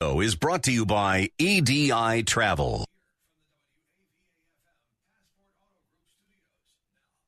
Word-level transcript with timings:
is 0.00 0.34
brought 0.34 0.62
to 0.62 0.72
you 0.72 0.86
by 0.86 1.30
EDI 1.38 2.22
Travel. 2.22 2.86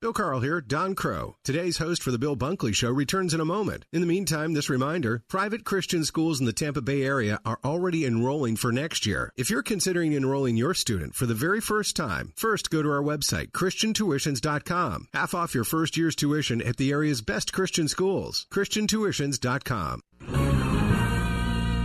Bill 0.00 0.12
Carl 0.12 0.40
here, 0.40 0.60
Don 0.60 0.96
Kroah. 0.96 1.34
Today's 1.44 1.78
host 1.78 2.02
for 2.02 2.10
the 2.10 2.18
Bill 2.18 2.36
Bunkley 2.36 2.74
Show 2.74 2.90
returns 2.90 3.34
in 3.34 3.40
a 3.40 3.44
moment. 3.44 3.84
In 3.92 4.00
the 4.00 4.06
meantime, 4.06 4.52
this 4.52 4.68
reminder 4.68 5.22
private 5.28 5.64
Christian 5.64 6.04
schools 6.04 6.40
in 6.40 6.46
the 6.46 6.52
Tampa 6.52 6.80
Bay 6.80 7.02
area 7.02 7.38
are 7.44 7.60
already 7.64 8.04
enrolling 8.04 8.56
for 8.56 8.72
next 8.72 9.06
year. 9.06 9.32
If 9.36 9.48
you're 9.48 9.62
considering 9.62 10.12
enrolling 10.14 10.56
your 10.56 10.74
student 10.74 11.14
for 11.14 11.26
the 11.26 11.34
very 11.34 11.60
first 11.60 11.94
time, 11.94 12.32
first 12.34 12.70
go 12.70 12.82
to 12.82 12.90
our 12.90 13.02
website, 13.02 13.52
ChristianTuitions.com. 13.52 15.08
Half 15.12 15.34
off 15.34 15.54
your 15.54 15.64
first 15.64 15.96
year's 15.96 16.16
tuition 16.16 16.60
at 16.60 16.78
the 16.78 16.90
area's 16.90 17.20
best 17.20 17.52
Christian 17.52 17.86
schools, 17.86 18.46
ChristianTuitions.com. 18.50 20.02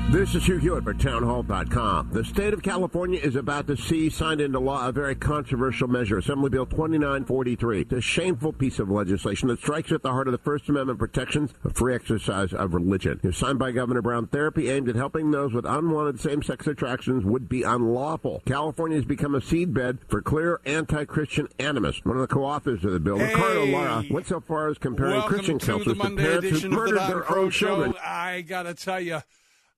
This 0.10 0.36
is 0.36 0.46
Hugh 0.46 0.58
Hewitt 0.58 0.86
for 0.86 0.94
townhall.com. 0.94 2.12
The 2.14 2.24
state 2.24 2.54
of 2.54 2.64
California 2.64 3.20
is 3.20 3.36
about 3.36 3.68
to 3.68 3.76
see 3.76 4.10
signed 4.10 4.40
into 4.40 4.58
law 4.58 4.88
a 4.88 4.92
very 4.94 5.16
controversial 5.16 5.90
measure, 5.90 6.18
Assembly 6.18 6.50
Bill 6.50 6.66
2943. 6.66 7.82
It's 7.82 7.92
a 7.92 8.00
shameful 8.00 8.54
piece 8.54 8.80
of 8.80 8.90
legislation 8.90 9.50
that 9.50 9.60
strikes 9.60 9.92
at 9.92 10.04
the 10.04 10.12
heart 10.12 10.30
of 10.30 10.32
the 10.32 10.38
First 10.38 10.70
Amendment 10.70 10.98
protections 10.98 11.54
of 11.66 11.76
free 11.76 11.94
exercise 11.94 12.54
of 12.54 12.74
religion. 12.74 13.20
If 13.22 13.36
signed 13.36 13.60
by 13.60 13.72
Governor 13.72 14.02
Brown, 14.02 14.28
therapy 14.28 14.70
aimed 14.70 14.88
at 14.88 14.96
helping 14.96 15.32
those 15.32 15.54
with 15.54 15.66
unwanted 15.66 16.22
same-sex 16.22 16.68
attractions 16.68 17.26
would 17.26 17.50
be 17.50 17.64
unlawful. 17.64 18.42
California 18.46 18.96
has 18.96 19.06
become 19.06 19.36
a 19.36 19.42
seedbed 19.42 20.00
for 20.08 20.22
clear 20.22 20.62
anti-Christian 20.66 21.50
animus. 21.60 22.00
One 22.06 22.16
of 22.16 22.22
the 22.22 22.34
co-authors 22.34 22.86
of 22.86 22.94
the 22.94 23.02
bill, 23.02 23.18
Hey. 23.18 23.34
Ricardo 23.34 23.66
Lara, 23.66 24.04
went 24.10 24.26
so 24.26 24.40
far 24.40 24.70
as 24.70 24.78
comparing 24.78 25.22
Christian 25.24 25.60
to 25.60 25.66
counselors 25.66 25.98
the 25.98 26.04
to 26.10 26.16
parents 26.16 26.62
who 26.62 26.82
of 26.82 26.94
the 26.94 27.08
their 27.08 27.30
own 27.30 27.52
children. 27.52 27.94
I 28.02 28.40
gotta 28.42 28.74
tell 28.74 29.02
you, 29.02 29.20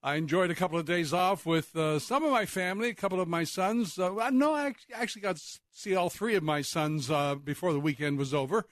I 0.02 0.16
enjoyed 0.16 0.50
a 0.50 0.56
couple 0.56 0.80
of 0.80 0.86
days 0.86 1.12
off 1.12 1.46
with 1.46 1.76
uh, 1.76 2.00
some 2.00 2.24
of 2.24 2.32
my 2.32 2.46
family, 2.46 2.88
a 2.88 2.94
couple 2.94 3.20
of 3.20 3.28
my 3.28 3.44
sons. 3.44 4.00
Uh, 4.00 4.30
no, 4.32 4.54
I 4.54 4.74
actually 4.94 5.22
got 5.22 5.36
to 5.36 5.60
see 5.74 5.94
all 5.94 6.10
three 6.10 6.36
of 6.36 6.44
my 6.44 6.62
sons 6.62 7.12
uh, 7.12 7.36
before 7.36 7.74
the 7.74 7.82
weekend 7.82 8.18
was 8.18 8.34
over. 8.34 8.66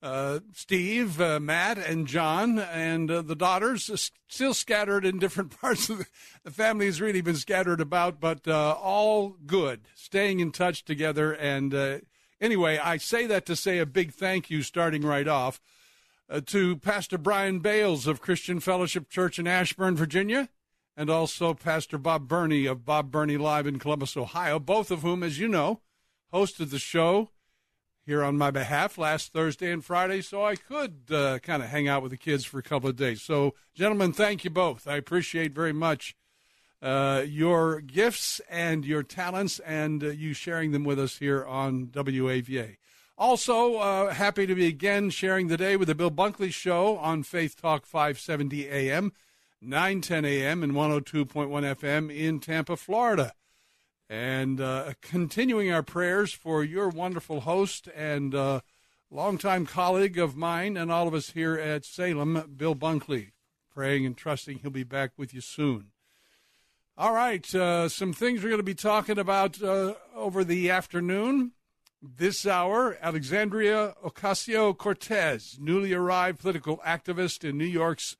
Uh, 0.00 0.38
Steve, 0.52 1.20
uh, 1.20 1.40
Matt, 1.40 1.78
and 1.78 2.06
John, 2.06 2.60
and 2.60 3.10
uh, 3.10 3.22
the 3.22 3.34
daughters, 3.34 4.12
still 4.28 4.54
scattered 4.54 5.04
in 5.04 5.18
different 5.18 5.58
parts 5.60 5.90
of 5.90 5.98
the, 5.98 6.06
the 6.44 6.52
family. 6.52 6.86
Has 6.86 7.00
really 7.00 7.22
been 7.22 7.34
scattered 7.34 7.80
about, 7.80 8.20
but 8.20 8.46
all 8.46 9.30
good, 9.46 9.80
staying 9.96 10.38
in 10.38 10.52
touch 10.52 10.84
together. 10.84 11.32
And 11.32 12.02
anyway, 12.40 12.78
I 12.78 12.98
say 12.98 13.26
that 13.26 13.46
to 13.46 13.56
say 13.56 13.78
a 13.78 13.86
big 13.86 14.12
thank 14.12 14.48
you, 14.48 14.62
starting 14.62 15.02
right 15.02 15.26
off 15.26 15.60
to 16.46 16.76
Pastor 16.76 17.18
Brian 17.18 17.58
Bales 17.58 18.06
of 18.06 18.20
Christian 18.20 18.60
Fellowship 18.60 19.08
Church 19.08 19.40
in 19.40 19.48
Ashburn, 19.48 19.96
Virginia, 19.96 20.48
and 20.98 21.08
also 21.08 21.54
Pastor 21.54 21.96
Bob 21.96 22.26
Burney 22.26 22.66
of 22.66 22.84
Bob 22.84 23.12
Burney 23.12 23.36
Live 23.36 23.68
in 23.68 23.78
Columbus, 23.78 24.16
Ohio, 24.16 24.58
both 24.58 24.90
of 24.90 25.02
whom, 25.02 25.22
as 25.22 25.38
you 25.38 25.46
know, 25.46 25.80
hosted 26.34 26.70
the 26.70 26.78
show 26.80 27.30
here 28.04 28.24
on 28.24 28.36
my 28.36 28.50
behalf 28.50 28.98
last 28.98 29.32
Thursday 29.32 29.70
and 29.70 29.84
Friday, 29.84 30.20
so 30.22 30.44
I 30.44 30.56
could 30.56 31.02
uh, 31.12 31.38
kind 31.38 31.62
of 31.62 31.68
hang 31.68 31.86
out 31.86 32.02
with 32.02 32.10
the 32.10 32.16
kids 32.16 32.44
for 32.44 32.58
a 32.58 32.64
couple 32.64 32.90
of 32.90 32.96
days. 32.96 33.22
So, 33.22 33.54
gentlemen, 33.76 34.12
thank 34.12 34.42
you 34.42 34.50
both. 34.50 34.88
I 34.88 34.96
appreciate 34.96 35.52
very 35.52 35.72
much 35.72 36.16
uh, 36.82 37.22
your 37.24 37.80
gifts 37.80 38.40
and 38.50 38.84
your 38.84 39.04
talents 39.04 39.60
and 39.60 40.02
uh, 40.02 40.08
you 40.08 40.32
sharing 40.32 40.72
them 40.72 40.82
with 40.82 40.98
us 40.98 41.18
here 41.18 41.44
on 41.44 41.86
WAVA. 41.86 42.76
Also, 43.16 43.76
uh, 43.76 44.14
happy 44.14 44.46
to 44.48 44.54
be 44.56 44.66
again 44.66 45.10
sharing 45.10 45.46
the 45.46 45.56
day 45.56 45.76
with 45.76 45.86
the 45.86 45.94
Bill 45.94 46.10
Bunkley 46.10 46.52
Show 46.52 46.96
on 46.96 47.22
Faith 47.22 47.60
Talk 47.60 47.86
570 47.86 48.68
AM, 48.68 49.12
910 49.60 50.24
AM, 50.24 50.62
and 50.62 50.72
102.1 50.72 51.48
FM 51.48 52.16
in 52.16 52.40
Tampa, 52.40 52.76
Florida. 52.76 53.32
And 54.08 54.60
uh, 54.60 54.92
continuing 55.02 55.72
our 55.72 55.82
prayers 55.82 56.32
for 56.32 56.64
your 56.64 56.88
wonderful 56.88 57.40
host 57.40 57.88
and 57.94 58.34
uh, 58.34 58.60
longtime 59.10 59.66
colleague 59.66 60.18
of 60.18 60.36
mine 60.36 60.76
and 60.76 60.90
all 60.90 61.08
of 61.08 61.14
us 61.14 61.30
here 61.30 61.56
at 61.56 61.84
Salem, 61.84 62.54
Bill 62.56 62.74
Bunkley. 62.74 63.32
Praying 63.74 64.06
and 64.06 64.16
trusting 64.16 64.58
he'll 64.58 64.70
be 64.70 64.84
back 64.84 65.12
with 65.16 65.34
you 65.34 65.40
soon. 65.40 65.90
All 66.96 67.12
right, 67.12 67.54
uh, 67.54 67.88
some 67.88 68.12
things 68.12 68.42
we're 68.42 68.48
going 68.48 68.58
to 68.58 68.64
be 68.64 68.74
talking 68.74 69.18
about 69.18 69.62
uh, 69.62 69.94
over 70.16 70.42
the 70.42 70.70
afternoon. 70.70 71.52
This 72.02 72.46
hour, 72.46 72.96
Alexandria 73.00 73.94
Ocasio 74.04 74.76
Cortez, 74.76 75.58
newly 75.60 75.92
arrived 75.92 76.40
political 76.40 76.78
activist 76.78 77.48
in 77.48 77.56
New 77.56 77.64
York's 77.64 78.16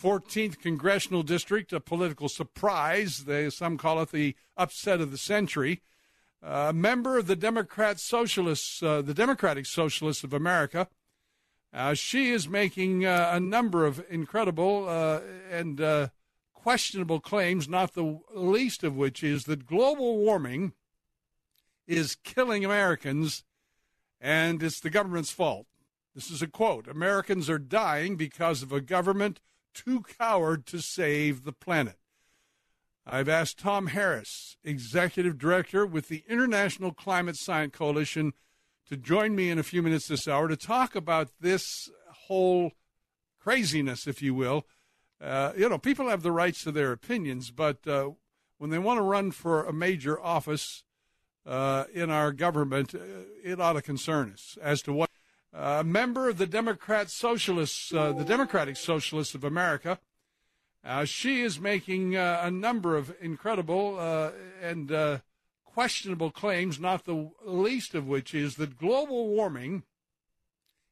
14th 0.00 0.58
congressional 0.58 1.22
district, 1.22 1.72
a 1.72 1.80
political 1.80 2.28
surprise. 2.28 3.24
They, 3.24 3.50
some 3.50 3.76
call 3.76 4.00
it 4.02 4.12
the 4.12 4.34
upset 4.56 5.00
of 5.00 5.10
the 5.10 5.18
century. 5.18 5.82
A 6.40 6.72
member 6.72 7.18
of 7.18 7.26
the 7.26 7.36
Democrat 7.36 7.98
Socialists, 7.98 8.82
uh, 8.82 9.02
the 9.02 9.14
Democratic 9.14 9.66
Socialists 9.66 10.22
of 10.22 10.32
America. 10.32 10.88
Uh, 11.72 11.94
she 11.94 12.30
is 12.30 12.48
making 12.48 13.04
uh, 13.04 13.30
a 13.32 13.40
number 13.40 13.84
of 13.84 14.04
incredible 14.08 14.88
uh, 14.88 15.20
and 15.50 15.80
uh, 15.80 16.08
questionable 16.54 17.20
claims, 17.20 17.68
not 17.68 17.94
the 17.94 18.20
least 18.34 18.84
of 18.84 18.96
which 18.96 19.22
is 19.22 19.44
that 19.44 19.66
global 19.66 20.18
warming 20.18 20.72
is 21.86 22.14
killing 22.14 22.64
Americans 22.64 23.44
and 24.20 24.62
it's 24.62 24.80
the 24.80 24.90
government's 24.90 25.30
fault. 25.30 25.66
This 26.14 26.30
is 26.30 26.42
a 26.42 26.46
quote 26.46 26.88
Americans 26.88 27.48
are 27.48 27.58
dying 27.58 28.16
because 28.16 28.62
of 28.62 28.72
a 28.72 28.80
government 28.80 29.40
too 29.74 30.02
coward 30.18 30.66
to 30.66 30.80
save 30.80 31.44
the 31.44 31.52
planet. 31.52 31.96
I've 33.06 33.28
asked 33.28 33.58
Tom 33.58 33.88
Harris, 33.88 34.56
executive 34.62 35.38
director 35.38 35.86
with 35.86 36.08
the 36.08 36.24
International 36.28 36.92
Climate 36.92 37.36
Science 37.36 37.74
Coalition, 37.74 38.34
to 38.88 38.96
join 38.96 39.34
me 39.34 39.50
in 39.50 39.58
a 39.58 39.62
few 39.62 39.82
minutes 39.82 40.08
this 40.08 40.28
hour 40.28 40.48
to 40.48 40.56
talk 40.56 40.94
about 40.94 41.30
this 41.40 41.90
whole 42.26 42.72
craziness, 43.40 44.06
if 44.06 44.20
you 44.20 44.34
will. 44.34 44.66
Uh, 45.20 45.52
you 45.56 45.68
know, 45.68 45.78
people 45.78 46.08
have 46.08 46.22
the 46.22 46.32
rights 46.32 46.62
to 46.64 46.72
their 46.72 46.92
opinions, 46.92 47.50
but 47.50 47.86
uh, 47.86 48.10
when 48.58 48.70
they 48.70 48.78
want 48.78 48.98
to 48.98 49.02
run 49.02 49.30
for 49.30 49.64
a 49.64 49.72
major 49.72 50.20
office 50.20 50.84
uh, 51.46 51.84
in 51.92 52.10
our 52.10 52.30
government, 52.30 52.94
uh, 52.94 52.98
it 53.42 53.60
ought 53.60 53.72
to 53.72 53.82
concern 53.82 54.32
us 54.32 54.58
as 54.60 54.82
to 54.82 54.92
what. 54.92 55.07
A 55.52 55.82
member 55.82 56.28
of 56.28 56.38
the 56.38 56.46
Democrat 56.46 57.10
Socialists, 57.10 57.92
uh, 57.92 58.12
the 58.12 58.24
Democratic 58.24 58.76
Socialists 58.76 59.34
of 59.34 59.44
America, 59.44 59.98
uh, 60.84 61.04
she 61.04 61.42
is 61.42 61.58
making 61.58 62.16
uh, 62.16 62.40
a 62.42 62.50
number 62.50 62.96
of 62.96 63.14
incredible 63.20 63.98
and 64.62 65.20
questionable 65.64 66.30
claims, 66.30 66.80
not 66.80 67.04
the 67.04 67.30
least 67.44 67.94
of 67.94 68.06
which 68.06 68.34
is 68.34 68.56
that 68.56 68.78
global 68.78 69.28
warming 69.28 69.84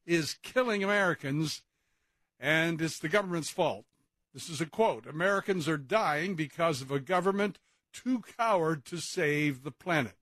is 0.07 0.37
killing 0.43 0.85
Americans 0.85 1.63
and 2.39 2.81
it's 2.81 2.99
the 2.99 3.09
government's 3.09 3.51
fault. 3.51 3.85
This 4.33 4.49
is 4.49 4.61
a 4.61 4.67
quote 4.67 5.07
Americans 5.07 5.69
are 5.69 5.79
dying 5.79 6.35
because 6.35 6.83
of 6.83 6.91
a 6.91 7.01
government 7.01 7.59
too 7.93 8.23
coward 8.37 8.85
to 8.87 8.99
save 8.99 9.63
the 9.63 9.71
planet. 9.71 10.17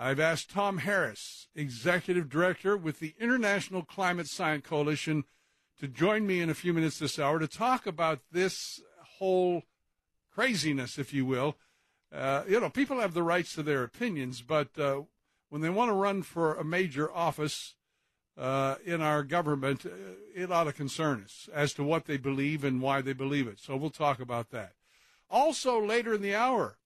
I've 0.00 0.20
asked 0.20 0.50
Tom 0.50 0.78
Harris, 0.78 1.48
executive 1.56 2.28
director 2.28 2.76
with 2.76 3.00
the 3.00 3.16
International 3.18 3.82
Climate 3.82 4.28
Science 4.28 4.64
Coalition, 4.64 5.24
to 5.80 5.88
join 5.88 6.24
me 6.24 6.40
in 6.40 6.48
a 6.48 6.54
few 6.54 6.72
minutes 6.72 7.00
this 7.00 7.18
hour 7.18 7.40
to 7.40 7.48
talk 7.48 7.84
about 7.84 8.20
this 8.30 8.80
whole 9.18 9.64
craziness, 10.32 11.00
if 11.00 11.12
you 11.12 11.26
will. 11.26 11.56
Uh, 12.12 12.44
you 12.48 12.60
know, 12.60 12.70
people 12.70 13.00
have 13.00 13.12
the 13.12 13.24
rights 13.24 13.54
to 13.54 13.62
their 13.64 13.82
opinions, 13.82 14.40
but 14.40 14.78
uh, 14.78 15.00
when 15.48 15.62
they 15.62 15.68
want 15.68 15.88
to 15.88 15.94
run 15.94 16.22
for 16.22 16.54
a 16.54 16.64
major 16.64 17.12
office 17.12 17.74
uh, 18.38 18.76
in 18.84 19.00
our 19.02 19.24
government, 19.24 19.84
uh, 19.84 19.90
it 20.32 20.52
ought 20.52 20.64
to 20.64 20.72
concern 20.72 21.22
us 21.24 21.48
as 21.52 21.72
to 21.72 21.82
what 21.82 22.04
they 22.04 22.16
believe 22.16 22.62
and 22.62 22.80
why 22.80 23.00
they 23.00 23.12
believe 23.14 23.48
it. 23.48 23.58
So 23.58 23.76
we'll 23.76 23.90
talk 23.90 24.20
about 24.20 24.50
that. 24.50 24.74
Also, 25.28 25.84
later 25.84 26.14
in 26.14 26.22
the 26.22 26.36
hour, 26.36 26.78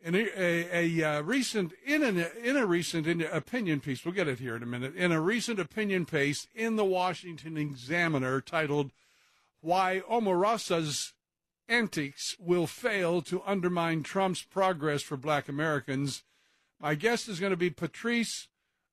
in 0.00 0.14
a, 0.14 0.28
a, 0.36 1.00
a 1.00 1.18
uh, 1.18 1.22
recent 1.22 1.72
in 1.84 2.02
an, 2.02 2.24
in 2.42 2.56
a 2.56 2.66
recent 2.66 3.06
opinion 3.22 3.80
piece, 3.80 4.04
we'll 4.04 4.14
get 4.14 4.28
it 4.28 4.38
here 4.38 4.56
in 4.56 4.62
a 4.62 4.66
minute. 4.66 4.94
In 4.94 5.12
a 5.12 5.20
recent 5.20 5.58
opinion 5.58 6.06
piece 6.06 6.46
in 6.54 6.76
the 6.76 6.84
Washington 6.84 7.56
Examiner 7.56 8.40
titled 8.40 8.92
"Why 9.60 10.02
Omarosa's 10.08 11.14
antics 11.68 12.36
will 12.38 12.66
fail 12.66 13.20
to 13.22 13.42
undermine 13.44 14.02
Trump's 14.02 14.42
progress 14.42 15.02
for 15.02 15.16
black 15.16 15.48
Americans. 15.48 16.22
My 16.80 16.94
guest 16.94 17.28
is 17.28 17.40
going 17.40 17.50
to 17.50 17.56
be 17.56 17.70
Patrice 17.70 18.48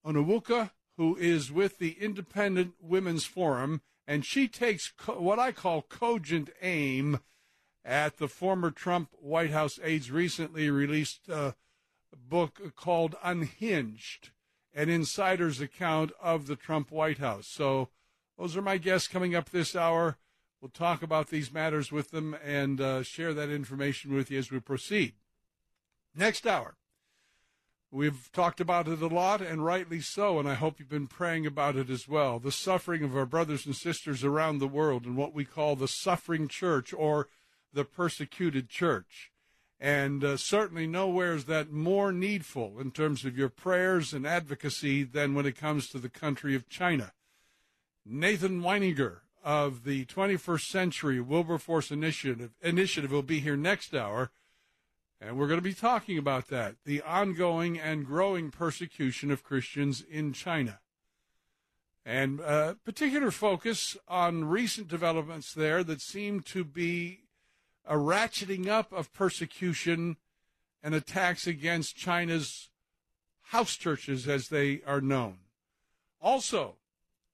Onwuka, 0.05 0.71
who 0.97 1.15
is 1.15 1.51
with 1.51 1.77
the 1.77 1.97
Independent 2.01 2.73
Women's 2.81 3.25
Forum, 3.25 3.81
and 4.07 4.25
she 4.25 4.47
takes 4.47 4.91
co- 4.97 5.19
what 5.19 5.39
I 5.39 5.51
call 5.51 5.83
cogent 5.83 6.49
aim 6.61 7.19
at 7.85 8.17
the 8.17 8.27
former 8.27 8.71
Trump 8.71 9.09
White 9.21 9.51
House 9.51 9.79
aide's 9.83 10.09
recently 10.09 10.69
released 10.71 11.29
uh, 11.29 11.51
book 12.27 12.75
called 12.75 13.15
Unhinged, 13.23 14.31
an 14.73 14.89
insider's 14.89 15.61
account 15.61 16.11
of 16.19 16.47
the 16.47 16.55
Trump 16.55 16.91
White 16.91 17.19
House. 17.19 17.47
So, 17.47 17.89
those 18.37 18.57
are 18.57 18.61
my 18.61 18.77
guests 18.77 19.07
coming 19.07 19.35
up 19.35 19.49
this 19.49 19.75
hour. 19.75 20.17
We'll 20.59 20.69
talk 20.69 21.03
about 21.03 21.29
these 21.29 21.53
matters 21.53 21.91
with 21.91 22.11
them 22.11 22.35
and 22.43 22.81
uh, 22.81 23.03
share 23.03 23.33
that 23.33 23.49
information 23.49 24.13
with 24.13 24.31
you 24.31 24.39
as 24.39 24.51
we 24.51 24.59
proceed. 24.59 25.13
Next 26.15 26.47
hour, 26.47 26.75
we've 27.91 28.31
talked 28.31 28.59
about 28.59 28.87
it 28.87 29.01
a 29.01 29.07
lot, 29.07 29.41
and 29.41 29.63
rightly 29.63 30.01
so, 30.01 30.39
and 30.39 30.49
I 30.49 30.55
hope 30.55 30.79
you've 30.79 30.89
been 30.89 31.07
praying 31.07 31.45
about 31.45 31.75
it 31.75 31.89
as 31.89 32.07
well. 32.07 32.39
The 32.39 32.51
suffering 32.51 33.03
of 33.03 33.15
our 33.15 33.25
brothers 33.25 33.65
and 33.65 33.75
sisters 33.75 34.23
around 34.23 34.57
the 34.57 34.67
world 34.67 35.05
and 35.05 35.15
what 35.15 35.33
we 35.33 35.45
call 35.45 35.75
the 35.75 35.87
suffering 35.87 36.47
church 36.47 36.93
or 36.93 37.27
the 37.75 37.85
persecuted 37.85 38.69
church. 38.69 39.31
And 39.79 40.23
uh, 40.23 40.37
certainly 40.37 40.87
nowhere 40.87 41.35
is 41.35 41.45
that 41.45 41.71
more 41.71 42.11
needful 42.11 42.79
in 42.79 42.91
terms 42.91 43.25
of 43.25 43.37
your 43.37 43.49
prayers 43.49 44.13
and 44.13 44.25
advocacy 44.25 45.03
than 45.03 45.35
when 45.35 45.45
it 45.45 45.57
comes 45.57 45.89
to 45.89 45.99
the 45.99 46.09
country 46.09 46.55
of 46.55 46.69
China. 46.69 47.11
Nathan 48.05 48.61
Wineinger 48.61 49.19
of 49.43 49.83
the 49.83 50.05
21st 50.05 50.61
Century 50.61 51.19
Wilberforce 51.19 51.91
Initiative, 51.91 52.51
Initiative 52.61 53.11
will 53.11 53.21
be 53.21 53.41
here 53.41 53.57
next 53.57 53.93
hour, 53.93 54.31
and 55.19 55.37
we're 55.37 55.47
going 55.47 55.59
to 55.59 55.63
be 55.63 55.73
talking 55.73 56.17
about 56.17 56.47
that 56.47 56.75
the 56.85 57.01
ongoing 57.01 57.79
and 57.79 58.05
growing 58.05 58.51
persecution 58.51 59.29
of 59.29 59.43
Christians 59.43 60.03
in 60.09 60.33
China. 60.33 60.79
And 62.05 62.39
uh, 62.39 62.75
particular 62.83 63.31
focus 63.31 63.97
on 64.07 64.45
recent 64.45 64.87
developments 64.87 65.53
there 65.53 65.83
that 65.83 66.01
seem 66.01 66.41
to 66.41 66.63
be 66.63 67.24
a 67.87 67.95
ratcheting 67.95 68.67
up 68.67 68.91
of 68.91 69.13
persecution 69.13 70.17
and 70.83 70.93
attacks 70.93 71.47
against 71.47 71.95
China's 71.95 72.69
house 73.49 73.75
churches 73.75 74.27
as 74.27 74.49
they 74.49 74.81
are 74.85 75.01
known. 75.01 75.37
Also, 76.21 76.75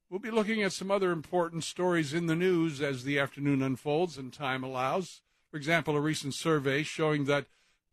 we'll 0.10 0.20
be 0.20 0.32
looking 0.32 0.62
at 0.62 0.74
some 0.74 0.92
other 0.92 1.12
important 1.12 1.64
stories 1.64 2.14
in 2.14 2.26
the 2.28 2.36
news 2.36 2.82
as 2.82 3.04
the 3.04 3.20
afternoon 3.20 3.62
unfolds 3.62 4.18
and 4.18 4.34
time 4.34 4.64
allows. 4.64 5.22
For 5.50 5.58
example, 5.58 5.96
a 5.96 6.02
recent 6.02 6.34
survey 6.34 6.84
showing 6.84 7.26
that, 7.26 7.46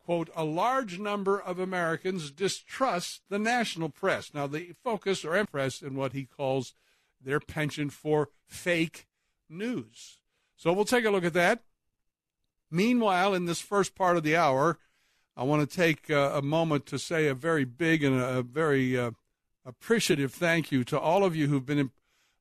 quote, 0.05 0.31
a 0.35 0.45
large 0.45 0.99
number 0.99 1.41
of 1.41 1.59
Americans 1.59 2.31
distrust 2.31 3.23
the 3.29 3.39
national 3.39 3.89
press. 3.89 4.33
Now, 4.33 4.47
the 4.47 4.75
focus 4.83 5.25
or 5.25 5.35
empress 5.35 5.83
in 5.83 5.95
what 5.95 6.13
he 6.13 6.25
calls 6.25 6.75
their 7.21 7.41
penchant 7.41 7.93
for 7.93 8.31
fake 8.47 9.07
news. 9.49 10.19
So 10.57 10.73
we'll 10.73 10.85
take 10.85 11.05
a 11.05 11.11
look 11.11 11.25
at 11.25 11.35
that. 11.35 11.63
Meanwhile, 12.71 13.35
in 13.35 13.47
this 13.47 13.61
first 13.61 13.95
part 13.95 14.17
of 14.17 14.23
the 14.23 14.37
hour, 14.37 14.79
I 15.37 15.45
want 15.45 15.69
to 15.69 15.77
take 15.77 16.11
uh, 16.11 16.33
a 16.35 16.43
moment 16.43 16.87
to 16.87 16.99
say 16.99 17.29
a 17.29 17.35
very 17.35 17.65
big 17.65 18.03
and 18.03 18.21
a, 18.21 18.43
very 18.43 18.99
uh, 18.99 19.13
appreciative 19.65 20.35
thank 20.35 20.73
you 20.73 20.85
to 20.85 20.99
all 20.99 21.25
of 21.25 21.37
you 21.37 21.47
who've 21.47 21.65
been 21.65 21.91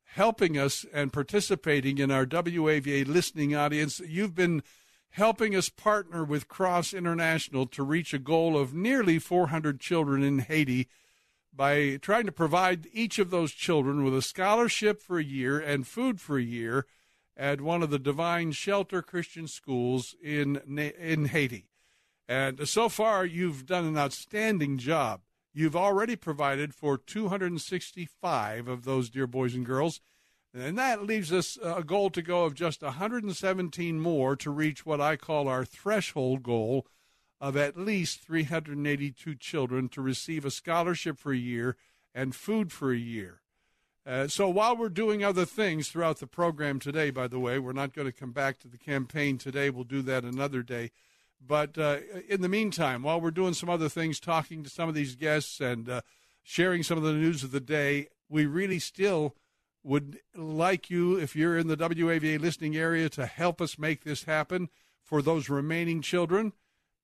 helping 0.03 0.57
us 0.57 0.85
and 0.93 1.13
participating 1.13 1.99
in 1.99 2.11
our 2.11 2.25
WAVA 2.25 3.05
listening 3.05 3.55
audience. 3.55 3.99
You've 3.99 4.33
been 4.33 4.63
helping 5.11 5.55
us 5.55 5.69
partner 5.69 6.23
with 6.23 6.47
Cross 6.47 6.93
International 6.93 7.65
to 7.67 7.83
reach 7.83 8.13
a 8.13 8.19
goal 8.19 8.57
of 8.57 8.73
nearly 8.73 9.19
400 9.19 9.79
children 9.79 10.23
in 10.23 10.39
Haiti 10.39 10.87
by 11.53 11.97
trying 11.97 12.25
to 12.25 12.31
provide 12.31 12.87
each 12.93 13.19
of 13.19 13.29
those 13.29 13.51
children 13.51 14.03
with 14.03 14.15
a 14.15 14.21
scholarship 14.21 15.01
for 15.01 15.17
a 15.17 15.23
year 15.23 15.59
and 15.59 15.87
food 15.87 16.21
for 16.21 16.37
a 16.37 16.43
year 16.43 16.85
at 17.37 17.61
one 17.61 17.83
of 17.83 17.91
the 17.91 17.99
Divine 17.99 18.51
Shelter 18.51 19.01
Christian 19.01 19.47
schools 19.47 20.15
in 20.21 20.57
in 20.77 21.25
Haiti. 21.25 21.69
And 22.27 22.67
so 22.67 22.89
far, 22.89 23.25
you've 23.25 23.65
done 23.65 23.85
an 23.85 23.97
outstanding 23.97 24.77
job. 24.77 25.21
You've 25.53 25.75
already 25.75 26.15
provided 26.15 26.75
for 26.75 26.97
265 26.97 28.67
of 28.67 28.83
those 28.83 29.09
dear 29.09 29.27
boys 29.27 29.55
and 29.55 29.65
girls, 29.65 30.01
and 30.53 30.77
that 30.77 31.05
leaves 31.05 31.31
us 31.31 31.57
a 31.63 31.83
goal 31.83 32.09
to 32.11 32.21
go 32.21 32.43
of 32.43 32.53
just 32.53 32.81
117 32.81 33.99
more 33.99 34.35
to 34.35 34.51
reach 34.51 34.85
what 34.85 34.99
I 34.99 35.15
call 35.15 35.47
our 35.47 35.63
threshold 35.63 36.43
goal 36.43 36.85
of 37.39 37.55
at 37.55 37.77
least 37.77 38.21
382 38.21 39.35
children 39.35 39.89
to 39.89 40.01
receive 40.01 40.43
a 40.43 40.51
scholarship 40.51 41.17
for 41.19 41.31
a 41.31 41.37
year 41.37 41.77
and 42.13 42.35
food 42.35 42.71
for 42.71 42.91
a 42.91 42.97
year. 42.97 43.41
Uh, 44.07 44.25
so 44.25 44.47
while 44.47 44.73
we're 44.73 44.87
doing 44.87 45.21
other 45.21 45.43
things 45.43 45.89
throughout 45.89 46.19
the 46.19 46.27
program 46.27 46.79
today, 46.79 47.09
by 47.09 47.27
the 47.27 47.39
way, 47.39 47.59
we're 47.59 47.73
not 47.73 47.93
going 47.93 48.07
to 48.07 48.13
come 48.13 48.31
back 48.31 48.57
to 48.57 48.69
the 48.69 48.77
campaign 48.77 49.37
today. 49.37 49.69
We'll 49.69 49.83
do 49.83 50.01
that 50.03 50.23
another 50.23 50.63
day. 50.63 50.91
But 51.45 51.77
uh, 51.77 51.97
in 52.29 52.39
the 52.39 52.47
meantime, 52.47 53.03
while 53.03 53.19
we're 53.19 53.31
doing 53.31 53.53
some 53.53 53.69
other 53.69 53.89
things, 53.89 54.21
talking 54.21 54.63
to 54.63 54.69
some 54.69 54.87
of 54.87 54.95
these 54.95 55.17
guests 55.17 55.59
and 55.59 55.89
uh, 55.89 56.01
sharing 56.41 56.83
some 56.83 56.97
of 56.97 57.03
the 57.03 57.11
news 57.11 57.43
of 57.43 57.51
the 57.51 57.59
day, 57.59 58.07
we 58.29 58.45
really 58.45 58.79
still 58.79 59.35
would 59.83 60.19
like 60.33 60.89
you, 60.89 61.17
if 61.17 61.35
you're 61.35 61.57
in 61.57 61.67
the 61.67 61.75
WAVA 61.75 62.39
listening 62.39 62.77
area, 62.77 63.09
to 63.09 63.25
help 63.25 63.61
us 63.61 63.77
make 63.77 64.05
this 64.05 64.23
happen 64.23 64.69
for 65.03 65.21
those 65.21 65.49
remaining 65.49 66.01
children. 66.01 66.53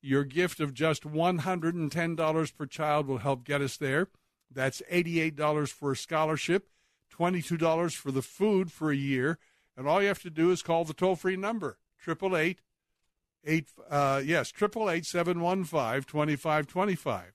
Your 0.02 0.24
gift 0.24 0.62
of 0.62 0.74
just 0.74 1.04
$110 1.04 2.58
per 2.58 2.66
child 2.66 3.08
will 3.08 3.18
help 3.18 3.44
get 3.44 3.62
us 3.62 3.76
there. 3.76 4.08
That's 4.50 4.82
$88 4.90 5.68
for 5.70 5.92
a 5.92 5.98
scholarship. 5.98 6.70
$22 7.18 7.96
for 7.96 8.12
the 8.12 8.22
food 8.22 8.72
for 8.72 8.92
a 8.92 8.96
year. 8.96 9.38
And 9.76 9.88
all 9.88 10.02
you 10.02 10.08
have 10.08 10.22
to 10.22 10.30
do 10.30 10.52
is 10.52 10.62
call 10.62 10.86
the 10.86 10.94
toll 10.94 11.16
free 11.16 11.36
number, 11.36 11.78
888 12.02 12.60
eight, 13.46 13.68
uh, 13.90 14.22
yes, 14.24 14.52
888 14.56 15.06
715 15.06 16.04
2525. 16.04 17.34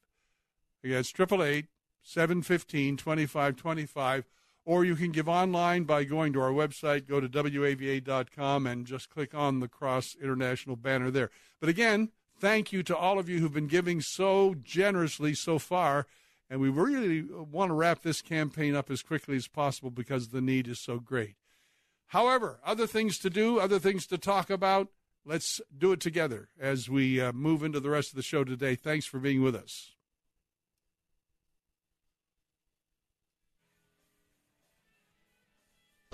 Again, 0.84 0.98
it's 0.98 1.10
888 1.10 1.66
715 2.02 2.96
2525. 2.96 4.24
Or 4.64 4.84
you 4.84 4.96
can 4.96 5.12
give 5.12 5.28
online 5.30 5.84
by 5.84 6.04
going 6.04 6.34
to 6.34 6.42
our 6.42 6.50
website, 6.50 7.08
go 7.08 7.20
to 7.20 7.28
WAVA.com, 7.28 8.66
and 8.66 8.86
just 8.86 9.08
click 9.08 9.34
on 9.34 9.60
the 9.60 9.68
Cross 9.68 10.14
International 10.22 10.76
banner 10.76 11.10
there. 11.10 11.30
But 11.58 11.70
again, 11.70 12.10
thank 12.38 12.70
you 12.70 12.82
to 12.82 12.96
all 12.96 13.18
of 13.18 13.30
you 13.30 13.40
who've 13.40 13.52
been 13.52 13.66
giving 13.66 14.02
so 14.02 14.54
generously 14.62 15.32
so 15.32 15.58
far. 15.58 16.06
And 16.50 16.60
we 16.60 16.70
really 16.70 17.22
want 17.22 17.70
to 17.70 17.74
wrap 17.74 18.02
this 18.02 18.22
campaign 18.22 18.74
up 18.74 18.90
as 18.90 19.02
quickly 19.02 19.36
as 19.36 19.48
possible 19.48 19.90
because 19.90 20.28
the 20.28 20.40
need 20.40 20.66
is 20.66 20.80
so 20.80 20.98
great. 20.98 21.36
However, 22.08 22.58
other 22.64 22.86
things 22.86 23.18
to 23.18 23.30
do, 23.30 23.60
other 23.60 23.78
things 23.78 24.06
to 24.06 24.18
talk 24.18 24.48
about. 24.48 24.88
Let's 25.26 25.60
do 25.76 25.92
it 25.92 26.00
together 26.00 26.48
as 26.58 26.88
we 26.88 27.20
uh, 27.20 27.32
move 27.32 27.62
into 27.62 27.80
the 27.80 27.90
rest 27.90 28.10
of 28.10 28.16
the 28.16 28.22
show 28.22 28.44
today. 28.44 28.76
Thanks 28.76 29.04
for 29.04 29.18
being 29.18 29.42
with 29.42 29.54
us. 29.54 29.90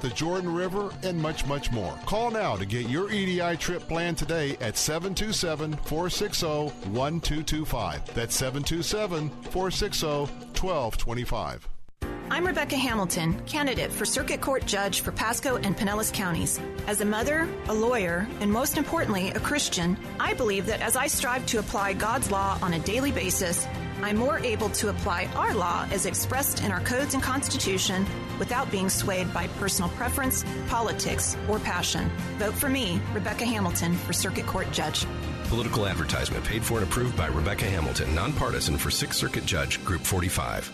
the 0.00 0.08
Jordan 0.10 0.52
River, 0.52 0.90
and 1.02 1.20
much, 1.20 1.46
much 1.46 1.70
more. 1.72 1.92
Call 2.06 2.30
now 2.30 2.56
to 2.56 2.66
get 2.66 2.88
your 2.88 3.10
EDI 3.10 3.56
trip 3.56 3.82
planned 3.88 4.18
today 4.18 4.56
at 4.60 4.76
727 4.76 5.74
460 5.76 6.46
1225. 6.90 8.14
That's 8.14 8.34
727 8.34 9.28
460 9.50 10.06
1225. 10.06 11.68
I'm 12.30 12.46
Rebecca 12.46 12.76
Hamilton, 12.76 13.40
candidate 13.46 13.90
for 13.90 14.04
Circuit 14.04 14.42
Court 14.42 14.66
Judge 14.66 15.00
for 15.00 15.12
Pasco 15.12 15.56
and 15.56 15.74
Pinellas 15.74 16.12
counties. 16.12 16.60
As 16.86 17.00
a 17.00 17.04
mother, 17.04 17.48
a 17.68 17.74
lawyer, 17.74 18.28
and 18.40 18.52
most 18.52 18.76
importantly, 18.76 19.30
a 19.30 19.40
Christian, 19.40 19.96
I 20.20 20.34
believe 20.34 20.66
that 20.66 20.82
as 20.82 20.94
I 20.94 21.06
strive 21.06 21.46
to 21.46 21.58
apply 21.58 21.94
God's 21.94 22.30
law 22.30 22.58
on 22.60 22.74
a 22.74 22.78
daily 22.80 23.12
basis, 23.12 23.66
I'm 24.02 24.16
more 24.16 24.38
able 24.38 24.68
to 24.70 24.90
apply 24.90 25.28
our 25.34 25.54
law 25.54 25.86
as 25.90 26.06
expressed 26.06 26.62
in 26.62 26.70
our 26.70 26.80
codes 26.80 27.14
and 27.14 27.22
Constitution 27.22 28.06
without 28.38 28.70
being 28.70 28.88
swayed 28.88 29.32
by 29.34 29.48
personal 29.58 29.90
preference, 29.90 30.44
politics, 30.68 31.36
or 31.48 31.58
passion. 31.58 32.08
Vote 32.38 32.54
for 32.54 32.68
me, 32.68 33.00
Rebecca 33.12 33.44
Hamilton, 33.44 33.94
for 33.94 34.12
Circuit 34.12 34.46
Court 34.46 34.70
Judge. 34.70 35.04
Political 35.48 35.86
advertisement 35.86 36.44
paid 36.44 36.62
for 36.62 36.78
and 36.78 36.86
approved 36.86 37.16
by 37.16 37.26
Rebecca 37.26 37.64
Hamilton, 37.64 38.14
nonpartisan 38.14 38.78
for 38.78 38.90
6th 38.90 39.14
Circuit 39.14 39.44
Judge, 39.44 39.84
Group 39.84 40.02
45. 40.02 40.72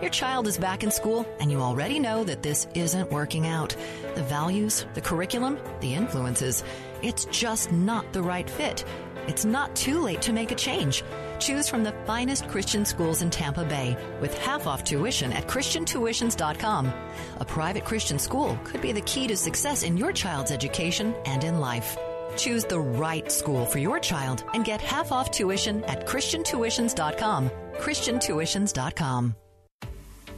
Your 0.00 0.10
child 0.10 0.46
is 0.46 0.56
back 0.56 0.84
in 0.84 0.90
school, 0.90 1.26
and 1.40 1.50
you 1.50 1.60
already 1.60 1.98
know 1.98 2.22
that 2.22 2.42
this 2.42 2.68
isn't 2.74 3.10
working 3.10 3.46
out. 3.46 3.76
The 4.14 4.22
values, 4.22 4.86
the 4.94 5.00
curriculum, 5.00 5.58
the 5.80 5.92
influences, 5.94 6.62
it's 7.02 7.24
just 7.26 7.72
not 7.72 8.10
the 8.12 8.22
right 8.22 8.48
fit. 8.48 8.84
It's 9.26 9.44
not 9.44 9.74
too 9.74 10.00
late 10.00 10.22
to 10.22 10.32
make 10.32 10.52
a 10.52 10.54
change. 10.54 11.02
Choose 11.38 11.68
from 11.68 11.84
the 11.84 11.92
finest 12.06 12.48
Christian 12.48 12.84
schools 12.84 13.22
in 13.22 13.30
Tampa 13.30 13.64
Bay 13.64 13.96
with 14.20 14.36
half 14.38 14.66
off 14.66 14.84
tuition 14.84 15.32
at 15.32 15.46
ChristianTuitions.com. 15.46 16.92
A 17.40 17.44
private 17.44 17.84
Christian 17.84 18.18
school 18.18 18.58
could 18.64 18.80
be 18.80 18.92
the 18.92 19.00
key 19.02 19.26
to 19.28 19.36
success 19.36 19.82
in 19.82 19.96
your 19.96 20.12
child's 20.12 20.50
education 20.50 21.14
and 21.24 21.44
in 21.44 21.60
life. 21.60 21.96
Choose 22.36 22.64
the 22.64 22.80
right 22.80 23.30
school 23.30 23.66
for 23.66 23.78
your 23.78 23.98
child 23.98 24.44
and 24.54 24.64
get 24.64 24.80
half 24.80 25.12
off 25.12 25.30
tuition 25.30 25.82
at 25.84 26.06
ChristianTuitions.com. 26.06 27.50
ChristianTuitions.com. 27.78 29.47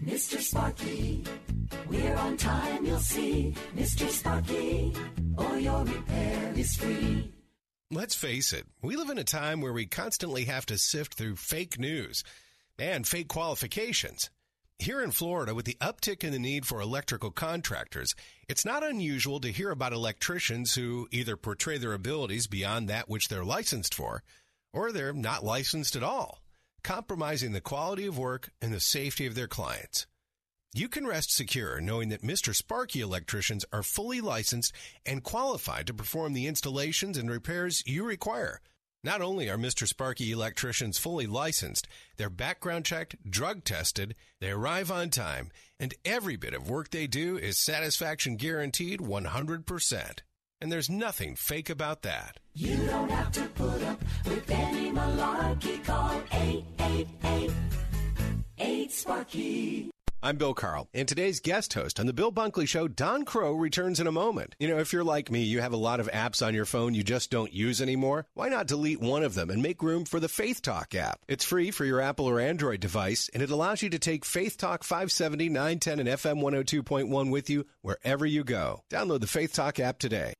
Mr. 0.00 0.40
Sparky, 0.40 1.24
we're 1.88 2.16
on 2.16 2.36
time, 2.36 2.84
you'll 2.84 2.98
see. 2.98 3.54
Mr. 3.76 4.08
Sparky, 4.08 4.92
or 5.38 5.58
your 5.58 5.84
repair 5.84 6.52
is 6.56 6.76
free. 6.76 7.32
Let's 7.90 8.14
face 8.14 8.52
it, 8.52 8.66
we 8.82 8.96
live 8.96 9.08
in 9.10 9.18
a 9.18 9.24
time 9.24 9.60
where 9.60 9.72
we 9.72 9.86
constantly 9.86 10.44
have 10.46 10.66
to 10.66 10.78
sift 10.78 11.14
through 11.14 11.36
fake 11.36 11.78
news 11.78 12.24
and 12.78 13.06
fake 13.06 13.28
qualifications. 13.28 14.30
Here 14.80 15.00
in 15.00 15.12
Florida, 15.12 15.54
with 15.54 15.64
the 15.64 15.78
uptick 15.80 16.24
in 16.24 16.32
the 16.32 16.38
need 16.40 16.66
for 16.66 16.80
electrical 16.80 17.30
contractors, 17.30 18.16
it's 18.48 18.64
not 18.64 18.82
unusual 18.82 19.38
to 19.40 19.52
hear 19.52 19.70
about 19.70 19.92
electricians 19.92 20.74
who 20.74 21.06
either 21.12 21.36
portray 21.36 21.78
their 21.78 21.92
abilities 21.92 22.48
beyond 22.48 22.88
that 22.88 23.08
which 23.08 23.28
they're 23.28 23.44
licensed 23.44 23.94
for, 23.94 24.24
or 24.72 24.90
they're 24.90 25.12
not 25.12 25.44
licensed 25.44 25.94
at 25.94 26.02
all, 26.02 26.40
compromising 26.84 27.52
the 27.52 27.60
quality 27.60 28.06
of 28.06 28.16
work 28.16 28.50
and 28.62 28.72
the 28.72 28.78
safety 28.78 29.26
of 29.26 29.34
their 29.34 29.48
clients. 29.48 30.06
You 30.72 30.88
can 30.88 31.06
rest 31.06 31.32
secure 31.32 31.80
knowing 31.80 32.10
that 32.10 32.22
Mr. 32.22 32.54
Sparky 32.54 33.00
electricians 33.00 33.64
are 33.72 33.82
fully 33.82 34.20
licensed 34.20 34.72
and 35.06 35.22
qualified 35.22 35.86
to 35.86 35.94
perform 35.94 36.32
the 36.32 36.46
installations 36.46 37.16
and 37.16 37.30
repairs 37.30 37.82
you 37.86 38.04
require. 38.04 38.60
Not 39.04 39.20
only 39.20 39.50
are 39.50 39.58
Mr. 39.58 39.86
Sparky 39.86 40.32
electricians 40.32 40.98
fully 40.98 41.26
licensed, 41.26 41.86
they're 42.16 42.30
background 42.30 42.86
checked, 42.86 43.30
drug 43.30 43.62
tested, 43.62 44.14
they 44.40 44.50
arrive 44.50 44.90
on 44.90 45.10
time, 45.10 45.50
and 45.78 45.94
every 46.04 46.36
bit 46.36 46.54
of 46.54 46.70
work 46.70 46.90
they 46.90 47.06
do 47.06 47.36
is 47.36 47.58
satisfaction 47.58 48.36
guaranteed 48.36 49.00
100%. 49.00 50.20
And 50.64 50.72
there's 50.72 50.88
nothing 50.88 51.36
fake 51.36 51.68
about 51.68 52.00
that. 52.02 52.38
You 52.54 52.74
don't 52.86 53.10
have 53.10 53.30
to 53.32 53.42
put 53.48 53.82
up 53.82 54.02
with 54.24 54.50
any 54.50 54.90
malarkey. 54.90 55.84
Call 55.84 56.22
888 56.32 57.50
8 58.56 58.90
Sparky. 58.90 59.90
I'm 60.22 60.38
Bill 60.38 60.54
Carl, 60.54 60.88
and 60.94 61.06
today's 61.06 61.40
guest 61.40 61.74
host 61.74 62.00
on 62.00 62.06
The 62.06 62.14
Bill 62.14 62.32
Bunkley 62.32 62.66
Show, 62.66 62.88
Don 62.88 63.26
Kroah, 63.26 63.60
returns 63.60 64.00
in 64.00 64.06
a 64.06 64.10
moment. 64.10 64.54
You 64.58 64.68
know, 64.68 64.78
if 64.78 64.90
you're 64.90 65.04
like 65.04 65.30
me, 65.30 65.42
you 65.42 65.60
have 65.60 65.74
a 65.74 65.76
lot 65.76 66.00
of 66.00 66.10
apps 66.12 66.40
on 66.40 66.54
your 66.54 66.64
phone 66.64 66.94
you 66.94 67.02
just 67.02 67.30
don't 67.30 67.52
use 67.52 67.82
anymore. 67.82 68.24
Why 68.32 68.48
not 68.48 68.66
delete 68.66 69.02
one 69.02 69.22
of 69.22 69.34
them 69.34 69.50
and 69.50 69.62
make 69.62 69.82
room 69.82 70.06
for 70.06 70.18
the 70.18 70.30
Faith 70.30 70.62
Talk 70.62 70.94
app? 70.94 71.20
It's 71.28 71.44
free 71.44 71.72
for 71.72 71.84
your 71.84 72.00
Apple 72.00 72.24
or 72.24 72.40
Android 72.40 72.80
device, 72.80 73.28
and 73.34 73.42
it 73.42 73.50
allows 73.50 73.82
you 73.82 73.90
to 73.90 73.98
take 73.98 74.24
Faith 74.24 74.56
Talk 74.56 74.82
570, 74.82 75.50
910, 75.50 76.00
and 76.00 76.08
FM 76.08 76.40
102.1 76.40 77.30
with 77.30 77.50
you 77.50 77.66
wherever 77.82 78.24
you 78.24 78.44
go. 78.44 78.80
Download 78.90 79.20
the 79.20 79.26
Faith 79.26 79.52
Talk 79.52 79.78
app 79.78 79.98
today. 79.98 80.32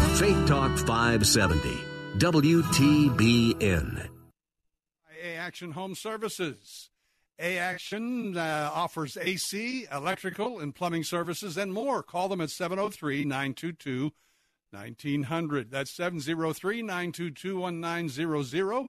Faith 0.00 0.46
Talk 0.46 0.76
570, 0.78 1.80
WTBN. 2.18 4.08
A 5.22 5.34
Action 5.36 5.72
Home 5.72 5.94
Services. 5.94 6.90
A 7.38 7.58
Action 7.58 8.36
uh, 8.36 8.70
offers 8.72 9.16
AC, 9.16 9.86
electrical, 9.92 10.60
and 10.60 10.74
plumbing 10.74 11.04
services 11.04 11.56
and 11.56 11.72
more. 11.72 12.02
Call 12.02 12.28
them 12.28 12.40
at 12.40 12.50
703 12.50 13.24
922 13.24 14.12
1900. 14.70 15.70
That's 15.70 15.94
703 15.94 16.82
922 16.82 17.58
1900. 17.58 18.86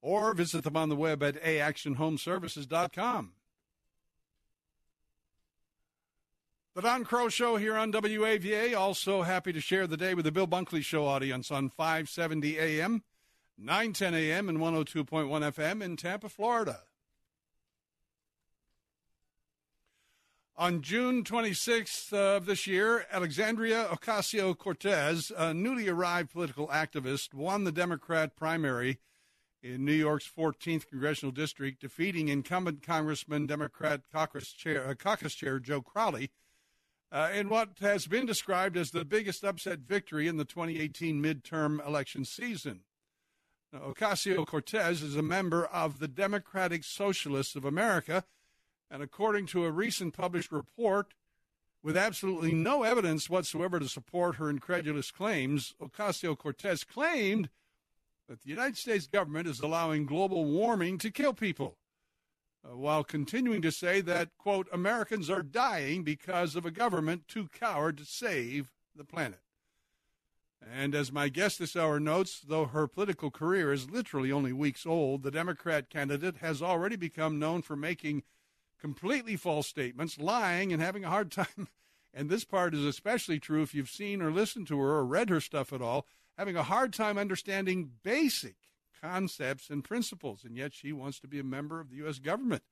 Or 0.00 0.34
visit 0.34 0.64
them 0.64 0.76
on 0.76 0.88
the 0.88 0.96
web 0.96 1.22
at 1.22 1.40
aactionhomeservices.com. 1.42 3.32
The 6.74 6.80
Don 6.80 7.04
Kroah 7.04 7.30
Show 7.30 7.56
here 7.58 7.76
on 7.76 7.92
WAVA. 7.92 8.74
Also 8.74 9.20
happy 9.20 9.52
to 9.52 9.60
share 9.60 9.86
the 9.86 9.98
day 9.98 10.14
with 10.14 10.24
the 10.24 10.32
Bill 10.32 10.46
Bunkley 10.46 10.82
Show 10.82 11.04
audience 11.06 11.50
on 11.50 11.68
570 11.68 12.58
AM, 12.58 13.02
910 13.58 14.14
AM, 14.14 14.48
and 14.48 14.56
102.1 14.56 15.04
FM 15.28 15.82
in 15.82 15.98
Tampa, 15.98 16.30
Florida. 16.30 16.84
On 20.56 20.80
June 20.80 21.24
26th 21.24 22.10
of 22.14 22.46
this 22.46 22.66
year, 22.66 23.04
Alexandria 23.12 23.86
Ocasio 23.92 24.56
Cortez, 24.56 25.30
a 25.36 25.52
newly 25.52 25.90
arrived 25.90 26.32
political 26.32 26.68
activist, 26.68 27.34
won 27.34 27.64
the 27.64 27.72
Democrat 27.72 28.34
primary 28.34 28.98
in 29.62 29.84
New 29.84 29.92
York's 29.92 30.26
14th 30.26 30.88
congressional 30.88 31.32
district, 31.32 31.82
defeating 31.82 32.28
incumbent 32.28 32.82
Congressman 32.82 33.46
Democrat 33.46 34.00
caucus 34.10 34.50
chair, 34.54 34.88
uh, 34.88 34.94
caucus 34.94 35.34
chair 35.34 35.58
Joe 35.58 35.82
Crowley 35.82 36.30
uh, 37.12 37.28
in 37.32 37.48
what 37.48 37.68
has 37.80 38.06
been 38.06 38.26
described 38.26 38.76
as 38.76 38.90
the 38.90 39.04
biggest 39.04 39.44
upset 39.44 39.80
victory 39.80 40.26
in 40.26 40.38
the 40.38 40.44
2018 40.44 41.22
midterm 41.22 41.86
election 41.86 42.24
season. 42.24 42.80
Ocasio 43.74 44.46
Cortez 44.46 45.02
is 45.02 45.16
a 45.16 45.22
member 45.22 45.66
of 45.66 45.98
the 45.98 46.08
Democratic 46.08 46.82
Socialists 46.82 47.54
of 47.54 47.64
America 47.64 48.24
and 48.92 49.02
according 49.02 49.46
to 49.46 49.64
a 49.64 49.70
recent 49.70 50.12
published 50.12 50.52
report, 50.52 51.14
with 51.82 51.96
absolutely 51.96 52.52
no 52.52 52.82
evidence 52.82 53.30
whatsoever 53.30 53.80
to 53.80 53.88
support 53.88 54.36
her 54.36 54.50
incredulous 54.50 55.10
claims, 55.10 55.74
Ocasio 55.80 56.36
Cortez 56.36 56.84
claimed 56.84 57.48
that 58.28 58.42
the 58.42 58.50
United 58.50 58.76
States 58.76 59.06
government 59.06 59.48
is 59.48 59.60
allowing 59.60 60.04
global 60.04 60.44
warming 60.44 60.98
to 60.98 61.10
kill 61.10 61.32
people, 61.32 61.78
uh, 62.64 62.76
while 62.76 63.04
continuing 63.04 63.62
to 63.62 63.72
say 63.72 64.00
that, 64.00 64.30
quote, 64.38 64.68
Americans 64.72 65.28
are 65.28 65.42
dying 65.42 66.02
because 66.04 66.54
of 66.54 66.64
a 66.64 66.70
government 66.70 67.26
too 67.28 67.48
coward 67.48 67.98
to 67.98 68.04
save 68.04 68.70
the 68.94 69.04
planet. 69.04 69.40
And 70.60 70.94
as 70.94 71.10
my 71.10 71.28
guest 71.28 71.58
this 71.58 71.74
hour 71.74 71.98
notes, 71.98 72.40
though 72.40 72.66
her 72.66 72.86
political 72.86 73.30
career 73.30 73.72
is 73.72 73.90
literally 73.90 74.30
only 74.30 74.52
weeks 74.52 74.86
old, 74.86 75.22
the 75.22 75.30
Democrat 75.30 75.90
candidate 75.90 76.36
has 76.36 76.62
already 76.62 76.96
become 76.96 77.38
known 77.38 77.62
for 77.62 77.74
making 77.74 78.22
completely 78.80 79.36
false 79.36 79.66
statements, 79.66 80.18
lying, 80.18 80.72
and 80.72 80.80
having 80.80 81.04
a 81.04 81.10
hard 81.10 81.30
time. 81.30 81.68
And 82.14 82.28
this 82.28 82.44
part 82.44 82.74
is 82.74 82.84
especially 82.84 83.40
true 83.40 83.62
if 83.62 83.74
you've 83.74 83.88
seen 83.88 84.20
or 84.20 84.30
listened 84.30 84.66
to 84.66 84.78
her 84.78 84.90
or 84.96 85.06
read 85.06 85.30
her 85.30 85.40
stuff 85.40 85.72
at 85.72 85.80
all, 85.80 86.06
having 86.36 86.56
a 86.56 86.62
hard 86.62 86.92
time 86.92 87.16
understanding 87.16 87.92
basic 88.02 88.56
concepts 89.02 89.70
and 89.70 89.82
principles. 89.82 90.44
And 90.44 90.56
yet 90.56 90.72
she 90.72 90.92
wants 90.92 91.18
to 91.20 91.28
be 91.28 91.38
a 91.38 91.44
member 91.44 91.80
of 91.80 91.90
the 91.90 91.96
U.S. 91.96 92.18
government. 92.18 92.62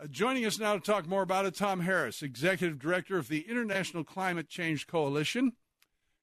Uh, 0.00 0.06
joining 0.06 0.46
us 0.46 0.58
now 0.58 0.74
to 0.74 0.80
talk 0.80 1.06
more 1.06 1.22
about 1.22 1.46
it, 1.46 1.54
Tom 1.54 1.80
Harris, 1.80 2.22
Executive 2.22 2.78
Director 2.78 3.18
of 3.18 3.28
the 3.28 3.40
International 3.48 4.04
Climate 4.04 4.48
Change 4.48 4.86
Coalition. 4.86 5.52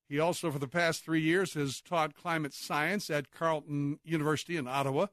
He 0.10 0.20
also, 0.20 0.52
for 0.52 0.60
the 0.60 0.68
past 0.68 1.04
three 1.04 1.22
years, 1.22 1.54
has 1.54 1.82
taught 1.82 2.16
climate 2.16 2.54
science 2.54 3.10
at 3.10 3.32
Carleton 3.32 4.00
University 4.04 4.56
in 4.56 4.68
Ottawa. 4.68 5.08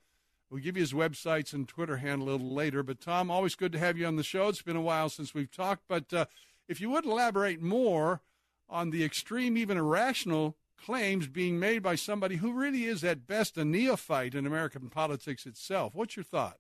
We'll 0.49 0.63
give 0.63 0.77
you 0.77 0.83
his 0.83 0.93
websites 0.93 1.53
and 1.53 1.67
Twitter 1.67 1.97
handle 1.97 2.29
a 2.29 2.33
little 2.33 2.55
later. 2.55 2.83
But, 2.83 3.01
Tom, 3.01 3.31
always 3.31 3.57
good 3.57 3.73
to 3.73 3.79
have 3.79 3.99
you 3.99 4.07
on 4.07 4.17
the 4.17 4.23
show. 4.23 4.49
It's 4.49 4.63
been 4.63 4.77
a 4.77 4.81
while 4.81 5.09
since 5.09 5.35
we've 5.35 5.51
talked. 5.51 5.83
But 5.89 6.13
uh, 6.13 6.27
if 6.69 6.81
you 6.81 6.91
would 6.91 7.05
elaborate 7.05 7.61
more 7.61 8.21
on 8.69 8.91
the 8.91 9.05
extreme, 9.05 9.57
even 9.57 9.77
irrational 9.77 10.57
claims 10.85 11.29
being 11.29 11.59
made 11.59 11.83
by 11.83 11.95
somebody 11.95 12.37
who 12.37 12.53
really 12.53 12.85
is, 12.85 13.03
at 13.03 13.27
best, 13.27 13.57
a 13.57 13.65
neophyte 13.65 14.35
in 14.35 14.47
American 14.47 14.91
politics 14.91 15.47
itself, 15.47 15.95
what's 15.95 16.17
your 16.17 16.25
thought? 16.25 16.59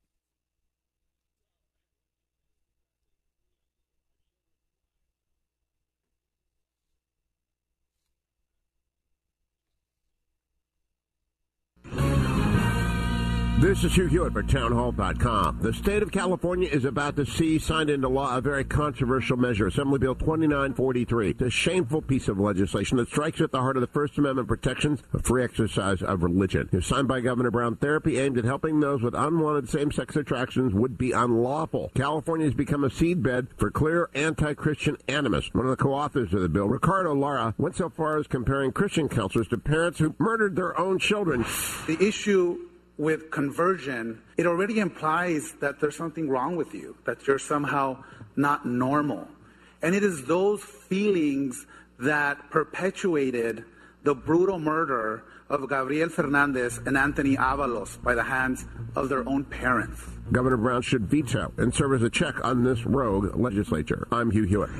This 13.74 13.82
is 13.82 13.94
Hugh 13.96 14.06
Hewitt 14.06 14.32
for 14.32 14.44
townhall.com. 14.44 15.58
The 15.60 15.74
state 15.74 16.04
of 16.04 16.12
California 16.12 16.68
is 16.68 16.84
about 16.84 17.16
to 17.16 17.26
see 17.26 17.58
signed 17.58 17.90
into 17.90 18.08
law 18.08 18.36
a 18.36 18.40
very 18.40 18.62
controversial 18.62 19.36
measure, 19.36 19.66
Assembly 19.66 19.98
Bill 19.98 20.14
2943. 20.14 21.30
It's 21.30 21.42
a 21.42 21.50
shameful 21.50 22.00
piece 22.00 22.28
of 22.28 22.38
legislation 22.38 22.98
that 22.98 23.08
strikes 23.08 23.40
at 23.40 23.50
the 23.50 23.58
heart 23.58 23.76
of 23.76 23.80
the 23.80 23.88
First 23.88 24.16
Amendment 24.16 24.46
protections 24.46 25.02
of 25.12 25.24
free 25.24 25.42
exercise 25.42 26.02
of 26.02 26.22
religion. 26.22 26.68
If 26.70 26.86
signed 26.86 27.08
by 27.08 27.18
Governor 27.18 27.50
Brown, 27.50 27.74
therapy 27.74 28.20
aimed 28.20 28.38
at 28.38 28.44
helping 28.44 28.78
those 28.78 29.02
with 29.02 29.12
unwanted 29.12 29.68
same-sex 29.68 30.14
attractions 30.14 30.72
would 30.72 30.96
be 30.96 31.10
unlawful. 31.10 31.90
California 31.96 32.46
has 32.46 32.54
become 32.54 32.84
a 32.84 32.90
seedbed 32.90 33.48
for 33.56 33.72
clear 33.72 34.08
anti-Christian 34.14 34.98
animus. 35.08 35.52
One 35.52 35.66
of 35.66 35.76
the 35.76 35.82
co-authors 35.82 36.32
of 36.32 36.42
the 36.42 36.48
bill, 36.48 36.68
Ricardo 36.68 37.12
Lara, 37.12 37.56
went 37.58 37.74
so 37.74 37.90
far 37.90 38.18
as 38.18 38.28
comparing 38.28 38.70
Christian 38.70 39.08
counselors 39.08 39.48
to 39.48 39.58
parents 39.58 39.98
who 39.98 40.14
murdered 40.20 40.54
their 40.54 40.78
own 40.78 41.00
children. 41.00 41.44
The 41.88 41.98
issue 42.00 42.68
with 42.96 43.30
conversion, 43.30 44.22
it 44.36 44.46
already 44.46 44.78
implies 44.78 45.52
that 45.60 45.80
there's 45.80 45.96
something 45.96 46.28
wrong 46.28 46.56
with 46.56 46.74
you, 46.74 46.96
that 47.04 47.26
you're 47.26 47.38
somehow 47.38 48.02
not 48.36 48.66
normal. 48.66 49.26
And 49.82 49.94
it 49.94 50.02
is 50.02 50.24
those 50.24 50.62
feelings 50.62 51.66
that 51.98 52.50
perpetuated 52.50 53.64
the 54.02 54.14
brutal 54.14 54.58
murder 54.58 55.24
of 55.48 55.68
Gabriel 55.68 56.08
Fernandez 56.08 56.78
and 56.86 56.96
Anthony 56.96 57.36
Avalos 57.36 58.02
by 58.02 58.14
the 58.14 58.22
hands 58.22 58.64
of 58.96 59.08
their 59.08 59.28
own 59.28 59.44
parents. 59.44 60.02
Governor 60.32 60.56
Brown 60.56 60.82
should 60.82 61.06
veto 61.06 61.52
and 61.58 61.74
serve 61.74 61.94
as 61.94 62.02
a 62.02 62.10
check 62.10 62.42
on 62.44 62.64
this 62.64 62.84
rogue 62.86 63.36
legislature. 63.36 64.08
I'm 64.10 64.30
Hugh 64.30 64.44
Hewitt. 64.44 64.70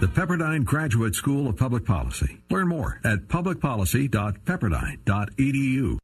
The 0.00 0.06
Pepperdine 0.06 0.64
Graduate 0.64 1.14
School 1.14 1.48
of 1.48 1.56
Public 1.56 1.84
Policy. 1.84 2.38
Learn 2.50 2.68
more 2.68 3.00
at 3.04 3.28
publicpolicy.pepperdine.edu 3.28 5.98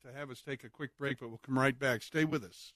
to 0.00 0.12
have 0.12 0.30
us 0.30 0.40
take 0.40 0.64
a 0.64 0.68
quick 0.68 0.90
break, 0.98 1.20
but 1.20 1.28
we'll 1.28 1.40
come 1.44 1.58
right 1.58 1.78
back. 1.78 2.02
Stay 2.02 2.24
with 2.24 2.44
us. 2.44 2.72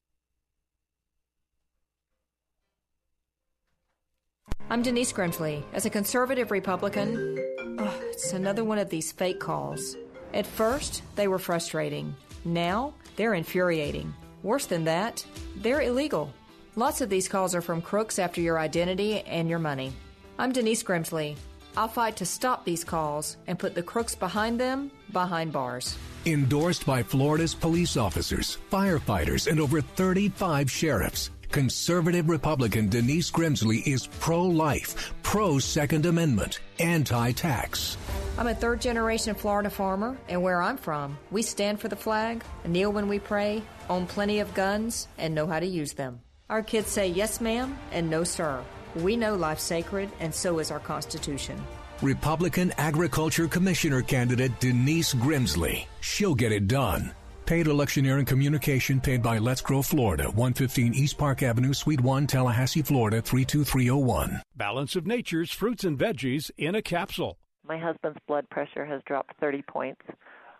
I'm 4.68 4.82
Denise 4.82 5.12
Grimsley. 5.12 5.62
As 5.72 5.86
a 5.86 5.90
conservative 5.90 6.50
Republican, 6.50 7.38
oh, 7.78 8.00
it's 8.10 8.32
another 8.32 8.64
one 8.64 8.78
of 8.78 8.90
these 8.90 9.12
fake 9.12 9.38
calls. 9.38 9.96
At 10.34 10.46
first, 10.46 11.02
they 11.14 11.28
were 11.28 11.38
frustrating. 11.38 12.16
Now, 12.44 12.92
they're 13.14 13.34
infuriating. 13.34 14.12
Worse 14.42 14.66
than 14.66 14.84
that, 14.84 15.24
they're 15.56 15.82
illegal. 15.82 16.32
Lots 16.74 17.00
of 17.00 17.08
these 17.08 17.28
calls 17.28 17.54
are 17.54 17.62
from 17.62 17.80
crooks 17.80 18.18
after 18.18 18.40
your 18.40 18.58
identity 18.58 19.20
and 19.20 19.48
your 19.48 19.58
money. 19.58 19.92
I'm 20.38 20.52
Denise 20.52 20.82
Grimsley. 20.82 21.36
I'll 21.76 21.88
fight 21.88 22.16
to 22.16 22.26
stop 22.26 22.64
these 22.64 22.84
calls 22.84 23.36
and 23.46 23.58
put 23.58 23.74
the 23.74 23.82
crooks 23.82 24.14
behind 24.14 24.58
them 24.58 24.90
behind 25.12 25.52
bars. 25.52 25.96
Endorsed 26.24 26.84
by 26.86 27.02
Florida's 27.02 27.54
police 27.54 27.96
officers, 27.96 28.58
firefighters, 28.70 29.46
and 29.46 29.60
over 29.60 29.80
35 29.80 30.70
sheriffs. 30.70 31.30
Conservative 31.50 32.28
Republican 32.28 32.88
Denise 32.88 33.30
Grimsley 33.30 33.86
is 33.86 34.08
pro 34.18 34.42
life, 34.42 35.14
pro 35.22 35.58
Second 35.58 36.06
Amendment, 36.06 36.60
anti 36.80 37.32
tax. 37.32 37.96
I'm 38.36 38.48
a 38.48 38.54
third 38.54 38.80
generation 38.80 39.34
Florida 39.34 39.70
farmer, 39.70 40.18
and 40.28 40.42
where 40.42 40.60
I'm 40.60 40.76
from, 40.76 41.16
we 41.30 41.42
stand 41.42 41.80
for 41.80 41.88
the 41.88 41.96
flag, 41.96 42.42
kneel 42.66 42.92
when 42.92 43.08
we 43.08 43.18
pray, 43.18 43.62
own 43.88 44.06
plenty 44.06 44.40
of 44.40 44.52
guns, 44.54 45.08
and 45.18 45.34
know 45.34 45.46
how 45.46 45.60
to 45.60 45.66
use 45.66 45.92
them. 45.94 46.20
Our 46.50 46.62
kids 46.62 46.88
say 46.88 47.08
yes, 47.08 47.40
ma'am, 47.40 47.78
and 47.92 48.10
no, 48.10 48.24
sir. 48.24 48.62
We 48.96 49.14
know 49.16 49.34
life's 49.34 49.62
sacred, 49.62 50.10
and 50.20 50.34
so 50.34 50.58
is 50.58 50.70
our 50.70 50.80
Constitution. 50.80 51.62
Republican 52.00 52.72
Agriculture 52.78 53.46
Commissioner 53.46 54.00
candidate 54.00 54.58
Denise 54.58 55.12
Grimsley. 55.12 55.84
She'll 56.00 56.34
get 56.34 56.50
it 56.52 56.66
done. 56.66 57.12
Paid 57.44 57.66
electioneering 57.66 58.24
communication 58.24 59.00
paid 59.00 59.22
by 59.22 59.38
Let's 59.38 59.60
Grow 59.60 59.82
Florida, 59.82 60.24
115 60.24 60.94
East 60.94 61.16
Park 61.18 61.42
Avenue, 61.42 61.74
Suite 61.74 62.00
1, 62.00 62.26
Tallahassee, 62.26 62.82
Florida, 62.82 63.20
32301. 63.20 64.40
Balance 64.56 64.96
of 64.96 65.06
Nature's 65.06 65.52
fruits 65.52 65.84
and 65.84 65.98
veggies 65.98 66.50
in 66.56 66.74
a 66.74 66.82
capsule. 66.82 67.38
My 67.68 67.78
husband's 67.78 68.18
blood 68.26 68.48
pressure 68.50 68.86
has 68.86 69.02
dropped 69.06 69.38
30 69.40 69.62
points. 69.68 70.02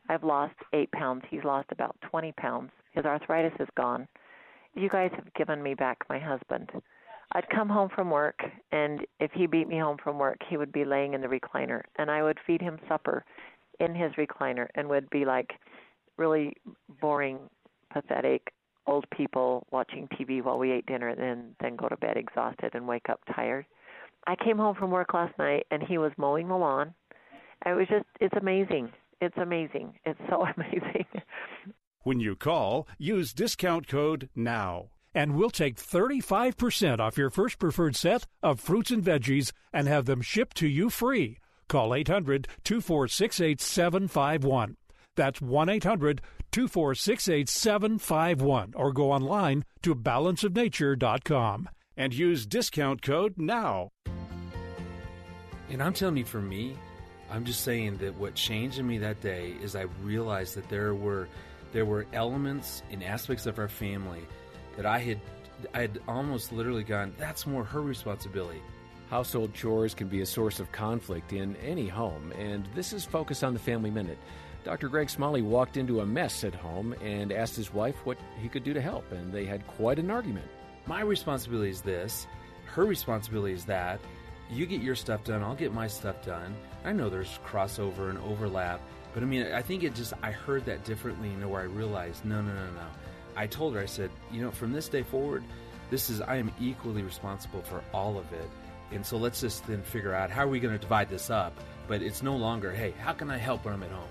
I've 0.09 0.25
lost 0.25 0.55
8 0.75 0.93
pounds. 0.93 1.25
He's 1.31 1.43
lost 1.43 1.69
about 1.73 1.97
20 2.03 2.33
pounds. 2.33 2.71
His 2.93 3.05
arthritis 3.05 3.59
is 3.59 3.69
gone. 3.77 4.07
You 4.75 4.89
guys 4.89 5.11
have 5.17 5.33
given 5.35 5.63
me 5.63 5.75
back 5.75 5.99
my 6.09 6.19
husband. 6.19 6.71
I'd 7.33 7.49
come 7.49 7.69
home 7.69 7.89
from 7.95 8.11
work, 8.11 8.41
and 8.73 9.05
if 9.21 9.33
he 9.33 9.47
beat 9.47 9.69
me 9.69 9.79
home 9.79 9.97
from 10.03 10.19
work, 10.19 10.39
he 10.49 10.57
would 10.57 10.73
be 10.73 10.85
laying 10.85 11.15
in 11.15 11.21
the 11.21 11.27
recliner, 11.27 11.83
and 11.97 12.11
I 12.11 12.23
would 12.23 12.39
feed 12.47 12.61
him 12.61 12.79
supper 12.89 13.25
in 13.81 13.95
his 13.95 14.13
recliner, 14.13 14.69
and 14.75 14.89
would 14.89 15.11
be 15.11 15.25
like 15.25 15.51
really 16.17 16.55
boring, 17.01 17.39
pathetic 17.93 18.53
old 18.87 19.05
people 19.11 19.67
watching 19.73 20.09
TV 20.09 20.43
while 20.43 20.59
we 20.59 20.71
ate 20.71 20.87
dinner, 20.87 21.09
and 21.09 21.21
then 21.21 21.57
then 21.61 21.77
go 21.77 21.89
to 21.89 21.97
bed 21.97 22.17
exhausted 22.17 22.71
and 22.75 22.87
wake 22.87 23.09
up 23.09 23.21
tired. 23.35 23.67
I 24.27 24.37
came 24.37 24.59
home 24.59 24.75
from 24.75 24.91
work 24.91 25.15
last 25.15 25.37
night, 25.39 25.67
and 25.71 25.83
he 25.83 25.99
was 25.99 26.13
mowing 26.17 26.49
the 26.49 26.57
lawn. 26.57 26.95
It 27.65 27.77
was 27.77 27.87
just, 27.89 28.05
it's 28.21 28.35
amazing. 28.37 28.93
It's 29.21 29.37
amazing. 29.37 29.95
It's 30.05 30.21
so 30.29 30.45
amazing. 30.57 31.07
when 32.03 32.21
you 32.21 32.37
call, 32.37 32.87
use 32.99 33.33
discount 33.33 33.89
code 33.89 34.29
NOW 34.35 34.91
and 35.17 35.35
we'll 35.35 35.51
take 35.51 35.77
35% 35.77 37.01
off 37.01 37.17
your 37.17 37.31
first 37.31 37.59
preferred 37.59 37.97
set 37.97 38.27
of 38.43 38.61
fruits 38.61 38.91
and 38.91 39.03
veggies 39.03 39.51
and 39.73 39.89
have 39.89 40.05
them 40.05 40.21
shipped 40.21 40.59
to 40.59 40.69
you 40.69 40.91
free. 40.91 41.39
Call 41.69 41.95
800 41.95 42.47
246 42.65 43.41
8751. 43.41 44.77
That's 45.17 45.41
1 45.41 45.69
800 45.71 46.21
246 46.53 47.29
8751 47.31 48.75
or 48.77 48.93
go 48.93 49.11
online 49.11 49.65
to 49.83 49.95
balanceofnature.com 49.95 51.69
and 51.97 52.15
use 52.15 52.47
discount 52.47 53.01
code 53.01 53.39
NOW. 53.39 53.89
And 55.71 55.83
I'm 55.83 55.95
telling 55.95 56.19
you, 56.19 56.27
for 56.27 56.43
me, 56.43 56.77
I'm 57.31 57.47
just 57.47 57.63
saying 57.63 57.97
that 57.99 58.15
what 58.17 58.35
changed 58.35 58.79
in 58.79 58.87
me 58.87 58.99
that 58.99 59.23
day 59.23 59.55
is 59.63 59.75
I 59.75 59.87
realized 60.03 60.57
that 60.57 60.69
there 60.69 60.95
were 60.95 61.27
there 61.73 61.87
were 61.87 62.07
elements 62.13 62.83
and 62.91 63.03
aspects 63.03 63.47
of 63.47 63.59
our 63.59 63.69
family 63.69 64.23
that 64.77 64.87
I 64.87 64.99
had 64.99 65.21
I 65.75 65.81
had 65.81 66.01
almost 66.07 66.53
literally 66.53 66.85
gone, 66.85 67.15
that's 67.19 67.47
more 67.47 67.65
her 67.65 67.81
responsibility. 67.81 68.63
Household 69.11 69.55
chores 69.55 69.95
can 69.95 70.09
be 70.09 70.21
a 70.21 70.27
source 70.27 70.61
of 70.61 70.73
conflict 70.73 71.33
in 71.33 71.57
any 71.57 71.89
home, 71.89 72.33
and 72.33 72.69
this 72.75 72.93
is 72.93 73.05
Focus 73.05 73.43
on 73.43 73.53
the 73.53 73.59
Family 73.59 73.91
Minute. 73.91 74.19
Dr. 74.65 74.89
Greg 74.89 75.09
Smalley 75.09 75.43
walked 75.43 75.77
into 75.77 76.01
a 76.01 76.07
mess 76.07 76.43
at 76.43 76.55
home 76.55 76.93
and 77.01 77.31
asked 77.31 77.55
his 77.55 77.73
wife 77.73 77.95
what 78.05 78.19
he 78.41 78.49
could 78.49 78.65
do 78.65 78.75
to 78.75 78.81
help, 78.81 79.11
and 79.13 79.33
they 79.33 79.45
had 79.45 79.67
quite 79.67 80.01
an 80.01 80.11
argument. 80.11 80.47
My 80.87 81.03
responsibility 81.03 81.71
is 81.71 81.81
this, 81.81 82.27
her 82.65 82.85
responsibility 82.85 83.55
is 83.55 83.65
that. 83.67 84.01
You 84.51 84.67
get 84.67 84.81
your 84.81 84.95
stuff 84.97 85.25
done, 85.25 85.43
I'll 85.43 85.55
get 85.55 85.73
my 85.73 85.87
stuff 85.87 86.25
done. 86.25 86.55
I 86.85 86.93
know 86.93 87.09
there's 87.09 87.39
crossover 87.47 88.11
and 88.11 88.19
overlap, 88.19 88.81
but 89.15 89.23
I 89.23 89.27
mean, 89.27 89.47
I 89.53 89.63
think 89.63 89.85
it 89.85 89.95
just, 89.95 90.13
I 90.23 90.33
heard 90.33 90.65
that 90.67 90.85
differently, 90.85 91.31
you 91.31 91.37
know, 91.37 91.49
where 91.49 91.63
I 91.63 91.65
realized, 91.65 92.25
no, 92.25 92.43
no, 92.43 92.53
no, 92.53 92.71
no 92.73 92.87
I 93.37 93.47
told 93.47 93.75
her, 93.75 93.81
I 93.81 93.87
said, 93.87 94.11
you 94.33 94.43
know, 94.43 94.51
from 94.51 94.73
this 94.73 94.89
day 94.89 95.03
forward, 95.03 95.45
this 95.91 96.11
is 96.11 96.21
I 96.21 96.37
am 96.37 96.51
equally 96.61 97.03
responsible 97.03 97.63
for 97.63 97.83
all 97.93 98.19
of 98.19 98.33
it. 98.33 98.51
And 98.93 99.05
so 99.05 99.17
let's 99.17 99.41
just 99.41 99.67
then 99.67 99.83
figure 99.83 100.15
out 100.15 100.31
how 100.31 100.45
are 100.45 100.49
we 100.49 100.61
going 100.61 100.75
to 100.75 100.81
divide 100.81 101.09
this 101.09 101.31
up. 101.31 101.53
But 101.89 102.03
it's 102.03 102.23
no 102.23 102.37
longer, 102.37 102.73
hey, 102.73 102.93
how 102.99 103.13
can 103.13 103.31
I 103.31 103.37
help 103.37 103.65
when 103.65 103.75
I'm 103.75 103.83
at 103.83 103.91
home? 103.91 104.09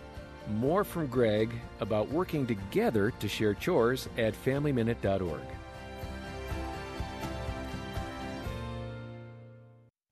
More 0.60 0.84
from 0.84 1.08
Greg 1.08 1.52
about 1.80 2.10
working 2.10 2.46
together 2.46 3.12
to 3.20 3.28
share 3.28 3.54
chores 3.54 4.08
at 4.18 4.34
FamilyMinute.org. 4.46 5.55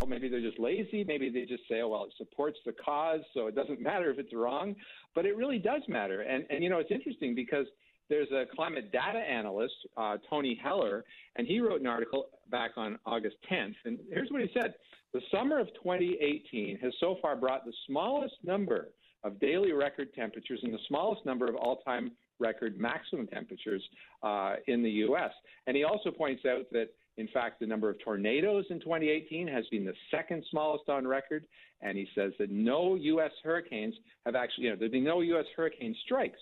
Well, 0.00 0.08
maybe 0.08 0.28
they're 0.28 0.40
just 0.40 0.58
lazy. 0.58 1.04
Maybe 1.04 1.30
they 1.30 1.44
just 1.44 1.62
say, 1.68 1.80
oh, 1.80 1.88
well, 1.88 2.04
it 2.04 2.12
supports 2.18 2.58
the 2.66 2.72
cause, 2.72 3.20
so 3.34 3.46
it 3.46 3.54
doesn't 3.54 3.80
matter 3.90 4.10
if 4.10 4.18
it's 4.18 4.34
wrong. 4.34 4.76
But 5.14 5.26
it 5.26 5.36
really 5.36 5.58
does 5.58 5.82
matter. 5.88 6.22
And, 6.22 6.44
and 6.50 6.62
you 6.62 6.70
know, 6.70 6.78
it's 6.78 6.90
interesting 6.90 7.34
because 7.34 7.66
there's 8.08 8.30
a 8.30 8.44
climate 8.54 8.92
data 8.92 9.18
analyst, 9.18 9.74
uh, 9.96 10.16
Tony 10.30 10.58
Heller, 10.62 11.04
and 11.36 11.46
he 11.46 11.60
wrote 11.60 11.80
an 11.80 11.86
article 11.86 12.26
back 12.50 12.72
on 12.76 12.98
August 13.04 13.36
10th. 13.50 13.74
And 13.84 13.98
here's 14.12 14.30
what 14.30 14.42
he 14.42 14.48
said 14.54 14.74
The 15.12 15.20
summer 15.32 15.58
of 15.58 15.68
2018 15.82 16.78
has 16.82 16.92
so 17.00 17.16
far 17.20 17.34
brought 17.36 17.64
the 17.64 17.72
smallest 17.86 18.34
number 18.44 18.88
of 19.24 19.40
daily 19.40 19.72
record 19.72 20.14
temperatures 20.14 20.60
and 20.62 20.72
the 20.72 20.78
smallest 20.88 21.26
number 21.26 21.48
of 21.48 21.56
all 21.56 21.76
time 21.78 22.12
record 22.38 22.78
maximum 22.78 23.26
temperatures 23.26 23.82
uh, 24.22 24.54
in 24.68 24.82
the 24.82 24.90
U.S. 24.90 25.32
And 25.66 25.76
he 25.76 25.84
also 25.84 26.10
points 26.10 26.42
out 26.46 26.66
that, 26.72 26.90
in 27.16 27.28
fact, 27.28 27.60
the 27.60 27.66
number 27.66 27.88
of 27.88 27.98
tornadoes 28.00 28.64
in 28.70 28.80
2018 28.80 29.48
has 29.48 29.64
been 29.70 29.84
the 29.84 29.94
second 30.10 30.44
smallest 30.50 30.88
on 30.88 31.06
record. 31.06 31.46
And 31.80 31.96
he 31.96 32.08
says 32.14 32.32
that 32.38 32.50
no 32.50 32.94
U.S. 32.94 33.32
hurricanes 33.42 33.94
have 34.24 34.34
actually, 34.34 34.64
you 34.64 34.70
know, 34.70 34.76
there've 34.76 34.92
been 34.92 35.04
no 35.04 35.20
U.S. 35.20 35.46
hurricane 35.56 35.94
strikes 36.04 36.38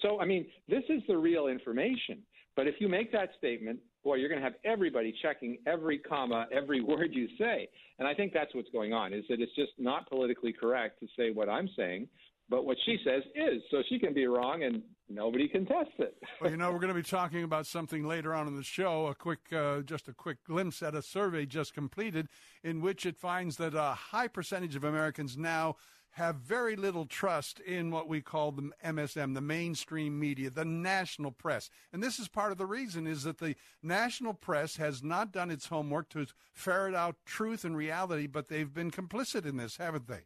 so, 0.00 0.20
I 0.20 0.24
mean, 0.24 0.46
this 0.68 0.82
is 0.88 1.02
the 1.08 1.16
real 1.16 1.46
information. 1.46 2.18
But 2.56 2.68
if 2.68 2.76
you 2.78 2.88
make 2.88 3.12
that 3.12 3.30
statement, 3.38 3.80
boy, 4.02 4.16
you're 4.16 4.28
going 4.28 4.40
to 4.40 4.44
have 4.44 4.54
everybody 4.64 5.14
checking 5.22 5.58
every 5.66 5.98
comma, 5.98 6.46
every 6.52 6.80
word 6.82 7.10
you 7.12 7.28
say. 7.38 7.68
And 7.98 8.08
I 8.08 8.14
think 8.14 8.32
that's 8.32 8.54
what's 8.54 8.70
going 8.70 8.92
on, 8.92 9.12
is 9.12 9.24
that 9.28 9.40
it's 9.40 9.54
just 9.54 9.72
not 9.78 10.08
politically 10.08 10.52
correct 10.52 11.00
to 11.00 11.06
say 11.16 11.30
what 11.30 11.48
I'm 11.48 11.68
saying, 11.76 12.08
but 12.48 12.64
what 12.64 12.76
she 12.84 12.98
says 13.04 13.22
is. 13.34 13.62
So 13.70 13.82
she 13.88 13.98
can 13.98 14.14
be 14.14 14.26
wrong 14.26 14.62
and 14.62 14.82
nobody 15.08 15.48
can 15.48 15.66
test 15.66 15.90
it. 15.98 16.16
well, 16.40 16.50
you 16.50 16.56
know, 16.56 16.70
we're 16.70 16.78
going 16.78 16.88
to 16.88 16.94
be 16.94 17.02
talking 17.02 17.42
about 17.42 17.66
something 17.66 18.06
later 18.06 18.34
on 18.34 18.46
in 18.46 18.56
the 18.56 18.62
show, 18.62 19.06
a 19.06 19.14
quick, 19.14 19.52
uh, 19.52 19.80
just 19.80 20.08
a 20.08 20.12
quick 20.12 20.44
glimpse 20.44 20.82
at 20.82 20.94
a 20.94 21.02
survey 21.02 21.46
just 21.46 21.74
completed 21.74 22.28
in 22.62 22.80
which 22.80 23.06
it 23.06 23.16
finds 23.16 23.56
that 23.56 23.74
a 23.74 23.94
high 23.94 24.28
percentage 24.28 24.76
of 24.76 24.84
Americans 24.84 25.36
now 25.36 25.76
have 26.14 26.36
very 26.36 26.76
little 26.76 27.06
trust 27.06 27.58
in 27.60 27.90
what 27.90 28.08
we 28.08 28.20
call 28.20 28.52
the 28.52 28.70
MSM, 28.84 29.34
the 29.34 29.40
mainstream 29.40 30.18
media, 30.18 30.48
the 30.48 30.64
national 30.64 31.32
press. 31.32 31.70
And 31.92 32.00
this 32.00 32.20
is 32.20 32.28
part 32.28 32.52
of 32.52 32.58
the 32.58 32.66
reason 32.66 33.08
is 33.08 33.24
that 33.24 33.38
the 33.38 33.56
national 33.82 34.32
press 34.34 34.76
has 34.76 35.02
not 35.02 35.32
done 35.32 35.50
its 35.50 35.66
homework 35.66 36.08
to 36.10 36.26
ferret 36.52 36.94
out 36.94 37.16
truth 37.26 37.64
and 37.64 37.76
reality, 37.76 38.28
but 38.28 38.46
they've 38.46 38.72
been 38.72 38.92
complicit 38.92 39.44
in 39.44 39.56
this, 39.56 39.76
haven't 39.76 40.06
they? 40.06 40.20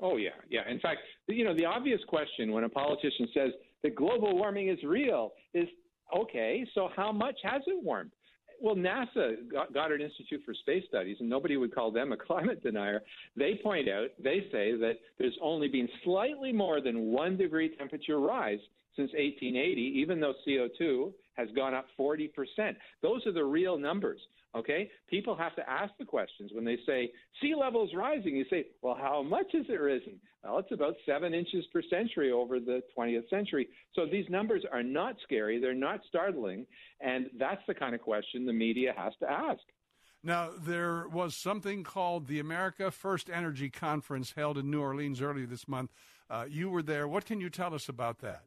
Oh 0.00 0.16
yeah, 0.16 0.30
yeah. 0.48 0.68
In 0.68 0.80
fact, 0.80 1.00
you 1.28 1.44
know, 1.44 1.54
the 1.54 1.66
obvious 1.66 2.00
question 2.08 2.50
when 2.50 2.64
a 2.64 2.68
politician 2.68 3.28
says 3.34 3.52
that 3.84 3.94
global 3.94 4.36
warming 4.36 4.68
is 4.68 4.82
real 4.82 5.32
is 5.54 5.68
okay, 6.16 6.66
so 6.74 6.88
how 6.96 7.12
much 7.12 7.36
has 7.44 7.62
it 7.68 7.82
warmed? 7.84 8.10
well, 8.60 8.74
NASA, 8.74 9.34
Goddard 9.72 10.00
Institute 10.00 10.40
for 10.44 10.54
Space 10.54 10.84
Studies, 10.88 11.18
and 11.20 11.28
nobody 11.28 11.56
would 11.56 11.74
call 11.74 11.90
them 11.90 12.12
a 12.12 12.16
climate 12.26 12.62
denier, 12.62 13.02
they 13.36 13.60
point 13.62 13.88
out, 13.88 14.08
they 14.22 14.46
say 14.50 14.76
that 14.76 14.94
there's 15.18 15.36
only 15.42 15.68
been 15.68 15.88
slightly 16.02 16.52
more 16.52 16.80
than 16.80 17.12
one 17.12 17.36
degree 17.36 17.76
temperature 17.76 18.18
rise 18.18 18.60
since 18.96 19.10
1880, 19.12 19.80
even 19.96 20.20
though 20.20 20.34
CO2 20.46 21.12
has 21.34 21.48
gone 21.54 21.74
up 21.74 21.86
40%. 21.98 22.30
Those 23.02 23.26
are 23.26 23.32
the 23.32 23.44
real 23.44 23.76
numbers. 23.76 24.20
Okay? 24.54 24.90
People 25.08 25.36
have 25.36 25.56
to 25.56 25.68
ask 25.68 25.92
the 25.98 26.04
questions 26.04 26.52
when 26.54 26.64
they 26.64 26.78
say 26.86 27.10
sea 27.40 27.54
level's 27.54 27.90
rising. 27.94 28.36
You 28.36 28.44
say, 28.48 28.66
well, 28.82 28.96
how 28.98 29.22
much 29.22 29.46
has 29.52 29.66
it 29.68 29.80
risen? 29.80 30.20
Well, 30.44 30.58
it's 30.58 30.72
about 30.72 30.94
seven 31.06 31.34
inches 31.34 31.64
per 31.72 31.82
century 31.90 32.30
over 32.30 32.60
the 32.60 32.82
20th 32.96 33.28
century. 33.30 33.68
So 33.94 34.06
these 34.06 34.26
numbers 34.28 34.62
are 34.70 34.82
not 34.82 35.16
scary. 35.22 35.60
They're 35.60 35.74
not 35.74 36.00
startling. 36.08 36.66
And 37.00 37.26
that's 37.38 37.62
the 37.66 37.74
kind 37.74 37.94
of 37.94 38.00
question 38.00 38.46
the 38.46 38.52
media 38.52 38.92
has 38.96 39.12
to 39.20 39.30
ask. 39.30 39.62
Now, 40.22 40.50
there 40.58 41.06
was 41.08 41.34
something 41.34 41.82
called 41.84 42.28
the 42.28 42.40
America 42.40 42.90
First 42.90 43.28
Energy 43.28 43.68
Conference 43.68 44.32
held 44.34 44.56
in 44.56 44.70
New 44.70 44.80
Orleans 44.80 45.20
earlier 45.20 45.46
this 45.46 45.68
month. 45.68 45.92
Uh, 46.30 46.46
you 46.48 46.70
were 46.70 46.82
there. 46.82 47.06
What 47.06 47.26
can 47.26 47.40
you 47.40 47.50
tell 47.50 47.74
us 47.74 47.88
about 47.90 48.20
that? 48.20 48.44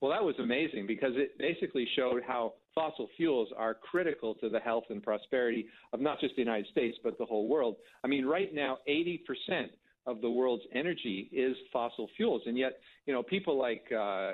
Well, 0.00 0.10
that 0.10 0.24
was 0.24 0.34
amazing 0.38 0.86
because 0.86 1.12
it 1.14 1.38
basically 1.38 1.86
showed 1.94 2.22
how 2.26 2.54
fossil 2.74 3.08
fuels 3.16 3.48
are 3.56 3.74
critical 3.74 4.34
to 4.36 4.48
the 4.48 4.60
health 4.60 4.84
and 4.90 5.02
prosperity 5.02 5.66
of 5.92 6.00
not 6.00 6.20
just 6.20 6.34
the 6.36 6.42
United 6.42 6.66
States, 6.70 6.98
but 7.02 7.18
the 7.18 7.24
whole 7.24 7.48
world. 7.48 7.76
I 8.04 8.08
mean, 8.08 8.24
right 8.24 8.52
now, 8.54 8.78
80% 8.88 9.20
of 10.06 10.20
the 10.20 10.30
world's 10.30 10.64
energy 10.74 11.28
is 11.32 11.56
fossil 11.72 12.08
fuels. 12.16 12.42
And 12.46 12.58
yet, 12.58 12.80
you 13.06 13.12
know, 13.12 13.22
people 13.22 13.58
like 13.58 13.84
uh, 13.92 14.32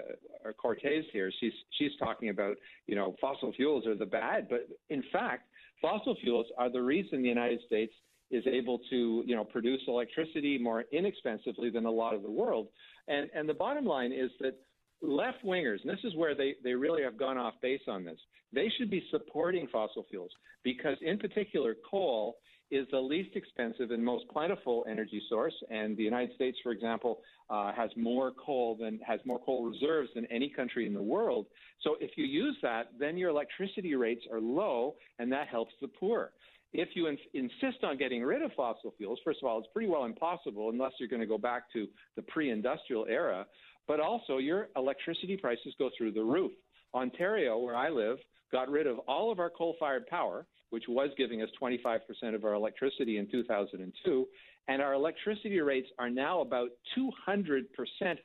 Cortez 0.57 1.05
here, 1.13 1.31
she's, 1.41 1.53
she's 1.79 1.93
talking 1.99 2.31
about, 2.31 2.57
you 2.87 2.97
know, 2.97 3.17
fossil 3.21 3.53
fuels 3.53 3.87
are 3.87 3.95
the 3.95 4.07
bad. 4.07 4.49
But 4.49 4.69
in 4.89 5.03
fact, 5.13 5.49
fossil 5.83 6.17
fuels 6.23 6.47
are 6.57 6.71
the 6.71 6.81
reason 6.83 7.23
the 7.23 7.29
United 7.29 7.61
States 7.67 7.93
is 8.31 8.45
able 8.47 8.79
to, 8.91 9.23
you 9.27 9.35
know, 9.35 9.45
produce 9.45 9.81
electricity 9.89 10.59
more 10.59 10.85
inexpensively 10.93 11.71
than 11.71 11.87
a 11.87 11.91
lot 11.91 12.15
of 12.15 12.23
the 12.23 12.31
world. 12.31 12.69
And, 13.07 13.31
and 13.35 13.49
the 13.49 13.55
bottom 13.55 13.85
line 13.85 14.13
is 14.13 14.31
that 14.41 14.55
left 15.03 15.45
wingers, 15.45 15.81
and 15.83 15.91
this 15.91 16.05
is 16.05 16.15
where 16.17 16.35
they, 16.35 16.55
they 16.65 16.75
really 16.75 17.03
have 17.03 17.19
gone 17.19 17.39
off 17.39 17.55
base 17.63 17.81
on 17.89 18.05
this, 18.05 18.19
they 18.53 18.71
should 18.79 18.91
be 18.91 19.05
supporting 19.11 19.69
fossil 19.71 20.07
fuels 20.11 20.31
because, 20.65 20.97
in 21.03 21.19
particular, 21.19 21.77
coal 21.89 22.37
is 22.71 22.87
the 22.91 22.99
least 22.99 23.35
expensive 23.35 23.91
and 23.91 24.05
most 24.05 24.29
plentiful 24.29 24.85
energy 24.89 25.23
source. 25.29 25.55
And 25.71 25.97
the 25.97 26.03
United 26.03 26.35
States, 26.35 26.59
for 26.63 26.73
example, 26.73 27.21
uh, 27.49 27.73
has 27.73 27.91
more 27.97 28.33
coal 28.33 28.77
than 28.79 28.99
has 29.07 29.21
more 29.25 29.39
coal 29.39 29.65
reserves 29.65 30.11
than 30.15 30.27
any 30.27 30.51
country 30.51 30.87
in 30.87 30.93
the 30.93 31.03
world. 31.03 31.47
So 31.83 31.97
if 32.01 32.11
you 32.17 32.25
use 32.25 32.57
that, 32.63 32.91
then 32.99 33.17
your 33.17 33.31
electricity 33.31 33.95
rates 33.95 34.25
are 34.31 34.41
low, 34.41 34.97
and 35.19 35.33
that 35.33 35.49
helps 35.49 35.73
the 35.81 35.89
poor. 35.89 36.33
If 36.75 36.91
you 36.95 37.07
in- 37.07 37.17
insist 37.33 37.83
on 37.83 37.97
getting 37.97 38.23
rid 38.23 38.43
of 38.43 38.53
fossil 38.55 38.93
fuels, 38.99 39.19
first 39.25 39.39
of 39.43 39.49
all, 39.49 39.59
it's 39.59 39.69
pretty 39.73 39.89
well 39.89 40.05
impossible 40.05 40.69
unless 40.69 40.93
you're 40.99 41.09
going 41.09 41.23
to 41.23 41.27
go 41.27 41.39
back 41.39 41.73
to 41.73 41.87
the 42.17 42.23
pre-industrial 42.23 43.07
era 43.09 43.47
but 43.89 43.99
also 43.99 44.37
your 44.37 44.69
electricity 44.77 45.37
prices 45.37 45.75
go 45.79 45.91
through 45.97 46.13
the 46.13 46.23
roof. 46.23 46.53
Ontario, 46.95 47.59
where 47.59 47.75
I 47.75 47.89
live, 47.89 48.19
got 48.53 48.69
rid 48.69 48.87
of 48.87 48.99
all 49.09 49.33
of 49.33 49.41
our 49.41 49.51
coal 49.51 49.75
fired 49.81 50.07
power, 50.07 50.47
which 50.71 50.85
was 50.87 51.09
giving 51.17 51.43
us 51.43 51.49
25% 51.61 52.01
of 52.35 52.45
our 52.45 52.53
electricity 52.53 53.17
in 53.17 53.29
2002. 53.31 54.29
And 54.69 54.83
our 54.83 54.93
electricity 54.93 55.61
rates 55.61 55.89
are 55.99 56.11
now 56.11 56.43
about 56.43 56.69
200% 56.97 57.65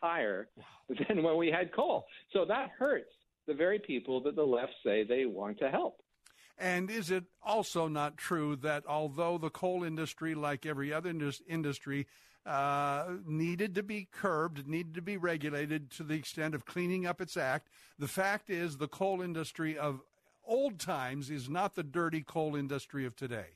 higher 0.02 0.50
than 1.08 1.24
when 1.24 1.38
we 1.38 1.48
had 1.48 1.74
coal. 1.74 2.06
So 2.34 2.46
that 2.46 2.70
hurts 2.78 3.12
the 3.48 3.54
very 3.54 3.80
people 3.80 4.22
that 4.24 4.36
the 4.36 4.44
left 4.44 4.74
say 4.86 5.04
they 5.04 5.26
want 5.26 5.60
to 5.60 5.70
help. 5.70 6.02
And 6.58 6.92
is 6.92 7.10
it 7.10 7.24
also 7.42 7.88
not 7.88 8.18
true 8.18 8.56
that 8.58 8.84
although 8.88 9.38
the 9.38 9.50
coal 9.50 9.84
industry, 9.84 10.36
like 10.36 10.66
every 10.66 10.94
other 10.94 11.14
industry, 11.48 12.08
uh, 12.46 13.06
needed 13.26 13.76
to 13.76 13.84
be 13.84 14.08
curbed, 14.12 14.68
needed 14.68 14.94
to 14.96 15.02
be 15.02 15.18
regulated 15.18 15.90
to 15.92 16.04
the 16.04 16.16
extent 16.16 16.54
of 16.54 16.66
cleaning 16.66 17.06
up 17.06 17.22
its 17.22 17.38
act. 17.38 17.70
The 17.98 18.08
fact 18.08 18.50
is, 18.50 18.78
the 18.78 18.88
coal 18.88 19.22
industry 19.22 19.78
of 19.78 20.02
old 20.46 20.80
times 20.80 21.30
is 21.30 21.50
not 21.50 21.76
the 21.76 21.84
dirty 21.84 22.22
coal 22.22 22.56
industry 22.56 23.06
of 23.06 23.16
today. 23.16 23.48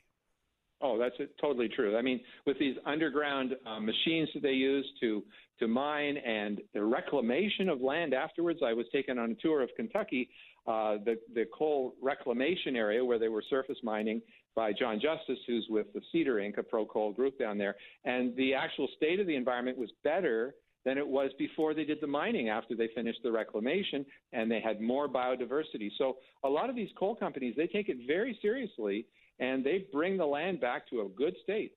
Oh, 0.79 0.97
that's 0.99 1.15
totally 1.41 1.69
true. 1.69 1.97
I 1.97 2.03
mean, 2.03 2.19
with 2.45 2.59
these 2.59 2.75
underground 2.85 3.55
uh, 3.65 3.79
machines 3.79 4.29
that 4.33 4.43
they 4.43 4.51
use 4.51 4.85
to 5.01 5.23
to 5.59 5.67
mine 5.67 6.17
and 6.17 6.61
the 6.75 6.83
reclamation 6.83 7.67
of 7.67 7.81
land 7.81 8.13
afterwards, 8.13 8.59
I 8.63 8.73
was 8.73 8.85
taken 8.93 9.17
on 9.17 9.31
a 9.31 9.35
tour 9.35 9.63
of 9.63 9.69
Kentucky, 9.75 10.29
uh, 10.67 10.97
the 11.03 11.17
the 11.33 11.45
coal 11.51 11.95
reclamation 11.99 12.75
area 12.75 13.03
where 13.03 13.17
they 13.17 13.27
were 13.27 13.43
surface 13.49 13.77
mining, 13.81 14.21
by 14.57 14.73
John 14.73 14.99
Justice, 14.99 15.37
who's 15.45 15.67
with 15.69 15.85
the 15.93 16.01
Cedar 16.11 16.37
Inc., 16.37 16.57
a 16.57 16.63
pro 16.63 16.83
coal 16.83 17.13
group 17.13 17.37
down 17.37 17.59
there. 17.59 17.75
And 18.05 18.35
the 18.35 18.55
actual 18.55 18.89
state 18.97 19.19
of 19.19 19.27
the 19.27 19.35
environment 19.35 19.77
was 19.77 19.91
better 20.03 20.55
than 20.83 20.97
it 20.97 21.07
was 21.07 21.29
before 21.37 21.75
they 21.75 21.83
did 21.83 21.99
the 22.01 22.07
mining 22.07 22.49
after 22.49 22.75
they 22.75 22.89
finished 22.95 23.19
the 23.23 23.31
reclamation 23.31 24.03
and 24.33 24.49
they 24.49 24.59
had 24.59 24.81
more 24.81 25.07
biodiversity. 25.07 25.91
So 25.99 26.17
a 26.43 26.49
lot 26.49 26.71
of 26.71 26.75
these 26.75 26.89
coal 26.97 27.15
companies, 27.15 27.53
they 27.55 27.67
take 27.67 27.87
it 27.87 27.97
very 28.07 28.37
seriously 28.41 29.05
and 29.39 29.63
they 29.63 29.85
bring 29.93 30.17
the 30.17 30.25
land 30.25 30.59
back 30.59 30.89
to 30.89 31.01
a 31.01 31.09
good 31.09 31.35
state. 31.43 31.73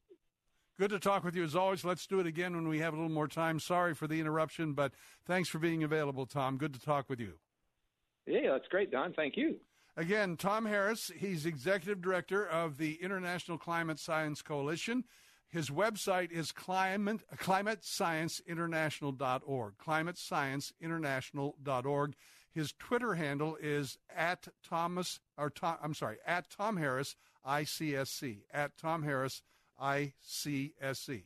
Good 0.79 0.91
to 0.91 0.99
talk 0.99 1.23
with 1.23 1.37
you 1.37 1.45
as 1.45 1.55
always. 1.55 1.85
Let's 1.85 2.07
do 2.07 2.19
it 2.21 2.27
again 2.27 2.55
when 2.55 2.67
we 2.67 2.79
have 2.79 2.95
a 2.95 2.97
little 2.97 3.13
more 3.13 3.29
time. 3.29 3.61
Sorry 3.61 3.95
for 3.95 4.07
the 4.07 4.19
interruption, 4.19 4.73
but 4.73 4.93
thanks 5.27 5.51
for 5.51 5.59
being 5.59 5.85
available, 5.85 6.25
Tom. 6.25 6.57
Good 6.57 6.73
to 6.73 6.81
talk 6.81 7.11
with 7.11 7.21
you. 7.21 7.35
Yeah, 8.27 8.53
that's 8.53 8.69
great, 8.69 8.91
Don. 8.91 9.13
Thank 9.13 9.37
you. 9.37 9.57
Again, 9.97 10.37
Tom 10.37 10.67
Harris, 10.67 11.11
he's 11.17 11.47
executive 11.47 12.01
director 12.01 12.47
of 12.47 12.79
the 12.79 12.95
International 13.03 13.59
Climate 13.59 13.99
Science 13.99 14.41
Coalition. 14.43 15.03
His 15.49 15.69
website 15.69 16.31
is 16.31 16.53
climate, 16.53 17.23
climatescienceinternational.org. 17.37 19.79
Climatescienceinternational.org. 19.79 22.15
His 22.53 22.73
Twitter 22.79 23.15
handle 23.15 23.57
is 23.61 23.99
at 24.15 24.47
Thomas, 24.69 25.19
or 25.37 25.51
Tom, 25.51 25.77
I'm 25.83 25.95
sorry, 25.95 26.19
at 26.27 26.51
Tom 26.51 26.77
Harris 26.77 27.17
ICSC. 27.47 28.43
At 28.53 28.77
Tom 28.77 29.03
Harris 29.03 29.43
ICSC. 29.81 31.23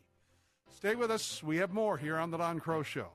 Stay 0.76 0.94
with 0.94 1.10
us. 1.10 1.42
We 1.42 1.56
have 1.58 1.72
more 1.72 1.98
here 1.98 2.16
on 2.16 2.30
the 2.30 2.38
Don 2.38 2.60
Kroah 2.60 2.84
Show. 2.84 3.08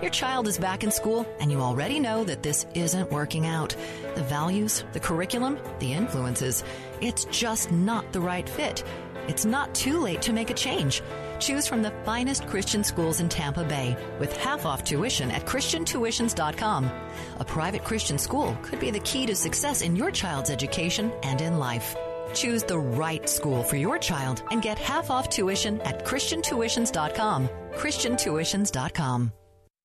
Your 0.00 0.10
child 0.12 0.46
is 0.46 0.58
back 0.58 0.84
in 0.84 0.92
school, 0.92 1.26
and 1.40 1.50
you 1.50 1.60
already 1.60 1.98
know 1.98 2.22
that 2.22 2.44
this 2.44 2.66
isn't 2.74 3.10
working 3.10 3.46
out. 3.46 3.74
The 4.14 4.22
values, 4.22 4.84
the 4.92 5.00
curriculum, 5.00 5.58
the 5.80 5.92
influences, 5.92 6.62
it's 7.00 7.24
just 7.26 7.72
not 7.72 8.12
the 8.12 8.20
right 8.20 8.48
fit. 8.48 8.84
It's 9.26 9.44
not 9.44 9.74
too 9.74 9.98
late 9.98 10.22
to 10.22 10.32
make 10.32 10.50
a 10.50 10.54
change. 10.54 11.02
Choose 11.40 11.66
from 11.66 11.82
the 11.82 11.90
finest 12.04 12.46
Christian 12.46 12.84
schools 12.84 13.18
in 13.18 13.28
Tampa 13.28 13.64
Bay 13.64 13.96
with 14.20 14.36
half 14.36 14.66
off 14.66 14.84
tuition 14.84 15.32
at 15.32 15.46
ChristianTuitions.com. 15.46 16.90
A 17.40 17.44
private 17.44 17.82
Christian 17.82 18.18
school 18.18 18.56
could 18.62 18.78
be 18.78 18.92
the 18.92 19.00
key 19.00 19.26
to 19.26 19.34
success 19.34 19.82
in 19.82 19.96
your 19.96 20.12
child's 20.12 20.50
education 20.50 21.10
and 21.24 21.40
in 21.40 21.58
life. 21.58 21.96
Choose 22.34 22.62
the 22.62 22.78
right 22.78 23.28
school 23.28 23.64
for 23.64 23.76
your 23.76 23.98
child 23.98 24.44
and 24.52 24.62
get 24.62 24.78
half 24.78 25.10
off 25.10 25.28
tuition 25.28 25.80
at 25.80 26.04
ChristianTuitions.com. 26.04 27.48
ChristianTuitions.com. 27.74 29.32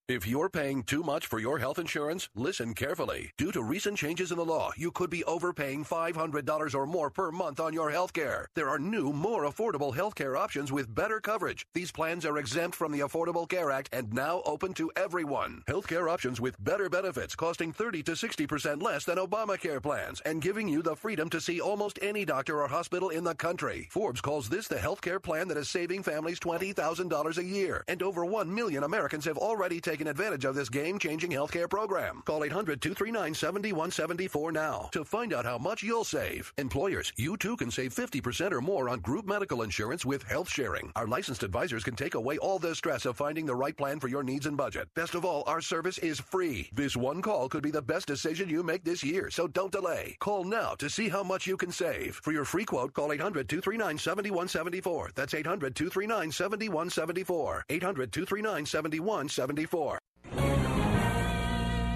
If 0.10 0.28
you're 0.28 0.50
paying 0.50 0.84
too 0.84 1.02
much 1.02 1.28
for 1.28 1.40
your 1.40 1.60
health 1.60 1.80
insurance, 1.80 2.28
listen 2.36 2.74
carefully. 2.74 3.32
Due 3.38 3.54
to 3.54 3.64
recent 3.64 3.98
changes 3.98 4.32
in 4.32 4.38
the 4.38 4.44
law, 4.44 4.72
you 4.76 4.92
could 4.92 5.10
be 5.10 5.24
overpaying 5.24 5.86
$500 5.86 6.76
or 6.76 6.86
more 6.86 7.10
per 7.10 7.32
month 7.32 7.62
on 7.62 7.72
your 7.72 7.90
health 7.90 8.12
care. 8.12 8.50
There 8.54 8.68
are 8.68 8.78
new, 8.78 9.14
more 9.14 9.46
affordable 9.46 9.96
health 9.96 10.14
care 10.14 10.36
options 10.36 10.74
with 10.74 10.94
better 10.94 11.22
coverage. 11.22 11.66
These 11.74 11.94
plans 11.94 12.26
are 12.26 12.38
exempt 12.38 12.76
from 12.76 12.92
the 12.92 13.00
Affordable 13.00 13.48
Care 13.48 13.72
Act 13.72 13.92
and 13.94 14.12
now 14.12 14.42
open 14.46 14.74
to 14.74 14.92
everyone. 14.98 15.64
Health 15.70 15.88
care 15.88 16.10
options 16.10 16.42
with 16.42 16.62
better 16.62 16.90
benefits 16.90 17.34
costing 17.34 17.72
30 17.72 18.04
to 18.04 18.12
60% 18.12 18.82
less 18.82 19.06
than 19.06 19.18
Obamacare 19.18 19.82
plans 19.82 20.20
and 20.26 20.42
giving 20.42 20.68
you 20.68 20.82
the 20.82 20.98
freedom 20.98 21.30
to 21.30 21.40
see 21.40 21.62
almost 21.62 21.98
any 22.02 22.26
doctor 22.26 22.62
or 22.62 22.68
hospital 22.68 23.08
in 23.08 23.24
the 23.24 23.36
country. 23.36 23.88
Forbes 23.90 24.20
calls 24.20 24.50
this 24.50 24.68
the 24.68 24.78
health 24.78 25.00
care 25.00 25.22
plan 25.22 25.48
that 25.48 25.58
is 25.58 25.70
saving 25.70 26.04
families 26.04 26.42
$20,000 26.42 27.38
a 27.38 27.44
year. 27.46 27.86
And 27.88 28.04
over 28.04 28.26
1 28.26 28.54
million 28.54 28.84
Americans 28.84 29.24
have 29.24 29.38
already 29.38 29.80
taken 29.80 30.03
taken 30.04 30.12
advantage 30.12 30.44
of 30.44 30.56
this 30.56 30.68
game 30.68 31.00
changing 31.00 31.32
healthcare 31.32 31.70
program. 31.70 32.22
Call 32.26 32.44
800 32.44 32.82
239 32.82 33.34
7174 33.34 34.52
now 34.52 34.90
to 34.92 35.06
find 35.06 35.34
out 35.34 35.46
how 35.46 35.58
much 35.58 35.82
you'll 35.82 36.04
save. 36.04 36.52
Employers, 36.58 37.14
you 37.16 37.38
too 37.38 37.56
can 37.56 37.72
save 37.72 37.94
50% 37.94 38.52
or 38.52 38.60
more 38.62 38.90
on 38.90 39.00
group 39.00 39.26
medical 39.26 39.62
insurance 39.62 40.06
with 40.06 40.24
health 40.24 40.50
sharing. 40.50 40.92
Our 40.98 41.08
licensed 41.08 41.44
advisors 41.44 41.84
can 41.84 41.96
take 41.96 42.16
away 42.16 42.38
all 42.38 42.60
the 42.60 42.76
stress 42.76 43.06
of 43.06 43.16
finding 43.16 43.46
the 43.46 43.56
right 43.56 43.78
plan 43.78 44.00
for 44.00 44.10
your 44.10 44.24
needs 44.24 44.46
and 44.46 44.58
budget. 44.58 44.90
Best 44.94 45.16
of 45.16 45.24
all, 45.24 45.44
our 45.48 45.62
service 45.62 46.00
is 46.00 46.20
free. 46.20 46.70
This 46.74 46.98
one 46.98 47.22
call 47.22 47.48
could 47.48 47.64
be 47.64 47.72
the 47.72 47.82
best 47.82 48.08
decision 48.08 48.50
you 48.50 48.62
make 48.62 48.84
this 48.84 49.04
year, 49.04 49.30
so 49.30 49.48
don't 49.48 49.72
delay. 49.72 50.18
Call 50.20 50.44
now 50.44 50.76
to 50.80 50.90
see 50.90 51.08
how 51.08 51.24
much 51.24 51.48
you 51.48 51.56
can 51.56 51.72
save. 51.72 52.20
For 52.24 52.34
your 52.34 52.46
free 52.46 52.66
quote, 52.66 52.94
call 52.94 53.14
800 53.14 53.48
239 53.48 53.98
7174. 53.98 55.12
That's 55.16 55.34
800 55.34 55.76
239 55.76 56.32
7174. 56.32 57.66
800 57.70 58.12
239 58.12 58.66
7174. 58.66 59.93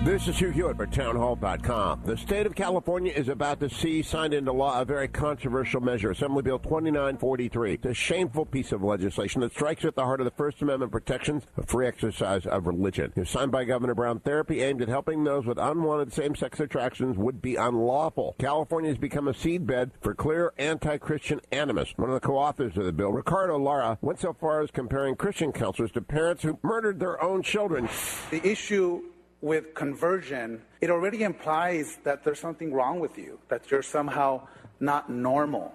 This 0.08 0.30
is 0.30 0.40
Hugh 0.40 0.52
Hewitt 0.52 0.78
for 0.78 0.86
townhall.com. 0.86 2.04
The 2.06 2.16
state 2.16 2.46
of 2.46 2.56
California 2.56 3.12
is 3.14 3.28
about 3.28 3.60
to 3.60 3.70
see 3.70 4.02
signed 4.02 4.34
into 4.34 4.54
law 4.54 4.80
a 4.80 4.86
very 4.86 5.10
controversial 5.10 5.82
measure, 5.82 6.12
Assembly 6.12 6.44
Bill 6.44 6.60
2943. 6.60 7.74
It's 7.74 7.86
a 7.86 7.94
shameful 7.94 8.46
piece 8.46 8.72
of 8.72 8.82
legislation 8.82 9.42
that 9.42 9.52
strikes 9.52 9.84
at 9.84 9.96
the 9.96 10.06
heart 10.06 10.22
of 10.22 10.24
the 10.24 10.32
First 10.32 10.62
Amendment 10.62 10.94
protections 10.94 11.44
of 11.58 11.68
free 11.68 11.88
exercise 11.88 12.46
of 12.46 12.68
religion. 12.68 13.12
It's 13.18 13.30
signed 13.30 13.52
by 13.52 13.66
Governor 13.66 13.96
Brown. 13.96 14.22
Therapy 14.22 14.64
aimed 14.64 14.82
at 14.82 14.88
helping 14.88 15.26
those 15.26 15.46
with 15.46 15.58
unwanted 15.58 16.14
same-sex 16.14 16.62
attractions 16.62 17.18
would 17.18 17.42
be 17.42 17.58
unlawful. 17.58 18.38
California 18.40 18.90
has 18.90 18.98
become 18.98 19.28
a 19.28 19.34
seedbed 19.34 19.92
for 20.00 20.16
clear 20.16 20.54
anti-Christian 20.58 21.42
animus. 21.52 21.94
One 21.98 22.10
of 22.10 22.14
the 22.14 22.26
co-authors 22.26 22.78
of 22.78 22.86
the 22.86 22.94
bill, 22.94 23.12
Ricardo 23.12 23.58
Lara, 23.58 23.98
went 24.00 24.22
so 24.22 24.32
far 24.32 24.62
as 24.62 24.72
comparing 24.72 25.18
Christian 25.18 25.52
counselors 25.52 25.92
to 25.92 26.02
parents 26.02 26.44
who 26.44 26.58
murdered 26.64 27.02
their 27.02 27.22
own 27.22 27.44
children. 27.44 27.90
The 28.32 28.48
issue 28.48 29.04
with 29.42 29.74
conversion, 29.74 30.62
it 30.82 30.90
already 30.90 31.24
implies 31.24 31.98
that 32.04 32.24
there's 32.24 32.40
something 32.40 32.74
wrong 32.74 33.00
with 33.00 33.18
you, 33.18 33.40
that 33.50 33.70
you're 33.70 33.84
somehow 33.84 34.48
not 34.80 35.10
normal. 35.10 35.74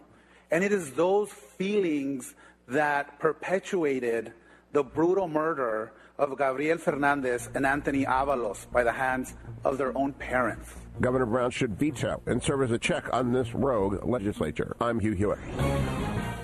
And 0.51 0.65
it 0.65 0.73
is 0.73 0.93
those 0.93 1.31
feelings 1.31 2.35
that 2.69 3.19
perpetuated 3.19 4.33
the 4.73 4.83
brutal 4.83 5.29
murder 5.29 5.93
of 6.19 6.37
Gabriel 6.39 6.79
Fernandez 6.79 7.49
and 7.55 7.67
Anthony 7.67 8.05
Avalos 8.05 8.71
by 8.71 8.85
the 8.85 8.93
hands 8.93 9.35
of 9.65 9.79
their 9.79 9.97
own 9.97 10.13
parents. 10.13 10.71
Governor 11.01 11.27
Brown 11.27 11.51
should 11.51 11.79
veto 11.79 12.21
and 12.27 12.43
serve 12.43 12.63
as 12.63 12.71
a 12.71 12.79
check 12.79 13.13
on 13.13 13.33
this 13.33 13.55
rogue 13.55 14.05
legislature. 14.05 14.77
I'm 14.81 15.01
Hugh 15.01 15.13
Hewitt. 15.13 15.39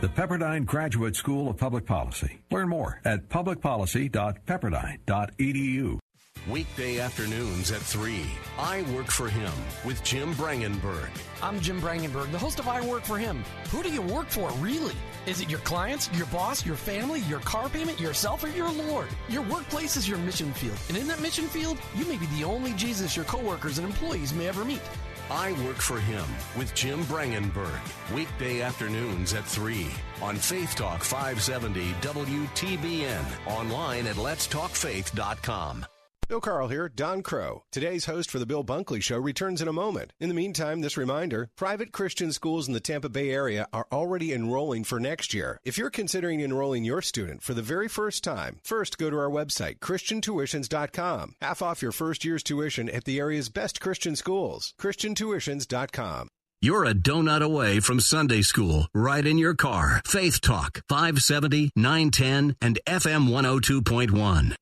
The 0.01 0.09
Pepperdine 0.09 0.65
Graduate 0.65 1.17
School 1.17 1.51
of 1.51 1.57
Public 1.57 1.85
Policy. 1.85 2.41
Learn 2.51 2.69
more 2.69 3.01
at 3.05 3.29
publicpolicy.pepperdine.edu. 3.29 5.99
Weekday 6.47 6.99
afternoons 7.01 7.71
at 7.71 7.81
3. 7.81 8.25
I 8.59 8.83
Work 8.95 9.09
for 9.09 9.29
Him 9.29 9.53
with 9.85 10.03
Jim 10.05 10.33
Brangenberg. 10.35 11.09
I'm 11.43 11.61
Jim 11.61 11.81
Brangenberg, 11.81 12.31
the 12.33 12.39
host 12.39 12.59
of 12.59 12.69
I 12.69 12.85
Work 12.87 13.05
for 13.05 13.19
Him. 13.19 13.45
Who 13.71 13.83
do 13.83 13.91
you 13.91 14.03
work 14.03 14.29
for, 14.29 14.51
really? 14.53 14.95
Is 15.27 15.41
it 15.41 15.51
your 15.51 15.61
clients, 15.61 16.11
your 16.13 16.27
boss, 16.27 16.65
your 16.65 16.77
family, 16.77 17.21
your 17.21 17.41
car 17.41 17.69
payment, 17.69 18.01
yourself, 18.01 18.45
or 18.45 18.49
your 18.49 18.71
Lord? 18.71 19.09
Your 19.29 19.43
workplace 19.43 19.97
is 19.97 20.09
your 20.09 20.19
mission 20.19 20.53
field. 20.53 20.79
And 20.89 20.97
in 20.97 21.07
that 21.09 21.21
mission 21.21 21.47
field, 21.49 21.79
you 21.95 22.07
may 22.07 22.17
be 22.17 22.27
the 22.27 22.45
only 22.45 22.73
Jesus 22.75 23.17
your 23.17 23.27
coworkers 23.27 23.79
and 23.79 23.87
employees 23.87 24.33
may 24.33 24.49
ever 24.49 24.65
meet. 24.65 24.83
I 25.31 25.53
Work 25.65 25.77
for 25.77 26.01
Him 26.01 26.25
with 26.57 26.75
Jim 26.75 27.05
Brangenberg. 27.05 27.81
Weekday 28.15 28.63
afternoons 28.63 29.35
at 29.35 29.45
3 29.45 29.87
on 30.23 30.37
Faith 30.37 30.75
Talk 30.75 31.05
570 31.05 31.93
WTBN. 32.01 33.25
Online 33.47 34.07
at 34.07 34.17
letstalkfaith.com. 34.17 35.85
Bill 36.29 36.43
Carl 36.43 36.69
here, 36.69 36.91
Don 36.91 37.23
Kroah. 37.23 37.63
Today's 37.73 38.05
host 38.05 38.31
for 38.31 38.39
the 38.39 38.45
Bill 38.45 38.63
Bunkley 38.63 39.03
Show 39.03 39.17
returns 39.17 39.63
in 39.63 39.69
a 39.69 39.73
moment. 39.73 40.13
In 40.21 40.29
the 40.29 40.35
meantime, 40.35 40.83
this 40.83 40.99
reminder 40.99 41.49
private 41.57 41.91
Christian 41.91 42.33
schools 42.33 42.69
in 42.69 42.75
the 42.75 42.81
Tampa 42.81 43.09
Bay 43.09 43.31
area 43.31 43.67
are 43.73 43.87
already 43.91 44.35
enrolling 44.35 44.85
for 44.85 45.01
next 45.01 45.33
year. 45.33 45.59
If 45.65 45.79
you're 45.79 45.89
considering 45.89 46.43
enrolling 46.43 46.85
your 46.85 47.01
student 47.01 47.43
for 47.43 47.55
the 47.55 47.63
very 47.63 47.89
first 47.89 48.23
time, 48.23 48.59
first 48.63 48.99
go 48.99 49.09
to 49.09 49.19
our 49.19 49.31
website, 49.31 49.79
ChristianTuitions.com. 49.79 51.37
Half 51.41 51.63
off 51.63 51.81
your 51.81 51.93
first 51.93 52.27
year's 52.27 52.43
tuition 52.43 52.91
at 52.91 53.05
the 53.05 53.19
area's 53.19 53.49
best 53.49 53.81
Christian 53.81 54.15
schools. 54.15 54.75
ChristianTuitions.com. 54.79 56.29
You're 56.61 56.85
a 56.85 56.93
donut 56.93 57.41
away 57.41 57.81
from 57.81 58.01
Sunday 58.01 58.43
school, 58.43 58.87
right 58.93 59.25
in 59.25 59.39
your 59.39 59.55
car. 59.55 60.03
Faith 60.05 60.43
Talk, 60.43 60.83
570, 60.91 61.71
910, 61.75 62.57
and 62.61 62.79
FM 62.87 63.29
102.1. 63.31 64.57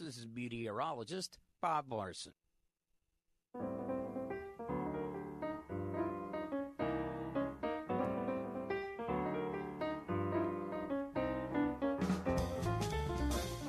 This 0.00 0.16
is 0.16 0.26
meteorologist 0.34 1.38
Bob 1.60 1.92
Larson. 1.92 2.32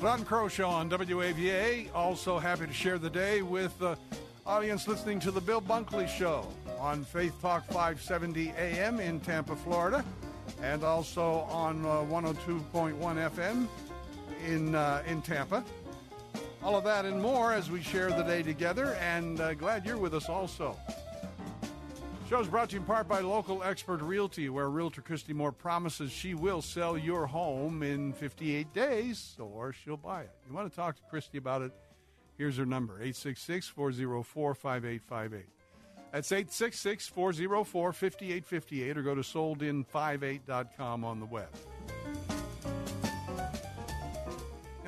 Don 0.01 0.23
Kroah 0.23 0.49
Show 0.49 0.69
on 0.69 0.89
WAVA. 0.89 1.93
Also 1.93 2.39
happy 2.39 2.65
to 2.65 2.73
share 2.73 2.97
the 2.97 3.09
day 3.09 3.41
with 3.41 3.77
the 3.79 3.97
audience 4.45 4.87
listening 4.87 5.19
to 5.19 5.31
the 5.31 5.41
Bill 5.41 5.61
Bunkley 5.61 6.07
Show 6.07 6.47
on 6.79 7.03
Faith 7.03 7.41
Talk 7.41 7.67
570 7.67 8.53
AM 8.57 9.01
in 9.01 9.19
Tampa, 9.19 9.55
Florida, 9.57 10.05
and 10.63 10.85
also 10.85 11.41
on 11.49 11.85
uh, 11.85 12.05
102.1 12.09 12.95
FM 12.95 13.67
in 14.47 14.75
uh, 14.75 15.03
in 15.05 15.21
Tampa. 15.21 15.63
All 16.63 16.75
of 16.75 16.83
that 16.83 17.05
and 17.05 17.19
more 17.19 17.53
as 17.53 17.71
we 17.71 17.81
share 17.81 18.11
the 18.11 18.21
day 18.21 18.43
together, 18.43 18.93
and 19.01 19.39
uh, 19.41 19.55
glad 19.55 19.83
you're 19.83 19.97
with 19.97 20.13
us 20.13 20.29
also. 20.29 20.77
Show's 22.29 22.47
brought 22.47 22.69
to 22.69 22.75
you 22.75 22.81
in 22.81 22.85
part 22.85 23.07
by 23.07 23.19
local 23.19 23.63
expert 23.63 24.01
realty, 24.01 24.47
where 24.47 24.69
Realtor 24.69 25.01
Christy 25.01 25.33
Moore 25.33 25.51
promises 25.51 26.11
she 26.11 26.33
will 26.33 26.61
sell 26.61 26.97
your 26.97 27.25
home 27.25 27.81
in 27.81 28.13
58 28.13 28.71
days, 28.73 29.35
or 29.39 29.73
she'll 29.73 29.97
buy 29.97 30.21
it. 30.21 30.31
You 30.47 30.53
want 30.55 30.69
to 30.69 30.75
talk 30.75 30.95
to 30.97 31.01
Christy 31.09 31.39
about 31.39 31.63
it? 31.63 31.71
Here's 32.37 32.57
her 32.57 32.65
number 32.65 32.93
866 32.93 33.67
404 33.67 34.55
5858. 34.55 35.45
That's 36.11 36.31
866 36.31 37.07
404 37.07 37.93
5858 37.93 38.97
or 38.97 39.01
go 39.01 39.15
to 39.15 39.21
soldin58.com 39.21 41.03
on 41.03 41.19
the 41.19 41.25
web. 41.25 41.49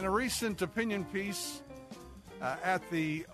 In 0.04 0.08
a 0.08 0.12
recent 0.12 0.62
opinion 0.62 1.06
piece 1.06 1.62
uh, 2.42 2.58
at 2.62 2.82
the 2.92 3.26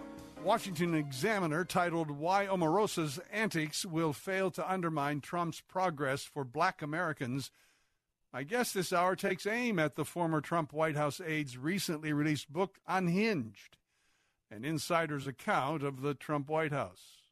Washington 0.43 0.93
Examiner 0.93 1.65
titled 1.65 2.11
Why 2.11 2.45
Omarosa's 2.45 3.19
Antics 3.33 3.87
Will 3.87 4.13
Fail 4.13 4.51
to 4.51 4.71
Undermine 4.71 5.19
Trump's 5.19 5.61
Progress 5.61 6.25
for 6.25 6.43
Black 6.43 6.83
Americans, 6.83 7.49
my 8.31 8.43
guest 8.43 8.75
this 8.75 8.93
hour 8.93 9.15
takes 9.15 9.47
aim 9.47 9.79
at 9.79 9.95
the 9.95 10.05
former 10.05 10.41
Trump 10.41 10.71
White 10.71 10.95
House 10.95 11.19
aide's 11.19 11.57
recently 11.57 12.13
released 12.13 12.53
book, 12.53 12.77
Unhinged, 12.87 13.79
an 14.51 14.63
insider's 14.63 15.25
account 15.25 15.81
of 15.81 16.03
the 16.03 16.13
Trump 16.13 16.49
White 16.49 16.71
House. 16.71 17.23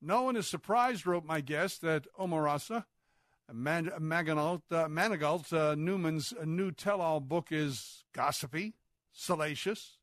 No 0.00 0.22
one 0.22 0.36
is 0.36 0.46
surprised, 0.46 1.06
wrote 1.06 1.26
my 1.26 1.42
guest, 1.42 1.82
that 1.82 2.06
Omarosa, 2.18 2.86
Man- 3.52 3.90
Manigault, 3.98 4.62
uh, 4.70 4.88
Manigault 4.88 5.52
uh, 5.52 5.74
Newman's 5.74 6.34
new 6.44 6.70
tell 6.70 7.00
all 7.00 7.20
book 7.20 7.48
is 7.50 8.04
gossipy, 8.12 8.74
salacious, 9.12 9.98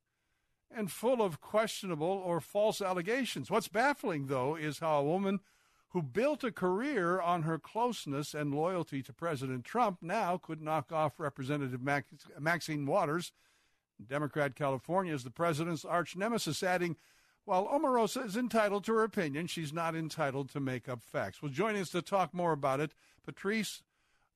and 0.76 0.92
full 0.92 1.22
of 1.22 1.42
questionable 1.42 2.08
or 2.08 2.42
false 2.42 2.82
allegations. 2.82 3.52
What's 3.52 3.68
baffling, 3.68 4.28
though, 4.28 4.56
is 4.56 4.80
how 4.80 5.00
a 5.00 5.04
woman 5.04 5.40
who 5.90 6.02
built 6.02 6.44
a 6.44 6.52
career 6.52 7.22
on 7.22 7.44
her 7.44 7.58
closeness 7.60 8.34
and 8.34 8.54
loyalty 8.54 9.02
to 9.04 9.14
President 9.14 9.64
Trump 9.64 10.00
now 10.02 10.38
could 10.38 10.62
knock 10.62 10.92
off 10.92 11.20
Representative 11.20 11.82
Max- 11.82 12.12
Maxine 12.40 12.86
Waters, 12.86 13.32
Democrat 14.06 14.56
California, 14.56 15.14
as 15.14 15.24
the 15.24 15.30
president's 15.30 15.86
arch 15.86 16.18
nemesis, 16.18 16.64
adding, 16.64 16.98
while 17.46 17.68
Omarosa 17.68 18.26
is 18.26 18.36
entitled 18.36 18.84
to 18.86 18.94
her 18.94 19.04
opinion, 19.04 19.48
she's 19.48 19.72
not 19.72 19.96
entitled 19.96 20.50
to 20.50 20.60
make 20.60 20.90
up 20.90 21.02
facts. 21.04 21.42
Well, 21.42 21.52
joining 21.52 21.82
us 21.82 21.92
to 21.92 22.02
talk 22.02 22.34
more 22.34 22.52
about 22.52 22.80
it, 22.80 22.94
Patrice, 23.24 23.84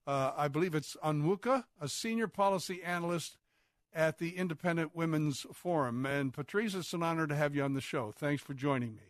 uh, 0.07 0.31
I 0.37 0.47
believe 0.47 0.75
it's 0.75 0.95
Onwuka, 1.03 1.65
a 1.81 1.87
senior 1.87 2.27
policy 2.27 2.81
analyst 2.83 3.37
at 3.93 4.19
the 4.19 4.37
Independent 4.37 4.95
Women's 4.95 5.45
Forum. 5.51 6.05
And 6.05 6.31
Patrice, 6.31 6.75
it's 6.75 6.93
an 6.93 7.03
honor 7.03 7.27
to 7.27 7.35
have 7.35 7.55
you 7.55 7.63
on 7.63 7.73
the 7.73 7.81
show. 7.81 8.11
Thanks 8.11 8.43
for 8.43 8.53
joining 8.53 8.95
me. 8.95 9.03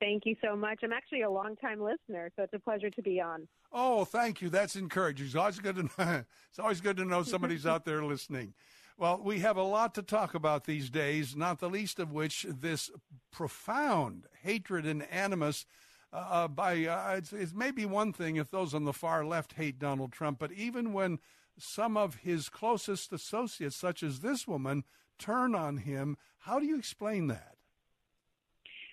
Thank 0.00 0.24
you 0.24 0.34
so 0.42 0.56
much. 0.56 0.80
I'm 0.82 0.92
actually 0.92 1.22
a 1.22 1.30
longtime 1.30 1.80
listener, 1.80 2.30
so 2.34 2.44
it's 2.44 2.54
a 2.54 2.58
pleasure 2.58 2.88
to 2.90 3.02
be 3.02 3.20
on. 3.20 3.46
Oh, 3.72 4.04
thank 4.04 4.40
you. 4.40 4.48
That's 4.48 4.74
encouraging. 4.74 5.26
It's 5.26 5.34
always 5.34 5.58
good 5.58 5.76
to 5.76 5.82
know, 5.82 5.90
it's 6.48 6.58
always 6.58 6.80
good 6.80 6.96
to 6.96 7.04
know 7.04 7.22
somebody's 7.22 7.66
out 7.66 7.84
there 7.84 8.02
listening. 8.02 8.54
Well, 9.00 9.18
we 9.24 9.38
have 9.38 9.56
a 9.56 9.62
lot 9.62 9.94
to 9.94 10.02
talk 10.02 10.34
about 10.34 10.66
these 10.66 10.90
days, 10.90 11.34
not 11.34 11.58
the 11.58 11.70
least 11.70 11.98
of 11.98 12.12
which 12.12 12.44
this 12.46 12.90
profound 13.32 14.26
hatred 14.42 14.84
and 14.84 15.04
animus. 15.04 15.64
Uh, 16.12 16.16
uh 16.16 16.48
by 16.48 16.84
uh, 16.84 17.14
it's, 17.16 17.32
it's 17.32 17.54
maybe 17.54 17.86
one 17.86 18.12
thing 18.12 18.36
if 18.36 18.50
those 18.50 18.74
on 18.74 18.84
the 18.84 18.92
far 18.92 19.24
left 19.24 19.54
hate 19.54 19.78
Donald 19.78 20.12
Trump, 20.12 20.38
but 20.38 20.52
even 20.52 20.92
when 20.92 21.18
some 21.56 21.96
of 21.96 22.16
his 22.16 22.50
closest 22.50 23.10
associates, 23.10 23.74
such 23.74 24.02
as 24.02 24.20
this 24.20 24.46
woman, 24.46 24.84
turn 25.18 25.54
on 25.54 25.78
him, 25.78 26.18
how 26.40 26.58
do 26.58 26.66
you 26.66 26.76
explain 26.76 27.28
that? 27.28 27.54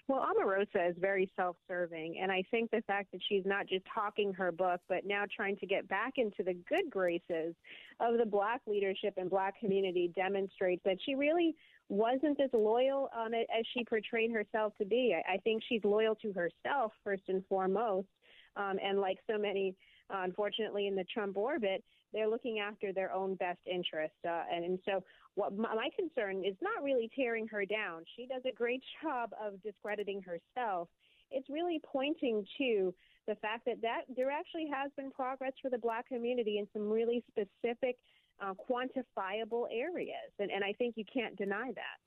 Well, 0.07 0.25
Omarosa 0.25 0.89
is 0.89 0.95
very 0.99 1.29
self 1.35 1.57
serving, 1.67 2.19
and 2.21 2.31
I 2.31 2.41
think 2.49 2.71
the 2.71 2.81
fact 2.87 3.11
that 3.11 3.19
she's 3.27 3.43
not 3.45 3.67
just 3.67 3.83
talking 3.93 4.31
her 4.33 4.53
book, 4.53 4.79
but 4.87 5.05
now 5.05 5.25
trying 5.35 5.57
to 5.57 5.65
get 5.65 5.87
back 5.89 6.13
into 6.15 6.43
the 6.43 6.53
good 6.53 6.89
graces 6.89 7.53
of 7.99 8.17
the 8.17 8.25
black 8.25 8.61
leadership 8.67 9.15
and 9.17 9.29
black 9.29 9.59
community 9.59 10.09
demonstrates 10.15 10.81
that 10.85 10.97
she 11.05 11.15
really 11.15 11.55
wasn't 11.89 12.39
as 12.39 12.49
loyal 12.53 13.09
um, 13.17 13.33
as 13.33 13.65
she 13.73 13.83
portrayed 13.83 14.31
herself 14.31 14.73
to 14.77 14.85
be. 14.85 15.13
I, 15.13 15.33
I 15.33 15.37
think 15.39 15.61
she's 15.67 15.83
loyal 15.83 16.15
to 16.15 16.31
herself, 16.31 16.93
first 17.03 17.23
and 17.27 17.43
foremost. 17.47 18.07
Um, 18.55 18.77
and 18.83 18.99
like 18.99 19.19
so 19.29 19.37
many, 19.37 19.75
uh, 20.09 20.21
unfortunately, 20.23 20.87
in 20.87 20.95
the 20.95 21.05
Trump 21.13 21.37
orbit, 21.37 21.83
they're 22.17 22.27
looking 22.29 22.59
after 22.59 22.91
their 22.91 23.13
own 23.13 23.35
best 23.35 23.59
interest. 23.65 24.15
Uh, 24.27 24.41
and, 24.51 24.65
and 24.65 24.79
so, 24.85 25.03
what 25.35 25.55
my, 25.55 25.73
my 25.75 25.89
concern 25.95 26.43
is 26.43 26.55
not 26.61 26.83
really 26.83 27.09
tearing 27.15 27.47
her 27.47 27.63
down. 27.63 28.03
She 28.15 28.25
does 28.25 28.41
a 28.49 28.55
great 28.55 28.81
job 29.03 29.31
of 29.41 29.61
discrediting 29.61 30.23
herself. 30.23 30.89
It's 31.29 31.49
really 31.49 31.79
pointing 31.85 32.45
to 32.57 32.93
the 33.27 33.35
fact 33.35 33.65
that, 33.65 33.81
that 33.81 34.01
there 34.15 34.31
actually 34.31 34.67
has 34.73 34.89
been 34.97 35.11
progress 35.11 35.51
for 35.61 35.69
the 35.69 35.77
black 35.77 36.07
community 36.07 36.57
in 36.57 36.67
some 36.73 36.89
really 36.89 37.23
specific, 37.29 37.97
uh, 38.41 38.53
quantifiable 38.53 39.65
areas. 39.71 40.31
And, 40.39 40.49
and 40.49 40.63
I 40.63 40.73
think 40.73 40.95
you 40.97 41.03
can't 41.13 41.37
deny 41.37 41.71
that. 41.75 41.99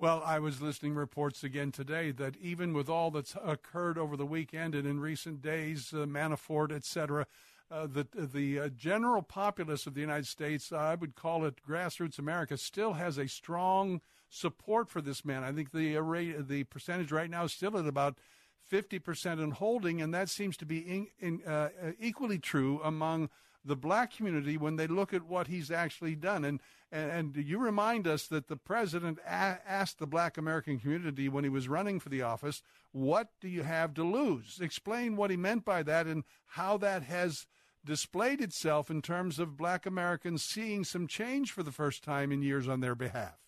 Well, 0.00 0.22
I 0.24 0.38
was 0.38 0.62
listening 0.62 0.94
reports 0.94 1.44
again 1.44 1.72
today 1.72 2.10
that 2.12 2.36
even 2.38 2.72
with 2.72 2.88
all 2.88 3.10
that's 3.10 3.36
occurred 3.44 3.98
over 3.98 4.16
the 4.16 4.24
weekend 4.24 4.74
and 4.74 4.86
in 4.86 4.98
recent 4.98 5.42
days, 5.42 5.92
uh, 5.92 6.06
Manafort, 6.06 6.72
et 6.72 6.86
cetera, 6.86 7.26
uh, 7.70 7.86
the 7.86 8.06
the 8.12 8.58
uh, 8.58 8.68
general 8.68 9.22
populace 9.22 9.86
of 9.86 9.94
the 9.94 10.00
United 10.00 10.26
States, 10.26 10.72
uh, 10.72 10.76
I 10.76 10.94
would 10.94 11.14
call 11.14 11.44
it 11.44 11.62
grassroots 11.66 12.18
America, 12.18 12.56
still 12.56 12.94
has 12.94 13.18
a 13.18 13.28
strong 13.28 14.00
support 14.28 14.88
for 14.88 15.00
this 15.00 15.24
man. 15.24 15.42
I 15.42 15.52
think 15.52 15.72
the 15.72 15.96
rate, 15.96 16.48
the 16.48 16.64
percentage 16.64 17.12
right 17.12 17.30
now 17.30 17.44
is 17.44 17.52
still 17.52 17.76
at 17.78 17.86
about 17.86 18.18
fifty 18.66 18.98
percent 18.98 19.40
in 19.40 19.52
holding, 19.52 20.00
and 20.00 20.14
that 20.14 20.28
seems 20.28 20.56
to 20.58 20.66
be 20.66 20.78
in, 20.78 21.06
in, 21.18 21.42
uh, 21.46 21.70
uh, 21.82 21.92
equally 21.98 22.38
true 22.38 22.80
among 22.82 23.30
the 23.64 23.76
black 23.76 24.16
community 24.16 24.56
when 24.56 24.76
they 24.76 24.86
look 24.86 25.12
at 25.12 25.26
what 25.26 25.46
he's 25.46 25.70
actually 25.70 26.16
done. 26.16 26.44
And 26.44 26.60
and, 26.92 27.36
and 27.36 27.36
you 27.36 27.58
remind 27.58 28.06
us 28.06 28.26
that 28.28 28.48
the 28.48 28.56
president 28.56 29.18
a- 29.24 29.60
asked 29.66 29.98
the 29.98 30.06
black 30.06 30.38
American 30.38 30.80
community 30.80 31.28
when 31.28 31.44
he 31.44 31.50
was 31.50 31.68
running 31.68 32.00
for 32.00 32.08
the 32.08 32.22
office, 32.22 32.62
"What 32.92 33.28
do 33.40 33.48
you 33.48 33.62
have 33.62 33.94
to 33.94 34.02
lose?" 34.04 34.58
Explain 34.60 35.16
what 35.16 35.30
he 35.30 35.36
meant 35.36 35.64
by 35.64 35.82
that 35.84 36.06
and 36.06 36.24
how 36.46 36.78
that 36.78 37.02
has 37.04 37.46
displayed 37.84 38.40
itself 38.40 38.90
in 38.90 39.02
terms 39.02 39.38
of 39.38 39.56
black 39.56 39.86
Americans 39.86 40.42
seeing 40.42 40.84
some 40.84 41.06
change 41.06 41.52
for 41.52 41.62
the 41.62 41.72
first 41.72 42.02
time 42.02 42.32
in 42.32 42.42
years 42.42 42.68
on 42.68 42.80
their 42.80 42.94
behalf. 42.94 43.38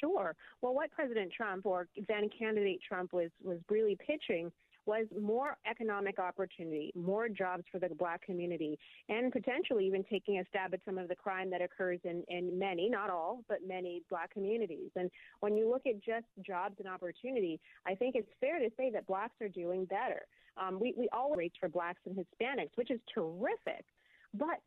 Sure. 0.00 0.34
Well, 0.60 0.74
what 0.74 0.90
President 0.90 1.32
Trump 1.34 1.66
or 1.66 1.88
then 2.08 2.28
candidate 2.38 2.80
Trump 2.86 3.12
was 3.12 3.30
was 3.42 3.58
really 3.70 3.96
pitching 4.06 4.52
was 4.86 5.06
more 5.20 5.56
economic 5.68 6.18
opportunity, 6.18 6.92
more 6.94 7.28
jobs 7.28 7.64
for 7.70 7.78
the 7.78 7.88
black 7.88 8.22
community, 8.22 8.78
and 9.08 9.32
potentially 9.32 9.84
even 9.86 10.04
taking 10.04 10.38
a 10.38 10.44
stab 10.48 10.72
at 10.72 10.80
some 10.84 10.96
of 10.96 11.08
the 11.08 11.14
crime 11.14 11.50
that 11.50 11.60
occurs 11.60 11.98
in, 12.04 12.22
in 12.28 12.56
many, 12.58 12.88
not 12.88 13.10
all, 13.10 13.42
but 13.48 13.58
many 13.66 14.02
black 14.08 14.32
communities. 14.32 14.90
And 14.94 15.10
when 15.40 15.56
you 15.56 15.68
look 15.68 15.82
at 15.86 15.96
just 15.96 16.26
jobs 16.46 16.76
and 16.78 16.88
opportunity, 16.88 17.60
I 17.86 17.94
think 17.94 18.14
it's 18.14 18.30
fair 18.40 18.60
to 18.60 18.70
say 18.76 18.90
that 18.92 19.06
blacks 19.06 19.34
are 19.40 19.48
doing 19.48 19.84
better. 19.84 20.22
Um, 20.56 20.78
we, 20.80 20.94
we 20.96 21.08
all 21.12 21.34
rates 21.34 21.56
for 21.58 21.68
blacks 21.68 22.00
and 22.06 22.16
Hispanics, 22.16 22.70
which 22.76 22.90
is 22.90 23.00
terrific. 23.12 23.84
But 24.34 24.60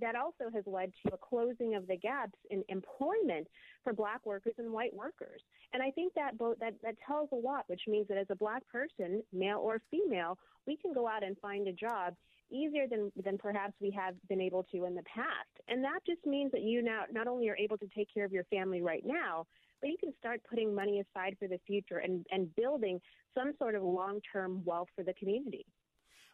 that 0.00 0.14
also 0.14 0.50
has 0.54 0.64
led 0.66 0.92
to 1.06 1.14
a 1.14 1.18
closing 1.18 1.74
of 1.74 1.86
the 1.86 1.96
gaps 1.96 2.38
in 2.50 2.62
employment 2.68 3.48
for 3.82 3.92
black 3.92 4.24
workers 4.24 4.54
and 4.58 4.72
white 4.72 4.94
workers. 4.94 5.42
And 5.72 5.82
I 5.82 5.90
think 5.90 6.14
that 6.14 6.38
both 6.38 6.58
that, 6.60 6.74
that 6.82 6.94
tells 7.06 7.28
a 7.32 7.36
lot, 7.36 7.64
which 7.66 7.82
means 7.88 8.06
that 8.08 8.18
as 8.18 8.26
a 8.30 8.36
black 8.36 8.62
person, 8.68 9.22
male 9.32 9.58
or 9.58 9.80
female, 9.90 10.38
we 10.66 10.76
can 10.76 10.92
go 10.92 11.08
out 11.08 11.24
and 11.24 11.36
find 11.38 11.66
a 11.66 11.72
job 11.72 12.14
easier 12.50 12.86
than 12.88 13.12
than 13.24 13.36
perhaps 13.36 13.74
we 13.80 13.90
have 13.90 14.14
been 14.28 14.40
able 14.40 14.64
to 14.72 14.84
in 14.84 14.94
the 14.94 15.02
past. 15.02 15.50
And 15.68 15.82
that 15.84 16.00
just 16.06 16.24
means 16.24 16.52
that 16.52 16.62
you 16.62 16.82
now 16.82 17.02
not 17.10 17.26
only 17.26 17.48
are 17.48 17.56
able 17.56 17.78
to 17.78 17.88
take 17.88 18.12
care 18.12 18.24
of 18.24 18.32
your 18.32 18.44
family 18.44 18.82
right 18.82 19.04
now, 19.04 19.46
but 19.80 19.90
you 19.90 19.96
can 19.98 20.12
start 20.18 20.40
putting 20.48 20.74
money 20.74 21.00
aside 21.00 21.36
for 21.38 21.48
the 21.48 21.58
future 21.66 21.98
and, 21.98 22.26
and 22.30 22.54
building 22.56 23.00
some 23.36 23.52
sort 23.58 23.74
of 23.74 23.82
long 23.82 24.20
term 24.32 24.62
wealth 24.64 24.88
for 24.96 25.02
the 25.02 25.14
community. 25.14 25.64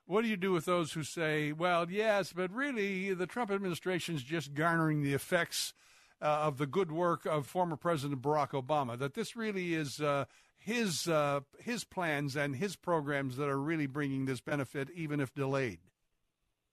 What 0.06 0.22
do 0.22 0.28
you 0.28 0.36
do 0.36 0.52
with 0.52 0.66
those 0.66 0.92
who 0.92 1.02
say, 1.02 1.52
well, 1.52 1.90
yes, 1.90 2.32
but 2.34 2.52
really 2.52 3.14
the 3.14 3.26
Trump 3.26 3.50
administration 3.50 4.14
is 4.14 4.22
just 4.22 4.52
garnering 4.52 5.02
the 5.02 5.14
effects 5.14 5.72
uh, 6.20 6.26
of 6.26 6.58
the 6.58 6.66
good 6.66 6.92
work 6.92 7.24
of 7.24 7.46
former 7.46 7.76
President 7.76 8.20
Barack 8.20 8.50
Obama? 8.50 8.98
That 8.98 9.14
this 9.14 9.34
really 9.34 9.74
is 9.74 10.00
uh, 10.00 10.26
his 10.58 11.08
uh, 11.08 11.40
his 11.58 11.84
plans 11.84 12.36
and 12.36 12.56
his 12.56 12.76
programs 12.76 13.36
that 13.36 13.48
are 13.48 13.60
really 13.60 13.86
bringing 13.86 14.26
this 14.26 14.40
benefit, 14.40 14.88
even 14.94 15.20
if 15.20 15.34
delayed. 15.34 15.80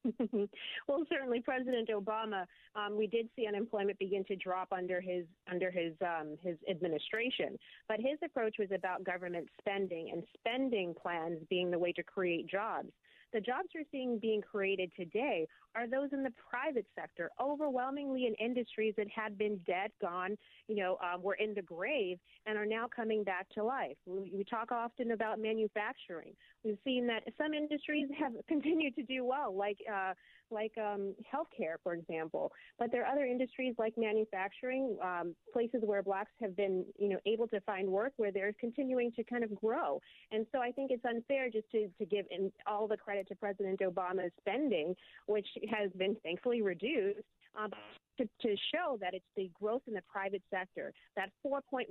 well, 0.88 1.04
certainly, 1.10 1.42
President 1.42 1.90
Obama. 1.90 2.46
Um, 2.76 2.98
we 2.98 3.08
did 3.08 3.30
see 3.36 3.48
unemployment 3.48 4.00
begin 4.00 4.24
to 4.26 4.36
drop 4.36 4.70
under 4.72 5.00
his 5.02 5.26
under 5.52 5.70
his 5.70 5.94
um, 6.02 6.38
his 6.42 6.58
administration, 6.70 7.58
but 7.88 7.98
his 8.00 8.18
approach 8.24 8.56
was 8.58 8.70
about 8.74 9.04
government 9.04 9.48
spending 9.60 10.10
and 10.12 10.24
spending 10.38 10.94
plans 11.00 11.40
being 11.50 11.72
the 11.72 11.80
way 11.80 11.92
to 11.94 12.04
create 12.04 12.48
jobs. 12.48 12.90
The 13.34 13.42
jobs 13.42 13.70
we're 13.74 13.84
seeing 13.92 14.20
being 14.20 14.42
created 14.42 14.92
today 14.96 15.48
are 15.76 15.88
those 15.88 16.10
in 16.12 16.22
the 16.22 16.34
private 16.50 16.86
sector, 16.96 17.30
overwhelmingly 17.40 18.28
in 18.28 18.34
industries 18.36 18.94
that 18.98 19.08
had 19.10 19.38
been 19.38 19.60
dead, 19.66 19.92
gone, 20.02 20.38
you 20.68 20.76
know, 20.76 20.98
um, 21.02 21.22
were 21.22 21.36
in 21.36 21.54
the 21.54 21.62
grave, 21.62 22.18
and 22.46 22.58
are 22.58 22.66
now 22.66 22.88
coming 22.94 23.24
back 23.24 23.48
to 23.52 23.64
life. 23.64 23.96
We, 24.06 24.32
we 24.34 24.44
talk 24.44 24.72
often 24.72 25.12
about 25.12 25.40
manufacturing. 25.40 26.34
We've 26.64 26.78
seen 26.84 27.08
that 27.08 27.24
some 27.38 27.54
industries 27.54 28.10
have 28.20 28.34
continued 28.48 28.96
to 28.96 29.04
do 29.04 29.24
well, 29.24 29.56
like 29.56 29.78
uh, 29.92 30.14
like 30.52 30.74
um, 30.78 31.14
healthcare, 31.34 31.76
for 31.84 31.94
example. 31.94 32.52
But 32.80 32.92
there 32.92 33.04
are 33.06 33.12
other 33.12 33.26
industries 33.26 33.76
like 33.78 33.94
manufacturing, 33.98 34.98
um, 35.04 35.36
places 35.54 35.82
where 35.84 36.04
blacks 36.04 36.32
have 36.42 36.56
been, 36.56 36.86
you 36.98 37.10
know, 37.10 37.18
able 37.26 37.48
to 37.50 37.60
find 37.62 37.88
work 37.88 38.14
where 38.18 38.32
they're 38.32 38.54
continuing 38.60 39.12
to 39.14 39.24
kind 39.24 39.44
of 39.44 39.54
grow. 39.56 40.00
And 40.32 40.46
so 40.52 40.60
I 40.60 40.72
think 40.72 40.92
it's 40.92 41.06
unfair 41.06 41.50
just 41.50 41.70
to, 41.72 41.88
to 41.98 42.06
give 42.06 42.26
in 42.32 42.52
all 42.68 42.88
the 42.88 42.98
credit 42.98 43.28
to 43.30 43.36
President 43.36 43.80
Obama's 43.80 44.32
spending, 44.40 44.96
which 45.28 45.48
has 45.70 45.92
been 45.98 46.16
thankfully 46.24 46.62
reduced. 46.62 47.20
Um, 47.56 47.72
to, 48.18 48.26
to 48.42 48.56
show 48.74 48.98
that 49.02 49.14
it's 49.14 49.26
the 49.36 49.50
growth 49.60 49.82
in 49.88 49.94
the 49.94 50.02
private 50.12 50.44
sector, 50.50 50.94
that 51.16 51.30
4.1% 51.46 51.86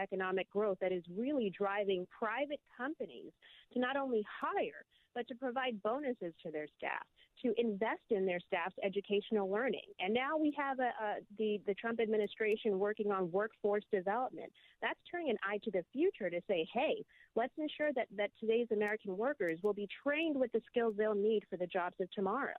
economic 0.00 0.50
growth 0.50 0.78
that 0.80 0.92
is 0.92 1.02
really 1.16 1.52
driving 1.56 2.06
private 2.16 2.60
companies 2.76 3.32
to 3.72 3.78
not 3.78 3.96
only 3.96 4.24
hire, 4.40 4.84
but 5.14 5.26
to 5.28 5.34
provide 5.34 5.82
bonuses 5.82 6.32
to 6.44 6.50
their 6.50 6.66
staff, 6.76 7.04
to 7.42 7.54
invest 7.56 8.02
in 8.10 8.26
their 8.26 8.40
staff's 8.46 8.74
educational 8.82 9.50
learning. 9.50 9.84
And 10.00 10.12
now 10.12 10.36
we 10.36 10.54
have 10.56 10.78
a, 10.78 10.82
a, 10.82 11.14
the, 11.38 11.60
the 11.66 11.74
Trump 11.74 12.00
administration 12.00 12.78
working 12.78 13.10
on 13.10 13.30
workforce 13.30 13.84
development. 13.92 14.52
That's 14.82 14.98
turning 15.10 15.30
an 15.30 15.38
eye 15.42 15.58
to 15.64 15.70
the 15.70 15.84
future 15.92 16.30
to 16.30 16.40
say, 16.48 16.66
hey, 16.72 17.04
let's 17.34 17.52
ensure 17.58 17.92
that, 17.94 18.08
that 18.16 18.30
today's 18.40 18.68
American 18.72 19.16
workers 19.16 19.58
will 19.62 19.74
be 19.74 19.88
trained 20.02 20.38
with 20.38 20.52
the 20.52 20.60
skills 20.68 20.94
they'll 20.96 21.14
need 21.14 21.42
for 21.50 21.56
the 21.56 21.66
jobs 21.66 21.96
of 22.00 22.10
tomorrow. 22.12 22.54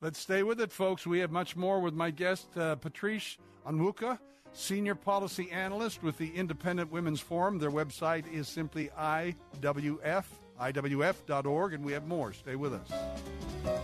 Let's 0.00 0.18
stay 0.18 0.42
with 0.42 0.60
it, 0.60 0.72
folks. 0.72 1.06
We 1.06 1.20
have 1.20 1.30
much 1.30 1.54
more 1.54 1.80
with 1.80 1.94
my 1.94 2.10
guest, 2.10 2.48
uh, 2.56 2.74
Patrice 2.74 3.38
Onwuka, 3.64 4.18
Senior 4.52 4.94
Policy 4.94 5.50
Analyst 5.50 6.02
with 6.02 6.18
the 6.18 6.30
Independent 6.34 6.90
Women's 6.90 7.20
Forum. 7.20 7.58
Their 7.58 7.70
website 7.70 8.30
is 8.32 8.48
simply 8.48 8.90
IWF, 8.98 10.24
IWF.org, 10.60 11.72
and 11.72 11.84
we 11.84 11.92
have 11.92 12.06
more. 12.06 12.32
Stay 12.32 12.56
with 12.56 12.74
us. 12.74 13.81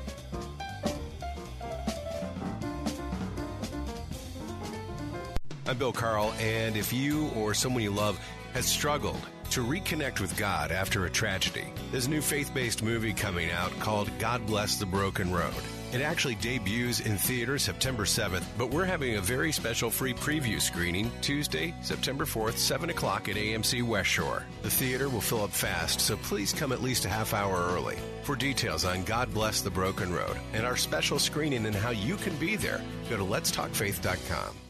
I'm 5.69 5.77
Bill 5.77 5.93
Carl, 5.93 6.33
and 6.41 6.79
if 6.79 6.95
you 6.95 7.29
or 7.37 7.53
someone 7.53 7.83
you 7.83 7.91
love 7.91 8.19
has 8.55 8.65
struggled 8.65 9.21
to 9.51 9.63
reconnect 9.63 10.19
with 10.19 10.35
God 10.39 10.73
after 10.73 11.05
a 11.05 11.11
tragedy, 11.11 11.67
there's 11.91 12.07
a 12.07 12.11
new 12.11 12.23
faith 12.23 12.55
based 12.55 12.83
movie 12.83 13.13
coming 13.13 13.51
out 13.51 13.79
called 13.79 14.11
God 14.19 14.47
Bless 14.47 14.77
the 14.77 14.87
Broken 14.87 15.31
Road. 15.31 15.53
It 15.93 16.01
actually 16.01 16.37
debuts 16.37 17.01
in 17.01 17.19
theaters 17.19 17.65
September 17.65 18.05
7th, 18.05 18.45
but 18.57 18.71
we're 18.71 18.87
having 18.87 19.17
a 19.17 19.21
very 19.21 19.53
special 19.53 19.91
free 19.91 20.15
preview 20.15 20.59
screening 20.59 21.13
Tuesday, 21.21 21.75
September 21.83 22.25
4th, 22.25 22.57
7 22.57 22.89
o'clock 22.89 23.29
at 23.29 23.37
AMC 23.37 23.87
West 23.87 24.09
Shore. 24.09 24.47
The 24.63 24.71
theater 24.71 25.11
will 25.11 25.21
fill 25.21 25.45
up 25.45 25.51
fast, 25.51 26.01
so 26.01 26.17
please 26.17 26.55
come 26.55 26.73
at 26.73 26.83
least 26.83 27.05
a 27.05 27.11
half 27.11 27.35
hour 27.35 27.75
early. 27.75 27.99
For 28.23 28.37
details 28.37 28.87
on 28.87 29.05
God 29.05 29.35
Bless 29.35 29.61
the 29.61 29.71
Broken 29.71 30.15
Road 30.15 30.39
and 30.55 30.65
our 30.65 30.79
special 30.79 31.19
screening 31.19 31.67
and 31.67 31.77
how 31.77 31.91
you 31.91 32.17
can 32.17 32.35
be 32.37 32.57
there, 32.57 32.81
go 33.11 33.19
to 33.19 33.25
letstalkfaith.com. 33.25 34.68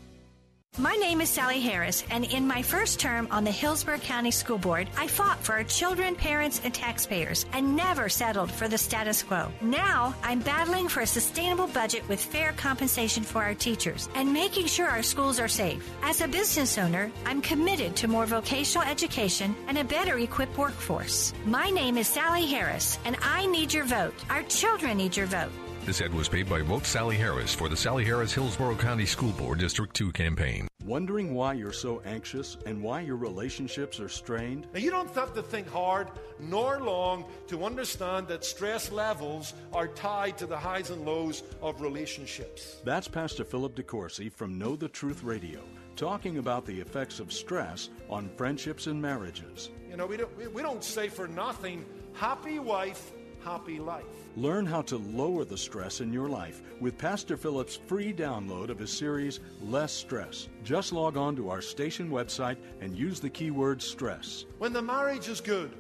My 0.81 0.95
name 0.95 1.21
is 1.21 1.29
Sally 1.29 1.59
Harris, 1.59 2.05
and 2.09 2.25
in 2.25 2.47
my 2.47 2.63
first 2.63 3.01
term 3.01 3.27
on 3.33 3.43
the 3.43 3.51
Hillsborough 3.51 3.99
County 3.99 4.31
School 4.31 4.59
Board, 4.59 4.89
I 4.97 5.09
fought 5.09 5.43
for 5.43 5.55
our 5.55 5.65
children, 5.65 6.15
parents, 6.15 6.61
and 6.63 6.73
taxpayers 6.73 7.47
and 7.53 7.75
never 7.75 8.09
settled 8.09 8.49
for 8.49 8.69
the 8.69 8.79
status 8.79 9.25
quo. 9.25 9.51
Now, 9.61 10.15
I'm 10.23 10.39
battling 10.39 10.87
for 10.87 11.01
a 11.01 11.07
sustainable 11.07 11.67
budget 11.67 12.09
with 12.09 12.23
fair 12.23 12.53
compensation 12.53 13.25
for 13.25 13.43
our 13.43 13.55
teachers 13.55 14.09
and 14.15 14.33
making 14.33 14.67
sure 14.67 14.87
our 14.87 15.03
schools 15.03 15.41
are 15.41 15.49
safe. 15.49 15.83
As 16.05 16.21
a 16.21 16.29
business 16.29 16.79
owner, 16.79 17.11
I'm 17.27 17.43
committed 17.43 17.97
to 17.97 18.07
more 18.07 18.27
vocational 18.27 18.87
education 18.87 19.57
and 19.67 19.79
a 19.79 19.85
better 19.85 20.17
equipped 20.19 20.57
workforce. 20.57 21.35
My 21.45 21.71
name 21.71 21.99
is 21.99 22.07
Sally 22.07 22.47
Harris, 22.47 23.01
and 23.05 23.17
I 23.21 23.47
need 23.47 23.73
your 23.73 23.85
vote. 23.85 24.15
Our 24.31 24.45
children 24.45 24.99
need 24.99 25.17
your 25.17 25.27
vote. 25.27 25.51
This 25.89 26.03
ad 26.03 26.13
was 26.13 26.29
paid 26.29 26.51
by 26.51 26.61
Vote 26.61 26.85
Sally 26.85 27.17
Harris 27.17 27.55
for 27.55 27.71
the 27.71 27.75
Sally 27.75 28.05
Harris 28.05 28.31
Hillsborough 28.31 28.77
County 28.77 29.07
School 29.07 29.33
Board 29.33 29.59
District 29.59 29.97
2 29.97 30.13
campaign. 30.13 30.69
Wondering 30.85 31.33
why 31.33 31.55
you're 31.55 31.73
so 31.73 32.03
anxious 32.05 32.59
and 32.67 32.83
why 32.83 33.01
your 33.01 33.17
relationships 33.17 33.99
are 33.99 34.11
strained? 34.11 34.67
Now, 34.75 34.81
you 34.81 34.91
don't 34.91 35.09
have 35.15 35.33
to 35.33 35.43
think 35.43 35.67
hard 35.67 36.09
nor 36.39 36.81
long 36.81 37.25
to 37.47 37.65
understand 37.65 38.29
that 38.29 38.45
stress 38.45 38.93
levels 38.93 39.55
are 39.73 39.89
tied 39.89 40.37
to 40.37 40.47
the 40.47 40.59
highs 40.59 40.91
and 40.91 41.07
lows 41.07 41.43
of 41.63 41.81
relationships. 41.81 42.83
That's 42.85 43.09
Pastor 43.09 43.45
Philip 43.45 43.75
DeCourcy 43.75 44.31
from 44.31 44.59
Know 44.59 44.77
the 44.77 44.89
Truth 44.89 45.23
Radio, 45.23 45.63
talking 45.97 46.37
about 46.37 46.67
the 46.67 46.79
effects 46.79 47.19
of 47.19 47.33
stress 47.33 47.89
on 48.11 48.29
friendships 48.37 48.89
and 48.89 49.01
marriages. 49.01 49.71
You 49.89 49.97
know, 49.97 50.05
we 50.05 50.19
don't, 50.19 50.37
we, 50.37 50.49
we 50.49 50.61
don't 50.61 50.85
say 50.85 51.09
for 51.09 51.27
nothing, 51.27 51.87
happy 52.13 52.59
wife, 52.59 53.11
happy 53.49 53.79
life. 53.79 54.05
Learn 54.37 54.67
how 54.67 54.83
to 54.83 54.99
lower 54.99 55.43
the 55.43 55.57
stress 55.57 56.03
in 56.03 56.13
your 56.13 56.29
life 56.29 56.61
with 56.81 56.99
Pastor 56.99 57.35
Philip's 57.35 57.77
free 57.87 58.13
download 58.13 58.69
of 58.69 58.79
his 58.79 58.93
series, 58.93 59.41
Less 59.63 59.91
Stress. 59.91 60.49
Just 60.65 60.93
log 60.93 61.17
on 61.17 61.35
to 61.37 61.49
our 61.49 61.63
station 61.63 62.11
website 62.11 62.59
and 62.83 62.95
use 62.95 63.21
the 63.21 63.31
keyword 63.31 63.81
stress. 63.81 64.45
When 64.59 64.75
the 64.75 64.83
marriage 64.83 65.29
is 65.29 65.41
good, 65.41 65.71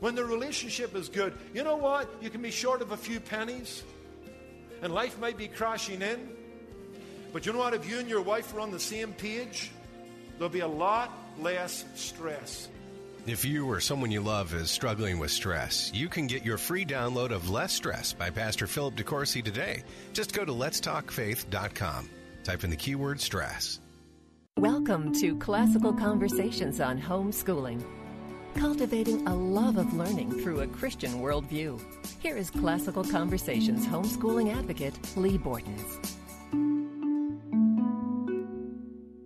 when 0.00 0.16
the 0.16 0.24
relationship 0.24 0.96
is 0.96 1.08
good, 1.08 1.32
you 1.54 1.62
know 1.62 1.76
what? 1.76 2.12
You 2.20 2.28
can 2.28 2.42
be 2.42 2.50
short 2.50 2.82
of 2.82 2.90
a 2.90 2.96
few 2.96 3.20
pennies 3.20 3.84
and 4.82 4.92
life 4.92 5.16
might 5.20 5.38
be 5.38 5.46
crashing 5.46 6.02
in. 6.02 6.28
But 7.32 7.46
you 7.46 7.52
know 7.52 7.60
what? 7.60 7.72
If 7.72 7.88
you 7.88 8.00
and 8.00 8.08
your 8.08 8.22
wife 8.22 8.52
are 8.52 8.58
on 8.58 8.72
the 8.72 8.80
same 8.80 9.12
page, 9.12 9.70
there'll 10.38 10.48
be 10.48 10.60
a 10.60 10.66
lot 10.66 11.12
less 11.38 11.84
stress. 11.94 12.68
If 13.24 13.44
you 13.44 13.70
or 13.70 13.78
someone 13.78 14.10
you 14.10 14.20
love 14.20 14.52
is 14.52 14.68
struggling 14.68 15.20
with 15.20 15.30
stress, 15.30 15.92
you 15.94 16.08
can 16.08 16.26
get 16.26 16.44
your 16.44 16.58
free 16.58 16.84
download 16.84 17.30
of 17.30 17.50
Less 17.50 17.72
Stress 17.72 18.12
by 18.12 18.30
Pastor 18.30 18.66
Philip 18.66 18.96
DeCourcy 18.96 19.44
today. 19.44 19.84
Just 20.12 20.34
go 20.34 20.44
to 20.44 20.50
letstalkfaith.com. 20.50 22.10
Type 22.42 22.64
in 22.64 22.70
the 22.70 22.76
keyword 22.76 23.20
stress. 23.20 23.78
Welcome 24.56 25.12
to 25.20 25.36
Classical 25.38 25.92
Conversations 25.92 26.80
on 26.80 27.00
Homeschooling, 27.00 27.84
cultivating 28.56 29.24
a 29.28 29.36
love 29.36 29.76
of 29.76 29.94
learning 29.94 30.32
through 30.42 30.62
a 30.62 30.66
Christian 30.66 31.20
worldview. 31.20 31.80
Here 32.18 32.36
is 32.36 32.50
Classical 32.50 33.04
Conversations 33.04 33.86
homeschooling 33.86 34.52
advocate 34.52 34.98
Leigh 35.16 35.38
Bortins. 35.38 36.16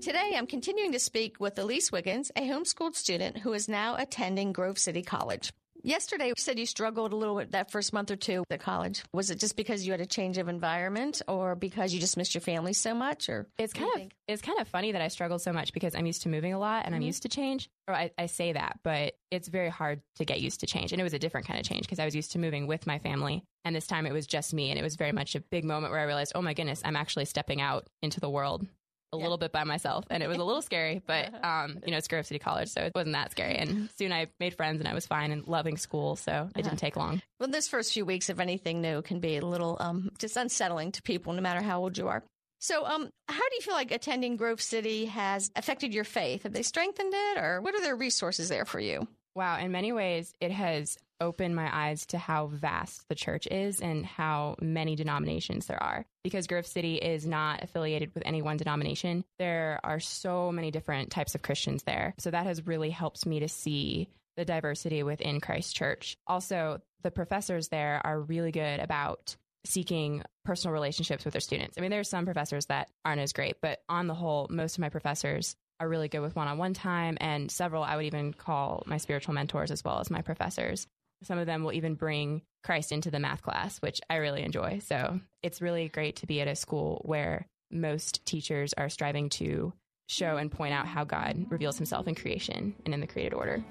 Today, 0.06 0.34
I'm 0.36 0.46
continuing 0.46 0.92
to 0.92 1.00
speak 1.00 1.40
with 1.40 1.58
Elise 1.58 1.90
Wiggins, 1.90 2.30
a 2.36 2.42
homeschooled 2.42 2.94
student 2.94 3.38
who 3.38 3.52
is 3.52 3.68
now 3.68 3.96
attending 3.96 4.52
Grove 4.52 4.78
City 4.78 5.02
College. 5.02 5.52
Yesterday, 5.82 6.28
you 6.28 6.34
said 6.38 6.60
you 6.60 6.66
struggled 6.66 7.12
a 7.12 7.16
little 7.16 7.34
bit 7.36 7.50
that 7.50 7.72
first 7.72 7.92
month 7.92 8.12
or 8.12 8.14
two 8.16 8.44
at 8.48 8.60
college. 8.60 9.02
Was 9.12 9.32
it 9.32 9.40
just 9.40 9.56
because 9.56 9.84
you 9.84 9.90
had 9.90 10.00
a 10.00 10.06
change 10.06 10.38
of 10.38 10.46
environment 10.46 11.22
or 11.26 11.56
because 11.56 11.92
you 11.92 11.98
just 11.98 12.16
missed 12.16 12.36
your 12.36 12.40
family 12.40 12.72
so 12.72 12.94
much 12.94 13.28
or 13.28 13.48
It's 13.58 13.72
kind 13.72 13.90
of 13.96 14.02
it's 14.28 14.42
kind 14.42 14.60
of 14.60 14.68
funny 14.68 14.92
that 14.92 15.02
I 15.02 15.08
struggled 15.08 15.42
so 15.42 15.52
much 15.52 15.72
because 15.72 15.96
I'm 15.96 16.06
used 16.06 16.22
to 16.22 16.28
moving 16.28 16.52
a 16.54 16.58
lot 16.60 16.86
and 16.86 16.94
I'm 16.94 17.02
Mhm. 17.02 17.06
used 17.06 17.22
to 17.22 17.28
change. 17.28 17.68
Or 17.88 17.94
I, 17.94 18.12
I 18.16 18.26
say 18.26 18.52
that, 18.52 18.78
but 18.84 19.14
it's 19.32 19.48
very 19.48 19.70
hard 19.70 20.02
to 20.18 20.24
get 20.24 20.40
used 20.40 20.60
to 20.60 20.68
change. 20.68 20.92
And 20.92 21.00
it 21.00 21.04
was 21.04 21.14
a 21.14 21.18
different 21.18 21.48
kind 21.48 21.58
of 21.58 21.66
change 21.66 21.82
because 21.82 21.98
I 21.98 22.04
was 22.04 22.14
used 22.14 22.30
to 22.32 22.38
moving 22.38 22.68
with 22.68 22.86
my 22.86 23.00
family. 23.00 23.42
And 23.64 23.74
this 23.74 23.88
time 23.88 24.06
it 24.06 24.12
was 24.12 24.28
just 24.28 24.54
me. 24.54 24.70
And 24.70 24.78
it 24.78 24.82
was 24.82 24.94
very 24.94 25.10
much 25.10 25.34
a 25.34 25.40
big 25.40 25.64
moment 25.64 25.90
where 25.90 26.00
I 26.00 26.04
realized, 26.04 26.30
oh 26.36 26.42
my 26.42 26.54
goodness, 26.54 26.80
I'm 26.84 26.94
actually 26.96 27.24
stepping 27.24 27.60
out 27.60 27.88
into 28.02 28.20
the 28.20 28.30
world 28.30 28.68
a 29.12 29.16
little 29.16 29.38
bit 29.38 29.52
by 29.52 29.64
myself. 29.64 30.04
And 30.10 30.22
it 30.22 30.28
was 30.28 30.38
a 30.38 30.44
little 30.44 30.62
scary, 30.62 31.02
but, 31.06 31.32
um, 31.44 31.78
you 31.84 31.90
know, 31.90 31.98
it's 31.98 32.08
Grove 32.08 32.26
City 32.26 32.38
College, 32.38 32.68
so 32.68 32.82
it 32.82 32.92
wasn't 32.94 33.14
that 33.14 33.30
scary. 33.30 33.56
And 33.56 33.88
soon 33.96 34.12
I 34.12 34.26
made 34.40 34.54
friends 34.54 34.80
and 34.80 34.88
I 34.88 34.94
was 34.94 35.06
fine 35.06 35.30
and 35.30 35.46
loving 35.46 35.76
school. 35.76 36.16
So 36.16 36.48
it 36.56 36.62
didn't 36.62 36.78
take 36.78 36.96
long. 36.96 37.22
Well, 37.38 37.48
this 37.48 37.68
first 37.68 37.92
few 37.92 38.04
weeks 38.04 38.28
of 38.28 38.40
anything 38.40 38.80
new 38.80 39.02
can 39.02 39.20
be 39.20 39.36
a 39.36 39.44
little 39.44 39.76
um, 39.80 40.10
just 40.18 40.36
unsettling 40.36 40.92
to 40.92 41.02
people, 41.02 41.32
no 41.32 41.42
matter 41.42 41.62
how 41.62 41.80
old 41.80 41.98
you 41.98 42.08
are. 42.08 42.22
So, 42.58 42.86
um, 42.86 43.10
how 43.28 43.48
do 43.48 43.54
you 43.54 43.60
feel 43.60 43.74
like 43.74 43.90
attending 43.90 44.36
Grove 44.36 44.62
City 44.62 45.04
has 45.06 45.50
affected 45.54 45.92
your 45.92 46.04
faith? 46.04 46.44
Have 46.44 46.52
they 46.52 46.62
strengthened 46.62 47.12
it, 47.14 47.38
or 47.38 47.60
what 47.60 47.74
are 47.74 47.82
their 47.82 47.96
resources 47.96 48.48
there 48.48 48.64
for 48.64 48.80
you? 48.80 49.06
Wow, 49.34 49.58
in 49.58 49.70
many 49.70 49.92
ways, 49.92 50.32
it 50.40 50.50
has 50.50 50.96
opened 51.20 51.56
my 51.56 51.68
eyes 51.74 52.06
to 52.06 52.18
how 52.18 52.46
vast 52.46 53.08
the 53.08 53.14
church 53.14 53.46
is 53.46 53.80
and 53.80 54.04
how 54.04 54.56
many 54.60 54.96
denominations 54.96 55.66
there 55.66 55.82
are. 55.82 56.04
Because 56.24 56.46
Grove 56.46 56.66
City 56.66 56.96
is 56.96 57.26
not 57.26 57.62
affiliated 57.62 58.14
with 58.14 58.22
any 58.26 58.42
one 58.42 58.56
denomination, 58.56 59.24
there 59.38 59.80
are 59.84 60.00
so 60.00 60.52
many 60.52 60.70
different 60.70 61.10
types 61.10 61.34
of 61.34 61.42
Christians 61.42 61.82
there. 61.84 62.14
So 62.18 62.30
that 62.30 62.46
has 62.46 62.66
really 62.66 62.90
helped 62.90 63.26
me 63.26 63.40
to 63.40 63.48
see 63.48 64.08
the 64.36 64.44
diversity 64.44 65.02
within 65.02 65.40
Christ 65.40 65.74
Church. 65.74 66.16
Also, 66.26 66.80
the 67.02 67.10
professors 67.10 67.68
there 67.68 68.00
are 68.04 68.20
really 68.20 68.52
good 68.52 68.80
about 68.80 69.36
seeking 69.64 70.22
personal 70.44 70.72
relationships 70.72 71.24
with 71.24 71.32
their 71.32 71.40
students. 71.40 71.76
I 71.76 71.80
mean, 71.80 71.90
there 71.90 72.00
are 72.00 72.04
some 72.04 72.24
professors 72.24 72.66
that 72.66 72.88
aren't 73.04 73.20
as 73.20 73.32
great, 73.32 73.56
but 73.60 73.80
on 73.88 74.06
the 74.06 74.14
whole, 74.14 74.46
most 74.50 74.76
of 74.76 74.80
my 74.80 74.88
professors 74.88 75.56
are 75.80 75.88
really 75.88 76.08
good 76.08 76.20
with 76.20 76.36
one 76.36 76.48
on 76.48 76.58
one 76.58 76.72
time, 76.74 77.18
and 77.20 77.50
several 77.50 77.82
I 77.82 77.96
would 77.96 78.06
even 78.06 78.32
call 78.32 78.82
my 78.86 78.96
spiritual 78.96 79.34
mentors 79.34 79.70
as 79.70 79.84
well 79.84 80.00
as 80.00 80.10
my 80.10 80.22
professors. 80.22 80.86
Some 81.22 81.38
of 81.38 81.46
them 81.46 81.64
will 81.64 81.72
even 81.72 81.94
bring 81.94 82.42
Christ 82.62 82.92
into 82.92 83.10
the 83.10 83.18
math 83.18 83.42
class, 83.42 83.78
which 83.78 84.00
I 84.10 84.16
really 84.16 84.42
enjoy. 84.42 84.80
So 84.80 85.20
it's 85.42 85.62
really 85.62 85.88
great 85.88 86.16
to 86.16 86.26
be 86.26 86.40
at 86.40 86.48
a 86.48 86.56
school 86.56 87.00
where 87.04 87.46
most 87.70 88.24
teachers 88.26 88.74
are 88.74 88.88
striving 88.88 89.28
to 89.30 89.72
show 90.08 90.36
and 90.36 90.52
point 90.52 90.74
out 90.74 90.86
how 90.86 91.04
God 91.04 91.46
reveals 91.48 91.76
himself 91.76 92.06
in 92.06 92.14
creation 92.14 92.74
and 92.84 92.94
in 92.94 93.00
the 93.00 93.06
created 93.06 93.34
order. 93.34 93.64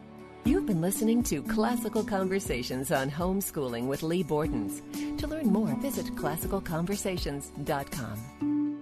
You've 0.46 0.68
been 0.68 0.82
listening 0.82 1.24
to 1.24 1.42
Classical 1.42 2.04
Conversations 2.04 2.92
on 2.92 3.10
Homeschooling 3.10 3.88
with 3.88 4.04
Leigh 4.04 4.24
Bortins. 4.24 5.18
To 5.18 5.28
learn 5.28 5.48
more, 5.48 5.76
visit 5.82 6.06
classicalconversations.com. 6.16 8.75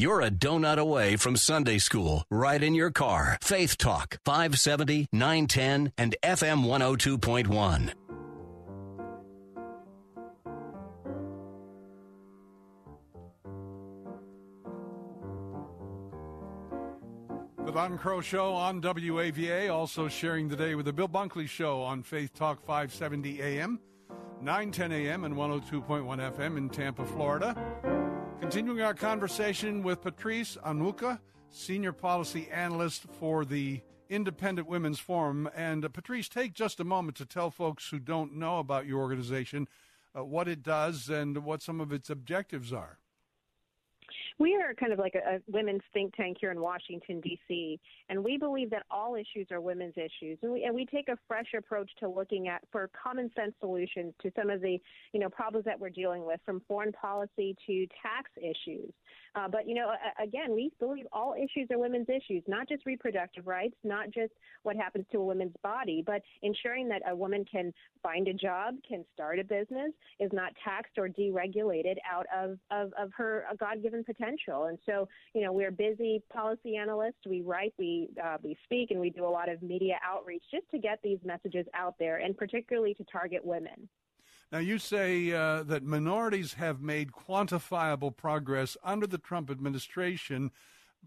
You're 0.00 0.22
a 0.22 0.30
donut 0.30 0.78
away 0.78 1.16
from 1.16 1.36
Sunday 1.36 1.76
school, 1.76 2.24
right 2.30 2.62
in 2.62 2.74
your 2.74 2.90
car. 2.90 3.36
Faith 3.42 3.76
Talk, 3.76 4.16
570, 4.24 5.08
910, 5.12 5.92
and 5.98 6.16
FM 6.22 6.64
102.1. 6.64 7.92
The 17.66 17.70
Don 17.70 17.98
Kroah 17.98 18.22
Show 18.22 18.54
on 18.54 18.80
WAVA, 18.80 19.70
also 19.70 20.08
sharing 20.08 20.48
the 20.48 20.56
day 20.56 20.74
with 20.74 20.86
the 20.86 20.94
Bill 20.94 21.10
Bunkley 21.10 21.46
Show 21.46 21.82
on 21.82 22.02
Faith 22.02 22.32
Talk 22.32 22.64
570 22.64 23.42
AM, 23.42 23.78
910 24.40 24.92
AM, 24.92 25.24
and 25.24 25.34
102.1 25.34 26.32
FM 26.32 26.56
in 26.56 26.70
Tampa, 26.70 27.04
Florida. 27.04 27.99
Continuing 28.50 28.82
our 28.82 28.94
conversation 28.94 29.80
with 29.80 30.02
Patrice 30.02 30.58
Onwuka, 30.66 31.20
Senior 31.50 31.92
Policy 31.92 32.48
Analyst 32.50 33.04
for 33.20 33.44
the 33.44 33.80
Independent 34.08 34.66
Women's 34.66 34.98
Forum. 34.98 35.48
And 35.54 35.84
uh, 35.84 35.88
Patrice, 35.88 36.28
take 36.28 36.52
just 36.52 36.80
a 36.80 36.84
moment 36.84 37.16
to 37.18 37.24
tell 37.24 37.52
folks 37.52 37.90
who 37.90 38.00
don't 38.00 38.34
know 38.34 38.58
about 38.58 38.86
your 38.86 38.98
organization 38.98 39.68
uh, 40.18 40.24
what 40.24 40.48
it 40.48 40.64
does 40.64 41.08
and 41.08 41.44
what 41.44 41.62
some 41.62 41.80
of 41.80 41.92
its 41.92 42.10
objectives 42.10 42.72
are. 42.72 42.98
We 44.40 44.56
are 44.56 44.72
kind 44.72 44.90
of 44.90 44.98
like 44.98 45.14
a, 45.14 45.36
a 45.36 45.38
women's 45.48 45.82
think 45.92 46.16
tank 46.16 46.38
here 46.40 46.50
in 46.50 46.62
Washington, 46.62 47.20
D.C., 47.20 47.78
and 48.08 48.24
we 48.24 48.38
believe 48.38 48.70
that 48.70 48.84
all 48.90 49.14
issues 49.14 49.48
are 49.52 49.60
women's 49.60 49.92
issues. 49.98 50.38
And 50.42 50.50
we, 50.50 50.64
and 50.64 50.74
we 50.74 50.86
take 50.86 51.10
a 51.10 51.18
fresh 51.28 51.48
approach 51.56 51.90
to 52.00 52.08
looking 52.08 52.48
at 52.48 52.62
for 52.72 52.88
common 53.00 53.30
sense 53.36 53.52
solutions 53.60 54.14
to 54.22 54.32
some 54.34 54.48
of 54.48 54.62
the 54.62 54.78
you 55.12 55.20
know 55.20 55.28
problems 55.28 55.66
that 55.66 55.78
we're 55.78 55.90
dealing 55.90 56.24
with, 56.26 56.40
from 56.46 56.62
foreign 56.66 56.90
policy 56.90 57.54
to 57.66 57.86
tax 58.02 58.30
issues. 58.38 58.90
Uh, 59.34 59.46
but 59.46 59.68
you 59.68 59.74
know, 59.74 59.92
again, 60.20 60.54
we 60.54 60.72
believe 60.80 61.04
all 61.12 61.34
issues 61.34 61.68
are 61.70 61.78
women's 61.78 62.08
issues, 62.08 62.42
not 62.48 62.66
just 62.66 62.86
reproductive 62.86 63.46
rights, 63.46 63.76
not 63.84 64.10
just 64.10 64.32
what 64.62 64.74
happens 64.74 65.04
to 65.12 65.18
a 65.18 65.24
woman's 65.24 65.54
body, 65.62 66.02
but 66.04 66.22
ensuring 66.42 66.88
that 66.88 67.02
a 67.06 67.14
woman 67.14 67.44
can 67.44 67.74
find 68.02 68.26
a 68.26 68.32
job, 68.32 68.74
can 68.88 69.04
start 69.12 69.38
a 69.38 69.44
business, 69.44 69.92
is 70.18 70.30
not 70.32 70.52
taxed 70.64 70.96
or 70.96 71.10
deregulated 71.10 71.96
out 72.10 72.26
of 72.34 72.58
of, 72.70 72.90
of 72.98 73.10
her 73.14 73.44
God-given 73.58 74.02
potential. 74.02 74.29
And 74.64 74.78
so, 74.86 75.08
you 75.34 75.42
know, 75.42 75.52
we're 75.52 75.70
busy 75.70 76.22
policy 76.32 76.76
analysts. 76.76 77.26
We 77.26 77.42
write, 77.42 77.74
we 77.78 78.08
uh, 78.22 78.36
we 78.42 78.56
speak, 78.64 78.90
and 78.90 79.00
we 79.00 79.10
do 79.10 79.24
a 79.24 79.28
lot 79.28 79.48
of 79.48 79.62
media 79.62 79.96
outreach 80.04 80.42
just 80.50 80.70
to 80.70 80.78
get 80.78 81.00
these 81.02 81.18
messages 81.24 81.66
out 81.74 81.94
there, 81.98 82.18
and 82.18 82.36
particularly 82.36 82.94
to 82.94 83.04
target 83.04 83.44
women. 83.44 83.88
Now, 84.52 84.58
you 84.58 84.78
say 84.78 85.32
uh, 85.32 85.62
that 85.64 85.84
minorities 85.84 86.54
have 86.54 86.80
made 86.80 87.12
quantifiable 87.12 88.16
progress 88.16 88.76
under 88.82 89.06
the 89.06 89.18
Trump 89.18 89.48
administration, 89.48 90.50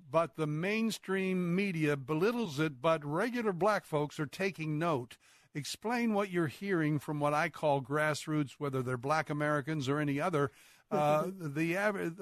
but 0.10 0.38
the 0.38 0.48
mainstream 0.48 1.54
media 1.54 1.98
belittles 1.98 2.60
it, 2.60 2.82
but 2.82 3.04
regular 3.04 3.52
black 3.52 3.86
folks 3.86 4.18
are 4.20 4.26
taking 4.26 4.80
note. 4.80 5.18
Explain 5.54 6.14
what 6.14 6.32
you're 6.32 6.48
hearing 6.48 7.00
from 7.00 7.20
what 7.20 7.34
I 7.34 7.50
call 7.50 7.82
grassroots, 7.82 8.54
whether 8.58 8.82
they're 8.82 8.98
black 8.98 9.30
Americans 9.30 9.88
or 9.88 10.00
any 10.00 10.20
other. 10.20 10.52
Uh, 10.94 11.32
the 11.40 11.76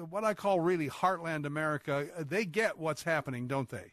what 0.08 0.24
I 0.24 0.34
call 0.34 0.60
really 0.60 0.88
heartland 0.88 1.46
America, 1.46 2.08
they 2.18 2.44
get 2.44 2.78
what's 2.78 3.02
happening, 3.02 3.46
don't 3.46 3.68
they? 3.68 3.92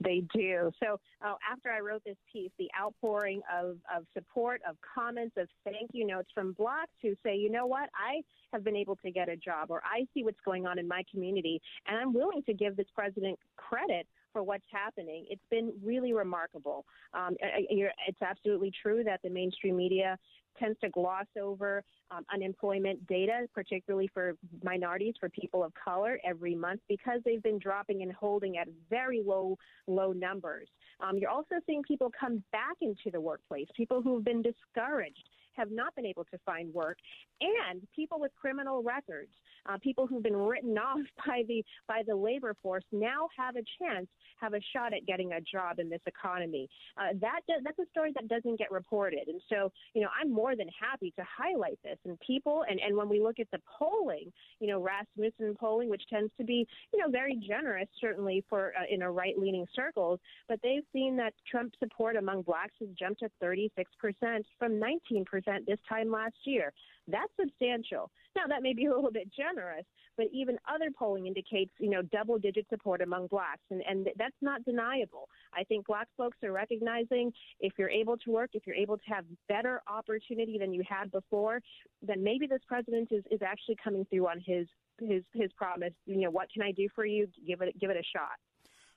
They 0.00 0.22
do. 0.32 0.70
So 0.82 1.00
uh, 1.24 1.34
after 1.50 1.70
I 1.70 1.80
wrote 1.80 2.02
this 2.04 2.16
piece, 2.32 2.50
the 2.58 2.70
outpouring 2.80 3.40
of, 3.52 3.78
of 3.94 4.04
support, 4.14 4.60
of 4.68 4.76
comments, 4.94 5.34
of 5.36 5.48
thank 5.64 5.90
you 5.92 6.06
notes 6.06 6.28
from 6.32 6.52
blocks 6.52 6.92
who 7.02 7.14
say, 7.24 7.36
you 7.36 7.50
know 7.50 7.66
what, 7.66 7.88
I 7.94 8.22
have 8.52 8.62
been 8.62 8.76
able 8.76 8.96
to 8.96 9.10
get 9.10 9.28
a 9.28 9.36
job 9.36 9.70
or 9.70 9.82
I 9.84 10.06
see 10.14 10.22
what's 10.22 10.40
going 10.44 10.66
on 10.66 10.78
in 10.78 10.86
my 10.86 11.02
community 11.10 11.60
and 11.86 11.98
I'm 11.98 12.12
willing 12.12 12.42
to 12.44 12.54
give 12.54 12.76
this 12.76 12.86
president 12.94 13.38
credit 13.56 14.06
for 14.38 14.44
what's 14.44 14.64
happening. 14.70 15.26
It's 15.28 15.42
been 15.50 15.72
really 15.82 16.12
remarkable. 16.12 16.84
Um, 17.12 17.34
it's 17.40 18.22
absolutely 18.22 18.70
true 18.80 19.02
that 19.02 19.18
the 19.24 19.30
mainstream 19.30 19.76
media 19.76 20.16
tends 20.60 20.78
to 20.78 20.88
gloss 20.90 21.26
over 21.40 21.82
um, 22.12 22.24
unemployment 22.32 23.04
data, 23.08 23.48
particularly 23.52 24.08
for 24.14 24.34
minorities, 24.62 25.14
for 25.18 25.28
people 25.28 25.64
of 25.64 25.72
color, 25.74 26.20
every 26.24 26.54
month 26.54 26.80
because 26.88 27.20
they've 27.24 27.42
been 27.42 27.58
dropping 27.58 28.02
and 28.02 28.12
holding 28.12 28.58
at 28.58 28.68
very 28.88 29.22
low, 29.26 29.58
low 29.88 30.12
numbers. 30.12 30.68
Um, 31.00 31.18
you're 31.18 31.30
also 31.30 31.56
seeing 31.66 31.82
people 31.82 32.12
come 32.18 32.44
back 32.52 32.76
into 32.80 33.10
the 33.12 33.20
workplace, 33.20 33.66
people 33.76 34.02
who 34.02 34.14
have 34.14 34.24
been 34.24 34.42
discouraged 34.42 35.28
have 35.58 35.70
not 35.70 35.94
been 35.94 36.06
able 36.06 36.24
to 36.24 36.38
find 36.46 36.72
work, 36.72 36.96
and 37.40 37.86
people 37.94 38.18
with 38.20 38.32
criminal 38.40 38.82
records, 38.82 39.30
uh, 39.68 39.76
people 39.82 40.06
who've 40.06 40.22
been 40.22 40.36
written 40.36 40.78
off 40.78 41.00
by 41.26 41.42
the 41.48 41.62
by 41.86 42.02
the 42.06 42.14
labor 42.14 42.54
force, 42.62 42.84
now 42.92 43.28
have 43.36 43.56
a 43.56 43.62
chance, 43.78 44.06
have 44.40 44.54
a 44.54 44.60
shot 44.72 44.94
at 44.94 45.06
getting 45.06 45.32
a 45.32 45.40
job 45.40 45.78
in 45.78 45.88
this 45.88 46.00
economy. 46.06 46.68
Uh, 46.96 47.12
that 47.20 47.40
that's 47.64 47.78
a 47.78 47.90
story 47.90 48.12
that 48.14 48.28
doesn't 48.28 48.58
get 48.58 48.70
reported, 48.70 49.26
and 49.26 49.40
so 49.48 49.70
you 49.94 50.02
know 50.02 50.08
I'm 50.18 50.32
more 50.32 50.56
than 50.56 50.68
happy 50.80 51.12
to 51.18 51.24
highlight 51.24 51.78
this. 51.82 51.98
And 52.04 52.18
people, 52.20 52.64
and 52.68 52.80
and 52.80 52.96
when 52.96 53.08
we 53.08 53.20
look 53.20 53.38
at 53.38 53.50
the 53.52 53.58
polling, 53.78 54.32
you 54.60 54.68
know 54.68 54.80
Rasmussen 54.80 55.56
polling, 55.58 55.90
which 55.90 56.02
tends 56.08 56.32
to 56.38 56.44
be 56.44 56.66
you 56.92 57.00
know 57.00 57.10
very 57.10 57.36
generous, 57.46 57.88
certainly 58.00 58.44
for 58.48 58.72
uh, 58.78 58.84
in 58.88 59.02
a 59.02 59.10
right 59.10 59.36
leaning 59.36 59.66
circles, 59.74 60.20
but 60.48 60.60
they've 60.62 60.84
seen 60.92 61.16
that 61.16 61.34
Trump 61.50 61.74
support 61.78 62.16
among 62.16 62.42
blacks 62.42 62.74
has 62.80 62.88
jumped 62.98 63.20
to 63.20 63.28
36 63.40 63.90
percent 64.00 64.46
from 64.58 64.78
19 64.78 65.24
percent 65.24 65.47
this 65.66 65.78
time 65.88 66.10
last 66.10 66.36
year. 66.44 66.72
That's 67.06 67.32
substantial. 67.40 68.10
Now, 68.36 68.42
that 68.48 68.62
may 68.62 68.74
be 68.74 68.86
a 68.86 68.94
little 68.94 69.10
bit 69.10 69.30
generous, 69.34 69.84
but 70.16 70.26
even 70.32 70.58
other 70.72 70.90
polling 70.96 71.26
indicates, 71.26 71.70
you 71.78 71.90
know, 71.90 72.02
double 72.02 72.38
digit 72.38 72.66
support 72.68 73.00
among 73.00 73.28
blacks, 73.28 73.62
and, 73.70 73.82
and 73.88 74.08
that's 74.16 74.36
not 74.42 74.64
deniable. 74.64 75.28
I 75.54 75.64
think 75.64 75.86
black 75.86 76.08
folks 76.16 76.36
are 76.44 76.52
recognizing 76.52 77.32
if 77.60 77.72
you're 77.78 77.90
able 77.90 78.16
to 78.18 78.30
work, 78.30 78.50
if 78.52 78.66
you're 78.66 78.76
able 78.76 78.98
to 78.98 79.04
have 79.08 79.24
better 79.48 79.80
opportunity 79.88 80.58
than 80.58 80.72
you 80.72 80.82
had 80.88 81.10
before, 81.10 81.60
then 82.02 82.22
maybe 82.22 82.46
this 82.46 82.60
president 82.68 83.08
is, 83.10 83.24
is 83.30 83.40
actually 83.42 83.76
coming 83.82 84.06
through 84.10 84.28
on 84.28 84.40
his 84.44 84.66
his 85.00 85.22
his 85.32 85.52
promise. 85.52 85.92
You 86.06 86.22
know, 86.22 86.30
what 86.30 86.48
can 86.52 86.62
I 86.62 86.72
do 86.72 86.88
for 86.94 87.06
you? 87.06 87.28
Give 87.46 87.60
it 87.62 87.78
give 87.80 87.90
it 87.90 87.96
a 87.96 88.02
shot. 88.16 88.38